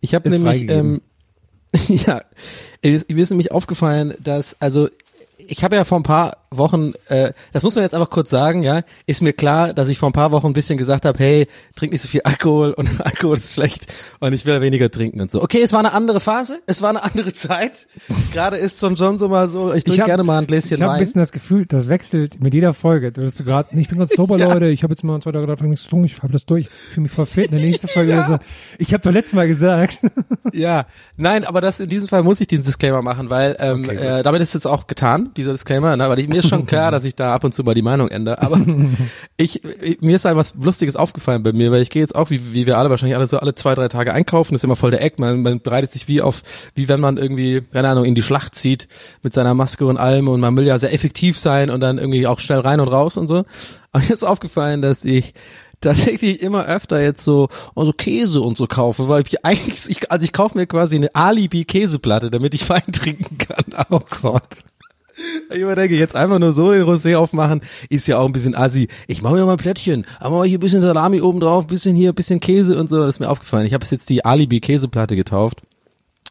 Ich 0.00 0.14
habe 0.14 0.30
nämlich, 0.30 0.68
ähm, 0.70 1.02
ja, 1.88 2.22
mir 2.82 3.22
ist 3.22 3.30
nämlich 3.30 3.52
aufgefallen, 3.52 4.14
dass 4.22 4.60
also 4.60 4.88
ich 5.48 5.64
habe 5.64 5.76
ja 5.76 5.84
vor 5.84 5.98
ein 5.98 6.02
paar 6.02 6.36
Wochen, 6.52 6.94
äh, 7.08 7.32
das 7.52 7.62
muss 7.62 7.76
man 7.76 7.84
jetzt 7.84 7.94
einfach 7.94 8.10
kurz 8.10 8.28
sagen, 8.28 8.64
ja, 8.64 8.80
ist 9.06 9.22
mir 9.22 9.32
klar, 9.32 9.72
dass 9.72 9.88
ich 9.88 9.98
vor 9.98 10.08
ein 10.08 10.12
paar 10.12 10.32
Wochen 10.32 10.48
ein 10.48 10.52
bisschen 10.52 10.76
gesagt 10.78 11.04
habe, 11.04 11.16
hey, 11.18 11.46
trink 11.76 11.92
nicht 11.92 12.02
so 12.02 12.08
viel 12.08 12.22
Alkohol 12.24 12.72
und 12.72 12.88
Alkohol 13.06 13.36
ist 13.36 13.52
schlecht 13.54 13.86
und 14.18 14.32
ich 14.32 14.46
will 14.46 14.60
weniger 14.60 14.90
trinken 14.90 15.20
und 15.20 15.30
so. 15.30 15.40
Okay, 15.42 15.62
es 15.62 15.72
war 15.72 15.78
eine 15.78 15.92
andere 15.92 16.18
Phase, 16.18 16.60
es 16.66 16.82
war 16.82 16.90
eine 16.90 17.04
andere 17.04 17.32
Zeit. 17.32 17.86
Gerade 18.32 18.56
ist 18.56 18.80
schon 18.80 18.96
schon 18.96 19.16
so 19.18 19.28
mal 19.28 19.48
so, 19.48 19.72
ich 19.72 19.84
trinke 19.84 20.00
hab- 20.02 20.06
gerne 20.06 20.24
mal 20.24 20.38
ein 20.38 20.46
Gläschen 20.48 20.74
Ich 20.74 20.80
habe 20.82 20.90
ein 20.90 20.94
Wein. 20.96 21.04
bisschen 21.04 21.20
das 21.20 21.30
Gefühl, 21.30 21.66
das 21.66 21.88
wechselt 21.88 22.42
mit 22.42 22.52
jeder 22.52 22.72
Folge. 22.72 23.12
Du 23.12 23.20
bist 23.20 23.36
so 23.36 23.44
gerade, 23.44 23.68
ich 23.78 23.88
bin 23.88 23.98
ganz 23.98 24.12
sober, 24.16 24.36
Ja. 24.40 24.52
Leute, 24.52 24.66
ich 24.70 24.82
habe 24.82 24.92
jetzt 24.92 25.04
mal 25.04 25.20
zwei 25.22 25.30
Tage 25.30 25.46
gedacht, 25.46 25.62
nichts 25.62 25.84
getrunken, 25.84 26.06
ich 26.06 26.20
habe 26.20 26.32
das 26.32 26.46
durch, 26.46 26.66
ich 26.66 26.94
fühle 26.94 27.02
mich 27.04 27.12
voll 27.12 27.26
fit. 27.26 27.44
In 27.52 27.58
der 27.58 27.60
nächsten 27.66 27.86
Folge 27.88 28.10
Ja. 28.10 28.26
so, 28.26 28.38
ich 28.78 28.92
habe 28.92 29.02
doch 29.04 29.12
letztes 29.12 29.34
Mal 29.34 29.46
gesagt. 29.46 29.98
Ja, 30.52 30.86
nein, 31.16 31.44
aber 31.44 31.60
das 31.60 31.78
in 31.78 31.88
diesem 31.88 32.08
Fall 32.08 32.24
muss 32.24 32.40
ich 32.40 32.48
diesen 32.48 32.64
Disclaimer 32.64 33.02
machen, 33.02 33.30
weil 33.30 33.56
ähm, 33.60 33.84
Okay, 33.84 33.96
äh, 34.18 34.22
damit 34.24 34.42
ist 34.42 34.52
jetzt 34.54 34.66
auch 34.66 34.88
getan, 34.88 35.29
dieser 35.36 35.52
Disclaimer, 35.52 35.96
ne, 35.96 36.08
weil 36.08 36.18
ich, 36.18 36.28
mir 36.28 36.40
ist 36.40 36.48
schon 36.48 36.66
klar, 36.66 36.90
dass 36.92 37.04
ich 37.04 37.14
da 37.14 37.34
ab 37.34 37.44
und 37.44 37.54
zu 37.54 37.64
mal 37.64 37.74
die 37.74 37.82
Meinung 37.82 38.08
ändere, 38.08 38.42
aber 38.42 38.60
ich, 39.36 39.64
ich 39.82 40.00
mir 40.00 40.16
ist 40.16 40.24
halt 40.24 40.36
was 40.36 40.54
Lustiges 40.60 40.96
aufgefallen 40.96 41.42
bei 41.42 41.52
mir, 41.52 41.70
weil 41.72 41.82
ich 41.82 41.90
gehe 41.90 42.02
jetzt 42.02 42.14
auch, 42.14 42.30
wie, 42.30 42.52
wie 42.52 42.66
wir 42.66 42.78
alle 42.78 42.90
wahrscheinlich 42.90 43.16
alle 43.16 43.26
so 43.26 43.38
alle 43.38 43.54
zwei, 43.54 43.74
drei 43.74 43.88
Tage 43.88 44.12
einkaufen, 44.12 44.54
das 44.54 44.60
ist 44.60 44.64
immer 44.64 44.76
voll 44.76 44.90
der 44.90 45.02
Eck, 45.02 45.18
man, 45.18 45.42
man 45.42 45.60
bereitet 45.60 45.90
sich 45.90 46.08
wie 46.08 46.20
auf, 46.22 46.42
wie 46.74 46.88
wenn 46.88 47.00
man 47.00 47.16
irgendwie, 47.16 47.62
keine 47.72 47.88
Ahnung, 47.88 48.04
in 48.04 48.14
die 48.14 48.22
Schlacht 48.22 48.54
zieht 48.54 48.88
mit 49.22 49.34
seiner 49.34 49.54
Maske 49.54 49.86
und 49.86 49.96
allem 49.96 50.28
und 50.28 50.40
man 50.40 50.56
will 50.56 50.66
ja 50.66 50.78
sehr 50.78 50.92
effektiv 50.92 51.38
sein 51.38 51.70
und 51.70 51.80
dann 51.80 51.98
irgendwie 51.98 52.26
auch 52.26 52.40
schnell 52.40 52.60
rein 52.60 52.80
und 52.80 52.88
raus 52.88 53.16
und 53.16 53.28
so. 53.28 53.44
Aber 53.92 54.04
mir 54.04 54.12
ist 54.12 54.22
aufgefallen, 54.22 54.82
dass 54.82 55.04
ich 55.04 55.34
tatsächlich 55.80 56.42
immer 56.42 56.66
öfter 56.66 57.02
jetzt 57.02 57.24
so 57.24 57.48
also 57.74 57.92
Käse 57.92 58.40
und 58.40 58.56
so 58.56 58.66
kaufe, 58.66 59.08
weil 59.08 59.24
ich 59.26 59.44
eigentlich 59.44 59.88
ich, 59.88 60.10
also 60.10 60.24
ich 60.24 60.32
kaufe 60.32 60.56
mir 60.56 60.66
quasi 60.66 60.96
eine 60.96 61.14
Alibi 61.14 61.64
Käseplatte, 61.64 62.30
damit 62.30 62.54
ich 62.54 62.68
Wein 62.68 62.82
trinken 62.92 63.38
kann. 63.38 63.86
Auch 63.88 64.04
Gott. 64.22 64.64
Ich 65.50 65.60
denke, 65.74 65.96
jetzt 65.96 66.14
einfach 66.16 66.38
nur 66.38 66.52
so 66.52 66.72
den 66.72 66.82
Rosé 66.82 67.16
aufmachen, 67.16 67.60
ist 67.88 68.06
ja 68.06 68.18
auch 68.18 68.26
ein 68.26 68.32
bisschen 68.32 68.54
assi. 68.54 68.88
Ich 69.06 69.22
mache 69.22 69.34
mir 69.34 69.44
mal 69.44 69.52
ein 69.52 69.58
Plättchen, 69.58 70.06
aber 70.18 70.44
hier 70.44 70.58
ein 70.58 70.60
bisschen 70.60 70.80
Salami 70.80 71.20
oben 71.20 71.40
drauf, 71.40 71.66
bisschen 71.66 71.96
hier, 71.96 72.12
bisschen 72.12 72.40
Käse 72.40 72.78
und 72.78 72.88
so. 72.88 73.00
Das 73.00 73.10
ist 73.10 73.20
mir 73.20 73.28
aufgefallen. 73.28 73.66
Ich 73.66 73.74
habe 73.74 73.84
jetzt 73.88 74.08
die 74.08 74.24
Alibi 74.24 74.60
Käseplatte 74.60 75.16
getauft. 75.16 75.62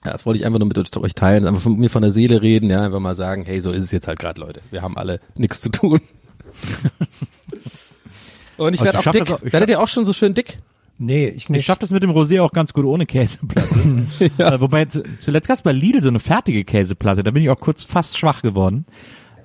Ja, 0.05 0.11
das 0.11 0.25
wollte 0.25 0.39
ich 0.39 0.45
einfach 0.45 0.59
nur 0.59 0.67
mit 0.67 0.97
euch 0.97 1.13
teilen, 1.13 1.45
einfach 1.45 1.61
von 1.61 1.77
mir 1.77 1.89
von 1.89 2.01
der 2.01 2.11
Seele 2.11 2.41
reden, 2.41 2.69
ja, 2.69 2.83
einfach 2.83 3.01
mal 3.01 3.15
sagen, 3.15 3.43
hey, 3.45 3.59
so 3.59 3.71
ist 3.71 3.83
es 3.83 3.91
jetzt 3.91 4.07
halt 4.07 4.19
gerade, 4.19 4.39
Leute. 4.39 4.61
Wir 4.71 4.81
haben 4.81 4.97
alle 4.97 5.19
nichts 5.35 5.59
zu 5.59 5.69
tun. 5.69 5.99
Und 8.57 8.73
ich 8.73 8.81
Also 8.81 8.93
werde 8.93 8.99
auch 8.99 9.11
dick. 9.11 9.53
Werdet 9.53 9.69
ihr 9.69 9.81
auch 9.81 9.87
schon 9.87 10.05
so 10.05 10.13
schön 10.13 10.33
dick? 10.33 10.59
Nee, 10.99 11.27
ich 11.29 11.35
Ich 11.43 11.49
nicht. 11.49 11.65
schaffe 11.65 11.79
das 11.81 11.91
mit 11.91 12.03
dem 12.03 12.11
Rosé 12.11 12.41
auch 12.41 12.51
ganz 12.51 12.73
gut 12.73 12.85
ohne 12.85 13.05
Käseplatte. 13.05 14.05
äh, 14.37 14.59
wobei 14.61 14.85
zu, 14.85 15.01
zuletzt 15.19 15.47
gab 15.47 15.55
es 15.55 15.61
bei 15.61 15.71
Lidl 15.71 16.03
so 16.03 16.09
eine 16.09 16.19
fertige 16.19 16.63
Käseplatte, 16.65 17.23
da 17.23 17.31
bin 17.31 17.41
ich 17.41 17.49
auch 17.49 17.59
kurz 17.59 17.83
fast 17.83 18.17
schwach 18.17 18.41
geworden. 18.41 18.85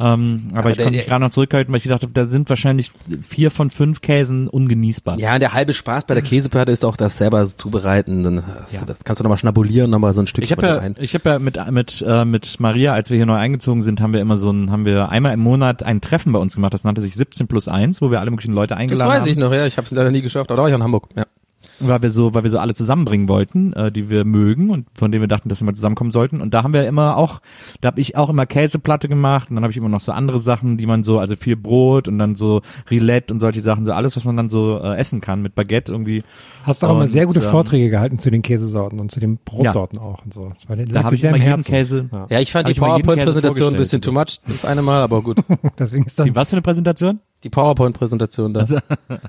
Ähm, 0.00 0.48
aber, 0.50 0.59
Aber 0.59 0.70
ich 0.70 0.76
der- 0.76 0.86
konnte 0.86 0.98
mich 0.98 1.07
gerade 1.07 1.24
noch 1.24 1.30
zurückhalten, 1.30 1.72
weil 1.72 1.76
ich 1.76 1.84
gedacht 1.84 2.02
habe, 2.02 2.12
da 2.12 2.26
sind 2.26 2.48
wahrscheinlich 2.50 2.90
vier 3.22 3.52
von 3.52 3.70
fünf 3.70 4.00
Käsen 4.00 4.48
ungenießbar. 4.48 5.20
Ja, 5.20 5.38
der 5.38 5.52
halbe 5.52 5.72
Spaß 5.72 6.07
bei 6.07 6.14
der 6.14 6.24
Käseplatte 6.24 6.72
ist 6.72 6.84
auch 6.84 6.96
das 6.96 7.16
selber 7.18 7.46
zubereiten. 7.46 8.24
Dann 8.24 8.42
hast 8.44 8.82
du, 8.82 8.86
das 8.86 9.05
kannst 9.05 9.20
du 9.20 9.22
nochmal 9.22 9.38
schnabulieren, 9.38 9.92
nochmal 9.92 10.12
so 10.12 10.20
ein 10.20 10.26
Stück 10.26 10.42
Ich 10.42 10.50
habe 10.50 10.66
ja, 10.66 10.82
ich 10.98 11.14
habe 11.14 11.28
ja 11.30 11.38
mit 11.38 11.59
mit 11.70 12.05
äh, 12.05 12.24
mit 12.24 12.59
Maria, 12.59 12.92
als 12.92 13.11
wir 13.11 13.16
hier 13.18 13.26
neu 13.26 13.36
eingezogen 13.36 13.82
sind, 13.82 14.00
haben 14.00 14.12
wir 14.12 14.20
immer 14.20 14.36
so 14.36 14.50
ein, 14.50 14.72
haben 14.72 14.84
wir 14.84 15.11
einmal 15.11 15.32
im 15.32 15.38
Monat 15.40 15.84
ein 15.84 16.00
Treffen 16.00 16.32
bei 16.32 16.40
uns 16.40 16.57
gemacht. 16.57 16.74
Das 16.74 16.82
nannte 16.82 17.00
sich 17.00 17.14
17 17.14 17.46
plus 17.46 17.68
1, 17.68 18.02
wo 18.02 18.11
wir 18.11 18.18
alle 18.18 18.32
möglichen 18.32 18.52
Leute 18.52 18.70
Das 18.74 18.78
eingeladen 18.80 19.09
weiß 19.12 19.20
haben. 19.22 19.30
ich 19.30 19.36
noch, 19.36 19.55
ja. 19.55 19.64
Ich 19.64 19.76
habe 19.76 19.84
es 19.84 19.92
leider 19.92 20.11
nie 20.11 20.22
geschafft, 20.22 20.50
aber 20.50 20.57
da 20.57 20.62
war 20.64 20.68
ich 20.70 20.74
in 20.74 20.82
Hamburg. 20.82 21.09
Ja. 21.16 21.24
Weil 21.81 22.03
wir 22.03 22.11
so, 22.11 22.35
weil 22.35 22.45
wir 22.45 22.51
so 22.51 22.59
alle 22.59 22.75
zusammenbringen 22.75 23.29
wollten, 23.29 23.72
äh, 23.72 23.91
die 23.91 24.11
wir 24.11 24.25
mögen 24.25 24.70
und 24.70 24.87
von 24.95 25.11
denen 25.11 25.22
wir 25.22 25.29
dachten, 25.29 25.49
dass 25.49 25.61
wir 25.61 25.66
mal 25.66 25.75
zusammenkommen 25.75 26.11
sollten. 26.12 26.41
Und 26.41 26.55
da 26.55 26.62
haben 26.62 26.72
wir 26.72 26.87
immer 26.87 27.16
auch, 27.16 27.41
da 27.81 27.89
habe 27.89 28.01
ich 28.01 28.16
auch 28.16 28.29
immer 28.29 28.47
Käseplatte 28.47 29.09
gemacht 29.09 29.51
und 29.51 29.57
dann 29.57 29.64
habe 29.64 29.70
ich 29.70 29.77
immer 29.77 29.89
noch 29.89 30.01
so 30.01 30.12
andere 30.12 30.39
Sachen, 30.39 30.77
die 30.77 30.87
man 30.87 31.03
so, 31.03 31.18
also 31.18 31.37
viel 31.37 31.57
Brot 31.57 32.09
und 32.09 32.18
dann 32.18 32.37
so 32.37 32.62
Rillette 32.91 33.33
und 33.33 33.41
solche 33.41 33.61
Sachen, 33.61 33.85
so 33.85 33.93
alles, 33.93 34.16
was 34.16 34.25
man 34.25 34.37
dann 34.37 34.51
so 34.51 34.81
äh, 34.83 34.97
essen 34.97 35.20
kann 35.20 35.43
mit 35.43 35.55
Baguette 35.55 35.93
irgendwie. 35.93 36.22
Hast 36.64 36.83
du 36.83 36.87
auch 36.87 36.93
immer 36.93 37.09
sehr 37.09 37.27
gute 37.27 37.41
ähm, 37.41 37.47
Vorträge 37.47 37.91
gehalten 37.91 38.18
zu 38.18 38.31
den 38.31 38.43
Käsesorten 38.43 39.01
und 39.01 39.11
zu 39.11 39.20
den 39.20 39.39
Brotsorten 39.45 39.99
auch 39.99 40.25
und 40.25 40.33
so. 40.33 40.51
Das 40.55 40.68
war, 40.68 40.77
lag 40.77 40.87
Da 40.87 41.05
habe 41.05 41.14
ich 41.14 41.20
sehr 41.20 41.31
immer 41.31 41.45
im 41.45 41.51
jeden. 41.51 41.62
Käse. 41.64 42.09
Ja. 42.12 42.27
Ja, 42.31 42.41
ich 42.41 42.53
fand 42.53 42.66
Hab 42.66 42.75
die 42.75 42.81
PowerPoint-Präsentation 42.81 43.75
ein 43.75 43.79
bisschen 43.79 44.01
too 44.01 44.12
much, 44.12 44.41
das 44.47 44.64
eine 44.64 44.83
Mal, 44.83 45.03
aber 45.03 45.22
gut. 45.22 45.39
Deswegen 45.79 46.05
ist 46.05 46.18
dann 46.18 46.27
Die, 46.27 46.35
was 46.35 46.51
für 46.51 46.57
eine 46.57 46.62
Präsentation? 46.62 47.20
Die 47.45 47.51
PowerPoint-Präsentation 47.51 48.55
da. 48.55 48.61
Also, 48.61 48.78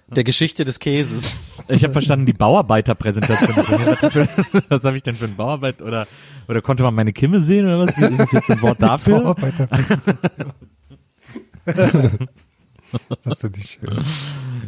Der 0.07 0.23
Geschichte 0.23 0.63
des 0.63 0.79
Käses. 0.79 1.37
ich 1.67 1.83
habe 1.83 1.93
verstanden, 1.93 2.25
die 2.25 2.33
Bauarbeiterpräsentation. 2.33 3.49
Was 4.69 4.85
habe 4.85 4.95
ich 4.95 5.03
denn 5.03 5.15
für 5.15 5.25
ein 5.25 5.35
Bauarbeit 5.35 5.81
oder 5.81 6.07
oder 6.47 6.61
konnte 6.61 6.83
man 6.83 6.95
meine 6.95 7.11
Kimme 7.11 7.41
sehen 7.41 7.65
oder 7.65 7.79
was? 7.79 7.97
Wie 7.97 8.05
ist 8.05 8.19
das 8.19 8.31
jetzt 8.31 8.51
ein 8.51 8.61
Wort 8.61 8.81
dafür? 8.81 9.19
Bauarbeiter. 9.19 9.67
das 13.23 13.43
ist 13.43 13.57
nicht 13.57 13.79
schön. 13.79 14.03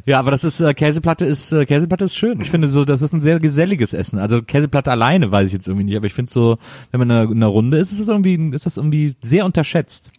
Ja, 0.06 0.20
aber 0.20 0.32
das 0.32 0.44
ist 0.44 0.60
äh, 0.60 0.74
Käseplatte 0.74 1.26
ist 1.26 1.52
äh, 1.52 1.66
Käseplatte 1.66 2.06
ist 2.06 2.16
schön. 2.16 2.42
Ich 2.42 2.50
finde 2.50 2.68
so, 2.70 2.84
das 2.84 3.02
ist 3.02 3.14
ein 3.14 3.22
sehr 3.22 3.40
geselliges 3.40 3.94
Essen. 3.94 4.20
Also 4.20 4.42
Käseplatte 4.42 4.92
alleine 4.92 5.32
weiß 5.32 5.48
ich 5.48 5.54
jetzt 5.54 5.68
irgendwie 5.68 5.86
nicht, 5.86 5.96
aber 5.96 6.08
ich 6.08 6.14
finde 6.14 6.32
so, 6.32 6.58
wenn 6.92 7.00
man 7.00 7.10
in 7.10 7.16
einer, 7.16 7.32
in 7.32 7.38
einer 7.38 7.48
Runde 7.48 7.78
ist, 7.78 7.92
ist 7.92 8.02
das 8.02 8.08
irgendwie 8.08 8.50
ist 8.56 8.66
das 8.66 8.78
irgendwie 8.78 9.16
sehr 9.22 9.46
unterschätzt. 9.46 10.12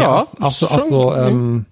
Ja, 0.00 0.20
ist 0.22 0.40
auch 0.42 0.50
so, 0.52 0.66
ist 0.66 0.72
auch 0.72 0.80
so, 0.82 1.14
ähm, 1.14 1.66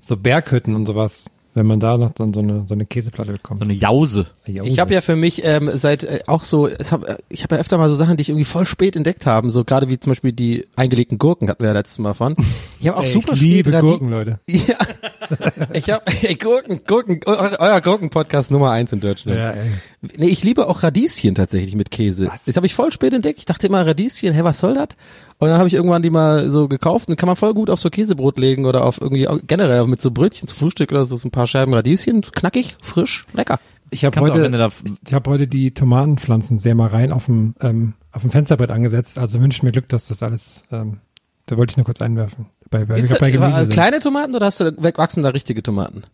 so 0.00 0.16
Berghütten 0.16 0.74
und 0.74 0.86
sowas. 0.86 1.30
Wenn 1.52 1.66
man 1.66 1.80
da 1.80 1.98
noch 1.98 2.10
dann 2.12 2.32
so 2.32 2.38
eine, 2.38 2.62
so 2.68 2.74
eine 2.74 2.86
Käseplatte 2.86 3.32
bekommt. 3.32 3.58
So 3.58 3.64
eine 3.64 3.74
Jause. 3.74 4.26
Ich 4.46 4.78
habe 4.78 4.94
ja 4.94 5.00
für 5.00 5.16
mich 5.16 5.44
ähm, 5.44 5.68
seit 5.74 6.04
äh, 6.04 6.20
auch 6.28 6.44
so, 6.44 6.68
es 6.68 6.92
hab, 6.92 7.02
äh, 7.08 7.16
ich 7.28 7.42
habe 7.42 7.56
ja 7.56 7.60
öfter 7.60 7.76
mal 7.76 7.88
so 7.88 7.96
Sachen, 7.96 8.16
die 8.16 8.20
ich 8.22 8.28
irgendwie 8.28 8.44
voll 8.44 8.66
spät 8.66 8.94
entdeckt 8.94 9.26
haben, 9.26 9.50
so 9.50 9.64
gerade 9.64 9.88
wie 9.88 9.98
zum 9.98 10.12
Beispiel 10.12 10.30
die 10.32 10.68
eingelegten 10.76 11.18
Gurken 11.18 11.48
hatten 11.50 11.60
wir 11.64 11.70
ja 11.70 11.74
letztes 11.74 11.98
Mal 11.98 12.14
von. 12.14 12.36
Ich 12.78 12.86
habe 12.86 12.98
auch 12.98 13.02
Ey, 13.02 13.12
super 13.12 13.32
ich 13.32 13.40
liebe 13.40 13.70
spät 13.72 13.80
Gurken, 13.80 14.10
Leute. 14.10 14.38
Ja, 14.48 14.76
ich 15.72 15.90
habe 15.90 16.04
ey, 16.22 16.36
Gurken, 16.36 16.82
Gurken, 16.86 17.20
eu- 17.26 17.56
euer 17.58 17.80
Gurken-Podcast 17.80 18.52
Nummer 18.52 18.70
eins 18.70 18.92
in 18.92 19.00
Deutschland. 19.00 19.38
Ja, 19.38 19.50
ey. 19.50 19.70
Nee, 20.16 20.28
ich 20.28 20.42
liebe 20.42 20.66
auch 20.66 20.82
Radieschen 20.82 21.34
tatsächlich 21.34 21.74
mit 21.74 21.90
Käse. 21.90 22.28
Was? 22.28 22.44
Das 22.44 22.56
habe 22.56 22.66
ich 22.66 22.74
voll 22.74 22.90
spät 22.90 23.12
entdeckt. 23.12 23.38
Ich 23.38 23.44
dachte 23.44 23.66
immer 23.66 23.86
Radieschen, 23.86 24.32
hä, 24.32 24.40
was 24.44 24.58
soll 24.58 24.74
das? 24.74 24.88
Und 25.38 25.48
dann 25.48 25.58
habe 25.58 25.68
ich 25.68 25.74
irgendwann 25.74 26.02
die 26.02 26.08
mal 26.08 26.48
so 26.48 26.68
gekauft 26.68 27.08
und 27.08 27.16
kann 27.16 27.26
man 27.26 27.36
voll 27.36 27.52
gut 27.52 27.68
auf 27.68 27.80
so 27.80 27.90
Käsebrot 27.90 28.38
legen 28.38 28.64
oder 28.64 28.84
auf 28.84 29.00
irgendwie 29.00 29.28
auch 29.28 29.38
generell 29.46 29.86
mit 29.86 30.00
so 30.00 30.10
Brötchen 30.10 30.48
zum 30.48 30.56
Frühstück 30.56 30.90
oder 30.90 31.04
so, 31.04 31.16
so 31.16 31.28
ein 31.28 31.30
paar 31.30 31.46
Scheiben 31.46 31.74
Radieschen, 31.74 32.22
knackig, 32.22 32.78
frisch, 32.80 33.26
lecker. 33.34 33.60
Ich 33.90 34.04
habe 34.04 34.20
heute, 34.20 34.70
ich 35.06 35.14
habe 35.14 35.30
heute 35.30 35.48
die 35.48 35.72
Tomatenpflanzen 35.72 36.58
sehr 36.58 36.74
mal 36.74 36.88
rein 36.88 37.12
auf 37.12 37.26
dem, 37.26 37.54
ähm, 37.60 37.94
auf 38.12 38.22
dem 38.22 38.30
Fensterbrett 38.30 38.70
angesetzt. 38.70 39.18
Also 39.18 39.40
wünscht 39.40 39.62
mir 39.62 39.72
Glück, 39.72 39.88
dass 39.88 40.08
das 40.08 40.22
alles, 40.22 40.64
ähm, 40.70 40.98
da 41.46 41.56
wollte 41.56 41.72
ich 41.72 41.76
nur 41.76 41.84
kurz 41.84 42.00
einwerfen. 42.00 42.46
Bei, 42.70 42.84
bei, 42.84 42.98
Jetzt, 42.98 43.18
bei 43.18 43.32
Gemüse 43.32 43.62
sind. 43.62 43.72
kleine 43.72 43.98
Tomaten 43.98 44.34
oder 44.34 44.46
hast 44.46 44.60
du 44.60 44.72
wachsen 44.78 45.24
da 45.24 45.30
richtige 45.30 45.62
Tomaten? 45.62 46.04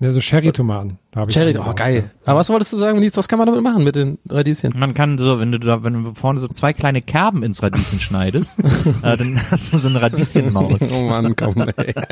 Ja, 0.00 0.10
so 0.10 0.20
Cherry-Tomaten. 0.20 0.98
Da 1.10 1.20
hab 1.20 1.28
ich 1.28 1.34
Cherry, 1.34 1.54
oh 1.58 1.74
geil. 1.74 2.10
Aber 2.24 2.38
was 2.38 2.48
wolltest 2.48 2.72
du 2.72 2.78
sagen, 2.78 3.00
Nils, 3.00 3.18
was 3.18 3.28
kann 3.28 3.38
man 3.38 3.46
damit 3.46 3.62
machen 3.62 3.84
mit 3.84 3.96
den 3.96 4.18
Radieschen? 4.28 4.72
man 4.78 4.94
kann 4.94 5.18
so, 5.18 5.38
wenn 5.38 5.52
du 5.52 5.58
da, 5.58 5.84
wenn 5.84 6.04
du 6.04 6.14
vorne 6.14 6.40
so 6.40 6.48
zwei 6.48 6.72
kleine 6.72 7.02
Kerben 7.02 7.42
ins 7.42 7.62
Radieschen 7.62 8.00
schneidest, 8.00 8.58
äh, 9.02 9.18
dann 9.18 9.38
hast 9.50 9.74
du 9.74 9.78
so 9.78 9.88
eine 9.88 10.00
Radieschenmaus. 10.00 11.02
Oh 11.02 11.04
Mann, 11.04 11.36
komm, 11.36 11.66
ey. 11.76 11.94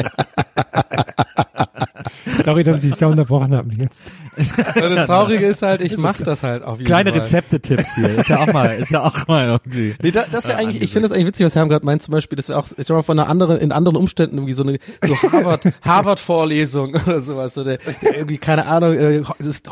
Sorry, 2.44 2.64
dass 2.64 2.84
ich 2.84 2.90
dich 2.90 2.98
da 2.98 3.08
unterbrochen 3.08 3.54
habe 3.54 3.72
jetzt. 3.74 4.12
Und 4.36 4.94
das 4.94 5.06
Traurige 5.06 5.46
ist 5.46 5.62
halt, 5.62 5.80
ich 5.80 5.96
mache 5.96 6.22
das 6.22 6.42
halt 6.42 6.62
auf 6.62 6.78
jeden 6.78 6.86
Kleine. 6.86 7.12
Rezepte-Tipps 7.12 7.96
hier. 7.96 8.20
Ist 8.20 8.28
ja 8.28 8.40
auch 8.40 8.52
mal, 8.52 8.76
ist 8.76 8.90
ja 8.90 9.04
auch 9.04 9.26
mal 9.26 9.46
irgendwie. 9.46 9.94
Nee, 10.02 10.10
da, 10.10 10.24
das 10.30 10.46
wäre 10.46 10.58
eigentlich, 10.58 10.82
ich 10.82 10.92
finde 10.92 11.08
das 11.08 11.16
eigentlich 11.16 11.28
witzig, 11.28 11.46
was 11.46 11.56
Herr 11.56 11.66
gerade 11.66 11.84
meint, 11.84 12.02
zum 12.02 12.12
Beispiel, 12.12 12.36
das 12.36 12.48
wäre 12.48 12.58
auch, 12.58 12.68
ich 12.76 12.86
sag 12.86 12.94
mal, 12.94 13.02
von 13.02 13.18
einer 13.18 13.28
anderen, 13.28 13.58
in 13.58 13.72
anderen 13.72 13.96
Umständen 13.96 14.36
irgendwie 14.36 14.52
so 14.52 14.62
eine, 14.62 14.78
so 15.02 15.14
Harvard, 15.32 15.62
Harvard-Vorlesung 15.82 16.94
oder 17.06 17.22
sowas, 17.22 17.54
so 17.54 17.64
der, 17.64 17.77
der 18.02 18.16
irgendwie, 18.16 18.38
keine 18.38 18.66
Ahnung, 18.66 18.94
äh, 18.94 19.22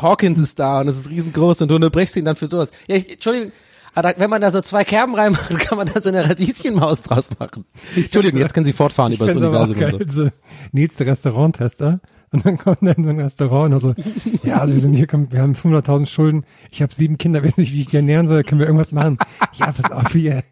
Hawkins 0.01 0.39
ist 0.39 0.59
da 0.59 0.81
und 0.81 0.87
es 0.87 0.97
ist 0.97 1.09
riesengroß 1.09 1.61
und 1.61 1.69
du 1.69 1.75
unterbrechst 1.75 2.15
ihn 2.17 2.25
dann 2.25 2.35
für 2.35 2.47
sowas. 2.47 2.71
Ja, 2.87 2.95
ich, 2.95 3.11
Entschuldigung, 3.11 3.51
aber 3.97 4.13
da, 4.13 4.19
wenn 4.19 4.29
man 4.29 4.41
da 4.41 4.51
so 4.51 4.61
zwei 4.61 4.83
Kerben 4.83 5.15
reinmacht, 5.15 5.49
kann 5.59 5.77
man 5.77 5.89
da 5.91 5.99
so 5.99 6.09
eine 6.09 6.29
Radieschenmaus 6.29 7.01
draus 7.01 7.31
machen. 7.39 7.65
Entschuldigung, 7.95 8.39
jetzt 8.39 8.53
können 8.53 8.65
Sie 8.65 8.73
fortfahren 8.73 9.11
über 9.11 9.25
das 9.25 9.35
Universum 9.35 9.75
und 9.75 9.89
so. 9.89 9.97
geil, 9.97 10.07
so. 10.09 10.29
Nils, 10.71 10.95
der 10.97 11.07
Restauranttester. 11.07 11.99
Und 12.31 12.45
dann 12.45 12.57
kommt 12.57 12.83
er 12.83 12.97
in 12.97 13.03
so 13.05 13.09
ein 13.09 13.19
Restaurant 13.19 13.73
und 13.73 13.81
so, 13.81 13.95
ja, 14.43 14.57
also 14.57 14.73
wir 14.73 14.81
sind 14.81 14.93
hier, 14.93 15.07
wir 15.07 15.41
haben 15.41 15.53
500.000 15.53 16.07
Schulden, 16.07 16.45
ich 16.71 16.81
habe 16.81 16.93
sieben 16.93 17.17
Kinder, 17.17 17.41
weiß 17.41 17.57
nicht, 17.57 17.71
wie 17.71 17.79
ich 17.79 17.87
die 17.87 17.95
ernähren 17.95 18.27
soll, 18.27 18.43
können 18.43 18.59
wir 18.59 18.67
irgendwas 18.67 18.91
machen? 18.91 19.17
Ja, 19.53 19.71
pass 19.71 19.91
auf, 19.91 20.11
hier, 20.11 20.43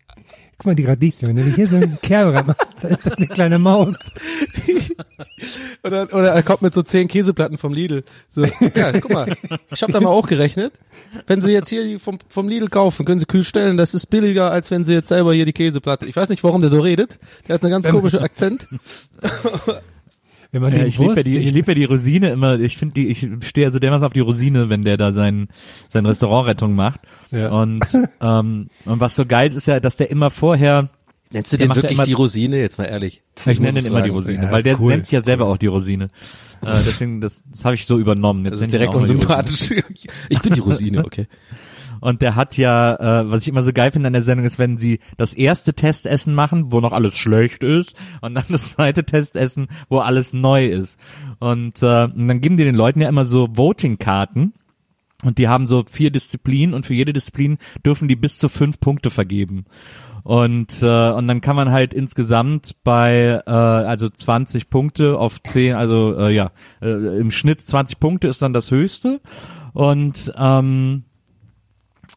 guck 0.65 0.71
mal 0.71 0.75
die 0.75 0.85
Radieschen, 0.85 1.27
wenn 1.27 1.35
du 1.35 1.43
hier 1.43 1.67
so 1.67 1.75
einen 1.75 1.99
Kerl 2.01 2.35
reinmachst, 2.35 2.67
dann 2.81 2.91
ist 2.91 3.05
das 3.05 3.17
eine 3.17 3.27
kleine 3.27 3.59
Maus. 3.59 3.95
Oder, 5.83 6.11
oder 6.11 6.31
er 6.31 6.41
kommt 6.41 6.63
mit 6.63 6.73
so 6.73 6.81
zehn 6.81 7.07
Käseplatten 7.07 7.59
vom 7.59 7.71
Lidl. 7.71 8.03
So, 8.33 8.45
ja, 8.73 8.91
guck 8.99 9.11
mal, 9.11 9.37
ich 9.71 9.83
habe 9.83 9.93
da 9.93 10.01
mal 10.01 10.09
hochgerechnet. 10.09 10.73
Wenn 11.27 11.43
Sie 11.43 11.51
jetzt 11.51 11.69
hier 11.69 11.83
die 11.83 11.99
vom, 11.99 12.17
vom 12.29 12.49
Lidl 12.49 12.69
kaufen, 12.69 13.05
können 13.05 13.19
Sie 13.19 13.27
kühl 13.27 13.43
stellen, 13.43 13.77
das 13.77 13.93
ist 13.93 14.07
billiger, 14.07 14.49
als 14.49 14.71
wenn 14.71 14.83
Sie 14.83 14.93
jetzt 14.93 15.09
selber 15.09 15.35
hier 15.35 15.45
die 15.45 15.53
Käseplatte. 15.53 16.07
Ich 16.07 16.15
weiß 16.15 16.29
nicht, 16.29 16.43
warum 16.43 16.61
der 16.61 16.71
so 16.71 16.79
redet. 16.79 17.19
Der 17.47 17.55
hat 17.55 17.63
einen 17.63 17.71
ganz 17.71 17.87
komischen 17.87 18.19
Akzent. 18.19 18.67
Wenn 20.51 20.61
man 20.61 20.71
Ja, 20.71 20.79
den 20.79 20.87
ich 20.87 20.97
liebe 20.97 21.15
ja 21.15 21.23
die, 21.23 21.37
ich 21.37 21.51
liebe 21.51 21.71
ja 21.71 21.75
die 21.75 21.85
Rosine 21.85 22.29
immer. 22.31 22.59
Ich 22.59 22.77
finde 22.77 22.93
die, 22.95 23.07
ich 23.07 23.27
stehe 23.41 23.67
also 23.67 23.79
dermaßen 23.79 24.05
auf 24.05 24.13
die 24.13 24.19
Rosine, 24.21 24.69
wenn 24.69 24.83
der 24.83 24.97
da 24.97 25.11
sein, 25.11 25.47
sein 25.89 26.05
Restaurantrettung 26.05 26.75
macht. 26.75 27.01
Ja. 27.31 27.49
Und, 27.51 27.83
ähm, 28.21 28.67
und 28.85 28.99
was 28.99 29.15
so 29.15 29.25
geil 29.25 29.49
ist, 29.49 29.55
ist 29.55 29.67
ja, 29.67 29.79
dass 29.79 29.97
der 29.97 30.09
immer 30.11 30.29
vorher, 30.29 30.89
Nennst 31.31 31.51
du 31.51 31.57
Der 31.57 31.67
den 31.67 31.75
wirklich 31.75 31.93
immer- 31.93 32.03
die 32.03 32.13
Rosine? 32.13 32.59
Jetzt 32.59 32.77
mal 32.77 32.85
ehrlich. 32.85 33.23
ich 33.47 33.59
nenne 33.59 33.73
muss 33.73 33.83
den 33.83 33.91
immer 33.91 34.03
die. 34.03 34.09
Rosine, 34.11 34.43
Ja, 34.43 34.51
weil 34.51 34.61
der 34.63 34.79
cool, 34.79 34.91
nennt 34.91 35.05
sich 35.05 35.11
ja 35.11 35.21
selber 35.21 35.47
auch 35.47 35.57
die 35.57 35.65
Rosine. 35.65 36.05
Äh, 36.61 36.67
deswegen, 36.85 37.19
das, 37.19 37.41
das 37.51 37.65
habe 37.65 37.73
ich 37.75 37.87
so 37.87 37.97
übernommen. 37.97 38.45
Jetzt 38.45 38.53
Das 38.53 38.59
ist 38.61 38.65
ich 38.67 38.71
direkt 38.71 38.93
unsympathisch. 38.93 39.71
Ich 40.29 40.39
bin 40.41 40.53
die 40.53 40.59
Rosine, 40.59 41.03
okay. 41.03 41.27
Und 42.05 42.21
der 42.21 42.35
hat 42.35 42.55
ja, 42.55 43.21
äh, 43.21 43.31
was 43.31 43.41
ich 43.41 43.47
immer 43.47 43.63
so 43.63 43.73
geil 43.73 43.91
finde 43.91 44.05
an 44.05 44.13
der 44.13 44.21
Sendung 44.21 44.45
ist, 44.45 44.59
wenn 44.59 44.77
sie 44.77 44.99
das 45.17 45.33
erste 45.33 45.73
Testessen 45.73 46.35
machen, 46.35 46.71
wo 46.71 46.79
noch 46.79 46.93
alles 46.93 47.17
schlecht 47.17 47.63
ist, 47.63 47.95
und 48.21 48.35
dann 48.35 48.43
das 48.47 48.73
zweite 48.73 49.05
Testessen, 49.05 49.69
wo 49.89 49.97
alles 49.97 50.31
neu 50.31 50.67
ist. 50.67 50.99
Und, 51.39 51.81
äh, 51.81 52.03
und 52.03 52.27
dann 52.27 52.41
geben 52.41 52.57
die 52.57 52.63
den 52.63 52.75
Leuten 52.75 53.01
ja 53.01 53.09
immer 53.09 53.25
so 53.25 53.47
Voting-Karten. 53.51 54.53
Und 55.23 55.39
die 55.39 55.47
haben 55.47 55.65
so 55.65 55.83
vier 55.89 56.11
Disziplinen 56.11 56.75
und 56.75 56.85
für 56.85 56.93
jede 56.93 57.11
Disziplin 57.11 57.57
dürfen 57.83 58.07
die 58.07 58.15
bis 58.15 58.37
zu 58.37 58.49
fünf 58.49 58.79
Punkte 58.79 59.09
vergeben. 59.09 59.65
Und, 60.21 60.83
äh, 60.83 61.09
und 61.09 61.27
dann 61.27 61.41
kann 61.41 61.55
man 61.55 61.71
halt 61.71 61.95
insgesamt 61.95 62.83
bei 62.83 63.41
äh, 63.47 63.49
also 63.49 64.09
20 64.09 64.69
Punkte 64.69 65.17
auf 65.17 65.41
10, 65.41 65.73
also 65.73 66.15
äh, 66.19 66.35
ja, 66.35 66.51
äh, 66.83 67.19
im 67.19 67.31
Schnitt 67.31 67.61
20 67.61 67.99
Punkte 67.99 68.27
ist 68.27 68.43
dann 68.43 68.53
das 68.53 68.69
höchste. 68.69 69.21
Und 69.73 70.31
ähm, 70.37 71.05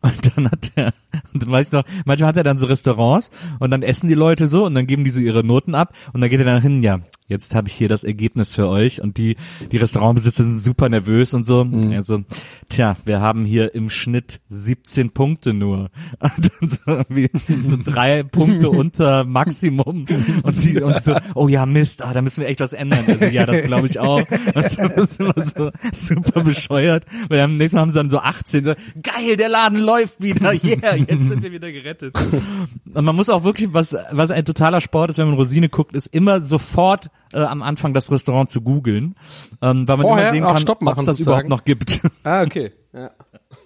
und 0.00 0.36
dann 0.36 0.50
hat 0.50 0.72
er, 0.76 0.92
und 1.32 1.42
dann 1.42 1.50
weiß 1.50 1.68
ich 1.68 1.72
noch, 1.72 1.84
manchmal 2.04 2.28
hat 2.28 2.36
er 2.36 2.44
dann 2.44 2.58
so 2.58 2.66
Restaurants 2.66 3.30
und 3.58 3.70
dann 3.70 3.82
essen 3.82 4.08
die 4.08 4.14
Leute 4.14 4.46
so 4.46 4.64
und 4.64 4.74
dann 4.74 4.86
geben 4.86 5.04
die 5.04 5.10
so 5.10 5.20
ihre 5.20 5.44
Noten 5.44 5.74
ab 5.74 5.94
und 6.12 6.20
dann 6.20 6.30
geht 6.30 6.40
er 6.40 6.46
dann 6.46 6.62
hin, 6.62 6.82
ja, 6.82 7.00
jetzt 7.28 7.54
habe 7.54 7.68
ich 7.68 7.74
hier 7.74 7.88
das 7.88 8.04
Ergebnis 8.04 8.54
für 8.54 8.68
euch 8.68 9.02
und 9.02 9.18
die, 9.18 9.36
die 9.70 9.76
Restaurantbesitzer 9.76 10.44
sind 10.44 10.60
super 10.60 10.88
nervös 10.88 11.34
und 11.34 11.44
so. 11.44 11.66
Also, 11.92 12.24
tja, 12.70 12.96
wir 13.04 13.20
haben 13.20 13.44
hier 13.44 13.74
im 13.74 13.90
Schnitt 13.90 14.40
17 14.48 15.10
Punkte 15.10 15.52
nur. 15.52 15.90
Und 16.20 16.50
dann 16.60 16.68
so, 16.68 16.78
irgendwie 16.86 17.30
so 17.64 17.76
drei 17.84 18.22
Punkte 18.22 18.70
unter 18.78 19.24
Maximum 19.24 20.06
und 20.42 20.64
die 20.64 20.80
und 20.80 21.02
so, 21.02 21.16
oh 21.34 21.48
ja, 21.48 21.66
Mist, 21.66 22.02
ah, 22.02 22.12
da 22.12 22.22
müssen 22.22 22.40
wir 22.40 22.48
echt 22.48 22.60
was 22.60 22.72
ändern. 22.72 23.04
Also 23.06 23.26
ja, 23.26 23.44
das 23.46 23.62
glaube 23.62 23.86
ich 23.86 23.98
auch. 23.98 24.22
Und 24.54 24.70
so, 24.70 24.82
das 24.88 25.10
ist 25.10 25.20
immer 25.20 25.34
so 25.44 25.70
super 25.92 26.42
bescheuert. 26.42 27.04
Weil 27.28 27.40
am 27.40 27.56
nächsten 27.56 27.76
Mal 27.76 27.82
haben 27.82 27.90
sie 27.90 27.96
dann 27.96 28.10
so 28.10 28.18
18, 28.18 28.64
so, 28.64 28.74
geil, 29.02 29.36
der 29.36 29.48
Laden 29.48 29.78
läuft 29.78 30.22
wieder, 30.22 30.52
yeah, 30.64 30.94
jetzt 31.08 31.28
sind 31.28 31.42
wir 31.42 31.52
wieder 31.52 31.70
gerettet. 31.72 32.14
Und 32.94 33.04
man 33.04 33.16
muss 33.16 33.30
auch 33.30 33.44
wirklich, 33.44 33.72
was, 33.72 33.96
was 34.10 34.30
ein 34.30 34.44
totaler 34.44 34.80
Sport 34.80 35.10
ist, 35.10 35.18
wenn 35.18 35.28
man 35.28 35.36
Rosine 35.36 35.68
guckt, 35.68 35.94
ist 35.94 36.06
immer 36.08 36.40
sofort 36.40 37.10
äh, 37.32 37.38
am 37.38 37.62
Anfang 37.62 37.94
das 37.94 38.10
Restaurant 38.10 38.50
zu 38.50 38.60
googeln, 38.60 39.14
ähm, 39.62 39.86
weil 39.88 39.96
man 39.96 40.06
Vorher 40.06 40.28
immer 40.28 40.32
sehen 40.32 40.44
auch 40.44 40.52
kann, 40.52 40.62
Stopp 40.62 40.78
ob 40.78 40.82
machen 40.82 41.00
es 41.00 41.06
das 41.06 41.20
überhaupt 41.20 41.48
noch 41.48 41.64
gibt. 41.64 42.00
Ah, 42.24 42.42
okay. 42.42 42.72
Ja. 42.92 43.10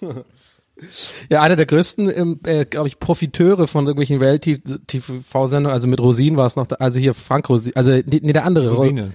Ja, 1.29 1.43
einer 1.43 1.55
der 1.55 1.67
größten, 1.67 2.11
ähm, 2.13 2.39
äh, 2.45 2.65
glaube 2.65 2.87
ich, 2.87 2.99
Profiteure 2.99 3.67
von 3.67 3.85
irgendwelchen 3.85 4.17
Reality-TV-Sendungen, 4.17 5.71
also 5.71 5.87
mit 5.87 5.99
Rosin 5.99 6.35
war 6.35 6.47
es 6.47 6.55
noch, 6.55 6.65
da, 6.65 6.77
also 6.77 6.99
hier 6.99 7.13
Frank 7.13 7.47
Rosin, 7.47 7.73
also 7.75 7.91
nee, 7.91 8.03
nee, 8.21 8.33
der 8.33 8.43
andere. 8.43 8.71
Rosine. 8.71 9.13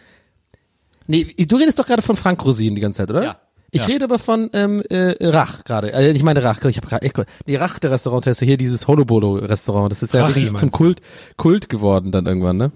Nee, 1.09 1.25
du 1.25 1.57
redest 1.57 1.79
doch 1.79 1.87
gerade 1.87 2.01
von 2.01 2.15
Frank 2.17 2.43
Rosin 2.45 2.77
die 2.77 2.81
ganze 2.81 2.99
Zeit, 2.99 3.11
oder? 3.11 3.25
Ja. 3.25 3.41
Ich 3.71 3.83
Ja. 3.83 3.87
rede 3.87 4.05
aber 4.05 4.19
von 4.19 4.49
ähm, 4.55 4.83
äh, 4.89 5.15
Rach 5.21 5.65
gerade. 5.65 5.93
Äh, 5.93 6.11
ich 6.13 6.23
meine 6.23 6.43
Rach, 6.43 6.63
ich 6.65 6.77
habe 6.79 6.87
gerade 6.89 7.03
echt 7.05 7.15
Nee, 7.47 7.57
Rach 7.57 7.79
der 7.79 7.91
Restauranttester 7.91 8.47
hier 8.47 8.57
dieses 8.57 8.89
Honobolo 8.89 9.35
Restaurant, 9.35 9.93
das 9.93 10.03
ist 10.03 10.15
ja 10.15 10.23
Rachi 10.23 10.33
richtig 10.41 10.57
zum? 10.61 10.71
Kult 10.71 11.01
Kult 11.37 11.69
geworden 11.69 12.11
dann 12.11 12.27
irgendwann, 12.27 12.57
ne? 12.57 12.73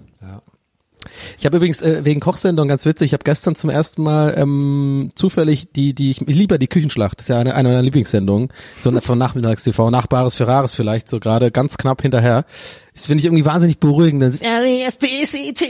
Ich 1.37 1.45
habe 1.45 1.57
übrigens 1.57 1.81
äh, 1.81 2.03
wegen 2.03 2.19
Kochsendung 2.19 2.67
ganz 2.67 2.85
witzig, 2.85 3.07
ich 3.07 3.13
habe 3.13 3.23
gestern 3.23 3.55
zum 3.55 3.69
ersten 3.69 4.03
Mal 4.03 4.35
ähm, 4.37 5.11
zufällig 5.15 5.71
die 5.71 5.93
die 5.93 6.11
ich, 6.11 6.21
ich 6.21 6.35
liebe 6.35 6.55
ja 6.55 6.57
die 6.57 6.67
Küchenschlacht, 6.67 7.19
das 7.19 7.25
ist 7.25 7.29
ja 7.29 7.39
eine, 7.39 7.55
eine 7.55 7.69
meiner 7.69 7.81
Lieblingssendungen, 7.81 8.49
so 8.77 8.91
von 9.01 9.17
Nachmittags 9.17 9.63
TV, 9.63 9.89
Nachbares 9.89 10.35
für 10.35 10.47
Rares 10.47 10.73
vielleicht 10.73 11.09
so 11.09 11.19
gerade 11.19 11.51
ganz 11.51 11.77
knapp 11.77 12.01
hinterher. 12.01 12.45
Das 12.93 13.07
finde 13.07 13.19
ich 13.19 13.25
irgendwie 13.25 13.45
wahnsinnig 13.45 13.79
beruhigend. 13.79 14.21
Dann 14.21 14.29
ist 14.29 14.43
R, 14.45 14.63
E, 14.63 14.85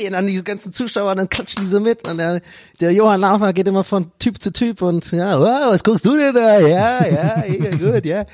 und 0.08 0.12
dann 0.12 0.28
diese 0.28 0.44
ganzen 0.44 0.74
Zuschauer, 0.74 1.16
dann 1.16 1.30
klatschen 1.30 1.64
die 1.64 1.70
so 1.70 1.80
mit 1.80 2.06
und 2.06 2.18
der, 2.18 2.42
der 2.82 2.92
Johann 2.92 3.22
Laufer 3.22 3.54
geht 3.54 3.68
immer 3.68 3.86
von 3.86 4.12
Typ 4.20 4.42
zu 4.42 4.52
Typ 4.52 4.82
und 4.82 5.10
ja, 5.12 5.40
wow, 5.40 5.72
was 5.72 5.84
guckst 5.84 6.06
du 6.06 6.18
denn 6.18 6.36
da? 6.36 6.60
Ja, 6.60 7.06
ja, 7.08 7.44
ja 7.48 7.70
gut, 7.72 8.06
ja. 8.06 8.26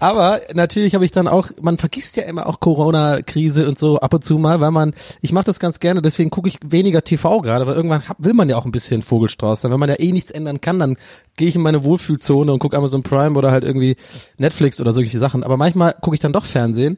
Aber 0.00 0.40
natürlich 0.54 0.94
habe 0.94 1.04
ich 1.04 1.12
dann 1.12 1.28
auch, 1.28 1.50
man 1.60 1.76
vergisst 1.76 2.16
ja 2.16 2.24
immer 2.24 2.46
auch 2.46 2.58
Corona-Krise 2.58 3.68
und 3.68 3.78
so 3.78 4.00
ab 4.00 4.14
und 4.14 4.24
zu 4.24 4.38
mal, 4.38 4.60
weil 4.60 4.70
man, 4.70 4.94
ich 5.20 5.32
mache 5.32 5.44
das 5.44 5.60
ganz 5.60 5.78
gerne, 5.78 6.00
deswegen 6.00 6.30
gucke 6.30 6.48
ich 6.48 6.58
weniger 6.64 7.04
TV 7.04 7.42
gerade, 7.42 7.66
weil 7.66 7.74
irgendwann 7.74 8.08
hab, 8.08 8.16
will 8.18 8.32
man 8.32 8.48
ja 8.48 8.56
auch 8.56 8.64
ein 8.64 8.72
bisschen 8.72 9.02
Vogelstrauß 9.02 9.60
sein. 9.60 9.70
Wenn 9.70 9.78
man 9.78 9.90
ja 9.90 10.00
eh 10.00 10.10
nichts 10.10 10.30
ändern 10.30 10.62
kann, 10.62 10.78
dann 10.78 10.96
gehe 11.36 11.48
ich 11.48 11.56
in 11.56 11.62
meine 11.62 11.84
Wohlfühlzone 11.84 12.50
und 12.50 12.58
gucke 12.60 12.78
Amazon 12.78 13.02
Prime 13.02 13.38
oder 13.38 13.52
halt 13.52 13.62
irgendwie 13.62 13.96
Netflix 14.38 14.80
oder 14.80 14.94
solche 14.94 15.18
Sachen. 15.18 15.44
Aber 15.44 15.58
manchmal 15.58 15.94
gucke 16.00 16.14
ich 16.14 16.20
dann 16.20 16.32
doch 16.32 16.46
Fernsehen 16.46 16.96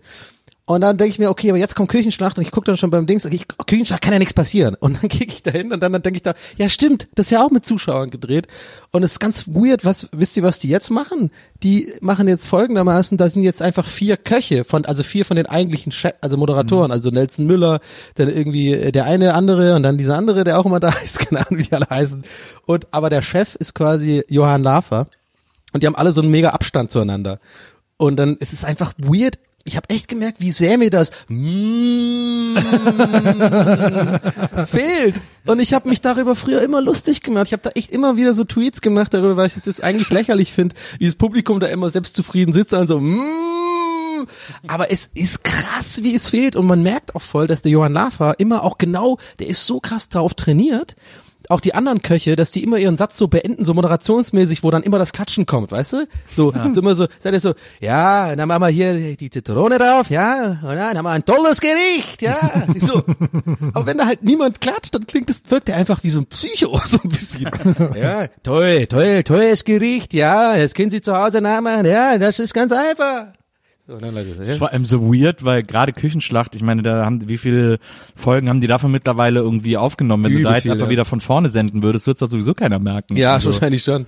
und 0.65 0.81
dann 0.81 0.97
denke 0.97 1.11
ich 1.11 1.19
mir, 1.19 1.29
okay, 1.29 1.51
aber 1.51 1.59
jetzt 1.59 1.75
kommt 1.75 1.89
Küchenschlacht 1.89 2.39
und 2.39 2.45
ich 2.45 2.53
gucke 2.53 2.67
dann 2.67 2.77
schon 2.77 2.91
beim 2.91 3.05
Dings, 3.07 3.25
ich, 3.25 3.49
Küchenschlacht 3.67 4.01
kann 4.01 4.13
ja 4.13 4.21
nichts 4.21 4.33
passieren. 4.33 4.77
Und 4.77 5.03
dann 5.03 5.09
gehe 5.09 5.27
ich 5.27 5.43
da 5.43 5.51
hin 5.51 5.73
und 5.73 5.81
dann, 5.81 5.93
dann 5.93 6.03
denke 6.03 6.19
ich 6.19 6.23
da, 6.23 6.35
ja 6.57 6.69
stimmt, 6.69 7.09
das 7.17 7.27
ist 7.27 7.31
ja 7.33 7.45
auch 7.45 7.51
mit 7.51 7.67
Zuschauern 7.67 8.11
gedreht. 8.11 8.47
Und 8.93 9.03
es 9.03 9.13
ist 9.13 9.19
ganz 9.19 9.49
weird, 9.49 9.85
was, 9.85 10.09
wisst 10.13 10.37
ihr, 10.37 10.45
was 10.45 10.61
die 10.61 10.69
jetzt 10.69 10.91
machen? 10.91 11.33
Die 11.65 11.93
machen 12.01 12.29
jetzt 12.29 12.47
folgendermaßen, 12.47 13.19
da 13.19 13.29
sind 13.29 13.43
jetzt 13.43 13.61
einfach 13.61 13.87
vier 13.87 14.17
Köche 14.17 14.63
von, 14.63 14.85
also 14.85 15.03
vier 15.03 15.25
von 15.25 15.37
den 15.37 15.47
eigentlichen 15.47 15.91
Chef, 15.91 16.15
also 16.21 16.37
Moderatoren, 16.37 16.93
also 16.93 17.11
Nelson 17.11 17.47
Müller, 17.47 17.81
dann 18.15 18.29
irgendwie 18.29 18.73
äh, 18.73 18.93
der 18.93 19.07
eine 19.07 19.35
andere 19.35 19.75
und 19.75 19.83
dann 19.83 19.99
dieser 19.99 20.17
andere, 20.17 20.45
der 20.45 20.61
auch 20.61 20.67
immer 20.67 20.81
da 20.81 20.91
ist, 21.05 21.19
keine 21.19 21.45
Ahnung, 21.45 21.59
wie 21.59 21.65
die 21.65 21.73
alle 21.73 21.91
heißen. 21.91 22.23
Und, 22.67 22.87
aber 22.93 23.11
der 23.11 23.23
Chef 23.23 23.57
ist 23.57 23.75
quasi 23.75 24.23
Johann 24.29 24.63
Lafer. 24.63 25.09
Und 25.73 25.83
die 25.83 25.87
haben 25.87 25.97
alle 25.97 26.13
so 26.13 26.21
einen 26.21 26.31
mega 26.31 26.51
Abstand 26.51 26.91
zueinander. 26.91 27.41
Und 27.97 28.17
dann 28.17 28.37
ist 28.37 28.53
es 28.53 28.65
einfach 28.65 28.93
weird. 28.99 29.39
Ich 29.65 29.77
habe 29.77 29.91
echt 29.91 30.09
gemerkt, 30.09 30.41
wie 30.41 30.51
sehr 30.51 30.79
mir 30.79 30.91
das 30.91 31.13
mm, 31.29 32.57
fehlt. 34.67 35.21
Und 35.47 35.61
ich 35.61 35.75
habe 35.75 35.89
mich 35.89 36.01
darüber 36.01 36.35
früher 36.35 36.63
immer 36.63 36.81
lustig 36.81 37.23
gemacht. 37.23 37.47
Ich 37.47 37.53
habe 37.53 37.63
da 37.63 37.71
echt 37.71 37.91
immer 37.91 38.17
wieder 38.17 38.35
so 38.35 38.45
Tweets 38.45 38.81
gemacht 38.81 39.15
darüber, 39.15 39.37
weil 39.37 39.47
ich 39.47 39.55
das 39.55 39.81
eigentlich 39.81 40.11
lächerlich 40.11 40.53
finde, 40.53 40.75
wie 40.99 41.07
das 41.07 41.17
Publikum 41.17 41.61
da 41.61 41.69
immer 41.69 41.91
selbstzufrieden 41.91 42.53
sitzt 42.53 42.73
und 42.73 42.89
so 42.89 43.01
mm, 43.01 44.27
aber 44.67 44.91
es 44.91 45.11
ist 45.15 45.45
krass, 45.45 46.03
wie 46.03 46.15
es 46.15 46.29
fehlt. 46.29 46.57
Und 46.57 46.67
man 46.67 46.83
merkt 46.83 47.15
auch 47.15 47.23
voll, 47.23 47.47
dass 47.47 47.63
der 47.63 47.73
Johann 47.73 47.93
Lafer 47.93 48.39
immer 48.39 48.63
auch 48.63 48.79
genau, 48.79 49.19
der 49.39 49.49
ist 49.49 49.67
so 49.67 49.81
krass 49.81 50.09
drauf 50.09 50.35
trainiert, 50.35 50.97
auch 51.53 51.61
die 51.61 51.75
anderen 51.75 52.03
Köche, 52.03 52.37
dass 52.37 52.51
die 52.51 52.63
immer 52.63 52.79
ihren 52.79 52.97
Satz 52.97 53.17
so 53.17 53.29
beenden, 53.29 53.65
so 53.65 53.75
moderationsmäßig, 53.75 54.63
wo 54.63 54.71
dann 54.71 54.83
immer 54.83 54.99
das 54.99 55.13
Klatschen 55.13 55.47
kommt, 55.47 55.73
weißt 55.73 55.93
du? 55.93 56.09
So, 56.27 56.53
so 56.73 56.81
immer 56.81 56.95
so, 56.95 57.07
seid 57.21 57.35
ihr 57.35 57.41
so, 57.41 57.55
ja, 57.81 58.35
dann 58.35 58.49
machen 58.49 58.63
wir 58.63 58.69
hier 58.69 59.17
die 59.17 59.31
Zitrone 59.31 59.79
drauf, 59.79 60.11
ja, 60.11 60.61
und 60.63 60.77
dann 60.77 60.97
haben 60.97 61.05
wir 61.05 61.11
ein 61.11 61.25
tolles 61.25 61.61
Gericht, 61.61 62.23
ja, 62.23 62.39
so. 62.81 63.03
Aber 63.75 63.87
wenn 63.87 63.99
da 63.99 64.07
halt 64.07 64.23
niemand 64.23 64.61
klatscht, 64.61 64.95
dann 64.95 65.07
klingt 65.07 65.31
es, 65.31 65.43
wirkt 65.49 65.69
er 65.69 65.77
einfach 65.77 66.03
wie 66.03 66.11
so 66.11 66.21
ein 66.21 66.27
Psycho, 66.27 66.77
so 66.85 66.99
ein 67.03 67.09
bisschen. 67.09 67.51
Ja, 67.95 68.27
toll, 68.43 68.87
toll, 68.87 69.23
tolles 69.23 69.65
Gericht, 69.65 70.15
ja, 70.15 70.57
das 70.57 70.75
können 70.75 70.91
Sie 70.91 71.01
zu 71.01 71.17
Hause 71.17 71.41
nachmachen, 71.41 71.87
ja, 71.87 72.19
das 72.19 72.39
ist 72.39 72.55
ganz 72.55 72.73
einfach. 72.73 73.27
So, 73.93 73.99
dann 73.99 74.15
Leute, 74.15 74.35
Das 74.39 74.49
ist 74.49 74.57
vor 74.57 74.73
allem 74.73 74.87
so 74.87 75.13
weird, 75.13 75.45
weil 75.45 75.63
gerade 75.63 75.93
Küchenschlacht, 75.93 76.55
ich 76.55 76.63
meine, 76.63 76.83
da 76.83 77.05
haben 77.05 77.29
wie 77.29 77.37
viele 77.37 77.79
Folgen 78.17 78.49
haben 78.49 78.63
die 78.63 78.67
davon 78.67 78.91
mittlerweile 78.91 79.41
irgendwie 79.41 79.77
aufgenommen? 79.77 80.25
Wenn 80.25 80.33
du 80.33 80.39
Übel 80.39 80.51
da 80.51 80.55
jetzt 80.55 80.63
viel, 80.63 80.73
einfach 80.73 80.89
wieder 80.89 81.05
von 81.05 81.21
vorne 81.21 81.51
senden 81.51 81.83
würdest, 81.83 82.07
wird's 82.07 82.21
doch 82.21 82.31
sowieso 82.31 82.55
keiner 82.55 82.79
merken. 82.79 83.17
Ja, 83.17 83.35
Also, 83.35 83.53
wahrscheinlich 83.53 83.85
schon. 83.85 84.07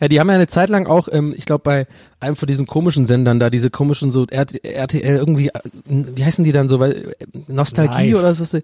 Ja, 0.00 0.08
die 0.08 0.18
haben 0.18 0.28
ja 0.30 0.36
eine 0.36 0.46
Zeit 0.46 0.70
lang 0.70 0.86
auch, 0.86 1.08
ähm, 1.12 1.34
ich 1.36 1.44
glaube, 1.44 1.62
bei 1.64 1.86
einem 2.18 2.34
von 2.34 2.46
diesen 2.46 2.66
komischen 2.66 3.04
Sendern 3.04 3.38
da, 3.38 3.50
diese 3.50 3.68
komischen 3.68 4.10
so 4.10 4.22
RT 4.22 4.64
RTL 4.64 5.16
irgendwie, 5.16 5.48
äh, 5.48 5.60
wie 5.86 6.24
heißen 6.24 6.42
die 6.42 6.52
dann 6.52 6.68
so, 6.70 6.80
weil 6.80 6.92
äh, 6.92 7.52
Nostalgie 7.52 8.12
Live. 8.12 8.20
oder 8.20 8.34
so? 8.34 8.58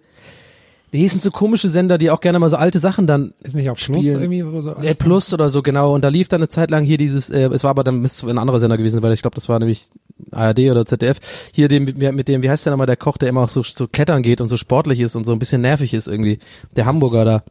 Die 0.92 0.98
hießen 0.98 1.20
so 1.20 1.30
komische 1.30 1.68
Sender, 1.68 1.98
die 1.98 2.10
auch 2.10 2.20
gerne 2.20 2.38
mal 2.38 2.48
so 2.50 2.56
alte 2.56 2.78
Sachen 2.78 3.06
dann 3.06 3.34
Ist 3.42 3.54
nicht 3.54 3.68
auch 3.68 3.76
Plus 3.76 3.98
Spielen. 3.98 4.20
irgendwie 4.22 4.42
oder 4.42 4.62
so? 4.62 4.74
äh, 4.82 4.94
Plus 4.94 5.32
oder 5.34 5.50
so, 5.50 5.62
genau. 5.62 5.94
Und 5.94 6.02
da 6.02 6.08
lief 6.08 6.28
dann 6.28 6.40
eine 6.40 6.48
Zeit 6.48 6.70
lang 6.70 6.84
hier 6.84 6.96
dieses, 6.98 7.28
äh, 7.30 7.48
es 7.48 7.62
war 7.64 7.70
aber 7.70 7.84
dann 7.84 8.00
müsste 8.00 8.26
es 8.26 8.30
ein 8.32 8.38
anderer 8.38 8.58
Sender 8.58 8.78
gewesen, 8.78 9.02
weil 9.02 9.12
ich 9.12 9.20
glaube, 9.22 9.34
das 9.34 9.48
war 9.48 9.58
nämlich 9.58 9.88
ARD 10.32 10.60
oder 10.70 10.86
ZDF. 10.86 11.18
Hier 11.52 11.68
dem, 11.68 11.84
mit, 11.84 11.98
mit 12.14 12.28
dem, 12.28 12.42
wie 12.42 12.50
heißt 12.50 12.64
der 12.66 12.70
nochmal, 12.72 12.86
der 12.86 12.96
Koch, 12.96 13.18
der 13.18 13.28
immer 13.28 13.42
auch 13.42 13.48
so, 13.48 13.62
so 13.62 13.86
klettern 13.86 14.22
geht 14.22 14.40
und 14.40 14.48
so 14.48 14.56
sportlich 14.56 15.00
ist 15.00 15.14
und 15.14 15.24
so 15.26 15.32
ein 15.32 15.38
bisschen 15.38 15.60
nervig 15.60 15.92
ist 15.94 16.08
irgendwie. 16.08 16.38
Der 16.76 16.86
Hamburger 16.86 17.24
da. 17.24 17.42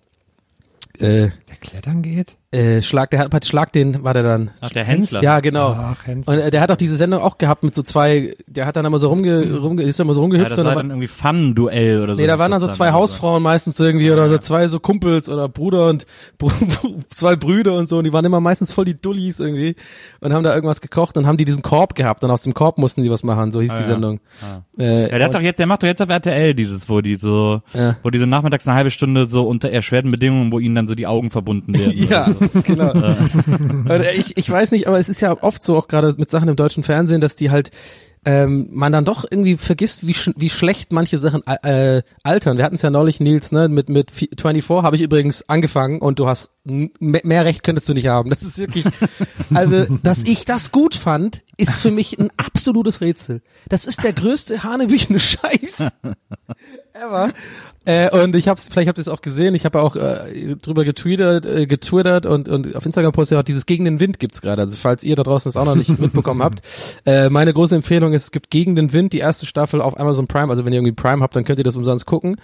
Äh, 0.99 1.29
Der 1.47 1.55
klettern 1.61 2.01
geht? 2.01 2.35
Äh, 2.51 2.81
Schlag, 2.81 3.09
der 3.11 3.19
hat 3.19 3.45
Schlag 3.45 3.73
den, 3.73 4.03
war 4.05 4.13
der 4.13 4.23
dann. 4.23 4.51
Ach, 4.61 4.69
der 4.69 4.85
Hensler. 4.85 5.21
Ja, 5.21 5.41
genau. 5.41 5.75
Ach, 5.77 6.05
Hens. 6.07 6.27
Und 6.27 6.39
äh, 6.39 6.49
der 6.49 6.61
hat 6.61 6.71
auch 6.71 6.77
diese 6.77 6.95
Sendung 6.95 7.21
auch 7.21 7.37
gehabt 7.37 7.63
mit 7.63 7.75
so 7.75 7.81
zwei, 7.83 8.35
der 8.47 8.65
hat 8.65 8.77
dann 8.77 8.85
immer 8.85 8.99
so 8.99 9.09
rumge, 9.09 9.57
rumge 9.59 9.83
ist 9.83 9.99
immer 9.99 10.13
so 10.13 10.19
Ja, 10.19 10.23
rumgehüpft 10.23 10.51
das 10.53 10.59
und 10.59 10.65
war 10.65 10.75
dann, 10.75 10.83
dann 10.89 10.91
irgendwie 10.91 11.07
Fun-Duell 11.07 12.01
oder 12.03 12.15
so. 12.15 12.21
Nee, 12.21 12.27
da 12.27 12.39
waren 12.39 12.51
dann 12.51 12.61
das 12.61 12.69
so 12.71 12.75
zwei 12.77 12.85
oder 12.87 12.93
Hausfrauen 12.93 13.43
meistens 13.43 13.77
irgendwie 13.81 14.09
oder 14.11 14.29
so 14.29 14.37
zwei 14.37 14.67
so 14.69 14.79
Kumpels 14.79 15.27
oder 15.27 15.49
Bruder 15.49 15.87
und 15.89 16.05
Br 16.37 16.51
zwei 17.09 17.35
Brüder 17.35 17.73
und 17.73 17.89
so 17.89 17.97
und 17.97 18.05
die 18.05 18.13
waren 18.13 18.23
immer 18.23 18.39
meistens 18.39 18.71
voll 18.71 18.85
die 18.85 18.99
Dullis 18.99 19.41
irgendwie 19.41 19.75
und 20.21 20.31
haben 20.31 20.43
da 20.45 20.55
irgendwas 20.55 20.79
gekocht 20.79 21.17
und 21.17 21.27
haben 21.27 21.37
die 21.37 21.45
diesen 21.45 21.63
Korb 21.63 21.95
gehabt 21.95 22.23
und 22.23 22.31
aus 22.31 22.43
dem 22.43 22.53
Korb 22.53 22.77
mussten 22.77 23.03
die 23.03 23.11
was 23.11 23.23
machen, 23.23 23.51
so 23.51 23.59
hieß 23.59 23.73
die 23.73 23.81
ja. 23.81 23.87
Sendung. 23.87 24.19
Äh, 24.79 25.11
Ja, 25.11 25.17
der 25.17 25.25
hat 25.27 25.35
doch 25.35 25.41
jetzt, 25.41 25.59
der 25.59 25.67
macht 25.67 25.83
doch 25.83 25.87
jetzt 25.87 26.01
auf 26.01 26.09
RTL 26.09 26.53
dieses, 26.53 26.89
wo 26.89 27.01
die 27.01 27.15
so, 27.15 27.61
Ja. 27.73 27.97
wo 28.03 28.09
die 28.09 28.19
so 28.19 28.25
nachmittags 28.25 28.65
eine 28.67 28.77
halbe 28.77 28.89
Stunde 28.91 29.25
so 29.25 29.43
unter 29.47 29.69
erschwerten 29.69 30.11
Bedingungen, 30.11 30.51
wo 30.53 30.59
ihnen 30.59 30.75
dann 30.75 30.87
so 30.87 30.95
die 30.95 31.07
Augen 31.07 31.29
verbunden 31.29 31.73
werden. 31.77 32.07
Ja. 32.09 32.27
genau. 32.63 32.93
Ich, 34.15 34.37
ich 34.37 34.49
weiß 34.49 34.71
nicht, 34.71 34.87
aber 34.87 34.99
es 34.99 35.09
ist 35.09 35.21
ja 35.21 35.41
oft 35.41 35.63
so, 35.63 35.77
auch 35.77 35.87
gerade 35.87 36.15
mit 36.17 36.29
Sachen 36.29 36.49
im 36.49 36.55
deutschen 36.55 36.83
Fernsehen, 36.83 37.21
dass 37.21 37.35
die 37.35 37.51
halt 37.51 37.71
ähm, 38.27 38.67
man 38.71 38.91
dann 38.91 39.05
doch 39.05 39.23
irgendwie 39.29 39.55
vergisst, 39.55 40.05
wie, 40.05 40.13
sch 40.13 40.31
wie 40.35 40.49
schlecht 40.49 40.91
manche 40.91 41.17
Sachen 41.17 41.43
äh, 41.45 42.01
altern. 42.23 42.57
Wir 42.57 42.65
hatten 42.65 42.75
es 42.75 42.81
ja 42.81 42.89
neulich, 42.89 43.21
Nils, 43.21 43.53
ne, 43.53 43.69
mit, 43.69 43.87
mit 43.87 44.11
24 44.11 44.83
habe 44.83 44.97
ich 44.97 45.01
übrigens 45.01 45.47
angefangen 45.47 46.01
und 46.01 46.19
du 46.19 46.27
hast 46.27 46.51
mehr 46.65 47.45
Recht 47.45 47.63
könntest 47.63 47.87
du 47.87 47.93
nicht 47.93 48.07
haben. 48.07 48.29
Das 48.29 48.41
ist 48.41 48.57
wirklich, 48.57 48.83
also, 49.53 49.85
dass 50.03 50.23
ich 50.25 50.43
das 50.43 50.73
gut 50.73 50.93
fand, 50.93 51.43
ist 51.55 51.77
für 51.77 51.91
mich 51.91 52.19
ein 52.19 52.29
absolutes 52.35 52.99
Rätsel. 52.99 53.41
Das 53.69 53.85
ist 53.85 54.03
der 54.03 54.11
größte 54.11 54.61
Hanebüchene 54.63 55.19
Scheiß 55.19 55.77
ever. 56.97 57.31
Äh, 57.85 58.09
und 58.09 58.35
ich 58.35 58.49
hab's, 58.49 58.67
vielleicht 58.69 58.89
habt 58.89 58.97
ihr 58.97 59.01
es 59.01 59.07
auch 59.07 59.21
gesehen, 59.21 59.55
ich 59.55 59.63
habe 59.63 59.81
auch 59.81 59.95
äh, 59.95 60.55
drüber 60.61 60.83
getweetet, 60.83 61.45
äh, 61.45 61.67
getwittert 61.67 62.25
und, 62.25 62.49
und 62.49 62.75
auf 62.75 62.85
Instagram 62.85 63.13
postet 63.13 63.37
auch 63.37 63.43
dieses 63.43 63.65
Gegen 63.65 63.85
den 63.85 64.01
Wind 64.01 64.19
gibt's 64.19 64.41
gerade. 64.41 64.61
Also 64.61 64.75
falls 64.75 65.05
ihr 65.05 65.15
da 65.15 65.23
draußen 65.23 65.49
das 65.49 65.55
auch 65.55 65.65
noch 65.65 65.75
nicht 65.75 65.97
mitbekommen 65.99 66.43
habt. 66.43 66.61
Äh, 67.05 67.29
meine 67.29 67.53
große 67.53 67.75
Empfehlung 67.75 68.13
ist, 68.13 68.25
es 68.25 68.31
gibt 68.31 68.49
Gegen 68.49 68.75
den 68.75 68.91
Wind, 68.91 69.13
die 69.13 69.19
erste 69.19 69.45
Staffel 69.45 69.81
auf 69.81 69.97
Amazon 69.97 70.27
Prime. 70.27 70.49
Also 70.49 70.65
wenn 70.65 70.73
ihr 70.73 70.79
irgendwie 70.79 70.95
Prime 70.95 71.21
habt, 71.21 71.35
dann 71.35 71.45
könnt 71.45 71.59
ihr 71.59 71.63
das 71.63 71.77
umsonst 71.77 72.05
gucken. 72.05 72.35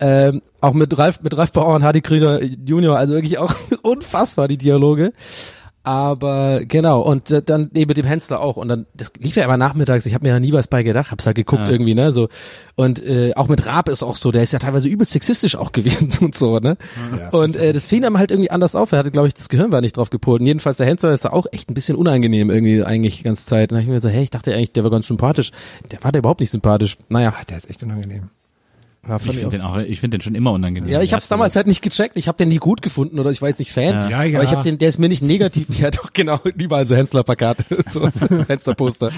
Ähm, 0.00 0.42
auch 0.60 0.74
mit 0.74 0.96
Ralf, 0.98 1.22
mit 1.22 1.34
Ralf 1.36 1.52
Bauer 1.52 1.74
und 1.74 1.82
Hardy 1.82 2.02
Krüger 2.02 2.42
Junior, 2.42 2.98
also 2.98 3.14
wirklich 3.14 3.38
auch 3.38 3.54
unfassbar, 3.82 4.48
die 4.48 4.58
Dialoge. 4.58 5.12
Aber 5.90 6.60
genau, 6.68 7.00
und 7.00 7.32
äh, 7.32 7.42
dann 7.42 7.68
eben 7.74 7.88
mit 7.88 7.96
dem 7.96 8.06
Hensler 8.06 8.38
auch. 8.40 8.56
Und 8.56 8.68
dann, 8.68 8.86
das 8.94 9.10
lief 9.18 9.34
ja 9.34 9.42
immer 9.42 9.56
nachmittags, 9.56 10.06
ich 10.06 10.14
habe 10.14 10.24
mir 10.24 10.32
da 10.32 10.38
nie 10.38 10.52
was 10.52 10.68
bei 10.68 10.84
gedacht, 10.84 11.10
hab's 11.10 11.26
halt 11.26 11.34
geguckt 11.34 11.62
Ja. 11.62 11.68
irgendwie, 11.68 11.96
ne? 11.96 12.12
So. 12.12 12.28
Und 12.76 13.02
äh, 13.04 13.32
auch 13.34 13.48
mit 13.48 13.66
Raab 13.66 13.88
ist 13.88 14.04
auch 14.04 14.14
so, 14.14 14.30
der 14.30 14.44
ist 14.44 14.52
ja 14.52 14.60
teilweise 14.60 14.88
übel 14.88 15.04
sexistisch 15.04 15.56
auch 15.56 15.72
gewesen 15.72 16.10
und 16.20 16.36
so, 16.36 16.60
ne? 16.60 16.76
Und 17.32 17.56
äh, 17.56 17.72
das 17.72 17.86
fiel 17.86 18.04
ihm 18.04 18.18
halt 18.18 18.30
irgendwie 18.30 18.52
anders 18.52 18.76
auf. 18.76 18.92
Er 18.92 18.98
hatte, 19.00 19.10
glaube 19.10 19.26
ich, 19.26 19.34
das 19.34 19.48
Gehirn 19.48 19.72
war 19.72 19.80
nicht 19.80 19.96
drauf 19.96 20.10
gepolt. 20.10 20.40
Und 20.40 20.46
jedenfalls 20.46 20.76
der 20.76 20.86
Hensler 20.86 21.12
ist 21.12 21.24
da 21.24 21.30
auch 21.30 21.46
echt 21.50 21.68
ein 21.68 21.74
bisschen 21.74 21.96
unangenehm 21.96 22.50
irgendwie 22.50 22.84
eigentlich 22.84 23.16
die 23.18 23.24
ganze 23.24 23.46
Zeit. 23.46 23.72
Und 23.72 23.76
dann 23.76 23.78
hab 23.78 23.88
ich 23.88 23.94
mir 23.94 24.00
so, 24.00 24.08
hey, 24.08 24.22
ich 24.22 24.30
dachte 24.30 24.54
eigentlich, 24.54 24.72
der 24.72 24.84
war 24.84 24.90
ganz 24.92 25.08
sympathisch. 25.08 25.50
Der 25.90 26.04
war 26.04 26.12
der 26.12 26.20
überhaupt 26.20 26.38
nicht 26.40 26.50
sympathisch. 26.50 26.98
Naja, 27.08 27.34
Ah, 27.36 27.44
der 27.48 27.56
ist 27.56 27.68
echt 27.68 27.82
unangenehm. 27.82 28.30
War 29.02 29.16
Ich 29.24 29.32
finde 29.32 29.48
den 29.48 29.60
auch, 29.62 29.76
ich 29.78 29.98
finde 30.00 30.18
den 30.18 30.22
schon 30.22 30.34
immer 30.34 30.52
unangenehm. 30.52 30.90
Ja, 30.90 31.00
ich 31.00 31.12
hab's 31.12 31.24
Erste- 31.24 31.34
damals 31.34 31.56
halt 31.56 31.66
nicht 31.66 31.80
gecheckt. 31.82 32.16
Ich 32.16 32.28
habe 32.28 32.36
den 32.36 32.48
nie 32.48 32.58
gut 32.58 32.82
gefunden 32.82 33.18
oder 33.18 33.30
ich 33.30 33.40
war 33.40 33.48
jetzt 33.48 33.58
nicht 33.58 33.72
Fan. 33.72 33.94
Ja. 33.94 34.08
Ja, 34.10 34.22
ja. 34.24 34.38
Aber 34.38 34.44
ich 34.44 34.52
habe 34.52 34.62
den, 34.62 34.78
der 34.78 34.88
ist 34.90 34.98
mir 34.98 35.08
nicht 35.08 35.22
negativ. 35.22 35.66
Ja, 35.80 35.90
doch 35.90 36.12
genau. 36.12 36.38
Überall 36.56 36.86
so 36.86 36.94
Hensler-Plakate, 36.94 37.64
so, 37.90 38.00
so 38.10 38.26
Fensterposter. 38.44 39.10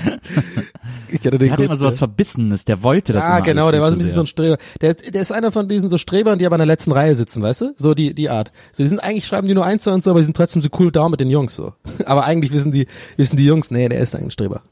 Ich 1.09 1.19
hatte 1.27 1.31
den 1.39 1.39
Der 1.41 1.51
hatte 1.53 1.63
gut, 1.63 1.67
immer 1.67 1.77
so 1.77 1.87
was 1.87 1.95
ja. 1.97 1.99
Verbissenes, 1.99 2.65
der 2.65 2.83
wollte 2.83 3.13
das 3.13 3.25
Ah, 3.25 3.39
immer 3.39 3.43
genau, 3.43 3.71
der 3.73 3.81
war 3.81 3.89
so 3.91 3.97
ein 3.97 3.99
bisschen 3.99 4.15
so 4.15 4.21
ein 4.21 4.27
Streber. 4.27 4.59
Der, 4.81 4.95
der 4.95 5.21
ist 5.21 5.33
einer 5.33 5.51
von 5.51 5.69
diesen 5.69 5.89
so 5.89 5.99
Strebern, 5.99 6.39
die 6.39 6.47
aber 6.47 6.55
in 6.57 6.61
der 6.61 6.67
letzten 6.67 6.93
Reihe 6.93 7.15
sitzen, 7.17 7.43
weißt 7.43 7.61
du? 7.63 7.75
So 7.77 7.95
die, 7.95 8.15
die 8.15 8.31
Art. 8.31 8.53
So, 8.73 8.83
die 8.85 8.89
sind 8.89 9.01
eigentlich, 9.01 9.27
schreiben 9.27 9.49
die 9.49 9.55
nur 9.55 9.67
eins 9.67 9.87
und 9.89 10.05
so, 10.05 10.11
aber 10.11 10.21
die 10.21 10.25
sind 10.25 10.37
trotzdem 10.37 10.63
so 10.63 10.69
cool 10.79 10.93
down 10.93 11.11
mit 11.11 11.19
den 11.21 11.31
Jungs, 11.31 11.55
so. 11.57 11.73
Aber 12.07 12.25
eigentlich 12.25 12.53
wissen 12.53 12.71
die, 12.73 12.87
wissen 13.17 13.37
die 13.37 13.45
Jungs, 13.45 13.71
nee, 13.71 13.89
der 13.89 13.99
ist 14.01 14.15
ein 14.15 14.31
Streber. 14.31 14.63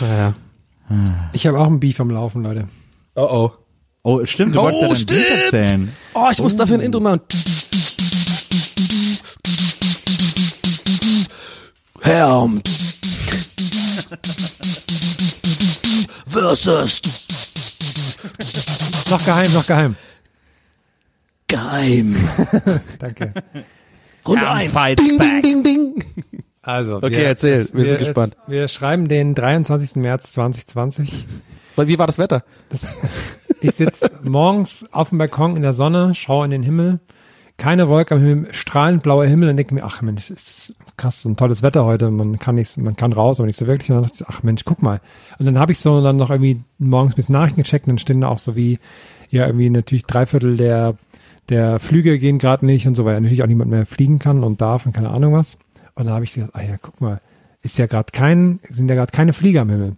Ja. 0.00 0.34
Ich 1.32 1.46
habe 1.46 1.58
auch 1.58 1.66
ein 1.66 1.80
Beef 1.80 2.00
am 2.00 2.10
Laufen, 2.10 2.42
Leute. 2.42 2.68
Oh 3.14 3.28
oh. 3.30 3.52
Oh, 4.02 4.24
stimmt, 4.24 4.54
du 4.54 4.60
Oh, 4.60 4.64
wolltest 4.64 4.82
ja 4.82 4.88
dein 4.88 4.96
stimmt. 4.96 5.10
Bild 5.20 5.44
erzählen. 5.44 5.92
Oh, 6.14 6.28
ich 6.32 6.38
muss 6.38 6.56
dafür 6.56 6.76
ein 6.78 6.80
Intro 6.80 7.00
machen. 7.00 7.20
Helm. 12.00 12.62
Versus 16.28 17.02
Noch 19.10 19.24
geheim, 19.24 19.52
noch 19.52 19.66
geheim. 19.66 19.96
Geheim. 21.48 22.16
Danke. 22.98 23.32
Runde 24.26 24.46
Helm 24.46 24.50
1. 24.50 24.72
fights 24.72 25.04
Ding, 25.04 25.18
ding, 25.18 25.42
ding, 25.42 25.62
ding. 25.62 26.04
Also, 26.68 26.96
Okay, 26.98 27.22
erzähl. 27.22 27.66
Wir 27.72 27.84
sind 27.86 27.98
gespannt. 27.98 28.36
Wir 28.46 28.68
schreiben 28.68 29.08
den 29.08 29.34
23. 29.34 29.96
März 29.96 30.32
2020. 30.32 31.24
Weil, 31.76 31.88
Wie 31.88 31.98
war 31.98 32.06
das 32.06 32.18
Wetter? 32.18 32.44
Ich 33.62 33.74
sitze 33.74 34.10
morgens 34.22 34.84
auf 34.92 35.08
dem 35.08 35.16
Balkon 35.16 35.56
in 35.56 35.62
der 35.62 35.72
Sonne, 35.72 36.14
schaue 36.14 36.44
in 36.44 36.50
den 36.50 36.62
Himmel, 36.62 37.00
keine 37.56 37.88
Wolke 37.88 38.16
am 38.16 38.20
Himmel, 38.20 38.52
strahlend 38.52 39.02
blauer 39.02 39.24
Himmel 39.24 39.48
und 39.48 39.56
denke 39.56 39.74
mir, 39.74 39.82
ach 39.82 40.02
Mensch, 40.02 40.30
ist 40.30 40.74
krass, 40.98 41.22
so 41.22 41.30
ein 41.30 41.36
tolles 41.36 41.62
Wetter 41.62 41.86
heute, 41.86 42.10
man 42.10 42.38
kann 42.38 42.56
nicht, 42.56 42.76
man 42.76 42.96
kann 42.96 43.14
raus, 43.14 43.40
aber 43.40 43.46
nicht 43.46 43.58
so 43.58 43.66
wirklich. 43.66 43.90
Und 43.90 43.96
dann 43.96 44.02
dachte 44.04 44.18
ich, 44.20 44.28
ach 44.28 44.42
Mensch, 44.42 44.66
guck 44.66 44.82
mal. 44.82 45.00
Und 45.38 45.46
dann 45.46 45.58
habe 45.58 45.72
ich 45.72 45.78
so 45.78 46.02
dann 46.02 46.16
noch 46.16 46.28
irgendwie 46.28 46.60
morgens 46.78 47.14
bis 47.14 47.30
Nachrichten 47.30 47.62
gecheckt 47.62 47.86
und 47.86 47.92
dann 47.92 47.98
stehen 47.98 48.20
da 48.20 48.28
auch 48.28 48.38
so 48.38 48.56
wie, 48.56 48.78
ja, 49.30 49.46
irgendwie 49.46 49.70
natürlich 49.70 50.04
drei 50.04 50.26
Viertel 50.26 50.58
der, 50.58 50.96
der 51.48 51.80
Flüge 51.80 52.18
gehen 52.18 52.38
gerade 52.38 52.66
nicht 52.66 52.86
und 52.86 52.94
so, 52.94 53.06
weil 53.06 53.18
natürlich 53.18 53.42
auch 53.42 53.48
niemand 53.48 53.70
mehr 53.70 53.86
fliegen 53.86 54.18
kann 54.18 54.44
und 54.44 54.60
darf 54.60 54.84
und 54.84 54.92
keine 54.92 55.08
Ahnung 55.08 55.32
was. 55.32 55.56
Und 55.98 56.06
da 56.06 56.12
habe 56.12 56.24
ich 56.24 56.32
gedacht, 56.32 56.52
ah 56.54 56.62
ja, 56.62 56.76
guck 56.80 57.00
mal, 57.00 57.20
ist 57.60 57.76
ja 57.76 57.86
gerade 57.86 58.12
kein, 58.12 58.60
sind 58.70 58.88
ja 58.88 58.94
gerade 58.94 59.10
keine 59.10 59.32
Flieger 59.32 59.62
am 59.62 59.70
Himmel. 59.70 59.96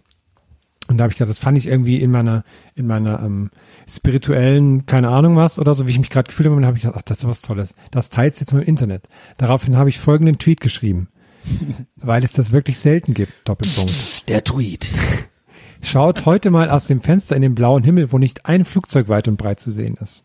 Und 0.87 0.97
da 0.97 1.03
habe 1.03 1.11
ich 1.11 1.17
gedacht, 1.17 1.29
das 1.29 1.37
fand 1.37 1.59
ich 1.59 1.67
irgendwie 1.67 1.97
in 1.97 2.09
meiner, 2.09 2.43
in 2.73 2.87
meiner 2.87 3.21
ähm, 3.21 3.51
spirituellen, 3.87 4.87
keine 4.87 5.09
Ahnung 5.09 5.35
was 5.35 5.59
oder 5.59 5.75
so, 5.75 5.85
wie 5.85 5.91
ich 5.91 5.99
mich 5.99 6.09
gerade 6.09 6.27
gefühlt 6.27 6.47
habe, 6.47 6.55
und 6.55 6.65
habe 6.65 6.75
ich 6.75 6.81
gedacht, 6.81 6.97
ach, 6.97 7.03
das 7.03 7.19
ist 7.19 7.27
was 7.27 7.43
Tolles. 7.43 7.75
Das 7.91 8.09
teilst 8.09 8.39
jetzt 8.39 8.51
mal 8.51 8.63
im 8.63 8.67
Internet. 8.67 9.07
Daraufhin 9.37 9.77
habe 9.77 9.89
ich 9.89 9.99
folgenden 9.99 10.39
Tweet 10.39 10.59
geschrieben. 10.59 11.07
weil 11.97 12.23
es 12.23 12.33
das 12.33 12.51
wirklich 12.51 12.79
selten 12.79 13.13
gibt, 13.13 13.33
Doppelpunkt. 13.45 14.27
Der 14.27 14.43
Tweet. 14.43 14.89
Schaut 15.83 16.25
heute 16.25 16.49
mal 16.49 16.71
aus 16.71 16.87
dem 16.87 17.01
Fenster 17.01 17.35
in 17.35 17.43
den 17.43 17.53
blauen 17.53 17.83
Himmel, 17.83 18.11
wo 18.11 18.17
nicht 18.17 18.47
ein 18.47 18.65
Flugzeug 18.65 19.07
weit 19.07 19.27
und 19.27 19.37
breit 19.37 19.59
zu 19.59 19.69
sehen 19.69 19.97
ist. 20.01 20.23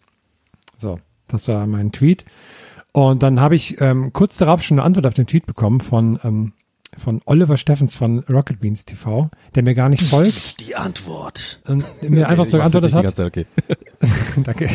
So, 0.79 0.99
das 1.29 1.49
war 1.49 1.67
mein 1.67 1.93
Tweet. 1.93 2.25
Und 2.97 3.23
dann 3.23 3.41
habe 3.41 3.55
ich 3.55 3.79
ähm, 3.83 4.15
kurz 4.15 4.39
darauf 4.39 4.63
schon 4.63 4.79
eine 4.79 4.87
Antwort 4.87 5.07
auf 5.07 5.13
den 5.13 5.27
Tweet 5.27 5.45
bekommen 5.45 5.81
von, 5.81 6.19
ähm, 6.25 6.55
von 6.97 7.21
Oliver 7.27 7.59
Steffens 7.59 7.95
von 7.95 8.21
Rocket 8.21 8.59
Beans 8.61 8.87
TV, 8.87 9.29
der 9.55 9.65
mir 9.65 9.75
gar 9.75 9.91
nicht 9.91 10.03
folgt. 10.09 10.67
Die 10.67 10.77
Antwort. 10.77 11.61
Und 11.67 11.85
mir 12.01 12.27
einfach 12.27 12.47
so 12.47 12.57
geantwortet 12.57 12.95
hat. 12.95 13.15
Zeit, 13.15 13.27
okay. 13.27 13.45
Danke. 14.43 14.71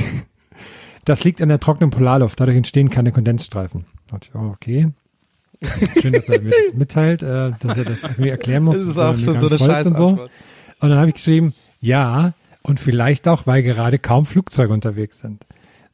Das 1.03 1.23
liegt 1.23 1.41
an 1.41 1.49
der 1.49 1.59
trockenen 1.59 1.89
Polarluft, 1.89 2.39
dadurch 2.39 2.57
entstehen 2.57 2.91
keine 2.91 3.11
Kondensstreifen. 3.11 3.85
Ich, 4.21 4.35
oh, 4.35 4.51
okay. 4.53 4.89
Schön, 5.99 6.13
dass 6.13 6.29
er 6.29 6.41
mir 6.41 6.51
das 6.51 6.75
mitteilt, 6.75 7.23
äh, 7.23 7.53
dass 7.59 7.75
er 7.75 7.85
das 7.85 8.03
irgendwie 8.03 8.29
erklären 8.29 8.65
muss. 8.65 8.75
Das 8.75 8.85
ist 8.85 8.97
auch 8.99 9.17
schon 9.17 9.39
so 9.39 9.47
eine 9.47 9.57
folgt 9.57 9.87
und 9.87 9.97
so. 9.97 10.07
Und 10.09 10.89
dann 10.89 10.99
habe 10.99 11.07
ich 11.07 11.15
geschrieben, 11.15 11.55
ja, 11.79 12.33
und 12.61 12.79
vielleicht 12.79 13.27
auch, 13.27 13.47
weil 13.47 13.63
gerade 13.63 13.97
kaum 13.97 14.27
Flugzeuge 14.27 14.71
unterwegs 14.71 15.17
sind. 15.17 15.43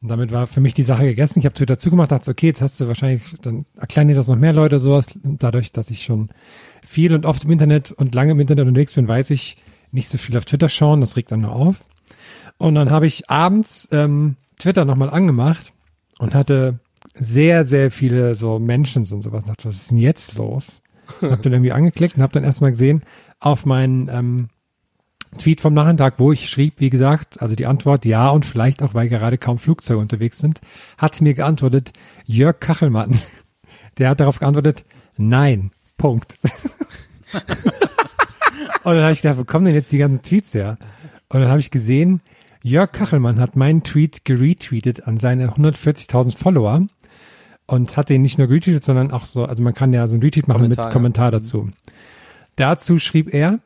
Und 0.01 0.09
damit 0.09 0.31
war 0.31 0.45
für 0.45 0.61
mich 0.61 0.73
die 0.73 0.83
Sache 0.83 1.05
gegessen. 1.05 1.39
Ich 1.39 1.45
habe 1.45 1.55
Twitter 1.55 1.79
zugemacht, 1.79 2.11
dachte, 2.11 2.29
okay, 2.29 2.47
jetzt 2.47 2.61
hast 2.61 2.79
du 2.79 2.87
wahrscheinlich, 2.87 3.35
dann 3.41 3.65
erklären 3.75 4.07
dir 4.07 4.15
das 4.15 4.27
noch 4.27 4.35
mehr 4.35 4.53
Leute 4.53 4.79
sowas. 4.79 5.07
Und 5.23 5.41
dadurch, 5.41 5.71
dass 5.71 5.89
ich 5.89 6.03
schon 6.03 6.29
viel 6.85 7.13
und 7.13 7.25
oft 7.25 7.45
im 7.45 7.51
Internet 7.51 7.91
und 7.91 8.13
lange 8.13 8.33
im 8.33 8.39
Internet 8.39 8.67
unterwegs 8.67 8.93
bin, 8.93 9.07
weiß 9.07 9.31
ich 9.31 9.57
nicht 9.91 10.09
so 10.09 10.17
viel 10.17 10.37
auf 10.37 10.45
Twitter 10.45 10.69
schauen. 10.69 11.01
Das 11.01 11.15
regt 11.15 11.31
dann 11.31 11.41
nur 11.41 11.53
auf. 11.53 11.83
Und 12.57 12.75
dann 12.75 12.91
habe 12.91 13.07
ich 13.07 13.29
abends 13.29 13.89
ähm, 13.91 14.35
Twitter 14.59 14.85
nochmal 14.85 15.09
angemacht 15.09 15.73
und 16.19 16.33
hatte 16.33 16.79
sehr, 17.13 17.63
sehr 17.65 17.89
viele 17.91 18.35
so 18.35 18.59
Menschen 18.59 18.99
und 19.11 19.21
sowas. 19.21 19.43
Ich 19.43 19.49
dachte, 19.49 19.67
was 19.67 19.77
ist 19.77 19.91
denn 19.91 19.97
jetzt 19.97 20.35
los? 20.37 20.81
hab 21.21 21.41
dann 21.41 21.53
irgendwie 21.53 21.71
angeklickt 21.71 22.17
und 22.17 22.23
hab 22.23 22.33
dann 22.33 22.43
erstmal 22.43 22.71
gesehen, 22.71 23.03
auf 23.39 23.65
meinen 23.65 24.09
ähm, 24.09 24.49
Tweet 25.37 25.61
vom 25.61 25.73
Nachmittag, 25.73 26.15
wo 26.17 26.31
ich 26.31 26.49
schrieb, 26.49 26.75
wie 26.77 26.89
gesagt, 26.89 27.41
also 27.41 27.55
die 27.55 27.65
Antwort 27.65 28.05
ja 28.05 28.29
und 28.29 28.45
vielleicht 28.45 28.81
auch, 28.83 28.93
weil 28.93 29.09
gerade 29.09 29.37
kaum 29.37 29.57
Flugzeuge 29.57 29.99
unterwegs 29.99 30.39
sind, 30.39 30.61
hat 30.97 31.21
mir 31.21 31.33
geantwortet 31.33 31.93
Jörg 32.25 32.59
Kachelmann. 32.59 33.17
Der 33.97 34.09
hat 34.09 34.19
darauf 34.19 34.39
geantwortet, 34.39 34.85
nein, 35.17 35.71
Punkt. 35.97 36.37
und 37.33 38.93
dann 38.93 39.01
habe 39.01 39.11
ich 39.11 39.21
gedacht, 39.21 39.39
wo 39.39 39.43
kommen 39.43 39.65
denn 39.65 39.73
jetzt 39.73 39.91
die 39.91 39.97
ganzen 39.97 40.21
Tweets 40.21 40.53
her? 40.53 40.77
Und 41.29 41.41
dann 41.41 41.49
habe 41.49 41.59
ich 41.59 41.71
gesehen, 41.71 42.21
Jörg 42.63 42.91
Kachelmann 42.91 43.39
hat 43.39 43.55
meinen 43.55 43.83
Tweet 43.83 44.25
geretweetet 44.25 45.07
an 45.07 45.17
seine 45.17 45.49
140.000 45.49 46.37
Follower 46.37 46.85
und 47.65 47.97
hat 47.97 48.09
den 48.09 48.21
nicht 48.21 48.37
nur 48.37 48.49
retweetet, 48.49 48.83
sondern 48.83 49.11
auch 49.11 49.25
so, 49.25 49.43
also 49.43 49.61
man 49.61 49.73
kann 49.73 49.93
ja 49.93 50.07
so 50.07 50.15
ein 50.15 50.21
Retweet 50.21 50.47
machen 50.47 50.61
Kommentar, 50.61 50.85
mit 50.85 50.89
ja. 50.89 50.91
Kommentar 50.91 51.31
dazu. 51.31 51.69
Dazu 52.55 52.97
schrieb 52.99 53.33
er, 53.33 53.59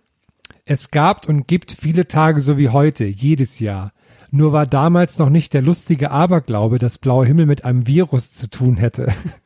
es 0.65 0.91
gab 0.91 1.27
und 1.27 1.47
gibt 1.47 1.71
viele 1.71 2.07
Tage 2.07 2.41
so 2.41 2.57
wie 2.57 2.69
heute, 2.69 3.05
jedes 3.05 3.59
Jahr. 3.59 3.93
Nur 4.31 4.53
war 4.53 4.65
damals 4.65 5.19
noch 5.19 5.29
nicht 5.29 5.53
der 5.53 5.61
lustige 5.61 6.11
Aberglaube, 6.11 6.79
dass 6.79 6.97
blauer 6.97 7.25
Himmel 7.25 7.45
mit 7.45 7.65
einem 7.65 7.85
Virus 7.87 8.31
zu 8.31 8.49
tun 8.49 8.77
hätte. 8.77 9.07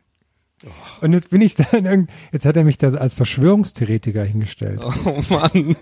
Und 1.01 1.13
jetzt 1.13 1.29
bin 1.29 1.41
ich 1.41 1.55
da 1.55 1.65
in 1.77 1.85
irgend, 1.85 2.09
jetzt 2.31 2.45
hat 2.45 2.57
er 2.57 2.63
mich 2.63 2.77
da 2.77 2.89
als 2.89 3.13
Verschwörungstheoretiker 3.13 4.23
hingestellt. 4.23 4.81
Oh 5.05 5.21
Mann. 5.29 5.75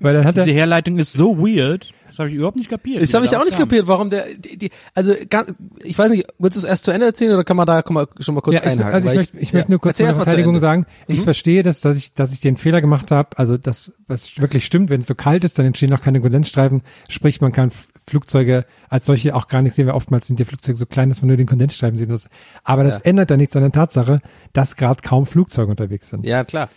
Weil 0.00 0.14
dann 0.14 0.24
hat 0.24 0.36
er, 0.36 0.44
Diese 0.44 0.56
Herleitung 0.56 0.98
ist 0.98 1.12
so 1.12 1.38
weird, 1.38 1.92
das 2.06 2.18
habe 2.18 2.30
ich 2.30 2.36
überhaupt 2.36 2.56
nicht 2.56 2.70
kapiert. 2.70 3.02
Das 3.02 3.12
habe 3.14 3.26
er 3.26 3.30
ich 3.30 3.36
auch 3.36 3.44
nicht 3.44 3.56
kam. 3.56 3.68
kapiert, 3.68 3.86
warum 3.86 4.10
der, 4.10 4.24
die, 4.36 4.56
die, 4.56 4.70
also 4.94 5.14
ganz, 5.28 5.54
ich 5.82 5.98
weiß 5.98 6.10
nicht, 6.10 6.26
willst 6.38 6.56
du 6.56 6.60
es 6.60 6.64
erst 6.64 6.84
zu 6.84 6.90
Ende 6.90 7.06
erzählen 7.06 7.34
oder 7.34 7.44
kann 7.44 7.56
man 7.56 7.66
da 7.66 7.82
kann 7.82 7.94
man 7.94 8.06
schon 8.20 8.34
mal 8.34 8.40
kurz 8.40 8.54
ja, 8.54 8.60
ich, 8.60 8.70
einhaken? 8.72 8.94
also 8.94 9.08
ich 9.10 9.14
möchte, 9.16 9.38
ich 9.38 9.52
möchte 9.52 9.70
nur 9.70 9.80
kurz 9.80 10.00
Erzähl 10.00 10.06
meine 10.06 10.10
erst 10.10 10.18
mal 10.18 10.24
zu 10.24 10.30
Verteidigung 10.30 10.60
sagen. 10.60 10.86
Ich 11.08 11.20
verstehe 11.20 11.62
das, 11.62 11.80
dass 11.80 11.96
ich, 11.96 12.14
dass 12.14 12.32
ich 12.32 12.40
den 12.40 12.56
Fehler 12.56 12.80
gemacht 12.80 13.10
habe. 13.10 13.36
Also 13.36 13.58
das, 13.58 13.92
was 14.06 14.40
wirklich 14.40 14.64
stimmt, 14.64 14.90
wenn 14.90 15.02
es 15.02 15.06
so 15.06 15.14
kalt 15.14 15.44
ist, 15.44 15.58
dann 15.58 15.66
entstehen 15.66 15.92
auch 15.92 16.00
keine 16.00 16.20
Kondensstreifen. 16.20 16.82
Sprich, 17.08 17.40
man 17.40 17.52
kann 17.52 17.70
Flugzeuge 18.08 18.64
als 18.88 19.06
solche 19.06 19.34
auch 19.34 19.48
gar 19.48 19.62
nicht 19.62 19.74
sehen, 19.74 19.86
weil 19.86 19.94
oftmals 19.94 20.26
sind 20.28 20.38
die 20.38 20.44
Flugzeuge 20.44 20.76
so 20.78 20.86
klein, 20.86 21.08
dass 21.08 21.22
man 21.22 21.28
nur 21.28 21.36
den 21.36 21.46
Kondensstreifen 21.46 21.98
sehen 21.98 22.10
muss. 22.10 22.28
Aber 22.62 22.84
das 22.84 22.98
Ja. 22.98 23.04
ändert 23.04 23.30
ja 23.30 23.36
nichts 23.36 23.56
an 23.56 23.62
der 23.62 23.72
Tatsache, 23.72 24.20
dass 24.52 24.76
gerade 24.76 25.02
kaum 25.02 25.26
Flugzeuge 25.26 25.70
unterwegs 25.70 26.08
sind. 26.08 26.24
Ja, 26.24 26.44
klar. 26.44 26.68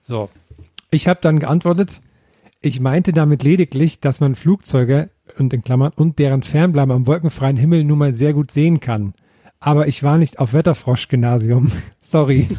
So. 0.00 0.28
Ich 0.90 1.08
habe 1.08 1.20
dann 1.22 1.38
geantwortet, 1.38 2.02
ich 2.60 2.80
meinte 2.80 3.12
damit 3.12 3.42
lediglich, 3.42 4.00
dass 4.00 4.20
man 4.20 4.34
Flugzeuge 4.34 5.10
und 5.38 5.52
in 5.54 5.64
Klammern 5.64 5.92
und 5.96 6.18
deren 6.18 6.42
Fernbleiben 6.42 6.92
am 6.94 7.06
wolkenfreien 7.06 7.56
Himmel 7.56 7.84
nun 7.84 7.98
mal 7.98 8.14
sehr 8.14 8.32
gut 8.34 8.50
sehen 8.50 8.80
kann. 8.80 9.14
Aber 9.66 9.88
ich 9.88 10.02
war 10.02 10.18
nicht 10.18 10.38
auf 10.40 10.52
Wetterfrosch-Gymnasium. 10.52 11.72
Sorry. 12.00 12.48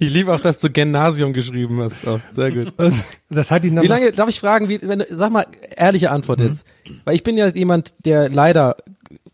Ich 0.00 0.12
liebe 0.12 0.32
auch, 0.34 0.40
dass 0.40 0.58
du 0.58 0.70
Gymnasium 0.70 1.32
geschrieben 1.32 1.80
hast. 1.80 1.96
Oh, 2.06 2.20
sehr 2.34 2.50
gut. 2.50 2.72
Das 3.30 3.50
hat 3.50 3.64
ihn 3.64 3.80
Wie 3.80 3.86
lange, 3.86 4.12
darf 4.12 4.28
ich 4.28 4.40
fragen, 4.40 4.68
wie, 4.68 4.80
wenn, 4.82 5.02
sag 5.08 5.32
mal, 5.32 5.46
ehrliche 5.76 6.10
Antwort 6.10 6.40
Mhm. 6.40 6.46
jetzt. 6.46 6.66
Weil 7.04 7.14
ich 7.14 7.22
bin 7.22 7.36
ja 7.36 7.48
jemand, 7.48 7.94
der 8.04 8.28
leider 8.28 8.76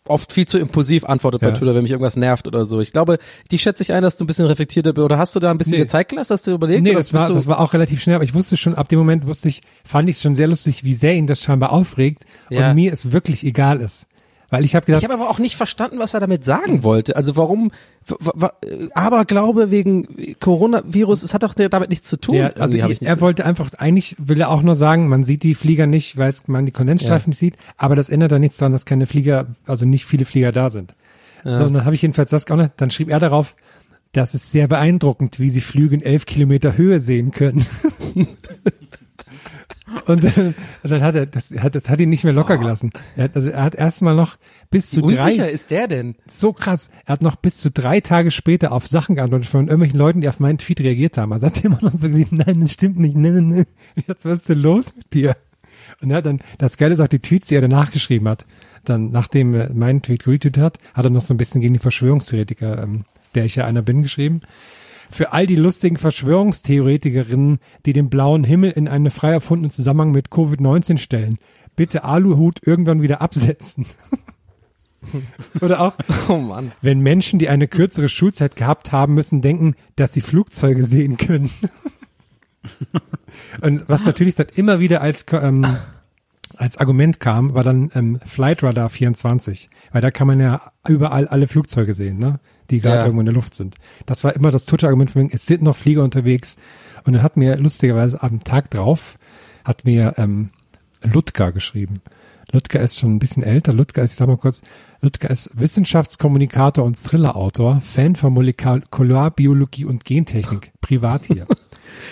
oft 0.07 0.33
viel 0.33 0.47
zu 0.47 0.59
impulsiv 0.59 1.05
antwortet 1.05 1.41
bei 1.41 1.49
Ja. 1.49 1.55
Twitter, 1.55 1.75
wenn 1.75 1.83
mich 1.83 1.91
irgendwas 1.93 2.17
nervt 2.17 2.47
oder 2.47 2.65
so. 2.67 2.81
Ich 2.81 2.93
glaube, 2.93 3.19
die 3.51 3.59
schätze 3.59 3.83
ich 3.83 3.93
ein, 3.93 4.03
dass 4.03 4.17
du 4.17 4.25
ein 4.25 4.27
bisschen 4.27 4.47
reflektierter 4.47 4.93
bist. 4.93 5.05
Oder 5.05 5.19
hast 5.19 5.35
du 5.35 5.41
da 5.41 5.51
ein 5.51 5.59
bisschen 5.59 5.81
Nee. 5.81 5.87
Zeit 5.87 6.09
gelassen, 6.09 6.33
hast 6.35 6.47
du 6.47 6.53
überlegt? 6.53 6.83
Nee, 6.83 6.95
das 6.95 7.13
war, 7.13 7.29
das 7.33 7.47
war 7.47 7.59
auch 7.61 7.73
relativ 7.73 8.01
schnell, 8.03 8.15
aber 8.17 8.25
ich 8.25 8.35
wusste 8.35 8.57
schon, 8.57 8.75
ab 8.75 8.89
dem 8.89 8.99
Moment 8.99 9.27
wusste 9.27 9.49
ich, 9.49 9.63
fand 9.85 10.09
ich 10.09 10.17
es 10.17 10.23
schon 10.23 10.35
sehr 10.35 10.47
lustig, 10.49 10.85
wie 10.85 10.95
sehr 10.95 11.15
ihn 11.15 11.27
das 11.27 11.43
scheinbar 11.43 11.73
aufregt 11.73 12.25
Ja. 12.51 12.71
und 12.71 12.77
mir 12.77 12.93
es 12.93 13.13
wirklich 13.13 13.45
egal 13.45 13.81
ist. 13.81 14.07
Weil 14.51 14.65
ich 14.65 14.75
habe 14.75 14.87
gedacht, 14.87 15.03
ich 15.03 15.09
habe 15.09 15.21
aber 15.21 15.31
auch 15.31 15.39
nicht 15.39 15.57
verstanden, 15.57 15.99
was 15.99 16.15
er 16.15 16.21
damit 16.21 16.45
sagen 16.45 16.83
wollte. 16.83 17.17
Also 17.17 17.37
warum, 17.37 17.71
aber 18.95 19.25
Glaube 19.27 19.71
wegen 19.71 20.09
Coronavirus, 20.41 21.23
es 21.23 21.35
hat 21.35 21.43
doch 21.43 21.53
damit 21.53 21.91
nichts 21.91 22.09
zu 22.09 22.17
tun. 22.19 22.37
Ja, 22.37 22.53
also 22.59 22.79
er, 22.79 22.85
ich 22.89 23.01
nicht 23.01 23.09
er 23.09 23.17
so- 23.17 23.21
wollte 23.21 23.45
einfach, 23.45 23.75
eigentlich 23.75 24.17
will 24.19 24.41
er 24.41 24.51
auch 24.51 24.63
nur 24.63 24.75
sagen, 24.75 25.09
man 25.09 25.23
sieht 25.25 25.43
die 25.43 25.55
Flieger 25.55 25.87
nicht, 25.87 26.17
weil 26.17 26.33
man 26.47 26.65
die 26.65 26.73
Kondensstreifen 26.73 27.31
nicht 27.31 27.39
sieht, 27.39 27.57
aber 27.77 27.95
das 27.95 28.09
ändert 28.09 28.33
dann 28.33 28.41
nichts 28.41 28.57
daran, 28.57 28.73
dass 28.73 28.87
keine 28.87 29.07
Flieger, 29.07 29.49
also 29.67 29.85
nicht 29.85 30.07
viele 30.07 30.25
Flieger 30.25 30.51
da 30.53 30.71
sind. 30.71 30.95
So, 31.45 31.65
und 31.65 31.73
dann 31.75 31.85
habe 31.85 31.95
ich 31.95 32.03
jedenfalls 32.03 32.31
das 32.31 32.47
geändert, 32.47 32.73
dann 32.79 32.91
schrieb 32.91 33.11
er 33.11 33.21
darauf, 33.21 33.55
das 34.13 34.35
ist 34.35 34.51
sehr 34.51 34.67
beeindruckend, 34.67 35.39
wie 35.39 35.51
sie 35.51 35.61
Flüge 35.61 35.95
in 35.95 36.03
elf 36.03 36.25
Kilometer 36.27 36.77
Höhe 36.77 37.01
sehen 37.01 37.31
können. 37.31 37.65
und, 40.07 40.25
und 40.25 40.55
dann 40.83 41.03
hat 41.03 41.15
er, 41.15 41.27
das 41.27 41.55
hat, 41.59 41.75
das 41.75 41.89
hat 41.89 42.01
ihn 42.01 42.09
nicht 42.09 42.25
mehr 42.25 42.33
locker 42.33 42.59
gelassen. 42.59 42.91
Er 43.17 43.25
hat, 43.25 43.37
also 43.37 43.51
er 43.51 43.63
hat 43.63 43.75
erstmal 43.75 44.15
noch 44.15 44.37
bis 44.71 44.91
zu 44.91 44.99
Wie 44.99 45.15
unsicher 45.15 45.45
drei, 45.45 45.51
ist 45.51 45.71
der 45.71 45.89
denn? 45.89 46.17
so 46.29 46.53
krass. 46.53 46.91
Er 47.07 47.15
hat 47.15 47.23
noch 47.23 47.37
bis 47.37 47.57
zu 47.59 47.71
drei 47.71 48.01
Tage 48.01 48.31
später 48.31 48.73
auf 48.73 48.87
Sachen 48.87 49.17
geantwortet 49.17 49.49
von 49.49 49.67
irgendwelchen 49.67 49.99
Leuten, 49.99 50.21
die 50.21 50.29
auf 50.29 50.41
meinen 50.41 50.59
Tweet 50.59 50.81
reagiert 50.81 51.19
haben. 51.19 51.33
Also 51.33 51.47
hat 51.47 51.59
er 51.59 51.67
immer 51.67 51.79
noch 51.81 51.93
so 51.93 52.09
gesagt, 52.09 52.33
nein, 52.33 52.61
das 52.61 52.73
stimmt 52.73 52.99
nicht, 52.99 53.17
nein, 53.17 53.35
nein, 53.35 53.49
nein. 53.49 53.67
Jetzt, 54.07 54.25
was 54.25 54.41
ist 54.41 54.49
denn 54.49 54.61
los 54.61 54.95
mit 54.97 55.13
dir? 55.15 55.37
Und 56.01 56.11
er 56.11 56.19
hat 56.19 56.27
dann, 56.27 56.41
das 56.59 56.77
Geile 56.77 56.95
ist 56.95 57.01
auch 57.01 57.09
die 57.09 57.21
Tweets, 57.21 57.49
die 57.49 57.55
er 57.55 57.61
danach 57.61 57.91
geschrieben 57.91 58.29
hat. 58.29 58.47
Dann, 58.85 59.11
nachdem 59.11 59.55
er 59.55 59.73
meinen 59.73 60.03
Tweet 60.03 60.27
retweetet 60.27 60.59
hat, 60.59 60.79
hat 60.95 61.05
er 61.05 61.11
noch 61.11 61.21
so 61.23 61.35
ein 61.35 61.37
bisschen 61.37 61.61
gegen 61.61 61.75
die 61.75 61.81
Verschwörungstheoretiker, 61.81 62.83
ähm, 62.83 63.05
der 63.35 63.45
ich 63.45 63.57
ja 63.57 63.65
einer 63.65 63.83
bin, 63.83 64.03
geschrieben. 64.03 64.41
Für 65.11 65.33
all 65.33 65.47
die 65.47 65.57
lustigen 65.57 65.97
Verschwörungstheoretikerinnen, 65.97 67.59
die 67.87 67.93
den 67.93 68.11
blauen 68.11 68.45
Himmel 68.45 68.71
in 68.71 68.89
einen 68.89 69.11
frei 69.11 69.33
erfundenen 69.33 69.71
Zusammenhang 69.71 70.13
mit 70.13 70.29
Covid-19 70.29 70.99
stellen, 70.99 71.39
bitte 71.77 72.05
Aluhut 72.05 72.67
irgendwann 72.67 73.03
wieder 73.03 73.21
absetzen. 73.21 73.87
Oder 75.61 75.81
auch, 75.81 75.97
Oh 76.29 76.39
Mann. 76.39 76.73
wenn 76.83 77.01
Menschen, 77.01 77.39
die 77.39 77.49
eine 77.49 77.69
kürzere 77.69 78.09
Schulzeit 78.09 78.57
gehabt 78.57 78.93
haben, 78.93 79.15
müssen 79.15 79.41
denken, 79.41 79.75
dass 79.97 80.13
sie 80.13 80.21
Flugzeuge 80.21 80.85
sehen 80.85 81.17
können. 81.17 81.51
Und 83.61 83.89
was 83.89 84.05
natürlich 84.05 84.35
dann 84.35 84.49
immer 84.55 84.81
wieder 84.81 85.01
als, 85.01 85.25
ähm, 85.33 85.65
als 86.59 86.77
Argument 86.79 87.21
kam, 87.21 87.55
war 87.55 87.63
dann 87.63 87.91
ähm, 87.95 88.19
Flight 88.27 88.63
Radar 88.63 88.89
24. 88.89 89.71
Weil 89.93 90.01
da 90.03 90.11
kann 90.11 90.27
man 90.27 90.41
ja 90.41 90.61
überall 90.87 91.29
alle 91.29 91.47
Flugzeuge 91.49 91.95
sehen, 91.95 92.19
ne? 92.19 92.41
die 92.71 92.81
gerade 92.81 92.97
Ja. 92.97 93.03
irgendwo 93.05 93.21
in 93.21 93.27
der 93.27 93.35
Luft 93.35 93.55
sind. 93.55 93.77
Das 94.07 94.25
war 94.25 94.35
immer 94.37 94.51
das 94.51 94.65
Tutsche-Argument 94.67 95.11
von 95.11 95.23
wegen, 95.23 95.31
es 95.35 95.47
sind 95.47 95.63
noch 95.63 95.77
Flieger 95.77 96.03
unterwegs. 96.05 96.57
Und 97.05 97.15
dann 97.15 97.23
hat 97.23 97.37
mir 97.37 97.57
lustigerweise 97.57 98.23
am 98.23 98.45
Tag 98.45 98.71
drauf, 98.71 99.17
hat 99.65 99.85
mir 99.85 100.15
ähm, 100.19 100.51
Ludger 101.03 101.53
geschrieben. 101.53 102.03
Ludger 102.53 102.81
ist 102.81 102.99
schon 102.99 103.15
ein 103.15 103.19
bisschen 103.19 103.43
älter. 103.43 103.73
Ludger 103.73 104.03
ist, 104.03 104.13
ich 104.13 104.17
sag 104.17 104.27
mal 104.27 104.37
kurz, 104.37 104.63
Ludger 105.01 105.31
ist 105.31 105.51
Wissenschaftskommunikator 105.59 106.85
und 106.85 106.97
Thriller-Autor, 107.01 107.81
Fan 107.83 108.17
von 108.17 108.33
Molekularbiologie 108.33 109.85
und 109.85 110.05
Gentechnik, 110.05 110.73
privat 110.81 111.27
hier. 111.27 111.47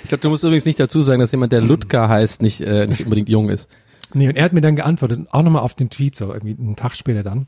Ich 0.02 0.08
glaube, 0.08 0.22
du 0.22 0.30
musst 0.30 0.42
übrigens 0.42 0.64
nicht 0.64 0.80
dazu 0.80 1.00
sagen, 1.02 1.20
dass 1.20 1.32
jemand, 1.32 1.52
der 1.52 1.60
Ludger 1.60 2.08
heißt, 2.08 2.42
nicht, 2.42 2.60
äh, 2.60 2.86
nicht 2.86 3.04
unbedingt 3.04 3.28
jung 3.28 3.48
ist. 3.50 3.68
Nee, 4.14 4.28
und 4.28 4.36
er 4.36 4.44
hat 4.44 4.52
mir 4.52 4.60
dann 4.60 4.76
geantwortet, 4.76 5.26
auch 5.30 5.42
nochmal 5.42 5.62
auf 5.62 5.74
den 5.74 5.90
Tweet, 5.90 6.16
so 6.16 6.32
irgendwie 6.32 6.56
einen 6.58 6.76
Tag 6.76 6.94
später 6.94 7.22
dann. 7.22 7.46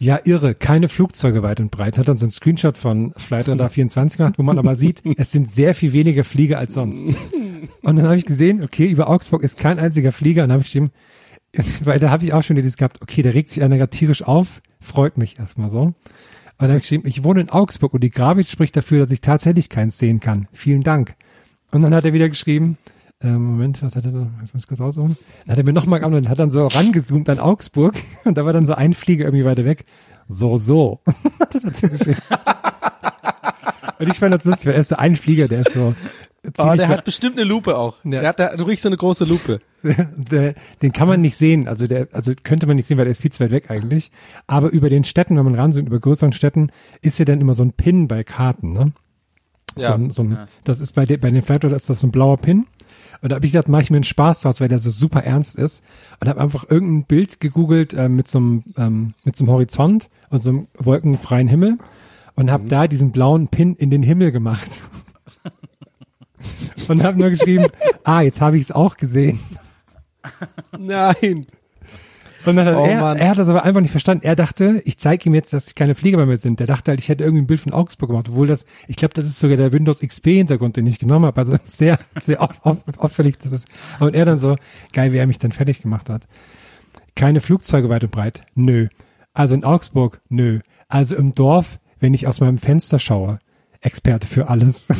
Ja, 0.00 0.20
irre, 0.24 0.54
keine 0.54 0.88
Flugzeuge 0.88 1.42
weit 1.42 1.58
und 1.58 1.72
breit. 1.72 1.98
Hat 1.98 2.08
dann 2.08 2.16
so 2.16 2.24
einen 2.24 2.30
Screenshot 2.30 2.78
von 2.78 3.12
Flight 3.16 3.48
Radar 3.48 3.68
24 3.70 4.18
gemacht, 4.18 4.34
wo 4.38 4.42
man 4.42 4.58
aber 4.58 4.76
sieht, 4.76 5.02
es 5.16 5.32
sind 5.32 5.50
sehr 5.50 5.74
viel 5.74 5.92
weniger 5.92 6.24
Flieger 6.24 6.58
als 6.58 6.74
sonst. 6.74 7.08
Und 7.82 7.96
dann 7.96 8.06
habe 8.06 8.16
ich 8.16 8.26
gesehen, 8.26 8.62
okay, 8.62 8.88
über 8.88 9.08
Augsburg 9.08 9.42
ist 9.42 9.58
kein 9.58 9.78
einziger 9.78 10.12
Flieger. 10.12 10.44
Und 10.44 10.50
dann 10.50 10.58
habe 10.58 10.64
ich 10.64 10.72
dem, 10.72 10.90
weil 11.84 11.98
da 11.98 12.10
habe 12.10 12.24
ich 12.24 12.32
auch 12.32 12.42
schon 12.42 12.56
dieses 12.56 12.76
gehabt, 12.76 13.02
okay, 13.02 13.22
da 13.22 13.30
regt 13.30 13.50
sich 13.50 13.62
einer 13.62 13.76
gerade 13.76 13.90
tierisch 13.90 14.22
auf, 14.22 14.62
freut 14.80 15.18
mich 15.18 15.38
erstmal 15.38 15.68
so. 15.68 15.80
Und 15.80 15.94
dann 16.58 16.70
habe 16.70 16.78
ich 16.78 16.82
geschrieben, 16.82 17.08
ich 17.08 17.24
wohne 17.24 17.40
in 17.40 17.50
Augsburg 17.50 17.94
und 17.94 18.02
die 18.02 18.10
Grafik 18.10 18.48
spricht 18.48 18.76
dafür, 18.76 19.00
dass 19.00 19.10
ich 19.10 19.20
tatsächlich 19.20 19.68
keins 19.68 19.98
sehen 19.98 20.20
kann. 20.20 20.48
Vielen 20.52 20.82
Dank. 20.82 21.14
Und 21.70 21.82
dann 21.82 21.94
hat 21.94 22.04
er 22.04 22.12
wieder 22.12 22.28
geschrieben, 22.28 22.78
ähm, 23.20 23.42
Moment, 23.44 23.82
was 23.82 23.96
hat 23.96 24.04
er 24.04 24.12
da? 24.12 24.26
Jetzt 24.40 24.54
muss 24.54 24.62
ich 24.64 24.68
kurz 24.68 24.80
raussuchen. 24.80 25.16
Dann 25.44 25.52
hat 25.52 25.58
er 25.58 25.64
mir 25.64 25.72
nochmal 25.72 26.00
geantwortet 26.00 26.26
und 26.26 26.30
hat 26.30 26.38
dann 26.38 26.50
so 26.50 26.66
rangezoomt 26.66 27.28
an 27.30 27.38
Augsburg 27.40 27.94
und 28.24 28.36
da 28.38 28.44
war 28.44 28.52
dann 28.52 28.66
so 28.66 28.74
ein 28.74 28.92
Flieger 28.94 29.24
irgendwie 29.24 29.44
weiter 29.44 29.64
weg. 29.64 29.84
So, 30.28 30.56
so. 30.56 31.00
hat 31.40 31.54
er 31.54 31.60
dazu 31.62 31.88
geschrieben. 31.88 32.20
und 33.98 34.08
ich 34.10 34.18
fand 34.18 34.34
das 34.34 34.44
lustig, 34.44 34.66
weil 34.66 34.74
er 34.74 34.80
ist 34.80 34.88
so 34.88 34.96
ein 34.96 35.16
Flieger, 35.16 35.48
der 35.48 35.60
ist 35.60 35.72
so 35.72 35.94
Oh, 36.56 36.74
der 36.76 36.88
hat 36.88 37.04
bestimmt 37.04 37.36
eine 37.36 37.46
Lupe 37.46 37.76
auch. 37.76 37.96
Ja. 38.04 38.10
Der 38.20 38.28
hat, 38.28 38.38
da, 38.38 38.56
du 38.56 38.62
riechst 38.64 38.84
so 38.84 38.88
eine 38.88 38.96
große 38.96 39.24
Lupe. 39.24 39.60
der, 39.82 40.54
den 40.80 40.92
kann 40.92 41.08
man 41.08 41.20
nicht 41.20 41.36
sehen, 41.36 41.66
also 41.66 41.86
der, 41.88 42.08
also 42.12 42.32
könnte 42.42 42.66
man 42.66 42.76
nicht 42.76 42.86
sehen, 42.86 42.96
weil 42.96 43.04
der 43.06 43.12
ist 43.12 43.20
viel 43.20 43.32
zu 43.32 43.40
weit 43.42 43.50
weg 43.50 43.70
eigentlich. 43.70 44.12
Aber 44.46 44.70
über 44.70 44.88
den 44.88 45.02
Städten, 45.04 45.36
wenn 45.36 45.44
man 45.44 45.56
ranzoomt, 45.56 45.88
über 45.88 45.98
größeren 45.98 46.32
Städten, 46.32 46.70
ist 47.02 47.18
ja 47.18 47.24
dann 47.24 47.40
immer 47.40 47.54
so 47.54 47.64
ein 47.64 47.72
Pin 47.72 48.06
bei 48.06 48.22
Karten, 48.22 48.72
ne? 48.72 48.92
Ja. 49.76 49.88
So, 49.88 49.94
ein- 49.94 50.10
so 50.10 50.22
ein, 50.22 50.38
Das 50.64 50.80
ist 50.80 50.92
bei, 50.92 51.04
de, 51.06 51.16
bei 51.16 51.28
den 51.30 51.42
Flight 51.42 51.64
Radar 51.64 51.76
ist 51.76 51.90
das 51.90 52.00
so 52.00 52.06
ein 52.06 52.12
blauer 52.12 52.38
Pin. 52.38 52.66
Und 53.20 53.30
da 53.30 53.36
habe 53.36 53.46
ich 53.46 53.52
gedacht, 53.52 53.68
mache 53.68 53.82
ich 53.82 53.90
mir 53.90 53.96
einen 53.96 54.04
Spaß 54.04 54.42
draus, 54.42 54.60
weil 54.60 54.68
der 54.68 54.78
so 54.78 54.90
super 54.90 55.24
ernst 55.24 55.56
ist. 55.56 55.82
Und 56.20 56.28
habe 56.28 56.40
einfach 56.40 56.68
irgendein 56.68 57.04
Bild 57.04 57.40
gegoogelt 57.40 57.94
äh, 57.94 58.08
mit 58.08 58.28
so 58.28 58.38
einem 58.38 58.64
ähm, 58.76 59.14
mit 59.24 59.36
so 59.36 59.44
einem 59.44 59.52
Horizont 59.52 60.08
und 60.30 60.42
so 60.42 60.50
einem 60.50 60.68
wolkenfreien 60.76 61.48
Himmel 61.48 61.78
und 62.38 62.52
habe 62.52 62.68
da 62.68 62.86
diesen 62.86 63.10
blauen 63.10 63.48
Pin 63.48 63.74
in 63.74 63.90
den 63.90 64.04
Himmel 64.04 64.30
gemacht. 64.30 64.70
und 66.88 67.02
habe 67.02 67.18
nur 67.18 67.30
geschrieben, 67.30 67.66
ah, 68.04 68.20
jetzt 68.20 68.40
habe 68.40 68.56
ich 68.56 68.62
es 68.62 68.72
auch 68.72 68.96
gesehen. 68.96 69.40
Nein. 70.78 71.46
Und 72.48 72.56
dann 72.56 72.66
hat 72.66 72.76
Oh 72.76 72.86
er, 72.86 73.00
Mann. 73.00 73.16
er 73.18 73.30
hat 73.30 73.38
das 73.38 73.48
aber 73.48 73.64
einfach 73.64 73.80
nicht 73.80 73.90
verstanden. 73.90 74.24
Er 74.24 74.36
dachte, 74.36 74.82
ich 74.84 74.98
zeige 74.98 75.28
ihm 75.28 75.34
jetzt, 75.34 75.52
dass 75.52 75.74
keine 75.74 75.94
Flieger 75.94 76.16
bei 76.16 76.26
mir 76.26 76.36
sind. 76.36 76.60
Der 76.60 76.66
dachte 76.66 76.90
halt, 76.90 77.00
ich 77.00 77.08
hätte 77.08 77.24
irgendwie 77.24 77.42
ein 77.42 77.46
Bild 77.46 77.60
von 77.60 77.72
Augsburg 77.72 78.10
gemacht, 78.10 78.28
obwohl 78.30 78.46
das, 78.46 78.64
ich 78.86 78.96
glaube, 78.96 79.14
das 79.14 79.26
ist 79.26 79.38
sogar 79.38 79.56
der 79.56 79.72
Windows 79.72 80.00
XP-Hintergrund, 80.00 80.76
den 80.76 80.86
ich 80.86 80.98
genommen 80.98 81.26
habe. 81.26 81.40
Also 81.40 81.56
sehr, 81.66 81.98
sehr 82.20 82.42
auf, 82.42 82.64
auf, 82.64 82.78
auffällig, 82.96 83.38
dass 83.38 83.52
es. 83.52 83.66
Und 84.00 84.14
er 84.14 84.24
dann 84.24 84.38
so, 84.38 84.56
geil, 84.92 85.12
wie 85.12 85.18
er 85.18 85.26
mich 85.26 85.38
dann 85.38 85.52
fertig 85.52 85.82
gemacht 85.82 86.08
hat. 86.08 86.26
Keine 87.14 87.40
Flugzeuge 87.40 87.88
weit 87.88 88.04
und 88.04 88.12
breit? 88.12 88.42
Nö. 88.54 88.88
Also 89.34 89.54
in 89.54 89.64
Augsburg? 89.64 90.20
Nö. 90.28 90.60
Also 90.88 91.16
im 91.16 91.32
Dorf, 91.32 91.78
wenn 92.00 92.14
ich 92.14 92.26
aus 92.26 92.40
meinem 92.40 92.58
Fenster 92.58 92.98
schaue? 92.98 93.38
Experte 93.80 94.26
für 94.26 94.48
alles. 94.48 94.88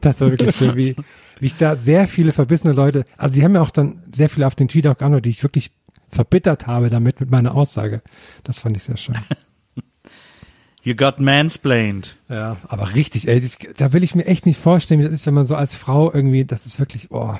das 0.00 0.20
war 0.20 0.30
wirklich 0.30 0.56
schön, 0.56 0.76
wie, 0.76 0.96
wie 1.42 1.46
ich 1.46 1.56
da 1.56 1.74
sehr 1.74 2.06
viele 2.06 2.30
verbissene 2.30 2.72
Leute, 2.72 3.04
also 3.16 3.34
sie 3.34 3.42
haben 3.42 3.56
ja 3.56 3.62
auch 3.62 3.70
dann 3.70 4.04
sehr 4.14 4.28
viele 4.28 4.46
auf 4.46 4.54
den 4.54 4.68
Tweet 4.68 4.86
auch 4.86 4.96
geantwortet, 4.96 5.24
die 5.24 5.30
ich 5.30 5.42
wirklich 5.42 5.72
verbittert 6.08 6.68
habe 6.68 6.88
damit 6.88 7.18
mit 7.18 7.32
meiner 7.32 7.56
Aussage. 7.56 8.00
Das 8.44 8.60
fand 8.60 8.76
ich 8.76 8.84
sehr 8.84 8.96
schön. 8.96 9.16
You 10.84 10.94
got 10.94 11.18
mansplained. 11.20 12.14
Ja, 12.28 12.56
aber 12.68 12.94
richtig, 12.94 13.26
ey, 13.28 13.38
ich, 13.38 13.56
da 13.76 13.92
will 13.92 14.02
ich 14.04 14.14
mir 14.14 14.26
echt 14.26 14.46
nicht 14.46 14.58
vorstellen, 14.58 15.00
wie 15.00 15.04
das 15.04 15.12
ist, 15.12 15.26
wenn 15.26 15.34
man 15.34 15.46
so 15.46 15.54
als 15.56 15.74
Frau 15.76 16.12
irgendwie, 16.12 16.44
das 16.44 16.64
ist 16.66 16.78
wirklich, 16.80 17.10
oh, 17.10 17.34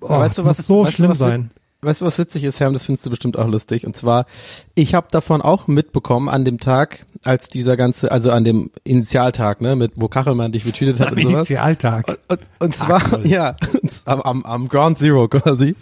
oh 0.00 0.08
weißt 0.08 0.38
du, 0.38 0.42
das 0.42 0.50
was- 0.50 0.58
muss 0.60 0.66
so 0.66 0.80
weißt 0.84 0.92
du, 0.92 0.96
schlimm 0.96 1.10
was 1.10 1.18
sein. 1.18 1.50
Weißt 1.82 2.02
du, 2.02 2.04
was 2.04 2.18
witzig 2.18 2.44
ist, 2.44 2.60
Herm? 2.60 2.74
Das 2.74 2.84
findest 2.84 3.06
du 3.06 3.10
bestimmt 3.10 3.38
auch 3.38 3.46
lustig. 3.48 3.86
Und 3.86 3.96
zwar, 3.96 4.26
ich 4.74 4.94
habe 4.94 5.06
davon 5.10 5.40
auch 5.40 5.66
mitbekommen 5.66 6.28
an 6.28 6.44
dem 6.44 6.58
Tag, 6.60 7.06
als 7.24 7.48
dieser 7.48 7.76
ganze, 7.78 8.12
also 8.12 8.30
an 8.32 8.44
dem 8.44 8.70
Initialtag, 8.84 9.62
ne, 9.62 9.76
mit 9.76 9.92
wo 9.96 10.08
Kachelmann 10.08 10.52
dich 10.52 10.64
betweetet 10.64 11.00
hat 11.00 11.08
Am 11.08 11.14
und 11.14 11.22
sowas. 11.22 11.34
Initialtag. 11.48 12.08
Und, 12.08 12.18
und, 12.28 12.40
und 12.58 12.76
zwar, 12.76 13.24
ja, 13.24 13.56
und 13.82 13.90
s- 13.90 14.02
am, 14.06 14.20
am, 14.20 14.44
am 14.44 14.68
Ground 14.68 14.98
Zero 14.98 15.26
quasi. 15.28 15.74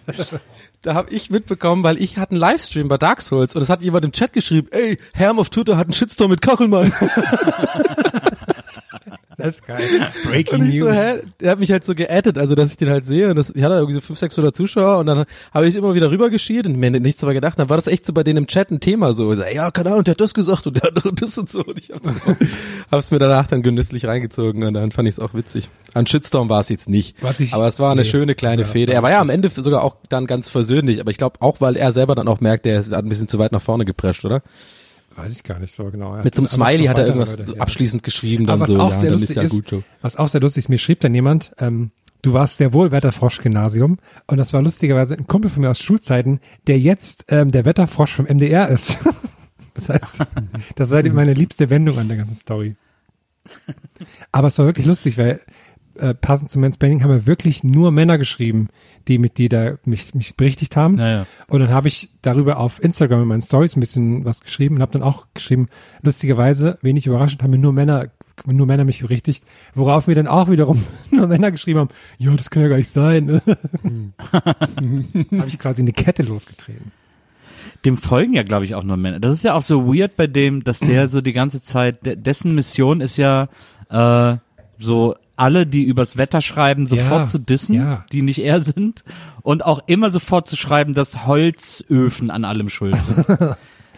Da 0.82 0.94
habe 0.94 1.12
ich 1.12 1.30
mitbekommen, 1.30 1.82
weil 1.82 2.00
ich 2.00 2.16
hatte 2.18 2.30
einen 2.32 2.40
Livestream 2.40 2.86
bei 2.86 2.96
Dark 2.98 3.20
Souls 3.20 3.56
und 3.56 3.62
es 3.62 3.68
hat 3.68 3.82
jemand 3.82 4.04
im 4.04 4.12
Chat 4.12 4.32
geschrieben, 4.32 4.68
ey, 4.70 4.98
Herm 5.14 5.40
auf 5.40 5.50
Twitter 5.50 5.76
hat 5.76 5.86
einen 5.88 5.94
Shitstorm 5.94 6.30
mit 6.30 6.42
Kachelmann. 6.42 6.92
Das 9.36 9.48
ist 9.54 9.66
geil. 9.66 9.78
Breaking 10.24 10.60
Und 10.62 10.68
ich 10.68 10.78
so, 10.78 10.86
News. 10.86 10.94
hä? 10.96 11.14
Der 11.40 11.50
hat 11.52 11.60
mich 11.60 11.70
halt 11.70 11.84
so 11.84 11.94
geaddet, 11.94 12.38
also 12.38 12.54
dass 12.54 12.70
ich 12.70 12.76
den 12.76 12.88
halt 12.90 13.06
sehe. 13.06 13.30
Und 13.30 13.36
das, 13.36 13.50
ich 13.50 13.62
hatte 13.62 13.74
irgendwie 13.74 13.94
so 13.94 14.00
500, 14.00 14.18
600 14.18 14.56
Zuschauer 14.56 14.98
und 14.98 15.06
dann 15.06 15.24
habe 15.52 15.68
ich 15.68 15.76
immer 15.76 15.94
wieder 15.94 16.10
rübergeschielt 16.10 16.66
und 16.66 16.76
mir 16.76 16.90
nichts 16.90 17.20
dabei 17.20 17.34
gedacht. 17.34 17.58
Dann 17.58 17.68
war 17.68 17.76
das 17.76 17.86
echt 17.86 18.04
so 18.04 18.12
bei 18.12 18.24
denen 18.24 18.38
im 18.38 18.46
Chat 18.46 18.70
ein 18.70 18.80
Thema 18.80 19.14
so. 19.14 19.32
so 19.34 19.42
ja, 19.44 19.70
keine 19.70 19.90
Ahnung, 19.90 20.04
der 20.04 20.12
hat 20.12 20.20
das 20.20 20.34
gesagt 20.34 20.66
und 20.66 20.76
der 20.82 20.88
andere 20.88 21.12
das 21.12 21.38
und 21.38 21.48
so. 21.48 21.60
Und 21.64 21.78
ich 21.78 21.90
habe 21.90 22.12
hab's 22.90 23.10
mir 23.10 23.18
danach 23.18 23.46
dann 23.46 23.62
genüsslich 23.62 24.06
reingezogen 24.06 24.64
und 24.64 24.74
dann 24.74 24.90
fand 24.92 25.08
ich 25.08 25.14
es 25.16 25.20
auch 25.20 25.34
witzig. 25.34 25.68
An 25.94 26.06
Shitstorm 26.06 26.48
war 26.48 26.60
es 26.60 26.68
jetzt 26.68 26.88
nicht. 26.88 27.16
Was 27.22 27.40
ich- 27.40 27.54
aber 27.54 27.66
es 27.68 27.78
war 27.78 27.92
eine 27.92 28.02
nee. 28.02 28.08
schöne 28.08 28.34
kleine 28.34 28.62
Ja, 28.62 28.68
Fehde. 28.68 28.92
Er 28.92 29.02
war 29.02 29.10
ja 29.10 29.20
am 29.20 29.30
Ende 29.30 29.48
sogar 29.50 29.82
auch 29.84 29.96
dann 30.08 30.26
ganz 30.26 30.48
versöhnlich, 30.48 31.00
aber 31.00 31.10
ich 31.10 31.16
glaube 31.18 31.36
auch, 31.40 31.60
weil 31.60 31.76
er 31.76 31.92
selber 31.92 32.14
dann 32.14 32.28
auch 32.28 32.40
merkt, 32.40 32.64
der 32.64 32.80
ist- 32.80 32.90
hat 32.92 33.04
ein 33.04 33.08
bisschen 33.08 33.28
zu 33.28 33.38
weit 33.38 33.52
nach 33.52 33.62
vorne 33.62 33.84
geprescht, 33.84 34.24
oder? 34.24 34.42
Weiß 35.18 35.32
ich 35.32 35.42
gar 35.42 35.58
nicht 35.58 35.74
so 35.74 35.90
genau. 35.90 36.16
Mit 36.22 36.34
so 36.34 36.40
einem 36.40 36.46
Smiley 36.46 36.86
hat 36.86 36.98
er 36.98 37.06
irgendwas 37.06 37.38
Leute, 37.38 37.46
so 37.46 37.54
ja. 37.56 37.60
abschließend 37.60 38.02
geschrieben, 38.02 38.46
dann 38.46 38.60
was 38.60 38.70
so, 38.70 38.78
auch 38.78 38.92
ja, 38.92 39.00
sehr 39.00 39.10
lustig 39.10 39.30
ist 39.30 39.36
ja 39.36 39.46
gut 39.48 39.68
so. 39.68 39.82
was 40.00 40.16
auch 40.16 40.28
sehr 40.28 40.40
lustig 40.40 40.64
ist, 40.64 40.68
mir 40.68 40.78
schrieb 40.78 41.00
dann 41.00 41.12
jemand, 41.12 41.52
ähm, 41.58 41.90
du 42.22 42.32
warst 42.32 42.56
sehr 42.56 42.72
wohl 42.72 42.92
Wetterfrosch-Gymnasium 42.92 43.98
und 44.26 44.38
das 44.38 44.52
war 44.52 44.62
lustigerweise 44.62 45.16
ein 45.16 45.26
Kumpel 45.26 45.50
von 45.50 45.62
mir 45.62 45.70
aus 45.70 45.80
Schulzeiten, 45.80 46.40
der 46.68 46.78
jetzt 46.78 47.24
ähm, 47.28 47.50
der 47.50 47.64
Wetterfrosch 47.64 48.12
vom 48.12 48.26
MDR 48.26 48.68
ist. 48.68 48.98
das 49.74 49.88
heißt, 49.88 50.18
das 50.76 50.90
war 50.92 51.02
meine 51.02 51.34
liebste 51.34 51.68
Wendung 51.68 51.98
an 51.98 52.08
der 52.08 52.18
ganzen 52.18 52.36
Story. 52.36 52.76
Aber 54.30 54.48
es 54.48 54.58
war 54.58 54.66
wirklich 54.66 54.86
lustig, 54.86 55.18
weil 55.18 55.40
äh, 55.98 56.14
passend 56.14 56.50
zum 56.50 56.62
Mansplaining 56.62 57.02
haben 57.02 57.10
wir 57.10 57.26
wirklich 57.26 57.64
nur 57.64 57.90
Männer 57.90 58.18
geschrieben, 58.18 58.68
die 59.08 59.18
mit 59.18 59.38
die 59.38 59.48
da 59.48 59.76
mich, 59.84 60.14
mich 60.14 60.36
berichtigt 60.36 60.76
haben. 60.76 60.98
Ja, 60.98 61.08
ja. 61.08 61.26
Und 61.48 61.60
dann 61.60 61.70
habe 61.70 61.88
ich 61.88 62.10
darüber 62.22 62.58
auf 62.58 62.82
Instagram 62.82 63.22
in 63.22 63.28
meinen 63.28 63.42
Stories 63.42 63.76
ein 63.76 63.80
bisschen 63.80 64.24
was 64.24 64.40
geschrieben 64.42 64.76
und 64.76 64.82
habe 64.82 64.92
dann 64.92 65.02
auch 65.02 65.26
geschrieben, 65.34 65.68
lustigerweise, 66.02 66.78
wenig 66.82 67.06
überraschend, 67.06 67.42
haben 67.42 67.50
mir 67.50 67.58
nur 67.58 67.72
Männer, 67.72 68.08
nur 68.46 68.66
Männer 68.66 68.84
mich 68.84 69.00
berichtigt, 69.00 69.44
worauf 69.74 70.06
mir 70.06 70.14
dann 70.14 70.26
auch 70.28 70.48
wiederum 70.48 70.82
nur 71.10 71.26
Männer 71.26 71.50
geschrieben 71.50 71.80
haben, 71.80 71.90
ja, 72.18 72.32
das 72.34 72.50
kann 72.50 72.62
ja 72.62 72.68
gar 72.68 72.76
nicht 72.76 72.90
sein. 72.90 73.40
habe 74.32 75.46
ich 75.46 75.58
quasi 75.58 75.82
eine 75.82 75.92
Kette 75.92 76.22
losgetreten. 76.22 76.92
Dem 77.84 77.96
folgen 77.96 78.34
ja, 78.34 78.42
glaube 78.42 78.64
ich, 78.64 78.74
auch 78.74 78.82
nur 78.82 78.96
Männer. 78.96 79.20
Das 79.20 79.32
ist 79.32 79.44
ja 79.44 79.54
auch 79.54 79.62
so 79.62 79.86
weird 79.86 80.16
bei 80.16 80.26
dem, 80.26 80.64
dass 80.64 80.80
der 80.80 81.06
so 81.06 81.20
die 81.20 81.32
ganze 81.32 81.60
Zeit, 81.60 82.04
de- 82.04 82.16
dessen 82.16 82.54
Mission 82.54 83.00
ist 83.00 83.16
ja 83.18 83.48
äh, 83.88 84.36
so 84.76 85.14
alle, 85.38 85.66
die 85.66 85.84
übers 85.84 86.16
Wetter 86.16 86.40
schreiben, 86.40 86.86
sofort 86.86 87.20
Ja, 87.20 87.26
zu 87.26 87.38
dissen, 87.38 87.74
ja. 87.74 88.04
die 88.12 88.22
nicht 88.22 88.40
er 88.40 88.60
sind 88.60 89.04
und 89.42 89.64
auch 89.64 89.82
immer 89.86 90.10
sofort 90.10 90.48
zu 90.48 90.56
schreiben, 90.56 90.94
dass 90.94 91.26
Holzöfen 91.26 92.30
an 92.30 92.44
allem 92.44 92.68
schuld 92.68 92.96
sind. 92.96 93.26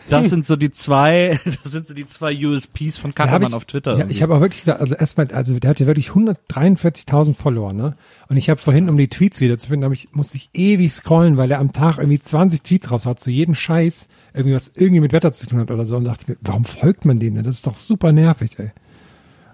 Das 0.09 0.29
sind 0.29 0.47
so 0.47 0.57
die 0.57 0.71
zwei, 0.71 1.39
das 1.63 1.73
sind 1.73 1.87
so 1.87 1.95
die 1.95 2.07
zwei 2.07 2.35
USPs 2.35 2.99
von 2.99 3.15
ich, 3.17 3.55
auf 3.55 3.65
Twitter. 3.65 3.97
Ja, 3.97 4.07
ich 4.09 4.23
habe 4.23 4.35
auch 4.35 4.41
wirklich 4.41 4.65
gedacht, 4.65 4.81
also 4.81 4.95
erstmal, 4.95 5.29
also 5.33 5.57
der 5.59 5.71
hat 5.71 5.79
ja 5.81 5.87
wirklich 5.87 6.09
143.000 6.09 7.35
Follower, 7.35 7.73
ne? 7.73 7.95
Und 8.29 8.37
ich 8.37 8.51
habe 8.51 8.61
vorhin, 8.61 8.89
um 8.89 8.97
die 8.97 9.09
Tweets 9.09 9.41
wieder 9.41 9.59
zu 9.59 9.69
finden, 9.69 9.85
hab 9.85 9.93
ich, 9.93 10.09
musste 10.13 10.37
ich 10.37 10.51
ewig 10.53 10.93
scrollen, 10.93 11.37
weil 11.37 11.51
er 11.51 11.61
am 11.61 11.73
Tag 11.73 11.99
irgendwie 11.99 12.19
20 12.19 12.63
Tweets 12.63 12.91
raus 12.91 13.07
hat, 13.07 13.21
zu 13.21 13.31
jedem 13.31 13.55
Scheiß, 13.55 14.09
irgendwie 14.35 14.55
was 14.55 14.73
irgendwie 14.75 15.01
mit 15.01 15.13
Wetter 15.13 15.33
zu 15.33 15.47
tun 15.47 15.61
hat 15.61 15.71
oder 15.71 15.85
so. 15.85 15.97
Und 15.97 16.05
dachte 16.05 16.31
mir, 16.31 16.37
warum 16.41 16.65
folgt 16.65 17.05
man 17.05 17.21
dem 17.21 17.35
denn? 17.35 17.45
Das 17.45 17.55
ist 17.55 17.67
doch 17.67 17.77
super 17.77 18.13
nervig, 18.13 18.59
ey. 18.59 18.73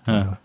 Ja. 0.06 0.38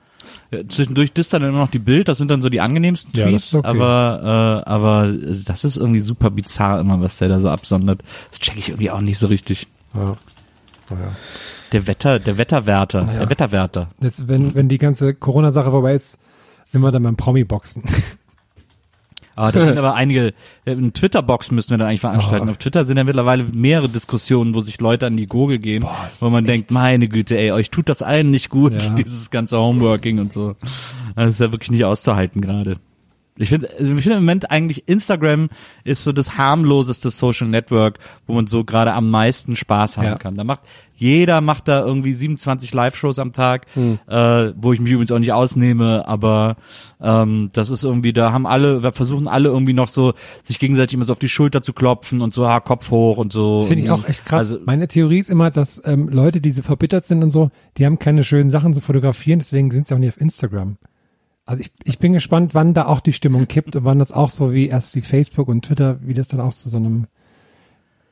Ja, 0.51 0.67
Zwischendurch 0.67 1.13
disst 1.13 1.34
dann 1.34 1.43
immer 1.43 1.57
noch 1.59 1.69
die 1.72 1.80
Bild, 1.80 2.07
das 2.07 2.17
sind 2.17 2.30
dann 2.32 2.41
so 2.41 2.49
die 2.49 2.61
angenehmsten 2.61 3.11
Ja, 3.15 3.26
Tweets, 3.28 3.55
okay. 3.55 3.67
aber 3.67 4.63
äh, 4.65 4.69
aber 4.69 5.11
das 5.11 5.63
ist 5.63 5.78
irgendwie 5.78 5.99
super 5.99 6.30
bizarr 6.30 6.80
immer, 6.80 7.01
was 7.01 7.17
der 7.17 7.30
da 7.30 7.39
so 7.39 7.49
absondert. 7.49 8.01
Das 8.30 8.39
check 8.39 8.57
ich 8.57 8.69
irgendwie 8.69 8.91
auch 8.91 9.01
nicht 9.01 9.17
so 9.19 9.28
richtig. 9.28 9.67
Ja. 9.93 10.15
Naja. 10.89 11.11
Der 11.72 11.88
Wetter, 11.88 12.19
der 12.19 12.38
Wetterwärter, 12.38 13.03
Naja. 13.03 13.19
der 13.19 13.30
Wetterwärter. 13.30 13.88
Jetzt, 14.01 14.28
wenn, 14.28 14.53
wenn 14.55 14.67
die 14.67 14.78
ganze 14.78 15.13
Corona-Sache 15.13 15.72
vorbei 15.72 15.93
ist, 15.93 16.19
sind 16.65 16.82
wir 16.82 16.91
dann 16.91 17.03
beim 17.03 17.15
Promi-Boxen. 17.15 17.84
Aber 19.42 19.52
das 19.52 19.68
sind 19.68 19.78
aber 19.80 19.96
einige, 19.96 20.34
äh, 20.66 20.72
eine 20.72 20.94
Twitter-Box 20.94 21.52
müssen 21.52 21.72
wir 21.72 21.78
dann 21.80 21.88
eigentlich 21.88 22.02
veranstalten. 22.02 22.48
Oh. 22.48 22.52
Auf 22.52 22.58
Twitter 22.58 22.86
sind 22.86 22.98
ja 22.98 23.04
mittlerweile 23.04 23.44
mehrere 23.44 23.89
Diskussionen, 23.89 24.54
wo 24.54 24.62
sich 24.62 24.80
Leute 24.80 25.08
an 25.08 25.18
die 25.18 25.26
Gurgel 25.26 25.58
gehen, 25.58 25.82
Boah, 25.82 26.08
wo 26.20 26.30
man 26.30 26.46
denkt, 26.46 26.70
meine 26.70 27.08
Güte, 27.08 27.38
ey, 27.38 27.52
euch 27.52 27.72
tut 27.72 27.89
das 27.89 28.02
allen 28.02 28.30
nicht 28.30 28.50
gut, 28.50 28.82
Ja. 28.82 28.89
dieses 28.96 29.32
ganze 29.32 29.58
Homeworking 29.58 30.20
und 30.20 30.32
so. 30.32 30.56
Das 31.16 31.32
ist 31.32 31.39
ja 31.39 31.52
wirklich 31.52 31.72
nicht 31.72 31.86
auszuhalten 31.86 32.42
gerade. 32.42 32.78
Ich 33.38 33.49
finde, 33.49 33.69
also 33.79 33.93
ich 33.93 34.01
finde 34.03 34.17
im 34.17 34.23
Moment 34.23 34.51
eigentlich 34.51 34.88
Instagram 34.89 35.49
ist 35.86 36.03
so 36.03 36.11
das 36.11 36.38
harmloseste 36.38 37.09
Social 37.09 37.47
Network, 37.47 37.97
wo 38.27 38.34
man 38.34 38.45
so 38.47 38.63
gerade 38.65 38.93
am 38.93 39.09
meisten 39.09 39.55
Spaß 39.55 39.97
haben 39.97 40.05
Ja. 40.05 40.15
kann. 40.17 40.36
Da 40.36 40.43
macht 40.43 40.61
jeder 40.95 41.41
macht 41.41 41.67
da 41.67 41.84
irgendwie 41.84 42.13
27 42.13 42.73
Live-Shows 42.75 43.17
am 43.17 43.34
Tag, 43.34 43.65
Hm. 43.73 43.97
äh, 44.07 44.51
wo 44.55 44.71
ich 44.73 44.79
mich 44.79 44.91
übrigens 44.91 45.11
auch 45.11 45.17
nicht 45.17 45.34
ausnehme, 45.34 46.07
aber 46.07 46.57
ähm, 47.01 47.49
das 47.53 47.71
ist 47.71 47.84
irgendwie, 47.84 48.13
da 48.13 48.32
haben 48.32 48.45
alle, 48.45 48.84
wir 48.84 48.91
versuchen 48.91 49.27
alle 49.27 49.49
irgendwie 49.49 49.73
noch 49.73 49.88
so, 49.88 50.13
sich 50.43 50.59
gegenseitig 50.59 50.93
immer 50.93 51.05
so 51.05 51.13
auf 51.13 51.17
die 51.19 51.29
Schulter 51.29 51.63
zu 51.63 51.73
klopfen 51.73 52.21
und 52.21 52.36
so, 52.36 52.47
ha, 52.47 52.59
Kopf 52.59 52.91
hoch 52.91 53.17
und 53.17 53.34
so. 53.34 53.61
Finde 53.63 53.84
ich 53.86 53.89
auch 53.89 54.07
echt 54.07 54.25
krass. 54.25 54.51
Also, 54.51 54.59
Meine 54.65 54.88
Theorie 54.88 55.17
ist 55.19 55.32
immer, 55.32 55.49
dass 55.49 55.82
ähm, 55.86 56.07
Leute, 56.09 56.39
die 56.41 56.51
so 56.51 56.61
verbittert 56.61 57.05
sind 57.05 57.23
und 57.23 57.32
so, 57.32 57.49
die 57.77 57.86
haben 57.88 57.97
keine 57.97 58.23
schönen 58.23 58.51
Sachen 58.51 58.73
zu 58.75 58.82
fotografieren, 58.82 59.39
deswegen 59.39 59.71
sind 59.71 59.88
sie 59.88 59.95
auch 59.95 59.99
nicht 59.99 60.09
auf 60.09 60.21
Instagram. 60.21 60.77
Also 61.46 61.62
ich, 61.62 61.72
ich 61.84 62.00
bin 62.00 62.14
gespannt, 62.14 62.54
wann 62.54 62.74
da 62.74 62.86
auch 62.86 63.00
die 63.02 63.14
Stimmung 63.14 63.48
kippt 63.48 63.76
und 63.76 63.84
wann 63.84 64.00
das 64.00 64.12
auch 64.12 64.30
so 64.30 64.54
wie 64.54 64.68
erst 64.68 64.96
wie 64.96 65.02
Facebook 65.02 65.48
und 65.48 65.66
Twitter, 65.66 65.98
wie 66.02 66.14
das 66.14 66.28
dann 66.30 66.39
auch 66.39 66.54
zu 66.54 66.70
so 66.70 66.78
einem 66.78 67.08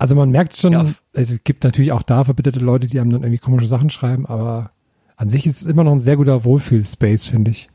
also 0.01 0.15
man 0.15 0.29
merkt 0.31 0.55
schon, 0.55 0.71
Ja. 0.71 0.79
also 1.13 1.33
es 1.35 1.43
gibt 1.43 1.65
natürlich 1.65 1.91
auch 1.91 2.03
da 2.03 2.23
verbitterte 2.23 2.59
Leute, 2.61 2.87
die 2.87 2.99
einem 3.01 3.09
dann 3.09 3.21
irgendwie 3.21 3.37
komische 3.39 3.67
Sachen 3.67 3.89
schreiben, 3.89 4.25
aber 4.25 4.71
an 5.17 5.27
sich 5.27 5.45
ist 5.45 5.61
es 5.61 5.67
immer 5.67 5.83
noch 5.83 5.91
ein 5.91 5.99
sehr 5.99 6.15
guter 6.15 6.45
Wohlfühl-Space, 6.45 7.27
finde 7.27 7.51
ich. 7.51 7.69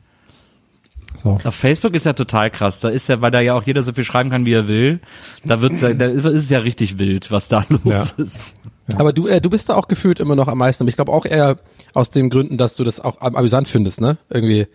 So. 1.15 1.37
Auf 1.43 1.53
Facebook 1.55 1.93
ist 1.93 2.05
ja 2.07 2.13
total 2.13 2.49
krass. 2.49 2.79
Da 2.79 2.89
ist 2.89 3.07
ja, 3.07 3.21
weil 3.21 3.29
da 3.31 3.39
ja 3.41 3.53
auch 3.53 3.63
jeder 3.63 3.83
so 3.83 3.93
viel 3.93 4.03
schreiben 4.03 4.31
kann, 4.31 4.45
wie 4.47 4.53
er 4.53 4.67
will. 4.67 4.99
Da 5.45 5.61
wird's 5.61 5.81
ja, 5.81 5.93
da 5.93 6.07
ist 6.07 6.25
es 6.25 6.49
ja 6.49 6.59
richtig 6.59 6.97
wild, 6.99 7.29
was 7.31 7.47
da 7.47 7.63
los 7.69 8.15
Ja. 8.17 8.23
ist. 8.23 8.57
Aber 8.97 9.13
du, 9.13 9.27
äh, 9.27 9.39
du 9.39 9.49
bist 9.51 9.69
da 9.69 9.75
auch 9.75 9.87
gefühlt 9.87 10.19
immer 10.19 10.35
noch 10.35 10.47
am 10.47 10.57
meisten. 10.57 10.83
Aber 10.83 10.89
ich 10.89 10.95
glaube 10.95 11.13
auch 11.13 11.25
eher 11.25 11.57
aus 11.93 12.09
den 12.09 12.29
Gründen, 12.31 12.57
dass 12.57 12.75
du 12.75 12.83
das 12.83 12.99
auch 12.99 13.21
am- 13.21 13.35
amüsant 13.35 13.67
findest, 13.67 14.01
ne? 14.01 14.17
Irgendwie 14.29 14.67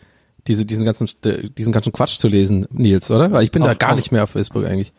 diese, 0.47 0.64
diesen 0.66 0.84
ganzen, 0.84 1.09
äh, 1.24 1.49
diesen 1.51 1.72
ganzen 1.72 1.93
Quatsch 1.93 2.18
zu 2.18 2.28
lesen, 2.28 2.66
Nils, 2.70 3.11
oder? 3.11 3.30
Weil 3.32 3.45
ich 3.45 3.51
bin 3.51 3.62
da 3.62 3.70
Auf- 3.72 3.78
gar 3.78 3.91
auf- 3.91 3.97
nicht 3.97 4.12
mehr 4.12 4.22
auf 4.24 4.30
Facebook 4.30 4.64
eigentlich. 4.64 4.93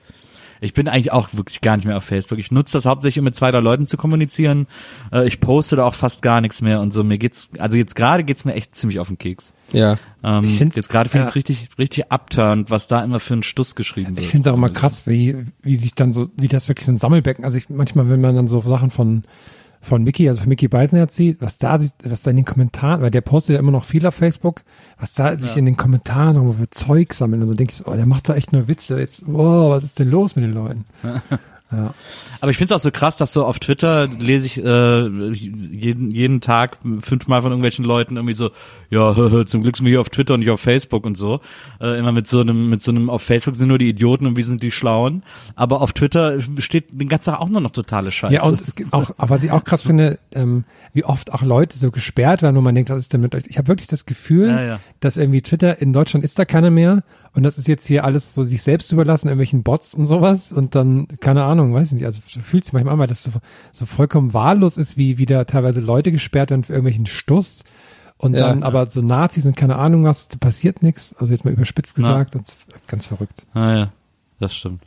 Ich 0.63 0.73
bin 0.75 0.87
eigentlich 0.87 1.11
auch 1.11 1.29
wirklich 1.33 1.61
gar 1.61 1.75
nicht 1.75 1.85
mehr 1.85 1.97
auf 1.97 2.03
Facebook. 2.03 2.37
Ich 2.37 2.51
nutze 2.51 2.73
das 2.73 2.85
hauptsächlich, 2.85 3.17
um 3.17 3.25
mit 3.25 3.35
zwei, 3.35 3.49
drei 3.49 3.61
Leuten 3.61 3.87
zu 3.87 3.97
kommunizieren. 3.97 4.67
Äh, 5.11 5.25
Ich 5.27 5.39
poste 5.39 5.75
da 5.75 5.85
auch 5.85 5.95
fast 5.95 6.21
gar 6.21 6.39
nichts 6.39 6.61
mehr 6.61 6.81
und 6.81 6.93
so. 6.93 7.03
Mir 7.03 7.17
geht's, 7.17 7.49
also 7.57 7.77
jetzt 7.77 7.95
gerade 7.95 8.23
geht's 8.23 8.45
mir 8.45 8.53
echt 8.53 8.75
ziemlich 8.75 8.99
auf 8.99 9.07
den 9.07 9.17
Keks. 9.17 9.55
Ja. 9.73 9.97
Ähm, 10.23 10.43
Ich 10.43 10.59
find's- 10.59 10.75
jetzt 10.75 10.89
gerade 10.89 11.09
finde 11.09 11.23
ich 11.23 11.25
ja. 11.25 11.29
es 11.31 11.35
richtig, 11.35 11.69
richtig 11.79 12.11
upturned, 12.11 12.69
was 12.69 12.87
da 12.87 13.03
immer 13.03 13.19
für 13.19 13.33
ein 13.33 13.41
Stuss 13.41 13.73
geschrieben 13.73 14.09
wird. 14.15 14.19
Ich 14.19 14.27
finde 14.27 14.47
es 14.49 14.53
auch 14.53 14.57
immer 14.57 14.69
krass, 14.69 15.07
wie, 15.07 15.35
wie 15.63 15.77
sich 15.77 15.95
dann 15.95 16.11
so, 16.13 16.29
wie 16.37 16.47
das 16.47 16.67
wirklich 16.67 16.85
so 16.85 16.91
ein 16.91 16.97
Sammelbecken, 16.97 17.43
also 17.43 17.57
ich, 17.57 17.67
manchmal, 17.71 18.07
wenn 18.11 18.21
man 18.21 18.35
dann 18.35 18.47
so 18.47 18.61
Sachen 18.61 18.91
von, 18.91 19.23
von 19.81 20.03
Mickey, 20.03 20.29
also 20.29 20.41
von 20.41 20.49
Mickey 20.49 20.67
Beisenherz 20.67 21.15
sieht, 21.15 21.41
was 21.41 21.57
da 21.57 21.79
sich, 21.79 21.91
was 22.03 22.21
da 22.21 22.31
in 22.31 22.37
den 22.37 22.45
Kommentaren, 22.45 23.01
weil 23.01 23.11
der 23.11 23.21
postet 23.21 23.55
ja 23.55 23.59
immer 23.59 23.71
noch 23.71 23.83
viel 23.83 24.05
auf 24.05 24.15
Facebook, 24.15 24.61
was 24.99 25.15
da 25.15 25.35
sich 25.35 25.57
in 25.57 25.65
den 25.65 25.75
Kommentaren 25.75 26.35
noch 26.35 26.53
für 26.53 26.69
Zeug 26.69 27.13
sammeln 27.13 27.41
und 27.41 27.47
so 27.47 27.53
denkst 27.55 27.81
oh, 27.85 27.93
der 27.93 28.05
macht 28.05 28.29
da 28.29 28.35
echt 28.35 28.53
nur 28.53 28.67
Witze. 28.67 28.99
Jetzt, 28.99 29.23
wow, 29.25 29.71
was 29.71 29.83
ist 29.83 29.99
denn 29.99 30.09
los 30.09 30.35
mit 30.35 30.45
den 30.45 30.53
Leuten? 30.53 30.85
ja. 31.71 31.93
Aber 32.41 32.51
ich 32.51 32.57
finde 32.57 32.73
es 32.73 32.79
auch 32.79 32.83
so 32.83 32.91
krass, 32.91 33.17
dass 33.17 33.33
so 33.33 33.45
auf 33.45 33.59
Twitter 33.59 34.07
lese 34.07 34.45
ich 34.45 34.63
äh, 34.63 35.07
jeden, 35.31 36.11
jeden 36.11 36.41
Tag 36.41 36.79
fünfmal 36.99 37.41
von 37.41 37.51
irgendwelchen 37.51 37.85
Leuten 37.85 38.15
irgendwie 38.15 38.33
so, 38.33 38.49
ja, 38.89 39.13
zum 39.45 39.61
Glück 39.61 39.77
sind 39.77 39.85
wir 39.85 39.91
hier 39.91 40.01
auf 40.01 40.09
Twitter 40.09 40.33
und 40.33 40.41
nicht 40.41 40.49
auf 40.49 40.59
Facebook 40.59 41.05
und 41.05 41.15
so. 41.15 41.39
Äh, 41.79 41.99
immer 41.99 42.11
mit 42.11 42.27
so 42.27 42.39
einem, 42.41 42.69
mit 42.69 42.81
so 42.81 42.91
einem, 42.91 43.09
auf 43.09 43.21
Facebook 43.21 43.55
sind 43.55 43.67
nur 43.67 43.77
die 43.77 43.89
Idioten 43.89 44.25
und 44.25 44.37
wir 44.37 44.45
sind 44.45 44.63
die 44.63 44.71
Schlauen. 44.71 45.23
Aber 45.55 45.81
auf 45.81 45.93
Twitter 45.93 46.39
steht 46.57 46.99
den 46.99 47.09
ganzen 47.09 47.31
Tag 47.31 47.41
auch 47.41 47.49
nur 47.49 47.61
noch 47.61 47.71
totale 47.71 48.11
Scheiße. 48.11 48.33
Ja, 48.33 48.43
und 48.43 48.59
es 48.59 48.75
gibt 48.75 48.91
auch, 48.91 49.11
aber 49.17 49.29
was 49.29 49.43
ich 49.43 49.51
auch 49.51 49.63
krass 49.63 49.83
finde, 49.87 50.19
ähm, 50.31 50.65
wie 50.93 51.05
oft 51.05 51.31
auch 51.33 51.43
Leute 51.43 51.77
so 51.77 51.91
gesperrt 51.91 52.41
werden, 52.41 52.55
wo 52.55 52.61
man 52.61 52.75
denkt, 52.75 52.89
was 52.89 52.99
ist 52.99 53.13
denn 53.13 53.21
mit 53.21 53.35
euch? 53.35 53.43
Ich 53.47 53.57
habe 53.57 53.67
wirklich 53.67 53.87
das 53.87 54.05
Gefühl, 54.05 54.47
Ja, 54.49 54.63
ja. 54.63 54.79
dass 54.99 55.15
irgendwie 55.15 55.41
Twitter 55.41 55.81
in 55.81 55.93
Deutschland 55.93 56.25
ist 56.25 56.39
da 56.39 56.45
keiner 56.45 56.71
mehr 56.71 57.03
und 57.33 57.43
das 57.43 57.57
ist 57.57 57.67
jetzt 57.67 57.87
hier 57.87 58.03
alles 58.03 58.33
so 58.33 58.43
sich 58.43 58.61
selbst 58.63 58.91
überlassen, 58.91 59.27
irgendwelchen 59.27 59.63
Bots 59.63 59.93
und 59.93 60.07
sowas 60.07 60.51
und 60.51 60.75
dann, 60.75 61.07
keine 61.19 61.43
Ahnung, 61.43 61.60
weiß 61.73 61.89
ich 61.89 61.93
nicht, 61.93 62.05
also 62.05 62.19
fühlt 62.21 62.63
sich 62.65 62.73
manchmal 62.73 62.93
an, 62.93 62.99
weil 62.99 63.07
das 63.07 63.23
so, 63.23 63.31
so 63.71 63.85
vollkommen 63.85 64.33
wahllos 64.33 64.77
ist, 64.77 64.97
wie 64.97 65.17
wieder 65.17 65.45
teilweise 65.45 65.79
Leute 65.81 66.11
gesperrt 66.11 66.49
werden 66.49 66.63
für 66.63 66.73
irgendwelchen 66.73 67.05
Stuss 67.05 67.63
und 68.17 68.33
Ja. 68.35 68.47
dann 68.47 68.63
aber 68.63 68.89
so 68.89 69.01
Nazis 69.01 69.45
und 69.45 69.55
keine 69.55 69.75
Ahnung 69.77 70.03
was, 70.03 70.27
passiert 70.27 70.81
nichts, 70.83 71.13
also 71.19 71.31
jetzt 71.33 71.45
mal 71.45 71.51
überspitzt 71.53 71.95
gesagt, 71.95 72.35
ganz 72.87 73.05
verrückt. 73.05 73.45
Ah, 73.53 73.73
ja, 73.75 73.91
das 74.39 74.55
stimmt. 74.55 74.81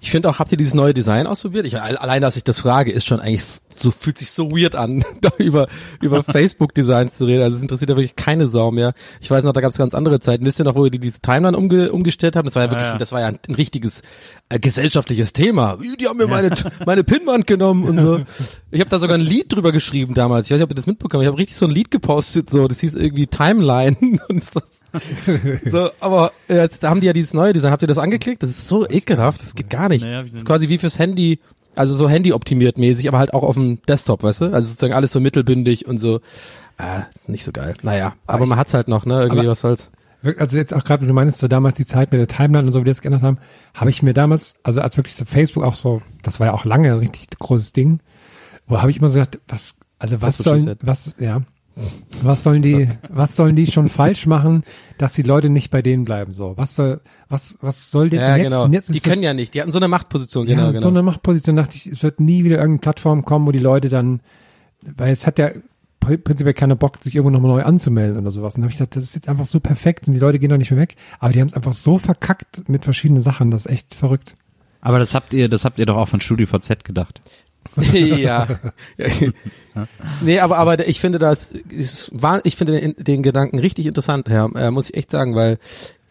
Ich 0.00 0.10
finde 0.10 0.28
auch, 0.28 0.38
habt 0.38 0.52
ihr 0.52 0.58
dieses 0.58 0.74
neue 0.74 0.94
Design 0.94 1.26
ausprobiert? 1.26 1.66
Ich, 1.66 1.80
allein, 1.80 2.22
dass 2.22 2.36
ich 2.36 2.44
das 2.44 2.58
frage, 2.60 2.90
ist 2.90 3.06
schon 3.06 3.20
eigentlich 3.20 3.44
so, 3.74 3.90
fühlt 3.90 4.18
sich 4.18 4.30
so 4.30 4.50
weird 4.50 4.74
an, 4.74 5.04
da 5.20 5.30
über, 5.38 5.68
über 6.00 6.22
Facebook-Designs 6.24 7.16
zu 7.16 7.24
reden. 7.24 7.42
Also 7.42 7.56
es 7.56 7.62
interessiert 7.62 7.90
ja 7.90 7.96
wirklich 7.96 8.16
keine 8.16 8.46
Sau 8.46 8.70
mehr. 8.70 8.94
Ich 9.20 9.30
weiß 9.30 9.44
noch, 9.44 9.52
da 9.52 9.60
gab 9.60 9.70
es 9.70 9.78
ganz 9.78 9.94
andere 9.94 10.20
Zeiten. 10.20 10.44
Wisst 10.44 10.60
ihr 10.60 10.64
noch, 10.64 10.74
wo 10.74 10.88
die 10.88 10.98
diese 10.98 11.20
Timeline 11.20 11.56
umge, 11.56 11.92
umgestellt 11.92 12.36
haben? 12.36 12.44
Das 12.44 12.54
war 12.54 12.64
ja 12.64 12.70
wirklich, 12.70 12.88
ja. 12.88 12.98
das 12.98 13.12
war 13.12 13.20
ja 13.20 13.26
ein, 13.26 13.38
ein 13.48 13.54
richtiges 13.54 14.02
äh, 14.48 14.58
gesellschaftliches 14.58 15.32
Thema. 15.32 15.78
Die 15.98 16.06
haben 16.06 16.18
mir 16.18 16.26
meine, 16.26 16.50
meine 16.84 17.04
Pinnwand 17.04 17.46
genommen 17.46 17.84
und 17.84 17.98
so. 17.98 18.20
Ich 18.72 18.78
habe 18.78 18.88
da 18.88 19.00
sogar 19.00 19.18
ein 19.18 19.20
Lied 19.20 19.52
drüber 19.52 19.72
geschrieben 19.72 20.14
damals. 20.14 20.46
Ich 20.46 20.52
weiß 20.52 20.58
nicht, 20.58 20.64
ob 20.64 20.70
ihr 20.70 20.76
das 20.76 20.86
mitbekommen 20.86 21.22
habt. 21.22 21.24
Ich 21.24 21.32
habe 21.32 21.38
richtig 21.38 21.56
so 21.56 21.66
ein 21.66 21.72
Lied 21.72 21.90
gepostet, 21.90 22.48
so. 22.50 22.68
Das 22.68 22.78
hieß 22.78 22.94
irgendwie 22.94 23.26
Timeline. 23.26 23.96
Und 24.28 24.44
das, 24.54 24.80
so, 25.68 25.90
aber 25.98 26.30
jetzt 26.48 26.84
haben 26.84 27.00
die 27.00 27.08
ja 27.08 27.12
dieses 27.12 27.34
neue 27.34 27.52
Design. 27.52 27.72
Habt 27.72 27.82
ihr 27.82 27.88
das 27.88 27.98
angeklickt? 27.98 28.44
Das 28.44 28.50
ist 28.50 28.68
so 28.68 28.88
ekelhaft. 28.88 29.42
Das 29.42 29.56
geht 29.56 29.69
gar 29.70 29.88
nicht. 29.88 30.04
Das 30.04 30.30
ist 30.32 30.44
quasi 30.44 30.68
wie 30.68 30.78
fürs 30.78 30.98
Handy, 30.98 31.38
also 31.76 31.94
so 31.94 32.08
Handy 32.08 32.32
optimiert 32.32 32.76
mäßig, 32.78 33.08
aber 33.08 33.18
halt 33.18 33.32
auch 33.32 33.42
auf 33.42 33.54
dem 33.54 33.80
Desktop, 33.82 34.22
weißt 34.22 34.42
du? 34.42 34.44
Also 34.46 34.68
sozusagen 34.68 34.92
alles 34.92 35.12
so 35.12 35.20
mittelbündig 35.20 35.86
und 35.88 35.98
so. 35.98 36.20
Ah, 36.78 37.02
ist 37.14 37.28
nicht 37.28 37.44
so 37.44 37.52
geil. 37.52 37.74
Naja, 37.82 38.14
aber, 38.26 38.44
ich- 38.44 38.48
man 38.50 38.58
hat's 38.58 38.74
halt 38.74 38.88
noch, 38.88 39.06
ne? 39.06 39.20
Irgendwie 39.22 39.40
aber- 39.40 39.50
was 39.50 39.60
soll's. 39.60 39.90
Also 40.36 40.58
jetzt 40.58 40.74
auch 40.74 40.84
gerade, 40.84 41.06
du 41.06 41.12
meinst 41.14 41.38
so 41.38 41.48
damals 41.48 41.76
die 41.76 41.86
Zeit 41.86 42.12
mit 42.12 42.20
der 42.20 42.28
Timeline 42.28 42.66
und 42.66 42.72
so, 42.74 42.80
wie 42.80 42.84
die 42.84 42.90
das 42.90 43.00
geändert 43.00 43.22
haben, 43.22 43.38
habe 43.72 43.88
ich 43.88 44.02
mir 44.02 44.12
damals, 44.12 44.52
also 44.62 44.82
als 44.82 44.98
wirklich 44.98 45.14
so 45.14 45.24
Facebook 45.24 45.64
auch 45.64 45.72
so, 45.72 46.02
das 46.22 46.40
war 46.40 46.48
ja 46.48 46.52
auch 46.52 46.66
lange 46.66 46.92
ein 46.92 46.98
richtig 46.98 47.30
großes 47.38 47.72
Ding, 47.72 48.00
wo 48.66 48.82
habe 48.82 48.90
ich 48.90 48.98
immer 48.98 49.08
so 49.08 49.14
gedacht, 49.18 49.38
was, 49.48 49.76
also 49.98 50.20
was 50.20 50.36
gesagt. 50.42 50.80
was, 50.86 51.14
ja, 51.18 51.40
was 52.22 52.42
sollen 52.42 52.62
die, 52.62 52.88
was 53.08 53.36
sollen 53.36 53.56
die 53.56 53.66
schon 53.66 53.88
falsch 53.88 54.26
machen, 54.26 54.64
dass 54.98 55.12
die 55.14 55.22
Leute 55.22 55.48
nicht 55.48 55.70
bei 55.70 55.80
denen 55.82 56.04
bleiben, 56.04 56.32
so, 56.32 56.54
was 56.56 56.74
soll, 56.76 57.00
was, 57.28 57.56
was 57.62 57.90
soll 57.90 58.10
denn 58.10 58.20
Ja, 58.20 58.36
jetzt, 58.36 58.44
genau. 58.50 58.66
jetzt 58.66 58.94
die 58.94 59.00
können 59.00 59.16
das, 59.16 59.24
ja 59.24 59.34
nicht. 59.34 59.54
Die 59.54 59.60
hatten 59.62 59.72
so 59.72 59.78
eine 59.78 59.88
Machtposition, 59.88 60.46
ja, 60.46 60.56
genau, 60.56 60.68
genau. 60.70 60.80
so 60.80 60.88
eine 60.88 61.02
Machtposition 61.02 61.56
dachte 61.56 61.76
ich, 61.76 61.86
es 61.86 62.02
wird 62.02 62.20
nie 62.20 62.44
wieder 62.44 62.56
irgendeine 62.56 62.80
Plattform 62.80 63.24
kommen, 63.24 63.46
wo 63.46 63.52
die 63.52 63.58
Leute 63.60 63.88
dann, 63.88 64.20
weil 64.82 65.12
es 65.12 65.26
hat 65.26 65.38
ja 65.38 65.50
pr- 66.02 66.18
prinzipiell 66.18 66.54
keiner 66.54 66.76
Bock, 66.76 66.98
sich 67.00 67.14
irgendwo 67.14 67.30
nochmal 67.30 67.52
neu 67.52 67.62
anzumelden 67.62 68.18
oder 68.18 68.30
sowas. 68.30 68.56
Und 68.56 68.60
da 68.60 68.64
habe 68.64 68.72
ich 68.72 68.78
gedacht, 68.78 68.96
das 68.96 69.04
ist 69.04 69.14
jetzt 69.14 69.28
einfach 69.28 69.46
so 69.46 69.60
perfekt 69.60 70.06
und 70.06 70.12
die 70.14 70.20
Leute 70.20 70.38
gehen 70.38 70.50
doch 70.50 70.58
nicht 70.58 70.70
mehr 70.70 70.80
weg. 70.80 70.96
Aber 71.18 71.32
die 71.32 71.40
haben 71.40 71.48
es 71.48 71.54
einfach 71.54 71.72
so 71.72 71.96
verkackt 71.98 72.68
mit 72.68 72.84
verschiedenen 72.84 73.22
Sachen, 73.22 73.50
das 73.50 73.64
ist 73.66 73.72
echt 73.72 73.94
verrückt. 73.94 74.34
Aber 74.82 74.98
das 74.98 75.14
habt 75.14 75.32
ihr, 75.32 75.48
das 75.48 75.64
habt 75.64 75.78
ihr 75.78 75.86
doch 75.86 75.96
auch 75.96 76.08
von 76.08 76.20
StudiVZ 76.20 76.84
gedacht. 76.84 77.20
ja. 77.92 78.46
nee, 80.20 80.40
aber, 80.40 80.58
aber 80.58 80.88
ich 80.88 81.00
finde 81.00 81.18
das, 81.18 81.52
ist, 81.52 82.12
ich 82.44 82.56
finde 82.56 82.80
den, 82.80 82.94
den 82.96 83.22
Gedanken 83.22 83.58
richtig 83.58 83.86
interessant, 83.86 84.28
Herr, 84.28 84.50
äh, 84.56 84.70
muss 84.70 84.90
ich 84.90 84.96
echt 84.96 85.10
sagen, 85.10 85.34
weil, 85.34 85.58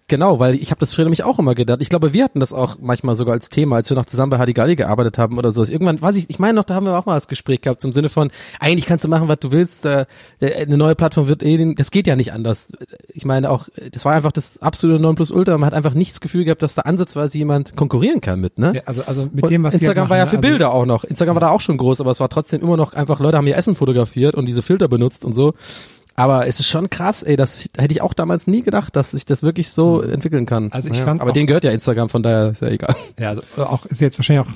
genau, 0.10 0.40
weil 0.40 0.56
ich 0.56 0.72
habe 0.72 0.80
das 0.80 0.94
früher 0.94 1.06
nämlich 1.06 1.24
auch 1.24 1.40
immer 1.40 1.56
gedacht. 1.56 1.82
Ich 1.82 1.88
glaube, 1.90 2.12
wir 2.12 2.24
hatten 2.26 2.42
das 2.42 2.52
auch 2.52 2.76
manchmal 2.82 3.16
sogar 3.16 3.34
als 3.34 3.50
Thema, 3.50 3.78
als 3.78 3.90
wir 3.90 3.96
noch 3.96 4.06
zusammen 4.06 4.32
bei 4.32 4.38
Hadigali 4.38 4.76
gearbeitet 4.76 5.18
haben 5.18 5.38
oder 5.38 5.52
so. 5.54 5.64
Irgendwann, 5.64 6.02
weiß 6.02 6.18
ich, 6.18 6.30
ich 6.30 6.40
meine 6.40 6.56
noch, 6.56 6.66
da 6.66 6.76
haben 6.76 6.86
wir 6.86 6.98
auch 6.98 7.06
mal 7.06 7.16
das 7.16 7.28
Gespräch 7.30 7.62
gehabt, 7.62 7.80
zum 7.80 7.94
Sinne 7.94 8.10
von, 8.10 8.32
eigentlich 8.60 8.86
kannst 8.86 9.06
du 9.06 9.10
machen, 9.10 9.30
was 9.30 9.40
du 9.40 9.52
willst, 9.52 9.86
äh, 9.86 10.06
äh, 10.42 10.66
eine 10.66 10.76
neue 10.78 10.96
Plattform 10.96 11.28
wird 11.30 11.44
eh, 11.44 11.74
das 11.76 11.92
geht 11.92 12.08
ja 12.08 12.16
nicht 12.16 12.34
anders. 12.34 12.68
Ich 13.14 13.24
meine 13.24 13.50
auch, 13.50 13.70
das 13.92 14.04
war 14.04 14.14
einfach 14.14 14.32
das 14.34 14.62
absolute 14.62 15.02
Nonplusultra, 15.02 15.58
man 15.58 15.68
hat 15.68 15.74
einfach 15.74 15.94
nicht 15.94 16.12
das 16.12 16.20
Gefühl 16.22 16.44
gehabt, 16.44 16.62
dass 16.62 16.76
da 16.76 16.82
ansatzweise 16.82 17.38
jemand 17.38 17.76
konkurrieren 17.78 18.20
kann 18.20 18.42
mit, 18.42 18.58
ne? 18.60 18.74
Ja, 18.76 18.82
also, 18.86 19.04
also 19.06 19.30
mit 19.32 19.44
Und 19.44 19.52
dem, 19.52 19.64
was 19.64 19.74
sie 19.74 19.80
Instagram 19.80 20.04
halt 20.04 20.10
war 20.10 20.18
ja 20.18 20.26
machen, 20.26 20.30
für 20.38 20.42
ne? 20.42 20.48
Also- 20.48 20.52
Bilder 20.54 20.74
auch 20.74 20.86
noch. 20.86 21.04
Instagram 21.04 21.36
war 21.36 21.42
da 21.42 21.50
auch 21.50 21.62
schon 21.62 21.78
groß, 21.78 22.02
aber 22.02 22.12
es 22.12 22.20
war 22.20 22.30
trotzdem 22.30 22.62
immer 22.62 22.78
noch 22.78 22.94
einfach, 22.94 23.20
Leute 23.20 23.38
haben 23.38 23.48
ihr 23.48 23.56
Essen 23.56 23.76
fotografiert 23.76 24.36
und 24.36 24.48
diese 24.48 24.62
Filter 24.62 24.88
benutzt 24.88 25.24
und 25.24 25.34
so. 25.34 25.54
Aber 26.20 26.48
es 26.48 26.60
ist 26.60 26.68
schon 26.68 26.90
krass, 26.90 27.24
ey, 27.24 27.36
das 27.38 27.70
hätte 27.78 27.94
ich 27.94 28.02
auch 28.02 28.14
damals 28.14 28.46
nie 28.48 28.62
gedacht, 28.62 28.96
dass 28.96 29.12
sich 29.12 29.26
das 29.26 29.42
wirklich 29.44 29.70
so 29.70 30.02
entwickeln 30.02 30.46
kann. 30.46 30.72
Also 30.72 30.90
ich 30.90 31.00
fand's 31.02 31.22
aber 31.22 31.32
denen 31.32 31.48
gehört 31.48 31.64
ja 31.64 31.72
Instagram, 31.72 32.10
von 32.10 32.24
daher 32.24 32.50
ist 32.50 32.62
ja 32.62 32.68
egal. 32.70 32.96
Ja, 33.20 33.30
also 33.30 33.42
auch 33.58 33.86
ist 33.86 34.02
jetzt 34.02 34.18
wahrscheinlich 34.20 34.46
auch 34.48 34.52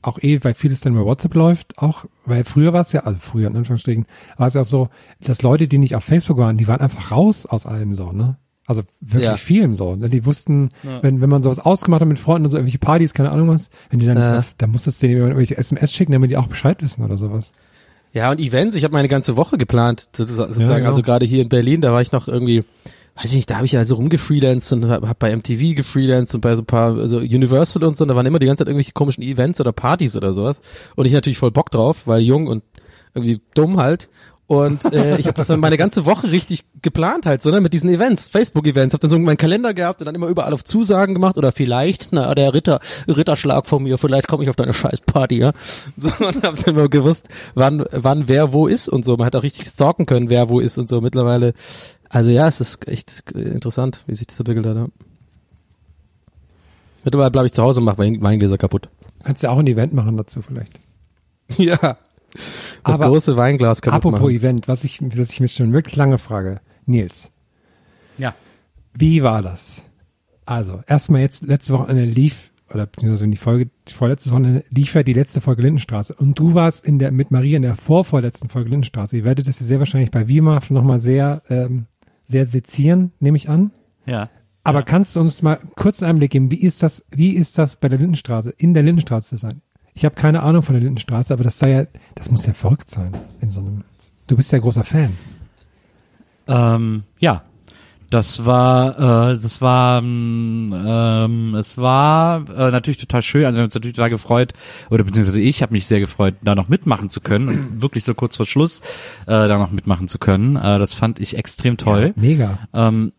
auch 0.00 0.18
eh, 0.22 0.38
weil 0.44 0.54
vieles 0.54 0.80
dann 0.80 0.92
über 0.94 1.04
WhatsApp 1.04 1.34
läuft, 1.34 1.76
auch, 1.78 2.04
weil 2.24 2.44
früher 2.44 2.72
war 2.72 2.82
es 2.82 2.92
ja, 2.92 3.00
also 3.00 3.18
früher 3.20 3.48
in 3.48 3.56
Anführungsstrichen, 3.56 4.06
war 4.36 4.46
es 4.46 4.54
ja 4.54 4.60
auch 4.60 4.64
so, 4.64 4.88
dass 5.20 5.42
Leute, 5.42 5.66
die 5.66 5.78
nicht 5.78 5.96
auf 5.96 6.04
Facebook 6.04 6.38
waren, 6.38 6.56
die 6.56 6.68
waren 6.68 6.80
einfach 6.80 7.10
raus 7.10 7.46
aus 7.46 7.66
allem 7.66 7.92
so, 7.94 8.12
ne? 8.12 8.36
Also 8.68 8.82
wirklich 9.00 9.24
Ja. 9.24 9.36
vielem 9.36 9.74
so. 9.74 9.96
Ne? 9.96 10.08
Die 10.08 10.24
wussten, 10.26 10.68
wenn, 11.00 11.20
wenn 11.20 11.28
man 11.30 11.42
sowas 11.42 11.58
ausgemacht 11.58 12.02
hat 12.02 12.08
mit 12.08 12.18
Freunden 12.20 12.44
und 12.44 12.50
so 12.52 12.58
irgendwelche 12.58 12.78
Partys, 12.78 13.12
keine 13.12 13.30
Ahnung 13.30 13.48
was, 13.48 13.70
wenn 13.90 13.98
die 13.98 14.06
dann 14.06 14.18
nicht 14.18 14.26
Ja. 14.28 14.38
auf, 14.38 14.54
dann 14.58 14.70
musstest 14.70 15.02
du 15.02 15.08
denen 15.08 15.20
irgendwelche 15.22 15.56
SMS 15.56 15.90
schicken, 15.92 16.12
damit 16.12 16.30
die 16.30 16.36
auch 16.36 16.46
Bescheid 16.48 16.80
wissen 16.82 17.02
oder 17.02 17.16
sowas. 17.16 17.52
Ja, 18.12 18.30
und 18.30 18.40
Events, 18.40 18.74
ich 18.74 18.84
habe 18.84 18.92
meine 18.92 19.08
ganze 19.08 19.36
Woche 19.36 19.58
geplant, 19.58 20.08
sozusagen, 20.14 20.58
Ja, 20.60 20.76
genau. 20.78 20.90
also 20.90 21.02
gerade 21.02 21.26
hier 21.26 21.42
in 21.42 21.48
Berlin, 21.48 21.80
da 21.80 21.92
war 21.92 22.00
ich 22.00 22.10
noch 22.12 22.26
irgendwie, 22.26 22.64
weiß 23.16 23.26
ich 23.26 23.34
nicht, 23.36 23.50
da 23.50 23.56
habe 23.56 23.66
ich 23.66 23.72
ja 23.72 23.84
so 23.84 23.96
rumgefreelanced 23.96 24.72
und 24.72 24.88
habe 24.88 25.08
hab 25.08 25.18
bei 25.18 25.34
MTV 25.34 25.76
gefreelanced 25.76 26.34
und 26.34 26.40
bei 26.40 26.54
so 26.54 26.62
ein 26.62 26.66
paar, 26.66 26.96
also 26.96 27.18
Universal 27.18 27.84
und 27.84 27.96
so, 27.96 28.04
und 28.04 28.08
da 28.08 28.16
waren 28.16 28.26
immer 28.26 28.38
die 28.38 28.46
ganze 28.46 28.62
Zeit 28.62 28.68
irgendwelche 28.68 28.92
komischen 28.92 29.22
Events 29.22 29.60
oder 29.60 29.72
Partys 29.72 30.16
oder 30.16 30.32
sowas. 30.32 30.62
Und 30.96 31.06
ich 31.06 31.12
natürlich 31.12 31.38
voll 31.38 31.50
Bock 31.50 31.70
drauf, 31.70 32.06
weil 32.06 32.22
jung 32.22 32.46
und 32.46 32.62
irgendwie 33.14 33.40
dumm 33.54 33.78
halt. 33.78 34.08
Und 34.48 34.82
äh, 34.94 35.18
ich 35.18 35.26
habe 35.26 35.36
das 35.36 35.48
dann 35.48 35.60
meine 35.60 35.76
ganze 35.76 36.06
Woche 36.06 36.32
richtig 36.32 36.64
geplant 36.80 37.26
halt, 37.26 37.42
so 37.42 37.50
ne, 37.50 37.60
mit 37.60 37.74
diesen 37.74 37.90
Events, 37.90 38.28
Facebook-Events. 38.28 38.94
Habe 38.94 39.02
dann 39.02 39.10
so 39.10 39.18
meinen 39.18 39.36
Kalender 39.36 39.74
gehabt 39.74 40.00
und 40.00 40.06
dann 40.06 40.14
immer 40.14 40.28
überall 40.28 40.54
auf 40.54 40.64
Zusagen 40.64 41.12
gemacht 41.12 41.36
oder 41.36 41.52
vielleicht, 41.52 42.08
na 42.12 42.34
der 42.34 42.54
Ritter, 42.54 42.80
Ritterschlag 43.06 43.66
von 43.66 43.82
mir, 43.82 43.98
vielleicht 43.98 44.26
komme 44.26 44.44
ich 44.44 44.48
auf 44.48 44.56
deine 44.56 44.72
Scheißparty, 44.72 45.36
ja. 45.38 45.52
So 45.98 46.08
und 46.26 46.42
habe 46.42 46.56
dann 46.56 46.74
immer 46.76 46.88
gewusst, 46.88 47.28
wann, 47.54 47.84
wann 47.92 48.26
wer 48.26 48.54
wo 48.54 48.66
ist 48.66 48.88
und 48.88 49.04
so. 49.04 49.18
Man 49.18 49.26
hat 49.26 49.36
auch 49.36 49.42
richtig 49.42 49.68
stalken 49.68 50.06
können, 50.06 50.30
wer 50.30 50.48
wo 50.48 50.60
ist 50.60 50.78
und 50.78 50.88
so. 50.88 51.02
Mittlerweile, 51.02 51.52
also 52.08 52.30
ja, 52.30 52.48
es 52.48 52.62
ist 52.62 52.88
echt 52.88 53.24
interessant, 53.34 54.02
wie 54.06 54.14
sich 54.14 54.28
das 54.28 54.38
entwickelt 54.40 54.64
hat. 54.64 54.76
Ja. 54.76 54.86
Mittlerweile 57.04 57.30
bleibe 57.30 57.46
ich 57.48 57.52
zu 57.52 57.62
Hause 57.62 57.80
und 57.80 57.84
mache 57.84 57.98
Wein- 57.98 58.22
Weingläser 58.22 58.56
kaputt. 58.56 58.88
Kannst 59.24 59.42
ja 59.42 59.50
auch 59.50 59.58
ein 59.58 59.66
Event 59.66 59.92
machen 59.92 60.16
dazu 60.16 60.40
vielleicht. 60.40 60.72
ja. 61.58 61.98
Das 62.32 62.94
Aber 62.94 63.08
große 63.08 63.36
Weinglas 63.36 63.82
kaputt 63.82 63.96
Apropos 63.96 64.20
machen. 64.20 64.34
Event, 64.34 64.68
was 64.68 64.84
ich, 64.84 65.00
was 65.02 65.30
ich 65.30 65.40
mir 65.40 65.48
schon 65.48 65.72
wirklich 65.72 65.96
lange 65.96 66.18
frage. 66.18 66.60
Nils, 66.86 67.30
Ja. 68.16 68.34
Wie 68.94 69.22
war 69.22 69.42
das? 69.42 69.84
Also, 70.46 70.80
erstmal 70.86 71.20
jetzt, 71.20 71.42
letzte 71.42 71.74
Wochenende 71.74 72.04
lief, 72.04 72.50
oder 72.72 72.86
beziehungsweise 72.86 73.24
in 73.24 73.30
die 73.30 73.36
Folge, 73.36 73.70
die 73.86 73.92
vorletzte 73.92 74.30
Wochenende 74.30 74.64
lief 74.70 74.94
ja 74.94 75.02
die 75.02 75.12
letzte 75.12 75.40
Folge 75.40 75.62
Lindenstraße. 75.62 76.14
Und 76.14 76.38
du 76.38 76.54
warst 76.54 76.86
in 76.86 76.98
der, 76.98 77.12
mit 77.12 77.30
Maria 77.30 77.56
in 77.56 77.62
der 77.62 77.76
vorvorletzten 77.76 78.48
Folge 78.48 78.70
Lindenstraße. 78.70 79.16
Ihr 79.18 79.24
werdet 79.24 79.46
das 79.46 79.60
ja 79.60 79.66
sehr 79.66 79.78
wahrscheinlich 79.78 80.10
bei 80.10 80.28
Wima 80.28 80.60
nochmal 80.70 80.98
sehr, 80.98 81.42
ähm, 81.48 81.86
sehr 82.26 82.46
sezieren, 82.46 83.12
nehme 83.20 83.36
ich 83.36 83.48
an. 83.48 83.70
Ja. 84.06 84.30
Aber 84.64 84.82
kannst 84.82 85.16
du 85.16 85.20
uns 85.20 85.40
mal 85.40 85.58
kurz 85.76 86.02
einen 86.02 86.10
Einblick 86.10 86.32
geben, 86.32 86.50
wie 86.50 86.60
ist 86.60 86.82
das, 86.82 87.04
wie 87.10 87.30
ist 87.30 87.56
das 87.56 87.76
bei 87.76 87.88
der 87.88 87.98
Lindenstraße, 87.98 88.50
in 88.50 88.74
der 88.74 88.82
Lindenstraße 88.82 89.30
zu 89.30 89.36
sein? 89.36 89.62
Ich 89.98 90.04
habe 90.04 90.14
keine 90.14 90.44
Ahnung 90.44 90.62
von 90.62 90.76
der 90.76 90.82
Lindenstraße, 90.82 91.34
aber 91.34 91.42
das 91.42 91.58
sei 91.58 91.70
ja, 91.70 91.84
das 92.14 92.30
muss 92.30 92.46
ja 92.46 92.52
verrückt 92.52 92.88
sein 92.88 93.10
in 93.40 93.50
so 93.50 93.58
einem. 93.58 93.82
Du 94.28 94.36
bist 94.36 94.52
ja 94.52 94.60
großer 94.60 94.84
Fan. 94.84 95.18
Ähm, 96.46 97.02
ja. 97.18 97.42
Das 98.08 98.46
war, 98.46 99.32
äh, 99.32 99.32
das 99.32 99.60
war, 99.60 99.98
ähm, 99.98 100.72
ähm, 100.72 101.54
es 101.56 101.78
war 101.78 102.48
äh, 102.48 102.70
natürlich 102.70 102.98
total 102.98 103.22
schön. 103.22 103.44
Also 103.44 103.56
wir 103.56 103.62
haben 103.62 103.66
uns 103.66 103.74
natürlich 103.74 103.96
total 103.96 104.10
gefreut, 104.10 104.54
oder 104.88 105.02
beziehungsweise 105.02 105.40
ich 105.40 105.62
habe 105.62 105.72
mich 105.72 105.86
sehr 105.86 105.98
gefreut, 105.98 106.36
da 106.42 106.54
noch 106.54 106.68
mitmachen 106.68 107.08
zu 107.08 107.20
können 107.20 107.48
und 107.48 107.82
wirklich 107.82 108.04
so 108.04 108.14
kurz 108.14 108.36
vor 108.36 108.46
Schluss 108.46 108.80
äh, 109.26 109.48
da 109.48 109.58
noch 109.58 109.72
mitmachen 109.72 110.06
zu 110.06 110.20
können. 110.20 110.54
Äh, 110.54 110.78
das 110.78 110.94
fand 110.94 111.18
ich 111.18 111.36
extrem 111.36 111.76
toll. 111.76 112.14
Mega. 112.14 112.60
Ähm, 112.72 113.12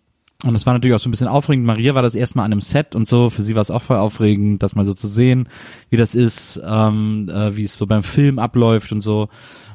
Und 0.46 0.56
es 0.56 0.66
war 0.66 0.74
natürlich 0.74 0.96
auch 0.96 1.00
so 1.00 1.10
ein 1.10 1.12
bisschen 1.12 1.28
aufregend. 1.28 1.66
Maria 1.66 1.96
war 1.96 2.02
das 2.02 2.16
erste 2.16 2.38
Mal 2.38 2.46
an 2.46 2.54
einem 2.54 2.62
Set 2.62 2.96
und 2.96 3.08
so. 3.08 3.30
Für 3.30 3.44
sie 3.44 3.56
war 3.56 3.62
es 3.62 3.72
auch 3.72 3.82
voll 3.82 3.98
aufregend, 3.98 4.64
das 4.64 4.74
mal 4.74 4.86
so 4.86 4.94
zu 4.94 5.08
sehen, 5.08 5.50
wie 5.90 5.98
das 5.98 6.16
ist, 6.16 6.62
ähm, 6.66 7.28
äh, 7.30 7.58
wie 7.58 7.64
es 7.64 7.74
so 7.74 7.86
beim 7.86 8.04
Film 8.04 8.40
abläuft 8.40 8.94
und 8.94 9.02
so. 9.02 9.28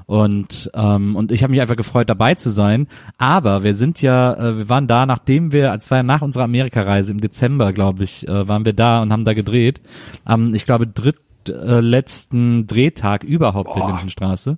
Und 0.07 0.71
ähm, 0.75 1.17
und 1.17 1.33
ich 1.33 1.43
habe 1.43 1.51
mich 1.51 1.61
einfach 1.61 1.77
gefreut, 1.77 2.09
dabei 2.09 2.35
zu 2.35 2.49
sein. 2.49 2.89
Aber 3.19 3.63
wir 3.63 3.75
sind 3.75 4.01
ja, 4.01 4.35
äh, 4.35 4.59
wir 4.59 4.69
waren 4.71 4.87
da, 4.87 5.05
nachdem 5.05 5.53
wir, 5.53 5.71
als 5.71 5.91
war 5.91 5.99
ja 5.99 6.03
nach 6.03 6.23
unserer 6.23 6.45
Amerikareise 6.45 7.13
im 7.13 7.21
Dezember, 7.21 7.75
glaube 7.75 8.05
ich, 8.05 8.27
äh, 8.27 8.49
waren 8.49 8.65
wir 8.65 8.75
da 8.75 9.03
und 9.03 9.13
haben 9.13 9.25
da 9.25 9.35
gedreht. 9.35 9.83
Am, 10.25 10.55
ich 10.55 10.65
glaube, 10.65 10.87
dritt 10.87 11.17
äh, 11.49 11.81
letzten 11.81 12.67
Drehtag 12.67 13.25
überhaupt 13.25 13.77
in 13.77 13.87
Lindenstraße. 13.87 14.57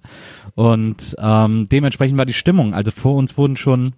Und 0.54 1.16
ähm, 1.18 1.66
dementsprechend 1.70 2.18
war 2.18 2.26
die 2.26 2.32
Stimmung. 2.32 2.74
Also 2.74 2.92
vor 2.92 3.16
uns 3.16 3.36
wurden 3.36 3.56
schon 3.56 3.94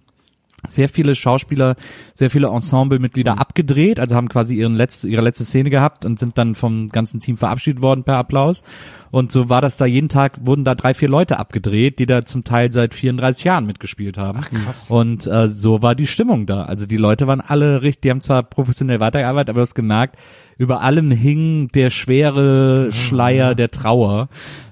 sehr 0.67 0.89
viele 0.89 1.15
Schauspieler, 1.15 1.75
sehr 2.13 2.29
viele 2.29 2.47
Ensemblemitglieder 2.47 3.39
abgedreht, 3.39 3.99
also 3.99 4.15
haben 4.15 4.27
quasi 4.27 4.55
ihren 4.55 4.73
letzte, 4.75 5.07
ihre 5.07 5.21
letzte 5.21 5.45
Szene 5.45 5.69
gehabt 5.69 6.05
und 6.05 6.19
sind 6.19 6.37
dann 6.37 6.55
vom 6.55 6.89
ganzen 6.89 7.19
Team 7.19 7.37
verabschiedet 7.37 7.81
worden 7.81 8.03
per 8.03 8.17
Applaus. 8.17 8.63
Und 9.11 9.31
so 9.31 9.49
war 9.49 9.61
das 9.61 9.77
da 9.77 9.85
jeden 9.85 10.09
Tag, 10.09 10.45
wurden 10.45 10.63
da 10.63 10.75
drei, 10.75 10.93
vier 10.93 11.09
Leute 11.09 11.39
abgedreht, 11.39 11.99
die 11.99 12.05
da 12.05 12.25
zum 12.25 12.43
Teil 12.43 12.71
seit 12.71 12.93
34 12.93 13.43
Jahren 13.45 13.65
mitgespielt 13.65 14.17
haben. 14.17 14.41
Ach, 14.43 14.49
krass. 14.49 14.89
Und 14.89 15.25
äh, 15.27 15.47
so 15.47 15.81
war 15.81 15.95
die 15.95 16.07
Stimmung 16.07 16.45
da. 16.45 16.63
Also 16.63 16.85
die 16.85 16.97
Leute 16.97 17.25
waren 17.25 17.41
alle 17.41 17.81
richtig, 17.81 18.01
die 18.01 18.11
haben 18.11 18.21
zwar 18.21 18.43
professionell 18.43 18.99
weitergearbeitet, 18.99 19.49
aber 19.49 19.59
du 19.59 19.61
hast 19.61 19.75
gemerkt, 19.75 20.17
über 20.57 20.81
allem 20.81 21.09
hing 21.09 21.69
der 21.69 21.89
schwere 21.89 22.91
Schleier 22.91 23.55
der 23.55 23.71
Trauer, 23.71 24.27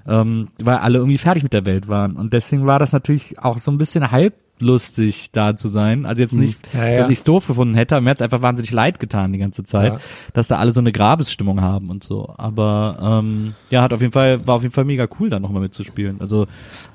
ähm, 0.06 0.48
weil 0.62 0.76
alle 0.76 0.98
irgendwie 0.98 1.18
fertig 1.18 1.42
mit 1.42 1.54
der 1.54 1.64
Welt 1.64 1.88
waren. 1.88 2.14
Und 2.14 2.34
deswegen 2.34 2.66
war 2.66 2.78
das 2.78 2.92
natürlich 2.92 3.38
auch 3.38 3.58
so 3.58 3.70
ein 3.70 3.78
bisschen 3.78 4.10
halb 4.10 4.34
lustig 4.60 5.30
da 5.32 5.56
zu 5.56 5.68
sein. 5.68 6.06
Also 6.06 6.22
jetzt 6.22 6.34
nicht, 6.34 6.58
Ja, 6.74 6.86
ja. 6.86 6.98
dass 6.98 7.08
ich 7.10 7.18
es 7.18 7.24
doof 7.24 7.46
gefunden 7.46 7.74
hätte, 7.74 7.96
aber 7.96 8.04
mir 8.04 8.10
hat's 8.10 8.22
einfach 8.22 8.42
wahnsinnig 8.42 8.70
leid 8.72 9.00
getan 9.00 9.32
die 9.32 9.38
ganze 9.38 9.64
Zeit, 9.64 9.94
Ja. 9.94 10.00
dass 10.34 10.48
da 10.48 10.56
alle 10.58 10.72
so 10.72 10.80
eine 10.80 10.92
Grabesstimmung 10.92 11.60
haben 11.60 11.90
und 11.90 12.04
so. 12.04 12.34
Aber 12.36 13.20
ähm, 13.22 13.54
ja, 13.70 13.82
hat 13.82 13.92
auf 13.92 14.00
jeden 14.00 14.12
Fall, 14.12 14.46
war 14.46 14.56
auf 14.56 14.62
jeden 14.62 14.74
Fall 14.74 14.84
mega 14.84 15.06
cool, 15.20 15.28
da 15.30 15.40
nochmal 15.40 15.62
mitzuspielen. 15.62 16.20
Also 16.20 16.46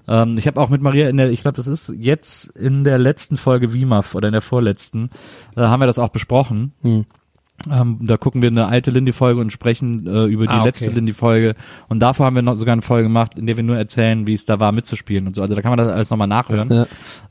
ähm, 0.07 0.37
ich 0.37 0.47
habe 0.47 0.59
auch 0.59 0.69
mit 0.69 0.81
Maria 0.81 1.09
in 1.09 1.17
der, 1.17 1.29
ich 1.31 1.41
glaube, 1.41 1.55
das 1.55 1.67
ist 1.67 1.93
jetzt 1.97 2.47
in 2.57 2.83
der 2.83 2.97
letzten 2.99 3.37
Folge 3.37 3.73
WIMAF 3.73 4.15
oder 4.15 4.27
in 4.27 4.33
der 4.33 4.41
vorletzten, 4.41 5.09
äh, 5.55 5.61
haben 5.61 5.79
wir 5.81 5.87
das 5.87 5.99
auch 5.99 6.09
besprochen. 6.09 6.73
Ähm, 7.71 7.99
da 8.01 8.17
gucken 8.17 8.41
wir 8.41 8.49
eine 8.49 8.65
alte 8.65 8.91
Lindy-Folge 8.91 9.39
und 9.39 9.51
sprechen 9.51 10.05
äh, 10.07 10.25
über 10.25 10.45
die 10.45 10.49
Ah, 10.51 10.57
okay. 10.57 10.65
letzte 10.65 10.89
Lindy-Folge. 10.89 11.55
Und 11.87 11.99
davor 11.99 12.25
haben 12.25 12.35
wir 12.35 12.41
noch 12.41 12.55
sogar 12.55 12.73
eine 12.73 12.81
Folge 12.81 13.03
gemacht, 13.07 13.37
in 13.37 13.45
der 13.45 13.55
wir 13.55 13.63
nur 13.63 13.77
erzählen, 13.77 14.27
wie 14.27 14.33
es 14.33 14.43
da 14.43 14.59
war 14.59 14.71
mitzuspielen 14.73 15.27
und 15.27 15.35
so. 15.35 15.41
Also 15.41 15.55
da 15.55 15.61
kann 15.61 15.69
man 15.69 15.77
das 15.77 15.87
alles 15.87 16.09
nochmal 16.09 16.27
nachhören, 16.27 16.69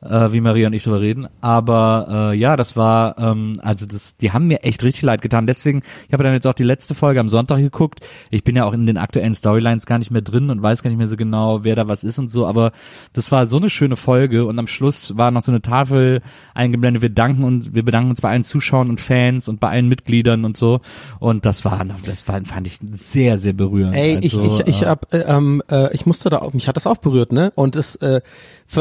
äh, 0.00 0.32
wie 0.32 0.40
Maria 0.40 0.68
und 0.68 0.72
ich 0.72 0.84
drüber 0.84 1.00
reden. 1.00 1.26
Aber 1.42 2.30
äh, 2.32 2.38
ja, 2.38 2.56
das 2.56 2.76
war, 2.76 3.18
ähm, 3.18 3.58
also 3.62 3.84
das, 3.84 4.16
die 4.16 4.32
haben 4.32 4.46
mir 4.46 4.62
echt 4.62 4.82
richtig 4.84 5.02
leid 5.02 5.20
getan. 5.22 5.46
Deswegen, 5.46 5.82
ich 6.06 6.12
habe 6.14 6.22
dann 6.22 6.32
jetzt 6.32 6.46
auch 6.46 6.54
die 6.54 6.62
letzte 6.62 6.94
Folge 6.94 7.20
am 7.20 7.28
Sonntag 7.28 7.58
geguckt. 7.58 8.00
Ich 8.30 8.44
bin 8.44 8.56
ja 8.56 8.64
auch 8.64 8.72
in 8.72 8.86
den 8.86 8.98
aktuellen 8.98 9.34
Storylines 9.34 9.86
gar 9.86 9.98
nicht 9.98 10.12
mehr 10.12 10.22
drin 10.22 10.48
und 10.50 10.62
weiß 10.62 10.82
gar 10.82 10.88
nicht 10.88 10.98
mehr 10.98 11.08
so 11.08 11.16
genau, 11.16 11.64
wer 11.64 11.76
da 11.76 11.88
was 11.88 12.04
ist 12.04 12.18
und 12.18 12.28
so. 12.28 12.46
Aber 12.46 12.72
das 13.12 13.32
war 13.32 13.44
so 13.46 13.58
eine 13.58 13.68
schöne 13.68 13.96
Folge 13.96 14.46
und 14.46 14.58
am 14.58 14.68
Schluss 14.68 15.16
war 15.18 15.30
noch 15.30 15.42
so 15.42 15.52
eine 15.52 15.60
Tafel 15.62 16.22
eingeblendet. 16.54 17.02
Wir 17.02 17.10
danken 17.10 17.44
und 17.44 17.74
wir 17.74 17.84
bedanken 17.84 18.10
uns 18.10 18.20
bei 18.22 18.30
allen 18.30 18.44
Zuschauern 18.44 18.88
und 18.88 19.00
Fans 19.00 19.48
und 19.48 19.58
bei 19.60 19.68
allen 19.68 19.88
Mitgliedern 19.88 20.11
und 20.44 20.56
so. 20.56 20.80
Und 21.18 21.46
das 21.46 21.64
war, 21.64 21.84
das 22.04 22.28
war, 22.28 22.44
fand 22.44 22.66
ich 22.66 22.78
sehr, 22.90 23.38
sehr 23.38 23.52
berührend. 23.52 23.94
Ey, 23.94 24.18
ich, 24.20 24.36
Also, 24.36 24.60
ich, 24.60 24.66
ich 24.66 24.82
äh, 24.82 24.86
hab, 24.86 25.12
äh, 25.12 25.18
ähm, 25.20 25.62
äh, 25.70 25.94
ich 25.94 26.06
musste 26.06 26.30
da 26.30 26.38
auch, 26.38 26.52
mich 26.52 26.68
hat 26.68 26.76
das 26.76 26.86
auch 26.86 26.98
berührt, 26.98 27.32
ne? 27.32 27.52
Und 27.54 27.76
es, 27.76 27.96
äh, 27.96 28.20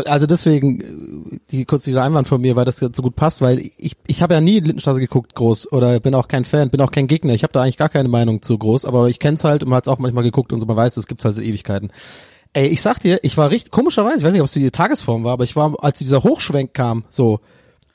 also 0.06 0.28
deswegen, 0.28 0.82
äh, 0.82 1.40
die 1.52 1.66
kurz 1.66 1.84
dieser 1.84 2.04
Einwand 2.04 2.28
von 2.28 2.42
mir, 2.42 2.56
weil 2.56 2.66
das 2.66 2.80
jetzt 2.80 2.98
so 2.98 3.04
gut 3.04 3.16
passt, 3.16 3.42
weil 3.42 3.60
ich, 3.78 3.98
ich 4.08 4.22
habe 4.22 4.34
ja 4.34 4.42
nie 4.42 4.60
Lindenstraße 4.60 5.00
geguckt 5.00 5.36
groß 5.36 5.72
oder 5.72 6.00
bin 6.00 6.16
auch 6.16 6.28
kein 6.28 6.46
Fan, 6.46 6.70
bin 6.70 6.82
auch 6.82 6.92
kein 6.92 7.08
Gegner. 7.08 7.34
Ich 7.34 7.44
habe 7.44 7.54
da 7.54 7.62
eigentlich 7.62 7.78
gar 7.78 7.90
keine 7.90 8.10
Meinung 8.10 8.42
zu 8.42 8.58
groß, 8.58 8.86
aber 8.86 9.10
ich 9.10 9.20
kenn's 9.20 9.44
halt 9.44 9.64
und 9.64 9.70
man 9.70 9.78
hat's 9.78 9.88
auch 9.88 10.00
manchmal 10.00 10.24
geguckt 10.24 10.54
und 10.54 10.60
so, 10.60 10.66
man 10.66 10.78
weiß, 10.78 10.98
es 10.98 11.08
gibt's 11.08 11.26
halt 11.26 11.36
seit 11.36 11.46
Ewigkeiten. 11.46 11.92
Ey, 12.54 12.68
ich 12.68 12.82
sag 12.82 13.00
dir, 13.00 13.20
ich 13.24 13.38
war 13.38 13.50
richtig, 13.50 13.72
komischerweise, 13.72 14.18
ich 14.18 14.24
weiß 14.24 14.34
nicht, 14.34 14.42
ob 14.42 14.48
es 14.48 14.54
die 14.54 14.72
Tagesform 14.72 15.24
war, 15.24 15.34
aber 15.34 15.46
ich 15.46 15.56
war, 15.56 15.74
als 15.82 16.00
dieser 16.00 16.24
Hochschwenk 16.24 16.74
kam, 16.74 17.06
so, 17.10 17.40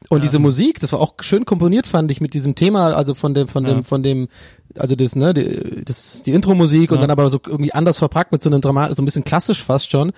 und 0.09 0.23
diese 0.23 0.39
Musik, 0.39 0.81
das 0.81 0.93
war 0.93 1.01
auch 1.01 1.15
schön 1.21 1.45
komponiert, 1.45 1.87
fand 1.87 2.11
ich, 2.11 2.21
mit 2.21 2.35
diesem 2.35 2.55
Thema, 2.55 2.95
also 2.95 3.15
von 3.15 3.35
dem, 3.35 3.49
von 3.49 3.65
dem, 3.65 3.83
von 3.83 4.03
dem, 4.03 4.29
also 4.77 4.95
das, 4.95 5.17
ne, 5.17 5.35
die, 5.35 5.85
das, 5.85 6.23
die 6.23 6.33
Intro-Musik 6.33 6.93
und 6.93 7.01
dann 7.01 7.11
aber 7.11 7.29
so 7.31 7.41
irgendwie 7.45 7.73
anders 7.73 7.99
verpackt 7.99 8.33
mit 8.33 8.43
so 8.43 8.51
einem 8.51 8.61
Dramat, 8.61 8.95
so 8.95 9.03
ein 9.03 9.05
bisschen 9.05 9.25
klassisch 9.25 9.63
fast 9.63 9.91
schon. 9.91 10.13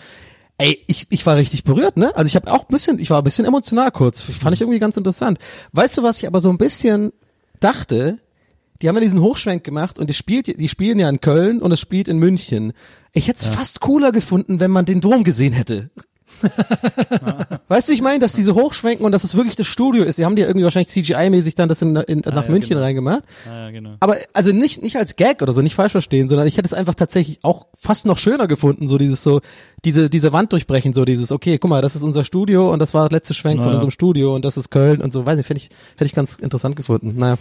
Ey, 0.59 0.85
ich, 0.89 1.06
ich 1.10 1.24
war 1.24 1.36
richtig 1.36 1.65
berührt, 1.65 1.97
ne? 1.97 2.15
Also 2.16 2.27
ich 2.27 2.35
habe 2.35 2.52
auch 2.52 2.62
ein 2.62 2.73
bisschen, 2.73 2.98
ich 2.98 3.10
war 3.10 3.19
ein 3.19 3.24
bisschen 3.24 3.44
emotional 3.44 3.93
kurz. 3.93 4.23
Fand 4.23 4.55
ich 4.55 4.60
irgendwie 4.60 4.81
ganz 4.81 4.97
interessant. 4.97 5.39
Weißt 5.73 5.97
du, 5.97 6.02
was 6.02 6.19
ich 6.19 6.27
aber 6.27 6.40
so 6.40 6.51
ein 6.51 6.59
bisschen 6.59 7.12
dachte? 7.60 8.19
Die 8.82 8.89
haben 8.89 8.97
ja 8.97 9.01
diesen 9.01 9.20
Hochschwenk 9.20 9.62
gemacht 9.62 9.98
und 9.98 10.10
die 10.10 10.15
spielt, 10.15 10.60
die 10.60 10.69
spielen 10.69 10.98
ja 10.98 11.09
in 11.09 11.20
Köln 11.20 11.62
und 11.62 11.70
es 11.73 11.81
spielt 11.81 12.09
in 12.09 12.19
München. 12.19 12.73
Ich 13.12 13.28
hätte 13.28 13.39
es 13.39 13.47
fast 13.47 13.81
cooler 13.81 14.10
gefunden, 14.10 14.59
wenn 14.59 14.70
man 14.70 14.85
den 14.85 15.01
Dom 15.01 15.24
gesehen 15.24 15.52
hätte. 15.52 15.90
Weißt 17.69 17.89
du, 17.89 17.93
ich 17.93 18.02
meine, 18.02 18.19
dass 18.19 18.32
diese 18.32 18.55
hochschwenken 18.55 19.05
und 19.05 19.12
dass 19.12 19.24
es 19.24 19.36
wirklich 19.36 19.56
das 19.56 19.66
Studio 19.66 20.05
ist. 20.05 20.19
Die 20.19 20.24
haben 20.24 20.36
die 20.36 20.43
irgendwie 20.43 20.65
wahrscheinlich 20.65 20.90
CGI-mäßig 20.90 21.55
dann 21.55 21.69
das 21.69 21.82
in, 21.82 21.97
in, 21.97 22.20
nach 22.20 22.44
ja, 22.44 22.51
München 22.51 22.70
genau. 22.70 22.82
reingemacht. 22.82 23.23
ja, 23.47 23.70
genau. 23.70 23.97
Aber 24.01 24.16
also 24.32 24.52
nicht 24.52 24.82
nicht 24.82 24.97
als 24.97 25.16
Gag 25.16 25.43
oder 25.43 25.52
so, 25.52 25.62
nicht 25.62 25.74
falsch 25.74 25.93
verstehen, 25.93 26.28
sondern 26.28 26.47
ich 26.47 26.56
hätte 26.56 26.66
es 26.66 26.74
einfach 26.74 26.94
tatsächlich 26.94 27.40
auch 27.43 27.66
fast 27.78 28.06
noch 28.06 28.19
schöner 28.19 28.47
gefunden, 28.47 28.89
so 28.89 28.98
dieses 28.98 29.23
so 29.23 29.40
diese 29.85 30.10
diese 30.10 30.32
Wand 30.32 30.52
durchbrechen, 30.52 30.93
so 30.93 31.05
dieses 31.05 31.31
okay, 31.32 31.59
guck 31.59 31.70
mal, 31.70 31.82
das 31.82 31.94
ist 31.97 32.02
unser 32.02 32.24
Studio 32.24 32.73
und 32.73 32.78
das 32.78 32.94
war 32.94 33.09
der 33.09 33.16
letzte 33.19 33.35
Schwenk 33.35 33.59
von 33.59 33.66
Naja. 33.66 33.77
unserem 33.77 33.90
Studio 33.90 34.35
und 34.35 34.44
das 34.44 34.56
ist 34.56 34.70
Köln 34.70 35.01
und 35.01 35.12
so, 35.12 35.27
weiß 35.27 35.36
nicht, 35.36 35.47
finde 35.47 35.60
ich 35.62 35.70
hätte 35.97 36.06
ich 36.06 36.15
ganz 36.15 36.36
interessant 36.36 36.77
gefunden. 36.77 37.15
Naja, 37.16 37.36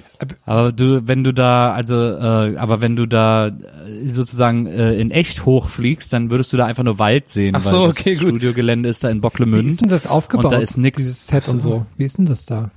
Aber 0.46 0.72
du, 0.72 1.08
wenn 1.08 1.24
du 1.24 1.34
da, 1.34 1.72
also, 1.74 1.96
äh, 1.96 2.58
aber 2.58 2.82
wenn 2.82 2.96
du 2.96 3.06
da 3.06 3.48
äh, 3.48 4.10
sozusagen 4.10 4.68
äh, 4.68 4.94
in 4.96 5.12
echt 5.12 5.46
hochfliegst, 5.46 6.12
dann 6.12 6.32
würdest 6.32 6.54
du 6.54 6.58
da 6.58 6.66
einfach 6.66 6.84
nur 6.84 7.00
Wald 7.00 7.30
sehen, 7.30 7.56
Ach 7.56 7.64
weil 7.66 7.72
so, 7.72 7.88
das 7.88 8.00
okay, 8.00 8.16
gut. 8.16 8.30
Studiogelände 8.30 8.87
ist 8.90 9.04
da 9.04 9.10
in 9.10 9.18
Wie 9.18 9.22
Bocklemünd. 9.22 9.68
ist 9.68 9.82
denn 9.82 9.90
das 9.90 10.08
aufgebaut? 10.08 10.46
Und 10.46 10.52
da 10.54 10.58
ist 10.58 10.78
nix. 10.78 10.98
Dieses 10.98 11.28
Set 11.28 11.48
und 11.50 11.62
so. 11.62 11.86
Wie 11.98 12.06
ist 12.06 12.18
denn 12.18 12.26
das 12.26 12.46
da? 12.46 12.72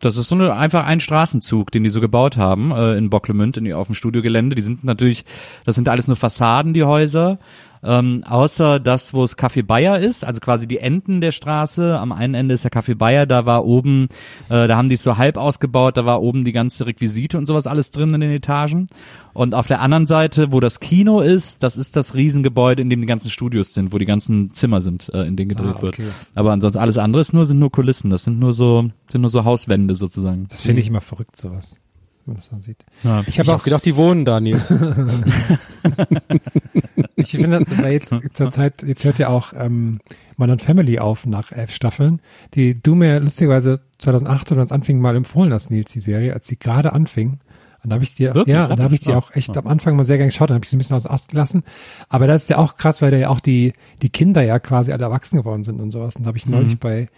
Das 0.00 0.16
ist 0.16 0.28
so 0.28 0.34
eine, 0.34 0.54
einfach 0.54 0.84
ein 0.84 0.98
Straßenzug, 0.98 1.70
den 1.70 1.84
die 1.84 1.90
so 1.90 2.00
gebaut 2.00 2.36
haben 2.36 2.72
äh, 2.72 2.96
in 2.96 3.08
Bocklemünd 3.08 3.56
in, 3.56 3.72
auf 3.72 3.86
dem 3.86 3.94
Studiogelände. 3.94 4.56
Die 4.56 4.62
sind 4.62 4.82
natürlich, 4.82 5.24
das 5.64 5.76
sind 5.76 5.88
alles 5.88 6.08
nur 6.08 6.16
Fassaden, 6.16 6.74
die 6.74 6.82
Häuser. 6.82 7.38
Ähm, 7.84 8.22
außer 8.28 8.78
das, 8.78 9.12
wo 9.12 9.24
es 9.24 9.36
Café 9.36 9.64
Bayer 9.64 9.98
ist, 9.98 10.24
also 10.24 10.38
quasi 10.40 10.68
die 10.68 10.78
Enden 10.78 11.20
der 11.20 11.32
Straße. 11.32 11.98
Am 11.98 12.12
einen 12.12 12.34
Ende 12.34 12.54
ist 12.54 12.62
der 12.62 12.70
Café 12.70 12.94
Bayer, 12.94 13.26
da 13.26 13.44
war 13.44 13.64
oben, 13.64 14.08
äh, 14.48 14.68
da 14.68 14.76
haben 14.76 14.88
die 14.88 14.94
es 14.94 15.02
so 15.02 15.16
halb 15.16 15.36
ausgebaut, 15.36 15.96
da 15.96 16.04
war 16.04 16.22
oben 16.22 16.44
die 16.44 16.52
ganze 16.52 16.86
Requisite 16.86 17.36
und 17.38 17.46
sowas 17.46 17.66
alles 17.66 17.90
drin 17.90 18.14
in 18.14 18.20
den 18.20 18.30
Etagen. 18.30 18.88
Und 19.34 19.54
auf 19.54 19.66
der 19.66 19.80
anderen 19.80 20.06
Seite, 20.06 20.52
wo 20.52 20.60
das 20.60 20.78
Kino 20.78 21.20
ist, 21.22 21.62
das 21.64 21.76
ist 21.76 21.96
das 21.96 22.14
Riesengebäude, 22.14 22.82
in 22.82 22.90
dem 22.90 23.00
die 23.00 23.06
ganzen 23.06 23.30
Studios 23.30 23.74
sind, 23.74 23.92
wo 23.92 23.98
die 23.98 24.04
ganzen 24.04 24.52
Zimmer 24.52 24.80
sind, 24.80 25.08
äh, 25.12 25.22
in 25.24 25.36
denen 25.36 25.48
gedreht 25.48 25.76
Ah, 25.78 25.82
wird. 25.82 25.94
okay. 25.98 26.08
Aber 26.36 26.52
ansonsten 26.52 26.78
alles 26.78 26.98
andere 26.98 27.20
ist 27.22 27.32
nur, 27.32 27.46
sind 27.46 27.58
nur 27.58 27.72
Kulissen, 27.72 28.10
das 28.10 28.24
sind 28.24 28.38
nur 28.38 28.52
so, 28.52 28.90
sind 29.10 29.22
nur 29.22 29.30
so 29.30 29.44
Hauswände 29.44 29.94
sozusagen. 29.96 30.46
Das 30.50 30.60
finde 30.60 30.80
ich 30.82 30.86
immer 30.88 31.00
verrückt, 31.00 31.36
sowas. 31.36 31.74
Wenn 32.24 32.34
man 32.34 32.36
das 32.36 32.50
dann 32.50 32.62
sieht. 32.62 32.84
Ja. 33.02 33.22
Ich 33.26 33.38
habe 33.38 33.54
auch, 33.54 33.64
gedacht, 33.64 33.84
die 33.84 33.96
wohnen 33.96 34.24
da, 34.24 34.40
Nils. 34.40 34.70
ich 37.16 37.32
finde, 37.32 37.64
weil 37.76 37.92
jetzt 37.92 38.14
zur 38.34 38.50
Zeit, 38.50 38.82
jetzt 38.82 39.04
hört 39.04 39.18
ja 39.18 39.28
auch 39.28 39.52
ähm, 39.56 40.00
Modern 40.36 40.60
Family 40.60 40.98
auf 40.98 41.26
nach 41.26 41.52
elf 41.52 41.72
Staffeln, 41.72 42.20
die 42.54 42.80
du 42.80 42.94
mir 42.94 43.20
lustigerweise 43.20 43.80
2008 43.98 44.52
oder 44.52 44.62
uns 44.62 44.72
anfing 44.72 45.00
mal 45.00 45.16
empfohlen 45.16 45.52
hast, 45.52 45.70
Nils, 45.70 45.92
die 45.92 46.00
Serie, 46.00 46.34
als 46.34 46.46
sie 46.46 46.58
gerade 46.58 46.92
anfing. 46.92 47.40
Und 47.82 47.90
da 47.90 47.94
habe 47.94 48.04
ich 48.04 48.14
dir, 48.14 48.34
Wirklich? 48.34 48.54
ja, 48.54 48.68
Hab 48.68 48.76
da 48.76 48.84
habe 48.84 48.94
ich 48.94 49.00
dir 49.00 49.16
auch 49.18 49.34
echt 49.34 49.56
am 49.56 49.66
Anfang 49.66 49.96
mal 49.96 50.04
sehr 50.04 50.16
gerne 50.16 50.28
geschaut, 50.30 50.50
dann 50.50 50.54
habe 50.54 50.64
ich 50.64 50.70
sie 50.70 50.76
ein 50.76 50.78
bisschen 50.78 50.94
aus 50.96 51.06
Ast 51.06 51.30
gelassen. 51.30 51.64
Aber 52.08 52.26
das 52.28 52.42
ist 52.44 52.48
ja 52.50 52.58
auch 52.58 52.76
krass, 52.76 53.02
weil 53.02 53.10
da 53.10 53.16
ja 53.16 53.28
auch 53.28 53.40
die, 53.40 53.72
die 54.02 54.08
Kinder 54.10 54.42
ja 54.42 54.58
quasi 54.60 54.92
alle 54.92 55.02
erwachsen 55.04 55.38
geworden 55.38 55.64
sind 55.64 55.80
und 55.80 55.90
sowas. 55.90 56.14
Und 56.14 56.22
da 56.22 56.28
habe 56.28 56.38
ich 56.38 56.48
neulich 56.48 56.78
bei, 56.78 57.08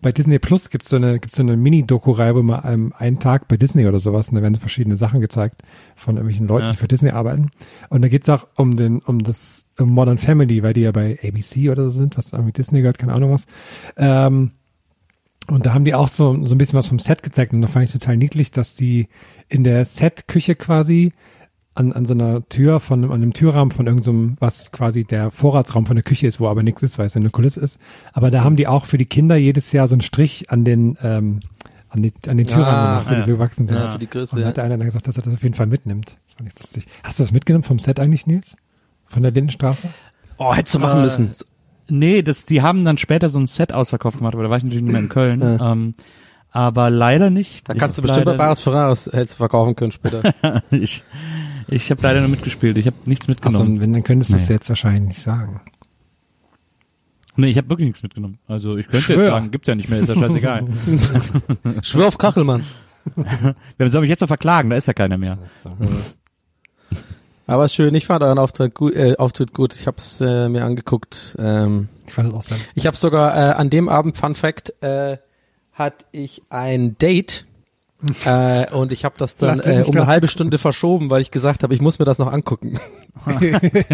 bei 0.00 0.12
Disney 0.12 0.38
Plus 0.38 0.70
gibt's 0.70 0.88
so 0.88 0.96
eine, 0.96 1.18
gibt's 1.18 1.36
so 1.36 1.42
eine 1.42 1.56
Mini-Doku-Reihe, 1.56 2.34
wo 2.34 2.42
man 2.42 2.62
ähm, 2.64 2.92
einen 2.96 3.18
Tag 3.18 3.48
bei 3.48 3.56
Disney 3.58 3.86
oder 3.86 3.98
sowas, 3.98 4.30
und 4.30 4.36
da 4.36 4.42
werden 4.42 4.54
so 4.54 4.60
verschiedene 4.60 4.96
Sachen 4.96 5.20
gezeigt 5.20 5.62
von 5.94 6.16
irgendwelchen 6.16 6.48
Leuten, 6.48 6.66
Ja. 6.66 6.70
die 6.72 6.78
für 6.78 6.88
Disney 6.88 7.10
arbeiten. 7.10 7.50
Und 7.90 8.02
da 8.02 8.08
geht's 8.08 8.28
auch 8.30 8.46
um 8.56 8.76
den, 8.76 9.00
um 9.00 9.22
das 9.22 9.66
um 9.78 9.90
Modern 9.90 10.18
Family, 10.18 10.62
weil 10.62 10.72
die 10.72 10.82
ja 10.82 10.92
bei 10.92 11.18
ABC 11.22 11.68
oder 11.70 11.84
so 11.84 11.98
sind, 11.98 12.16
was 12.16 12.32
irgendwie 12.32 12.52
Disney 12.52 12.80
gehört, 12.80 12.96
keine 12.98 13.12
Ahnung 13.12 13.32
was. 13.32 13.44
Ähm, 13.96 14.52
und 15.48 15.66
da 15.66 15.74
haben 15.74 15.84
die 15.84 15.94
auch 15.94 16.08
so, 16.08 16.44
so 16.46 16.54
ein 16.54 16.58
bisschen 16.58 16.78
was 16.78 16.88
vom 16.88 16.98
Set 16.98 17.22
gezeigt 17.22 17.52
und 17.52 17.62
da 17.62 17.68
fand 17.68 17.84
ich 17.84 17.92
total 17.92 18.16
niedlich, 18.16 18.50
dass 18.50 18.74
die 18.74 19.08
in 19.48 19.64
der 19.64 19.84
Set-Küche 19.84 20.54
quasi 20.54 21.12
an, 21.74 21.92
an 21.92 22.06
so 22.06 22.14
einer 22.14 22.48
Tür 22.48 22.80
von 22.80 23.04
an 23.04 23.12
einem 23.12 23.32
Türrahmen 23.32 23.70
von 23.72 23.86
irgendeinem, 23.86 24.36
was 24.40 24.72
quasi 24.72 25.04
der 25.04 25.30
Vorratsraum 25.30 25.86
von 25.86 25.96
der 25.96 26.04
Küche 26.04 26.26
ist, 26.26 26.40
wo 26.40 26.48
aber 26.48 26.62
nichts 26.62 26.82
ist, 26.82 26.98
weil 26.98 27.06
es 27.06 27.16
eine 27.16 27.30
Kulisse 27.30 27.60
ist. 27.60 27.80
Aber 28.12 28.30
da 28.30 28.44
haben 28.44 28.56
die 28.56 28.68
auch 28.68 28.86
für 28.86 28.96
die 28.96 29.06
Kinder 29.06 29.36
jedes 29.36 29.72
Jahr 29.72 29.88
so 29.88 29.94
einen 29.94 30.02
Strich 30.02 30.50
an 30.50 30.64
den 30.64 30.96
ähm, 31.02 31.40
an, 31.88 32.02
die, 32.02 32.12
an 32.26 32.36
den 32.36 32.46
Türrahmen 32.46 32.66
Ah, 32.74 32.90
gemacht, 32.98 33.06
wo 33.06 33.10
die 33.14 33.20
ja. 33.20 33.26
so 33.26 33.32
gewachsen 33.32 33.66
sind. 33.66 33.76
Ja, 33.76 33.88
für 33.88 33.98
die 33.98 34.10
Größe, 34.10 34.34
Und 34.34 34.40
da 34.40 34.42
ja. 34.42 34.48
hat 34.48 34.56
der 34.56 34.64
einer 34.64 34.78
dann 34.78 34.86
gesagt, 34.86 35.06
dass 35.06 35.16
er 35.16 35.22
das 35.22 35.34
auf 35.34 35.42
jeden 35.42 35.54
Fall 35.54 35.66
mitnimmt. 35.66 36.16
Das 36.26 36.34
fand 36.36 36.48
ich 36.52 36.58
lustig. 36.58 36.86
Hast 37.04 37.18
du 37.18 37.22
das 37.22 37.32
mitgenommen 37.32 37.62
vom 37.64 37.78
Set 37.78 38.00
eigentlich, 38.00 38.26
Nils? 38.26 38.56
Von 39.06 39.22
der 39.22 39.30
Lindenstraße? 39.32 39.88
Oh, 40.38 40.52
hättest 40.54 40.74
du 40.74 40.80
machen 40.80 41.02
müssen. 41.02 41.32
Nee, 41.88 42.22
das, 42.22 42.46
die 42.46 42.62
haben 42.62 42.84
dann 42.84 42.98
später 42.98 43.28
so 43.28 43.38
ein 43.38 43.46
Set-Ausverkauf 43.46 44.16
gemacht, 44.16 44.34
aber 44.34 44.44
da 44.44 44.50
war 44.50 44.56
ich 44.58 44.64
natürlich 44.64 44.84
nicht 44.84 44.92
mehr 44.92 45.02
in 45.02 45.08
Köln. 45.10 45.42
Ähm, 45.60 45.94
aber 46.50 46.88
leider 46.88 47.30
nicht. 47.30 47.68
Da 47.68 47.74
Ich 47.74 47.80
kannst 47.80 47.98
du 47.98 48.02
bestimmt 48.02 48.26
bei 48.26 48.36
Bares 48.36 48.60
Ferraris 48.60 49.06
hättest 49.06 49.34
du 49.34 49.38
verkaufen 49.38 49.74
können 49.74 49.92
später. 49.92 50.22
ich 50.70 51.02
ich 51.68 51.90
habe 51.90 52.00
leider 52.02 52.20
nur 52.20 52.28
mitgespielt. 52.28 52.76
Ich 52.78 52.86
habe 52.86 52.96
nichts 53.06 53.26
mitgenommen. 53.28 53.80
wenn, 53.80 53.92
dann 53.92 54.04
könntest 54.04 54.32
du 54.32 54.36
es 54.36 54.48
jetzt 54.48 54.68
wahrscheinlich 54.68 55.02
nicht 55.02 55.20
sagen. 55.20 55.60
nee, 57.36 57.48
ich 57.48 57.56
habe 57.56 57.68
wirklich 57.70 57.86
nichts 57.86 58.02
mitgenommen. 58.02 58.38
Also 58.46 58.76
ich 58.76 58.86
könnte 58.86 59.02
Schwör. 59.02 59.16
jetzt 59.16 59.26
sagen, 59.26 59.50
gibt's 59.50 59.66
ja 59.68 59.74
nicht 59.74 59.88
mehr, 59.88 60.00
ist 60.00 60.08
ja 60.08 60.14
scheißegal. 60.14 60.66
Schwör 61.82 62.08
auf 62.08 62.18
Kachelmann. 62.18 62.64
Wer 63.76 63.90
soll 63.90 64.02
mich 64.02 64.10
jetzt 64.10 64.20
noch 64.20 64.28
verklagen? 64.28 64.70
Da 64.70 64.76
ist 64.76 64.86
ja 64.86 64.92
keiner 64.94 65.18
mehr. 65.18 65.38
Aber 67.46 67.68
schön, 67.68 67.94
ich 67.94 68.06
fand 68.06 68.22
euren 68.22 68.38
Auftritt 68.38 68.74
gut. 68.74 68.94
Äh, 68.94 69.16
Auftritt 69.18 69.52
gut. 69.52 69.74
Ich 69.74 69.86
hab's 69.86 70.20
äh, 70.20 70.48
mir 70.48 70.64
angeguckt. 70.64 71.36
Ähm, 71.38 71.88
Ich 72.06 72.12
fand 72.14 72.28
das 72.28 72.34
auch 72.34 72.42
selbst. 72.42 72.72
ich 72.74 72.86
habe 72.86 72.96
sogar 72.96 73.36
äh, 73.36 73.52
an 73.54 73.68
dem 73.70 73.88
Abend, 73.88 74.16
Fun 74.16 74.34
Fact, 74.34 74.72
äh, 74.82 75.18
hatte 75.72 76.04
ich 76.12 76.42
ein 76.50 76.96
Date. 76.98 77.46
äh, 78.24 78.70
und 78.72 78.92
ich 78.92 79.04
habe 79.04 79.14
das 79.18 79.36
dann 79.36 79.60
äh, 79.60 79.84
um 79.86 79.94
eine 79.94 80.06
halbe 80.06 80.28
Stunde 80.28 80.58
verschoben, 80.58 81.10
weil 81.10 81.20
ich 81.20 81.30
gesagt 81.30 81.62
habe, 81.62 81.74
ich 81.74 81.80
muss 81.80 81.98
mir 81.98 82.04
das 82.04 82.18
noch 82.18 82.32
angucken. 82.32 82.78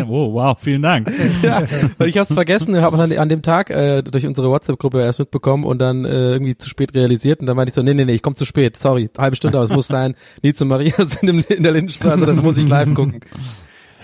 oh, 0.08 0.32
wow, 0.34 0.56
vielen 0.58 0.82
Dank. 0.82 1.10
ja, 1.42 1.62
weil 1.98 2.08
ich 2.08 2.18
hab's 2.18 2.32
vergessen 2.32 2.74
und 2.74 2.82
habe 2.82 2.96
dann 2.96 3.12
an 3.12 3.28
dem 3.28 3.42
Tag 3.42 3.70
äh, 3.70 4.02
durch 4.02 4.26
unsere 4.26 4.50
WhatsApp-Gruppe 4.50 5.00
erst 5.00 5.18
mitbekommen 5.18 5.64
und 5.64 5.78
dann 5.78 6.04
äh, 6.04 6.32
irgendwie 6.32 6.56
zu 6.56 6.68
spät 6.68 6.94
realisiert 6.94 7.40
und 7.40 7.46
dann 7.46 7.56
meinte 7.56 7.70
ich 7.70 7.74
so, 7.74 7.82
nee, 7.82 7.94
nee, 7.94 8.04
nee, 8.04 8.14
ich 8.14 8.22
komme 8.22 8.36
zu 8.36 8.44
spät, 8.44 8.76
sorry, 8.76 9.10
halbe 9.18 9.36
Stunde, 9.36 9.58
aber 9.58 9.64
es 9.64 9.72
muss 9.72 9.88
sein. 9.88 10.14
Nils 10.42 10.60
und 10.60 10.68
Maria 10.68 10.94
sind 10.98 11.50
in 11.50 11.62
der 11.62 11.72
Lindenstraße, 11.72 12.24
das 12.24 12.42
muss 12.42 12.58
ich 12.58 12.68
live 12.68 12.94
gucken. 12.94 13.20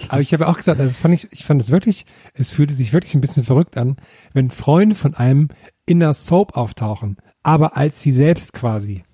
Aber 0.08 0.20
ich 0.20 0.32
habe 0.32 0.46
auch 0.46 0.56
gesagt, 0.56 0.78
also 0.78 0.90
das 0.90 0.98
fand 0.98 1.14
ich, 1.14 1.28
ich 1.32 1.44
fand 1.44 1.60
es 1.62 1.70
wirklich, 1.70 2.06
es 2.34 2.50
fühlte 2.50 2.74
sich 2.74 2.92
wirklich 2.92 3.14
ein 3.14 3.20
bisschen 3.20 3.44
verrückt 3.44 3.76
an, 3.76 3.96
wenn 4.32 4.50
Freunde 4.50 4.94
von 4.94 5.14
einem 5.14 5.48
in 5.86 6.00
der 6.00 6.14
Soap 6.14 6.56
auftauchen, 6.56 7.16
aber 7.42 7.76
als 7.76 8.02
sie 8.02 8.12
selbst 8.12 8.52
quasi. 8.52 9.04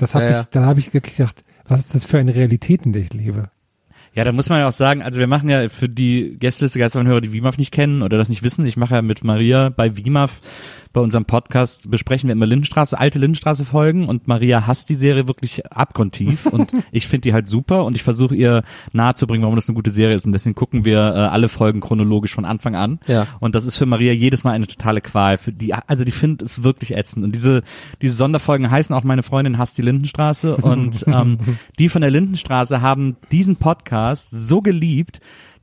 Das 0.00 0.14
habe 0.14 0.24
Ja, 0.24 0.30
ja. 0.30 0.40
ich, 0.40 0.46
da 0.46 0.62
habe 0.64 0.80
ich 0.80 0.94
wirklich 0.94 1.16
gedacht, 1.16 1.44
was 1.66 1.80
ist 1.80 1.94
das 1.94 2.04
für 2.04 2.18
eine 2.18 2.34
Realität, 2.34 2.86
in 2.86 2.92
der 2.92 3.02
ich 3.02 3.12
lebe? 3.12 3.50
Ja, 4.14 4.24
da 4.24 4.32
muss 4.32 4.48
man 4.48 4.58
ja 4.58 4.66
auch 4.66 4.72
sagen, 4.72 5.02
also 5.02 5.20
wir 5.20 5.28
machen 5.28 5.48
ja 5.48 5.68
für 5.68 5.88
die 5.88 6.36
Gästeliste 6.38 6.80
Geisterhörer, 6.80 7.20
die 7.20 7.32
WIMAF 7.32 7.58
nicht 7.58 7.70
kennen 7.70 8.02
oder 8.02 8.18
das 8.18 8.28
nicht 8.28 8.42
wissen, 8.42 8.66
ich 8.66 8.76
mache 8.76 8.96
ja 8.96 9.02
mit 9.02 9.22
Maria 9.22 9.68
bei 9.68 9.96
WIMAF 9.96 10.40
bei 10.92 11.00
unserem 11.00 11.24
Podcast 11.24 11.90
besprechen 11.90 12.28
wir 12.28 12.32
immer 12.32 12.46
Lindenstraße, 12.46 12.98
alte 12.98 13.18
Lindenstraße 13.18 13.64
Folgen 13.64 14.08
und 14.08 14.26
Maria 14.26 14.66
hasst 14.66 14.88
die 14.88 14.94
Serie 14.94 15.28
wirklich 15.28 15.66
abgrundtief 15.66 16.46
und 16.46 16.72
ich 16.92 17.06
finde 17.06 17.22
die 17.28 17.32
halt 17.32 17.48
super 17.48 17.84
und 17.84 17.96
ich 17.96 18.02
versuche 18.02 18.34
ihr 18.34 18.64
nahezubringen, 18.92 19.42
warum 19.42 19.56
das 19.56 19.68
eine 19.68 19.76
gute 19.76 19.90
Serie 19.90 20.16
ist 20.16 20.26
und 20.26 20.32
deswegen 20.32 20.54
gucken 20.54 20.84
wir 20.84 20.98
äh, 20.98 21.18
alle 21.18 21.48
Folgen 21.48 21.80
chronologisch 21.80 22.34
von 22.34 22.44
Anfang 22.44 22.74
an 22.74 22.98
Ja. 23.06 23.26
und 23.38 23.54
das 23.54 23.64
ist 23.64 23.76
für 23.76 23.86
Maria 23.86 24.12
jedes 24.12 24.44
Mal 24.44 24.52
eine 24.52 24.66
totale 24.66 25.00
Qual. 25.00 25.38
Für 25.38 25.52
die, 25.52 25.74
also 25.74 26.04
die 26.04 26.10
findet 26.10 26.42
es 26.42 26.62
wirklich 26.62 26.96
ätzend. 26.96 27.24
Und 27.24 27.34
diese, 27.34 27.62
diese 28.02 28.14
Sonderfolgen 28.14 28.70
heißen 28.70 28.94
auch 28.94 29.04
meine 29.04 29.22
Freundin 29.22 29.58
hasst 29.58 29.78
die 29.78 29.82
Lindenstraße. 29.82 30.56
Und 30.56 31.04
ähm, 31.06 31.38
die 31.78 31.88
von 31.88 32.02
der 32.02 32.10
Lindenstraße 32.10 32.80
haben 32.80 33.16
diesen 33.30 33.56
Podcast 33.56 34.30
so 34.30 34.60
geliebt, 34.60 35.20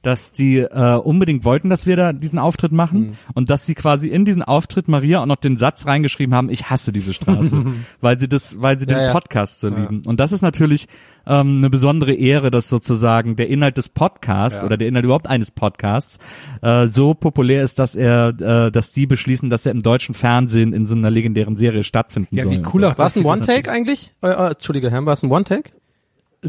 dass 0.08 0.32
die 0.32 0.60
äh, 0.60 0.96
unbedingt 0.96 1.44
wollten, 1.44 1.70
dass 1.70 1.86
wir 1.86 1.98
da 1.98 2.14
diesen 2.14 2.40
Auftritt 2.40 2.72
machen 2.72 3.18
und 3.34 3.50
dass 3.50 3.66
sie 3.66 3.76
quasi 3.76 4.08
in 4.08 4.24
diesen 4.24 4.42
Auftritt 4.42 4.88
Maria 4.88 5.22
auch 5.22 5.26
noch 5.26 5.36
den 5.36 5.58
Satz 5.58 5.86
reingeschrieben 5.86 6.34
haben, 6.34 6.50
ich 6.50 6.70
hasse 6.70 6.94
diese 6.94 7.14
Straße, 7.14 7.66
weil 8.00 8.18
sie 8.18 8.30
das, 8.30 8.62
weil 8.62 8.80
sie 8.80 8.86
Ja, 8.88 8.96
den 9.00 9.06
ja. 9.08 9.12
Podcast 9.12 9.60
so 9.60 9.68
lieben. 9.68 10.04
Und 10.08 10.22
das 10.22 10.32
ist 10.32 10.42
natürlich 10.42 10.88
ähm, 11.26 11.58
eine 11.58 11.70
besondere 11.70 12.14
Ehre, 12.14 12.52
dass 12.52 12.70
sozusagen 12.70 13.36
der 13.36 13.50
Inhalt 13.50 13.76
des 13.76 13.90
Podcasts 13.90 14.64
oder 14.64 14.78
der 14.78 14.88
Inhalt 14.88 15.04
überhaupt 15.04 15.28
eines 15.28 15.52
Podcasts 15.52 16.20
äh, 16.62 16.88
so 16.88 17.14
populär 17.14 17.64
ist, 17.64 17.78
dass 17.78 17.96
er, 17.96 18.30
äh, 18.40 18.72
dass 18.72 18.94
die 18.94 19.08
beschließen, 19.08 19.50
dass 19.50 19.66
er 19.66 19.74
im 19.74 19.84
deutschen 19.84 20.16
Fernsehen 20.16 20.72
in 20.72 20.86
so 20.86 20.96
einer 20.96 21.12
legendären 21.12 21.58
Serie 21.58 21.84
stattfinden 21.84 22.34
Ja, 22.34 22.44
soll. 22.44 22.54
wie 22.54 22.58
und 22.60 22.74
cool 22.74 22.82
so. 22.84 22.98
War 22.98 23.08
es 23.08 23.18
ein 23.18 23.26
One-Take 23.26 23.70
eigentlich? 23.70 24.14
Äh, 24.22 24.30
äh, 24.30 24.52
Entschuldige, 24.52 24.90
Herr, 24.90 25.06
war 25.06 25.12
es 25.12 25.22
ein 25.22 25.30
One-Take? 25.30 25.72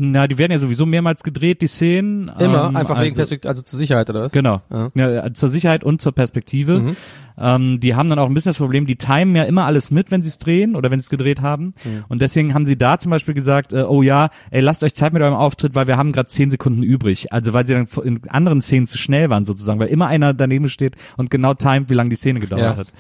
Na, 0.01 0.27
die 0.27 0.39
werden 0.39 0.53
ja 0.53 0.59
sowieso 0.59 0.87
mehrmals 0.87 1.23
gedreht, 1.23 1.61
die 1.63 1.67
Szenen. 1.67 2.29
Immer, 2.39 2.69
ähm, 2.69 2.77
einfach 2.77 2.97
wegen 2.97 3.09
also- 3.09 3.19
Perspektive, 3.21 3.49
also 3.51 3.63
zur 3.63 3.79
Sicherheit 3.79 4.09
oder 4.11 4.23
was? 4.25 4.33
Genau. 4.33 4.63
Ja. 4.95 5.11
Ja. 5.11 5.33
zur 5.35 5.49
Sicherheit 5.49 5.85
und 5.85 6.01
zur 6.03 6.13
Perspektive. 6.13 6.81
Mhm. 6.81 6.97
Ähm, 7.41 7.79
die 7.81 7.95
haben 7.95 8.09
dann 8.09 8.19
auch 8.19 8.27
ein 8.27 8.35
bisschen 8.35 8.51
das 8.51 8.59
Problem, 8.59 8.85
die 8.87 8.97
timen 8.97 9.37
ja 9.37 9.45
immer 9.45 9.65
alles 9.65 9.91
mit, 9.93 10.11
wenn 10.11 10.23
sie 10.23 10.29
es 10.29 10.39
drehen 10.39 10.75
oder 10.75 10.91
wenn 10.91 10.99
sie 10.99 11.05
es 11.05 11.11
gedreht 11.11 11.41
haben. 11.41 11.73
Mhm. 11.85 12.05
Und 12.09 12.21
deswegen 12.21 12.53
haben 12.53 12.67
sie 12.67 12.77
da 12.77 12.99
zum 12.99 13.11
Beispiel 13.11 13.33
gesagt, 13.35 13.73
äh, 13.73 13.83
oh 13.83 14.03
ja, 14.03 14.31
ey, 14.51 14.61
lasst 14.61 14.83
euch 14.83 14.95
Zeit 14.95 15.13
mit 15.13 15.23
eurem 15.23 15.35
Auftritt, 15.35 15.75
weil 15.77 15.87
wir 15.87 15.97
haben 15.97 16.11
gerade 16.11 16.29
zehn 16.29 16.51
Sekunden 16.51 16.83
übrig. 16.83 17.33
Also 17.33 17.53
weil 17.53 17.65
sie 17.67 17.75
dann 17.75 17.87
in 18.05 18.21
anderen 18.29 18.61
Szenen 18.61 18.87
zu 18.89 18.99
schnell 18.99 19.31
waren 19.31 19.45
sozusagen, 19.45 19.79
weil 19.79 19.89
immer 19.89 20.09
einer 20.09 20.35
daneben 20.35 20.69
steht 20.69 20.97
und 21.17 21.31
genau 21.31 21.55
timet, 21.55 21.91
wie 21.91 21.95
lange 21.95 22.11
die 22.11 22.17
Szene 22.17 22.41
gedauert 22.41 22.63
Ja. 22.63 22.77
hat. 22.77 22.93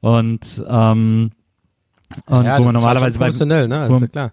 Und 0.00 0.64
ähm, 0.68 1.30
und 2.26 2.44
ja, 2.44 2.58
wo 2.58 2.58
das 2.58 2.58
man 2.60 2.66
ist 2.66 2.72
normalerweise 2.74 3.04
halt 3.04 3.14
bei, 3.14 3.26
professionell, 3.26 3.68
ne? 3.68 3.86
wo- 3.88 3.94
Also, 3.94 4.08
klar. 4.08 4.32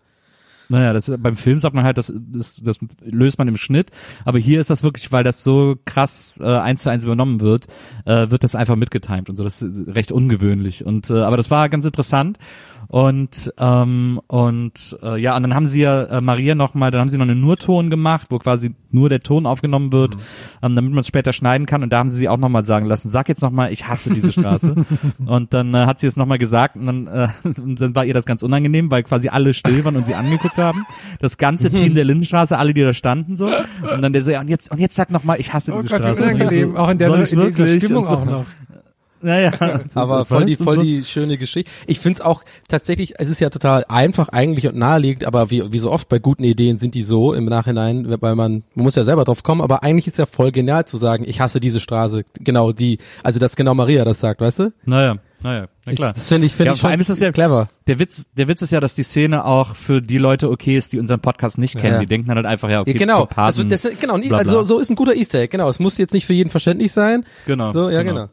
Naja, 0.72 0.94
das 0.94 1.12
beim 1.20 1.36
Film 1.36 1.60
sagt 1.60 1.76
man 1.76 1.84
halt, 1.84 1.98
das, 1.98 2.12
das, 2.16 2.56
das 2.56 2.80
löst 3.02 3.38
man 3.38 3.48
im 3.48 3.58
Schnitt. 3.58 3.92
Aber 4.26 4.40
hier 4.40 4.60
ist 4.60 4.70
das 4.70 4.84
wirklich, 4.84 5.12
weil 5.12 5.24
das 5.24 5.44
so 5.44 5.76
krass 5.86 6.40
äh, 6.42 6.46
eins 6.46 6.84
zu 6.84 6.90
eins 6.90 7.04
übernommen 7.04 7.42
wird, 7.42 7.68
äh, 8.06 8.32
wird 8.32 8.44
das 8.44 8.56
einfach 8.56 8.76
mitgetimt 8.76 9.30
und 9.30 9.36
so. 9.36 9.44
Das 9.44 9.62
ist 9.62 9.88
recht 9.88 10.12
ungewöhnlich. 10.12 10.86
Und 10.86 11.10
äh, 11.10 11.22
aber 11.22 11.38
das 11.38 11.52
war 11.52 11.70
ganz 11.70 11.86
interessant. 11.86 12.40
Und 12.92 13.54
ähm, 13.58 14.20
und 14.28 14.98
äh, 15.02 15.18
ja, 15.18 15.38
und 15.38 15.44
dann 15.44 15.56
haben 15.56 15.66
sie 15.66 15.80
ja 15.80 16.04
äh, 16.04 16.20
Maria 16.20 16.56
noch 16.56 16.74
mal, 16.74 16.92
dann 16.92 17.00
haben 17.00 17.08
sie 17.08 17.18
noch 17.18 17.26
einen 17.26 17.40
Nurton 17.40 17.90
gemacht, 17.90 18.28
wo 18.32 18.38
quasi 18.38 18.76
nur 18.90 19.08
der 19.08 19.22
Ton 19.22 19.46
aufgenommen 19.46 19.94
wird, 19.94 20.18
ähm, 20.62 20.76
damit 20.76 20.92
man 20.92 21.00
es 21.00 21.08
später 21.08 21.32
schneiden 21.32 21.66
kann. 21.68 21.84
Und 21.84 21.94
da 21.94 22.00
haben 22.00 22.10
sie 22.10 22.18
sie 22.18 22.28
auch 22.28 22.36
noch 22.36 22.50
mal 22.50 22.66
sagen 22.66 22.88
lassen: 22.88 23.08
Sag 23.08 23.30
jetzt 23.30 23.42
noch 23.42 23.52
mal, 23.52 23.72
ich 23.72 23.88
hasse 23.88 24.14
diese 24.14 24.34
Straße. 24.34 24.76
und 25.26 25.54
dann 25.54 25.74
äh, 25.74 25.86
hat 25.86 26.00
sie 26.00 26.08
es 26.08 26.18
noch 26.18 26.26
mal 26.26 26.38
gesagt 26.38 26.76
und 26.76 26.86
dann, 26.86 27.08
äh, 27.08 27.30
und 27.62 27.80
dann 27.80 27.96
war 27.96 28.04
ihr 28.04 28.14
das 28.14 28.26
ganz 28.26 28.44
unangenehm, 28.44 28.92
weil 28.92 29.04
quasi 29.04 29.30
alle 29.30 29.54
still 29.54 29.86
waren 29.86 29.96
und 29.96 30.06
sie 30.06 30.16
angeguckt 30.16 30.58
haben. 30.58 30.86
Das 31.22 31.38
ganze 31.38 31.72
Team 31.72 31.96
der 31.96 32.04
Lindenstraße, 32.04 32.58
alle, 32.58 32.74
die 32.74 32.82
da 32.82 32.94
standen 32.94 33.38
so. 33.38 33.46
Und 33.46 34.02
dann 34.02 34.12
der 34.12 34.22
so: 34.22 34.32
Ja, 34.32 34.42
und 34.42 34.50
jetzt 34.50 34.70
und 34.70 34.82
jetzt 34.82 34.98
sag 34.98 35.12
noch 35.12 35.24
mal, 35.24 35.40
ich 35.40 35.54
hasse 35.54 35.72
Oh 35.74 35.82
diese 35.82 35.96
Gott, 35.96 36.02
Straße. 36.02 36.24
Unangenehm. 36.24 36.72
so, 36.72 36.78
Auch 36.78 36.90
in, 36.90 36.98
der, 36.98 37.14
in 37.14 37.26
dieser? 37.56 37.80
Stimmung 37.80 38.06
so. 38.06 38.18
auch 38.18 38.26
noch. 38.26 38.46
Naja, 39.22 39.52
Aber 39.94 40.26
voll 40.26 40.46
die, 40.46 40.56
voll 40.56 40.78
die 40.84 41.04
schöne 41.04 41.38
Geschichte. 41.38 41.70
Ich 41.88 42.00
find's 42.00 42.22
auch 42.22 42.44
tatsächlich, 42.68 43.14
es 43.20 43.30
ist 43.30 43.40
ja 43.40 43.50
total 43.50 43.86
einfach 43.88 44.30
eigentlich 44.30 44.68
und 44.68 44.76
naheliegend, 44.78 45.26
aber 45.26 45.52
wie, 45.52 45.72
wie 45.72 45.80
so 45.80 45.92
oft 45.92 46.10
bei 46.10 46.20
guten 46.20 46.44
Ideen 46.44 46.78
sind 46.78 46.96
die 46.96 47.04
so 47.04 47.34
im 47.34 47.46
Nachhinein, 47.46 48.06
weil 48.22 48.36
man, 48.36 48.64
man 48.74 48.84
muss 48.84 48.96
ja 48.96 49.04
selber 49.04 49.24
drauf 49.24 49.44
kommen, 49.44 49.62
aber 49.62 49.84
eigentlich 49.84 50.08
ist 50.08 50.18
ja 50.18 50.26
voll 50.26 50.52
genial 50.52 50.86
zu 50.86 50.98
sagen, 50.98 51.24
ich 51.28 51.40
hasse 51.42 51.60
diese 51.60 51.80
Straße. 51.80 52.24
Genau 52.40 52.72
die, 52.72 52.98
also 53.24 53.40
dass 53.40 53.56
genau 53.56 53.74
Maria 53.76 54.06
das 54.06 54.20
sagt, 54.20 54.42
weißt 54.42 54.60
du? 54.60 54.74
Naja, 54.86 55.18
naja, 55.44 55.66
na 55.86 55.94
klar. 55.94 56.14
Das 56.14 56.28
finde 56.28 56.46
ich, 56.46 56.54
finde 56.54 56.68
Ja, 56.68 56.74
ich 56.74 56.82
vor 56.82 56.90
allem 56.92 57.00
ist 57.00 57.10
das 57.10 57.20
ja- 57.20 57.32
clever. 57.32 57.70
Der 57.88 57.98
Witz, 57.98 58.26
der 58.38 58.48
Witz 58.48 58.62
ist 58.62 58.72
ja, 58.72 58.80
dass 58.80 58.94
die 58.94 59.02
Szene 59.04 59.44
auch 59.44 59.76
für 59.76 60.02
die 60.02 60.20
Leute 60.20 60.50
okay 60.52 60.78
ist, 60.78 60.94
die 60.94 61.00
unseren 61.00 61.20
Podcast 61.20 61.58
nicht 61.58 61.78
kennen. 61.78 61.96
Ja. 61.96 62.00
Die 62.00 62.06
denken 62.06 62.28
dann 62.28 62.38
halt 62.38 62.46
einfach, 62.46 62.70
ja, 62.70 62.82
okay, 62.82 62.92
Ja, 62.94 62.98
genau, 63.00 63.20
Komparsen, 63.26 63.72
also, 63.72 63.90
das, 63.90 64.00
genau, 64.00 64.18
bla, 64.20 64.28
bla. 64.28 64.38
also 64.38 64.62
so 64.64 64.78
ist 64.80 64.92
ein 64.92 64.96
guter 64.96 65.16
Easter 65.16 65.40
Egg, 65.40 65.50
genau. 65.52 65.68
Es 65.68 65.80
muss 65.80 65.98
jetzt 65.98 66.14
nicht 66.14 66.26
für 66.28 66.34
jeden 66.34 66.52
verständlich 66.52 66.92
sein. 66.92 67.26
Genau, 67.48 67.72
So, 67.72 67.90
ja, 67.90 68.04
genau. 68.04 68.14
genau. 68.14 68.30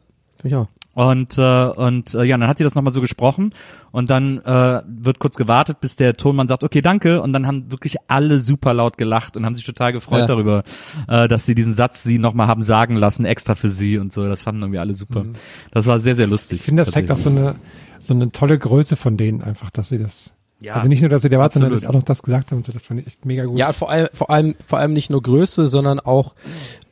Auch. 0.55 0.67
Und 0.95 1.37
äh, 1.37 1.67
und 1.67 2.13
äh, 2.15 2.23
ja, 2.23 2.37
dann 2.37 2.49
hat 2.49 2.57
sie 2.57 2.63
das 2.63 2.75
nochmal 2.75 2.91
so 2.91 2.99
gesprochen 2.99 3.53
und 3.91 4.09
dann 4.09 4.39
äh, 4.39 4.81
wird 4.85 5.19
kurz 5.19 5.35
gewartet, 5.35 5.79
bis 5.81 5.95
der 5.95 6.15
Tonmann 6.15 6.47
sagt, 6.47 6.63
okay, 6.63 6.81
danke. 6.81 7.21
Und 7.21 7.31
dann 7.31 7.45
haben 7.47 7.71
wirklich 7.71 7.97
alle 8.07 8.39
super 8.39 8.73
laut 8.73 8.97
gelacht 8.97 9.37
und 9.37 9.45
haben 9.45 9.53
sich 9.53 9.63
total 9.65 9.93
gefreut 9.93 10.21
Ja. 10.21 10.25
darüber, 10.25 10.63
äh, 11.07 11.27
dass 11.27 11.45
sie 11.45 11.55
diesen 11.55 11.73
Satz 11.73 12.03
sie 12.03 12.17
nochmal 12.19 12.47
haben 12.47 12.63
sagen 12.63 12.95
lassen, 12.95 13.23
extra 13.23 13.55
für 13.55 13.69
sie 13.69 13.97
und 13.97 14.11
so. 14.11 14.27
Das 14.27 14.41
fanden 14.41 14.63
irgendwie 14.63 14.79
alle 14.79 14.93
super. 14.93 15.25
Das 15.71 15.85
war 15.85 15.99
sehr, 15.99 16.15
sehr 16.15 16.27
lustig. 16.27 16.57
Ich 16.59 16.65
finde, 16.65 16.81
das 16.81 16.91
zeigt 16.91 17.11
auch 17.11 17.17
so 17.17 17.29
eine, 17.29 17.55
so 17.99 18.13
eine 18.13 18.31
tolle 18.31 18.57
Größe 18.57 18.95
von 18.95 19.15
denen 19.15 19.41
einfach, 19.41 19.69
dass 19.69 19.89
sie 19.89 19.99
das, 19.99 20.33
Ja, 20.61 20.73
also 20.73 20.89
nicht 20.89 20.99
nur, 20.99 21.09
dass 21.09 21.21
sie 21.21 21.29
der 21.29 21.39
war, 21.39 21.49
sondern 21.49 21.71
dass 21.71 21.81
sie 21.81 21.87
auch 21.87 21.93
noch 21.93 22.03
das 22.03 22.21
gesagt 22.21 22.51
haben. 22.51 22.63
Das 22.63 22.83
fand 22.83 22.99
ich 22.99 23.07
echt 23.07 23.25
mega 23.25 23.45
gut. 23.45 23.57
Ja, 23.57 23.71
vor 23.71 23.89
allem, 23.89 24.09
vor 24.13 24.29
allem, 24.29 24.55
vor 24.65 24.77
allem 24.79 24.91
nicht 24.91 25.09
nur 25.09 25.21
Größe, 25.21 25.69
sondern 25.69 26.01
auch 26.01 26.35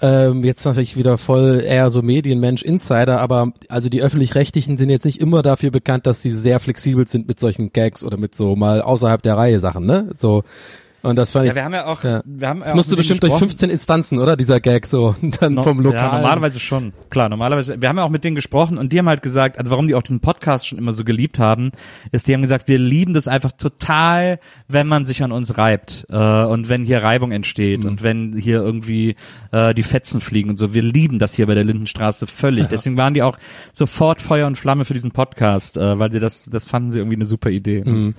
ähm, 0.02 0.45
jetzt 0.45 0.64
natürlich 0.65 0.95
wieder 0.95 1.18
voll 1.18 1.61
eher 1.65 1.91
so 1.91 2.02
Medienmensch, 2.02 2.64
Insider, 2.64 3.19
aber 3.19 3.52
also 3.68 3.89
die 3.89 4.02
öffentlich-rechtlichen 4.02 4.77
sind 4.77 4.89
jetzt 4.89 5.03
nicht 5.03 5.19
immer 5.19 5.41
dafür 5.41 5.72
bekannt, 5.72 6.07
dass 6.07 6.22
sie 6.22 6.30
sehr 6.30 6.61
flexibel 6.61 7.07
sind 7.07 7.27
mit 7.27 7.41
solchen 7.41 7.73
Gags 7.73 8.06
oder 8.06 8.15
mit 8.15 8.35
so 8.35 8.56
mal 8.56 8.81
außerhalb 8.81 9.22
der 9.22 9.35
Reihe 9.35 9.60
Sachen, 9.60 9.85
ne? 9.85 10.11
So 10.18 10.44
und 11.07 11.15
das 11.15 11.31
fand 11.31 11.45
Ja, 11.45 11.51
ich. 11.51 11.55
wir 11.55 11.63
haben 11.63 11.73
ja 11.73 11.85
auch, 11.85 12.03
Ja. 12.03 12.21
wir 12.25 12.47
haben 12.47 12.59
ja 12.59 12.65
Das 12.65 12.75
musste 12.75 12.91
mit 12.91 12.97
denen 12.97 12.97
bestimmt 12.99 13.23
durch 13.23 13.31
gesprochen. 13.34 13.49
15 13.49 13.69
Instanzen, 13.69 14.19
oder? 14.19 14.38
Dieser 14.38 14.59
Gag 14.59 14.85
so 14.85 15.15
dann 15.39 15.55
No- 15.55 15.63
vom 15.63 15.79
Lokal. 15.79 15.99
Ja, 15.99 16.15
normalerweise 16.17 16.59
schon. 16.59 16.93
Klar, 17.09 17.29
normalerweise. 17.29 17.81
Wir 17.81 17.89
haben 17.89 17.97
ja 17.97 18.03
auch 18.03 18.09
mit 18.09 18.23
denen 18.23 18.35
gesprochen 18.35 18.77
und 18.77 18.93
die 18.93 18.99
haben 18.99 19.07
halt 19.09 19.21
gesagt, 19.21 19.57
also 19.57 19.71
warum 19.71 19.88
die 19.88 19.95
auch 19.95 20.03
diesen 20.03 20.19
Podcast 20.19 20.67
schon 20.67 20.77
immer 20.77 20.91
so 20.91 21.03
geliebt 21.03 21.39
haben, 21.39 21.71
ist, 22.11 22.27
die 22.27 22.34
haben 22.34 22.41
gesagt, 22.41 22.67
wir 22.67 22.77
lieben 22.77 23.13
das 23.13 23.27
einfach 23.27 23.51
total, 23.51 24.39
wenn 24.67 24.88
man 24.88 25.05
sich 25.05 25.23
an 25.23 25.31
uns 25.31 25.57
reibt 25.57 26.05
äh, 26.09 26.15
und 26.43 26.69
wenn 26.69 26.84
hier 26.84 27.03
Reibung 27.03 27.31
entsteht 27.31 27.84
Mhm. 27.84 27.89
und 27.89 28.03
wenn 28.03 28.34
hier 28.38 28.61
irgendwie 28.61 29.15
äh, 29.51 29.73
die 29.73 29.84
Fetzen 29.84 30.21
fliegen 30.21 30.49
und 30.49 30.57
so. 30.57 30.73
Wir 30.73 30.81
lieben 30.81 31.19
das 31.19 31.34
hier 31.34 31.47
bei 31.47 31.53
der 31.55 31.63
Lindenstraße 31.63 32.27
völlig. 32.27 32.67
Deswegen 32.71 32.97
waren 32.97 33.13
die 33.13 33.21
auch 33.23 33.38
sofort 33.73 34.21
Feuer 34.21 34.47
und 34.47 34.57
Flamme 34.57 34.85
für 34.85 34.93
diesen 34.93 35.11
Podcast, 35.11 35.77
äh, 35.77 35.97
weil 35.99 36.11
sie 36.11 36.19
das, 36.19 36.45
das 36.45 36.65
fanden 36.65 36.91
sie 36.91 36.99
irgendwie 36.99 37.15
eine 37.17 37.25
super 37.25 37.49
Idee. 37.49 37.84
Mhm. 37.85 37.95
Und, 37.95 38.15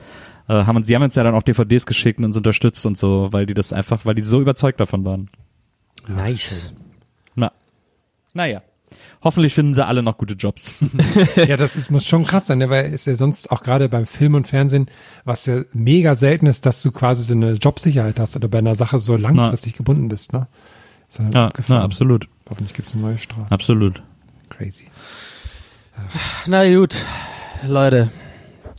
äh, 0.49 0.65
haben 0.65 0.77
uns, 0.77 0.87
die 0.87 0.95
haben 0.95 1.03
uns 1.03 1.15
ja 1.15 1.23
dann 1.23 1.35
auch 1.35 1.43
DVDs 1.43 1.87
geschickt 1.87 2.19
und 2.19 2.25
uns 2.25 2.37
unterstützt 2.37 2.85
und 2.87 2.99
so, 2.99 3.29
weil 3.33 3.47
die 3.47 3.55
das 3.55 3.73
einfach, 3.73 4.05
weil 4.05 4.15
die 4.15 4.23
so 4.23 4.41
überzeugt 4.41 4.81
davon 4.81 5.05
waren. 5.05 5.31
nice. 6.07 6.73
Na. 7.35 7.53
Naja. 8.35 8.63
hoffentlich 9.23 9.55
finden 9.55 9.75
sie 9.75 9.85
alle 9.85 10.03
noch 10.03 10.17
gute 10.19 10.35
Jobs. 10.35 10.79
Ja, 11.37 11.57
das 11.57 11.77
ist, 11.77 11.91
muss 11.91 12.07
schon 12.07 12.25
krass 12.25 12.47
sein, 12.47 12.59
ne? 12.59 12.71
weil 12.71 12.93
ist 12.93 13.07
ja 13.07 13.15
sonst 13.15 13.51
auch 13.51 13.63
gerade 13.63 13.89
beim 13.89 14.07
Film 14.07 14.35
und 14.35 14.49
Fernsehen, 14.49 14.87
was 15.25 15.47
ja 15.47 15.63
mega 15.73 16.15
selten 16.15 16.47
ist, 16.47 16.67
dass 16.67 16.83
du 16.83 16.91
quasi 16.91 17.25
so 17.25 17.35
eine 17.35 17.53
Jobsicherheit 17.53 18.19
hast 18.19 18.37
oder 18.37 18.49
bei 18.49 18.59
einer 18.59 18.75
Sache 18.75 18.99
so 18.99 19.17
langfristig 19.17 19.75
gebunden 19.75 20.09
bist, 20.09 20.33
ne? 20.33 20.49
Ist 21.09 21.21
ja, 21.21 21.49
na, 21.69 21.83
absolut. 21.83 22.29
Hoffentlich 22.51 22.75
gibt's 22.75 22.93
eine 22.93 23.03
neue 23.03 23.19
Straße. 23.19 23.51
Absolut. 23.51 24.03
Crazy. 24.51 24.85
Na 26.47 26.69
gut, 26.71 27.05
Leute, 27.67 28.11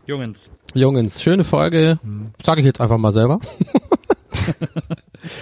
Jungens. 0.05 0.51
Jungens, 0.75 1.21
schöne 1.21 1.43
Folge. 1.43 1.99
Sage 2.43 2.61
ich 2.61 2.65
jetzt 2.65 2.81
einfach 2.81 2.97
mal 2.97 3.11
selber. 3.11 3.39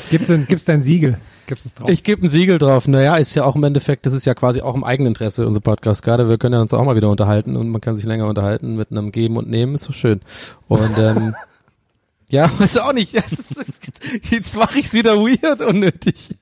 Gibt's 0.09 0.27
denn, 0.27 0.47
gibt's 0.47 0.65
dein 0.65 0.81
Siegel? 0.81 1.17
Gibt's 1.45 1.65
es 1.65 1.73
drauf? 1.75 1.89
Ich 1.89 2.03
gebe 2.03 2.25
ein 2.25 2.29
Siegel 2.29 2.57
drauf. 2.57 2.87
Naja, 2.87 3.17
ist 3.17 3.35
ja 3.35 3.43
auch 3.43 3.55
im 3.55 3.63
Endeffekt, 3.63 4.05
das 4.05 4.13
ist 4.13 4.25
ja 4.25 4.33
quasi 4.33 4.61
auch 4.61 4.75
im 4.75 4.83
Eigeninteresse, 4.83 5.45
unser 5.45 5.61
Podcast 5.61 6.01
gerade. 6.01 6.27
Wir 6.29 6.37
können 6.37 6.53
ja 6.53 6.61
uns 6.61 6.73
auch 6.73 6.83
mal 6.83 6.95
wieder 6.95 7.09
unterhalten 7.09 7.55
und 7.55 7.69
man 7.69 7.79
kann 7.81 7.95
sich 7.95 8.05
länger 8.05 8.27
unterhalten 8.27 8.75
mit 8.75 8.91
einem 8.91 9.11
Geben 9.11 9.37
und 9.37 9.49
Nehmen, 9.49 9.75
ist 9.75 9.83
so 9.83 9.93
schön. 9.93 10.21
Und 10.67 10.97
ähm, 10.97 11.35
ja, 12.29 12.51
weiß 12.59 12.77
auch 12.77 12.93
nicht. 12.93 13.13
Jetzt 13.13 14.55
mache 14.57 14.79
ich's 14.79 14.93
wieder 14.93 15.17
weird, 15.17 15.61
unnötig. 15.61 16.35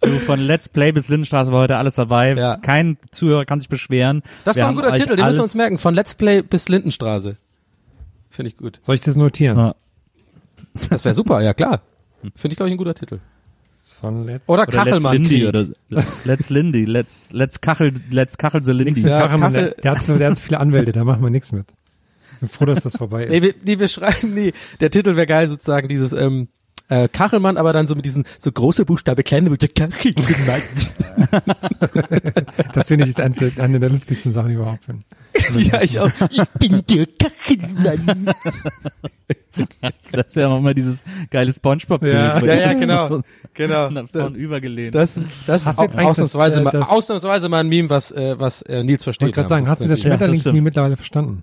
Du, 0.00 0.10
von 0.18 0.40
Let's 0.40 0.68
Play 0.68 0.92
bis 0.92 1.08
Lindenstraße 1.08 1.52
war 1.52 1.60
heute 1.60 1.76
alles 1.76 1.94
dabei. 1.94 2.34
Ja. 2.34 2.56
Kein 2.56 2.96
Zuhörer 3.10 3.44
kann 3.44 3.60
sich 3.60 3.68
beschweren. 3.68 4.22
Das 4.44 4.56
ist 4.56 4.62
doch 4.62 4.68
ein 4.68 4.74
guter 4.74 4.94
Titel, 4.94 5.16
den 5.16 5.24
müssen 5.26 5.38
wir 5.38 5.44
uns 5.44 5.54
merken. 5.54 5.78
Von 5.78 5.94
Let's 5.94 6.14
Play 6.14 6.42
bis 6.42 6.68
Lindenstraße. 6.68 7.36
Finde 8.30 8.48
ich 8.50 8.56
gut. 8.56 8.80
Soll 8.82 8.94
ich 8.96 9.00
das 9.02 9.16
notieren? 9.16 9.58
Ja. 9.58 9.74
Das 10.90 11.04
wäre 11.04 11.14
super, 11.14 11.40
ja 11.42 11.54
klar. 11.54 11.82
Finde 12.34 12.52
ich, 12.54 12.56
glaube 12.56 12.68
ich, 12.68 12.74
ein 12.74 12.78
guter 12.78 12.94
Titel. 12.94 13.18
Von 14.00 14.26
Let's 14.26 14.48
Oder, 14.48 14.62
Oder 14.62 14.72
Let's 14.72 14.84
Kachelmann. 14.84 15.46
Oder 15.46 15.66
Let's 16.24 16.50
Lindy, 16.50 16.84
Let's 16.84 17.28
Let's 17.32 17.60
Kachel, 17.60 17.92
Let's 18.10 18.38
Kachel 18.38 18.64
the 18.64 18.72
Lindy. 18.72 19.02
Ja, 19.02 19.22
Kachelmann, 19.22 19.52
Kachel- 19.52 19.70
der, 19.74 19.82
der, 19.82 19.90
hat 19.92 20.02
so, 20.02 20.16
der 20.18 20.30
hat 20.30 20.36
so 20.36 20.42
viele 20.42 20.60
Anwälte, 20.60 20.92
da 20.92 21.04
machen 21.04 21.22
wir 21.22 21.30
nichts 21.30 21.52
mit. 21.52 21.66
Ich 22.34 22.38
bin 22.40 22.48
froh, 22.48 22.64
dass 22.64 22.82
das 22.82 22.96
vorbei 22.96 23.24
ist. 23.24 23.30
Nee, 23.30 23.42
wir, 23.42 23.54
nee, 23.64 23.78
wir 23.78 23.88
schreiben, 23.88 24.34
nee, 24.34 24.52
der 24.80 24.90
Titel 24.90 25.14
wäre 25.16 25.26
geil, 25.26 25.46
sozusagen 25.48 25.88
dieses, 25.88 26.12
ähm, 26.12 26.48
äh, 26.92 27.08
Kachelmann, 27.08 27.56
aber 27.56 27.72
dann 27.72 27.86
so 27.86 27.94
mit 27.94 28.04
diesem, 28.04 28.24
so 28.38 28.52
große 28.52 28.84
Buchstabe, 28.84 29.22
kleine 29.22 29.50
Buchstabe, 29.50 29.72
Kachelmann. 29.72 30.62
Das 32.74 32.88
finde 32.88 33.04
ich 33.04 33.10
ist 33.10 33.20
eine, 33.20 33.34
eine 33.58 33.80
der 33.80 33.90
lustigsten 33.90 34.32
Sachen 34.32 34.50
überhaupt. 34.52 34.84
Finde. 34.84 35.02
ja, 35.68 35.82
ich 35.82 35.98
auch. 36.00 36.10
Ich 36.30 36.42
bin 36.58 36.82
der 36.88 37.06
Kachelmann. 37.18 38.30
Das 40.12 40.26
ist 40.28 40.36
ja 40.36 40.48
auch 40.48 40.58
immer 40.58 40.74
dieses 40.74 41.04
geile 41.30 41.52
Spongebob-Bild. 41.52 42.14
Ja. 42.14 42.38
Ja, 42.44 42.54
ja, 42.54 42.72
genau. 42.72 43.20
Genau. 43.54 43.90
Nach 43.90 44.08
vorn 44.10 44.34
übergelehnt. 44.34 44.94
Das, 44.94 45.14
das 45.46 45.62
ist 45.62 45.68
ausnahmsweise, 45.78 46.56
das, 46.56 46.60
äh, 46.60 46.64
mal, 46.64 46.70
das- 46.70 46.88
ausnahmsweise 46.88 47.48
mal 47.48 47.60
ein 47.60 47.68
Meme, 47.68 47.90
was, 47.90 48.10
äh, 48.12 48.38
was 48.38 48.62
äh, 48.62 48.82
Nils 48.82 49.00
Ich 49.00 49.04
versteht. 49.04 49.26
wollte 49.28 49.34
gerade 49.36 49.48
sagen, 49.48 49.68
hast 49.68 49.82
du 49.84 49.88
das 49.88 50.00
Ja, 50.02 50.08
Schmetterlingsmeme 50.10 50.54
stimmt. 50.56 50.64
mittlerweile 50.64 50.96
verstanden? 50.96 51.42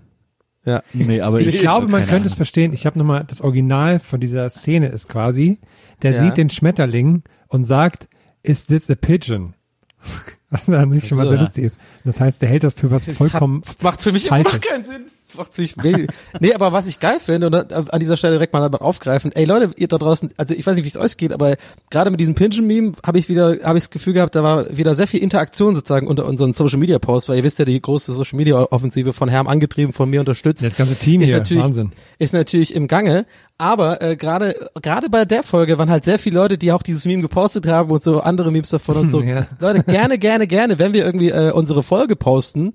Ja. 0.64 0.82
nee, 0.92 1.20
aber 1.20 1.40
Ich, 1.40 1.48
ich, 1.48 1.58
glaube, 1.60 1.88
man 1.88 2.02
könnte 2.06 2.26
es 2.26 2.32
Ahnung. 2.32 2.36
verstehen. 2.36 2.72
Ich 2.72 2.84
habe 2.86 2.98
nochmal, 2.98 3.24
das 3.26 3.40
Original 3.40 3.98
von 3.98 4.20
dieser 4.20 4.48
Szene 4.50 4.88
ist 4.88 5.08
quasi, 5.08 5.58
der 6.02 6.12
Ja. 6.12 6.22
sieht 6.22 6.36
den 6.36 6.50
Schmetterling 6.50 7.22
und 7.48 7.64
sagt, 7.64 8.08
is 8.42 8.66
this 8.66 8.90
a 8.90 8.94
pigeon? 8.94 9.54
Was 10.50 10.68
an 10.68 10.90
sich 10.90 11.06
schon 11.06 11.16
mal 11.18 11.24
so, 11.24 11.30
sehr 11.30 11.38
ja. 11.38 11.44
lustig 11.44 11.64
ist. 11.64 11.80
Das 12.04 12.20
heißt, 12.20 12.42
der 12.42 12.48
hält 12.48 12.64
das 12.64 12.74
für 12.74 12.90
was 12.90 13.04
Das 13.04 13.16
vollkommen 13.16 13.62
hat, 13.66 13.82
macht 13.82 14.00
für 14.00 14.10
mich 14.12 14.26
immer 14.26 14.38
noch 14.38 14.50
Falsches. 14.50 14.68
keinen 14.68 14.84
Sinn. 14.84 15.02
Macht 15.36 15.54
sich 15.54 15.76
weh. 15.82 16.06
nee, 16.40 16.54
aber 16.54 16.72
was 16.72 16.86
ich 16.86 17.00
geil 17.00 17.18
finde, 17.20 17.46
und 17.46 17.72
an 17.72 18.00
dieser 18.00 18.16
Stelle 18.16 18.34
direkt 18.34 18.52
mal 18.52 18.66
aufgreifen, 18.76 19.32
ey 19.32 19.44
Leute, 19.44 19.70
ihr 19.76 19.88
da 19.88 19.98
draußen, 19.98 20.32
also 20.36 20.54
ich 20.54 20.66
weiß 20.66 20.76
nicht, 20.76 20.84
wie 20.84 20.88
es 20.88 20.96
euch 20.96 21.16
geht, 21.16 21.32
aber 21.32 21.56
gerade 21.90 22.10
mit 22.10 22.20
diesem 22.20 22.34
Pigeon-Meme 22.34 22.92
habe 23.04 23.18
ich 23.18 23.28
wieder, 23.28 23.58
habe 23.62 23.78
ich 23.78 23.84
das 23.84 23.90
Gefühl 23.90 24.14
gehabt, 24.14 24.34
da 24.34 24.42
war 24.42 24.76
wieder 24.76 24.94
sehr 24.94 25.06
viel 25.06 25.20
Interaktion 25.20 25.74
sozusagen 25.74 26.06
unter 26.06 26.26
unseren 26.26 26.52
Social-Media-Posts, 26.52 27.28
weil 27.28 27.38
ihr 27.38 27.44
wisst 27.44 27.58
ja, 27.58 27.64
die 27.64 27.80
große 27.80 28.12
Social-Media-Offensive 28.12 29.12
von 29.12 29.28
Herm 29.28 29.48
angetrieben, 29.48 29.92
von 29.92 30.10
mir 30.10 30.20
unterstützt. 30.20 30.64
Das 30.64 30.76
ganze 30.76 30.96
Team 30.96 31.20
ist 31.20 31.28
hier, 31.28 31.38
natürlich, 31.38 31.64
Wahnsinn. 31.64 31.92
Ist 32.18 32.34
natürlich 32.34 32.74
im 32.74 32.88
Gange, 32.88 33.26
aber 33.58 34.00
äh, 34.00 34.16
gerade 34.16 34.54
gerade 34.80 35.10
bei 35.10 35.26
der 35.26 35.42
Folge 35.42 35.76
waren 35.76 35.90
halt 35.90 36.04
sehr 36.04 36.18
viele 36.18 36.36
Leute, 36.36 36.56
die 36.56 36.72
auch 36.72 36.82
dieses 36.82 37.04
Meme 37.04 37.22
gepostet 37.22 37.66
haben 37.66 37.90
und 37.90 38.02
so 38.02 38.20
andere 38.20 38.50
Memes 38.50 38.70
davon 38.70 38.96
und 38.96 39.10
so. 39.10 39.20
Ja. 39.30 39.46
Leute, 39.60 39.84
gerne, 39.84 40.18
gerne, 40.18 40.46
gerne, 40.46 40.78
wenn 40.78 40.92
wir 40.92 41.04
irgendwie 41.04 41.28
äh, 41.28 41.52
unsere 41.52 41.82
Folge 41.82 42.16
posten. 42.16 42.72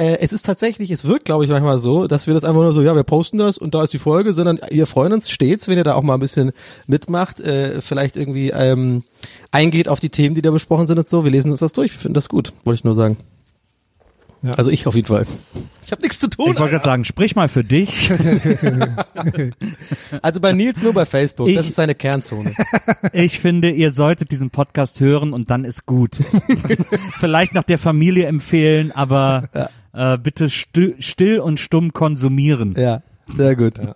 Äh, 0.00 0.18
es 0.20 0.32
ist 0.32 0.46
tatsächlich, 0.46 0.90
es 0.90 1.04
wirkt, 1.04 1.26
glaube 1.26 1.44
ich, 1.44 1.50
manchmal 1.50 1.78
so, 1.78 2.06
dass 2.06 2.26
wir 2.26 2.32
das 2.32 2.44
einfach 2.44 2.62
nur 2.62 2.72
so, 2.72 2.80
ja, 2.80 2.94
wir 2.94 3.02
posten 3.02 3.36
das 3.38 3.58
und 3.58 3.74
da 3.74 3.82
ist 3.82 3.92
die 3.92 3.98
Folge, 3.98 4.32
sondern 4.32 4.58
wir 4.70 4.86
freuen 4.86 5.12
uns 5.12 5.28
stets, 5.30 5.68
wenn 5.68 5.76
ihr 5.76 5.84
da 5.84 5.94
auch 5.94 6.02
mal 6.02 6.14
ein 6.14 6.20
bisschen 6.20 6.52
mitmacht, 6.86 7.38
äh, 7.40 7.82
vielleicht 7.82 8.16
irgendwie 8.16 8.48
ähm, 8.50 9.04
eingeht 9.50 9.88
auf 9.88 10.00
die 10.00 10.08
Themen, 10.08 10.34
die 10.34 10.42
da 10.42 10.50
besprochen 10.50 10.86
sind 10.86 10.98
und 10.98 11.06
so. 11.06 11.24
Wir 11.24 11.30
lesen 11.30 11.50
uns 11.50 11.60
das 11.60 11.72
durch, 11.74 11.92
wir 11.92 11.98
finden 12.00 12.14
das 12.14 12.30
gut, 12.30 12.52
wollte 12.64 12.76
ich 12.76 12.84
nur 12.84 12.94
sagen. 12.94 13.18
Ja. 14.42 14.52
Also 14.52 14.70
ich 14.70 14.86
auf 14.86 14.94
jeden 14.94 15.06
Fall. 15.06 15.26
Ich 15.84 15.92
habe 15.92 16.00
nichts 16.00 16.18
zu 16.18 16.26
tun. 16.30 16.52
Ich 16.54 16.58
wollte 16.58 16.70
gerade 16.72 16.84
sagen, 16.84 17.04
sprich 17.04 17.36
mal 17.36 17.48
für 17.48 17.62
dich. 17.62 18.10
Also 20.22 20.40
bei 20.40 20.52
Nils 20.52 20.80
nur 20.82 20.92
bei 20.94 21.04
Facebook, 21.04 21.46
das 21.54 21.64
Ich- 21.64 21.68
ist 21.70 21.76
seine 21.76 21.94
Kernzone. 21.94 22.52
Ich 23.12 23.38
finde, 23.40 23.70
ihr 23.70 23.90
solltet 23.92 24.30
diesen 24.30 24.50
Podcast 24.50 25.00
hören 25.00 25.32
und 25.32 25.50
dann 25.50 25.64
ist 25.64 25.84
gut. 25.86 26.20
Vielleicht 27.18 27.54
noch 27.54 27.64
der 27.64 27.78
Familie 27.78 28.26
empfehlen, 28.26 28.92
aber 28.92 29.48
äh, 29.92 30.18
bitte 30.18 30.48
sti 30.50 30.96
still 30.98 31.40
und 31.40 31.58
stumm 31.60 31.92
konsumieren. 31.92 32.74
Ja, 32.76 33.02
sehr 33.28 33.56
gut. 33.56 33.74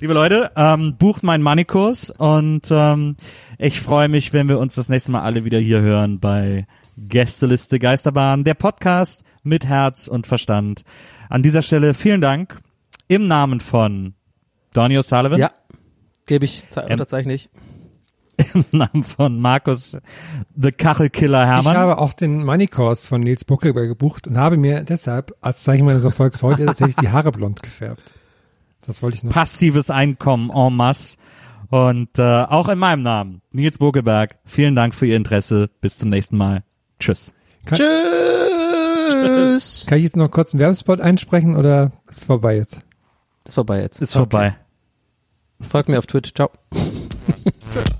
Liebe 0.00 0.14
Leute, 0.14 0.50
ähm, 0.56 0.96
bucht 0.96 1.22
meinen 1.22 1.42
Money-Kurs 1.42 2.10
und 2.10 2.68
ähm, 2.70 3.16
ich 3.58 3.80
freue 3.80 4.08
mich, 4.08 4.32
wenn 4.32 4.48
wir 4.48 4.58
uns 4.58 4.74
das 4.74 4.88
nächste 4.88 5.12
Mal 5.12 5.20
alle 5.20 5.44
wieder 5.44 5.58
hier 5.58 5.82
hören 5.82 6.20
bei 6.20 6.66
Gästeliste 6.96 7.78
Geisterbahn, 7.78 8.44
der 8.44 8.54
Podcast 8.54 9.24
mit 9.42 9.66
Herz 9.66 10.08
und 10.08 10.26
Verstand. 10.26 10.84
An 11.28 11.42
dieser 11.42 11.60
Stelle 11.62 11.92
vielen 11.92 12.20
Dank 12.22 12.58
im 13.08 13.28
Namen 13.28 13.60
von 13.60 14.14
Donny 14.72 14.96
O'Sullivan, 14.98 15.38
Ja, 15.38 15.50
gebe 16.26 16.44
ich, 16.46 16.64
Ähm, 16.76 16.92
unterzeichne 16.92 17.34
ich. 17.34 17.50
Im 18.54 18.64
Namen 18.72 19.04
von 19.04 19.40
Markus 19.40 19.96
The 20.56 20.72
Kachelkiller 20.72 21.42
Ich 21.42 21.48
Hermann. 21.48 21.76
habe 21.76 21.98
auch 21.98 22.12
den 22.12 22.44
Money 22.44 22.66
Course 22.66 23.06
von 23.06 23.20
Nils 23.22 23.44
Buckelberg 23.44 23.88
gebucht 23.88 24.26
und 24.26 24.38
habe 24.38 24.56
mir 24.56 24.82
deshalb 24.82 25.34
als 25.40 25.62
Zeichen 25.62 25.84
meines 25.86 26.04
Erfolgs 26.04 26.42
heute 26.42 26.66
tatsächlich 26.66 26.96
die 26.96 27.08
Haare 27.10 27.32
blond 27.32 27.62
gefärbt. 27.62 28.12
Das 28.86 29.02
wollte 29.02 29.16
ich 29.16 29.22
noch. 29.24 29.32
passives 29.32 29.90
Einkommen 29.90 30.50
en 30.50 30.74
masse. 30.74 31.16
Und 31.68 32.18
äh, 32.18 32.22
auch 32.22 32.68
in 32.68 32.78
meinem 32.78 33.02
Namen, 33.02 33.42
Nils 33.52 33.78
Bogelberg, 33.78 34.38
vielen 34.44 34.74
Dank 34.74 34.94
für 34.94 35.06
Ihr 35.06 35.16
Interesse. 35.16 35.70
Bis 35.80 35.98
zum 35.98 36.08
nächsten 36.08 36.36
Mal. 36.36 36.64
Tschüss. 36.98 37.32
Tschüss. 37.66 39.84
Kann 39.86 39.98
ich 39.98 40.04
jetzt 40.04 40.16
noch 40.16 40.30
kurz 40.30 40.52
einen 40.52 40.60
Werbespot 40.60 41.00
einsprechen 41.00 41.56
oder 41.56 41.92
ist 42.08 42.24
vorbei 42.24 42.56
jetzt? 42.56 42.80
Ist 43.44 43.54
vorbei 43.54 43.82
jetzt. 43.82 44.00
Ist 44.00 44.14
vorbei. 44.14 44.56
Folgt 45.60 45.88
mir 45.88 45.98
auf 45.98 46.06
Twitch. 46.06 46.34
Ciao. 46.34 46.50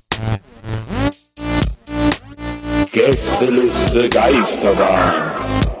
Gästeliste 2.91 4.09
Geisterbahn. 4.09 5.80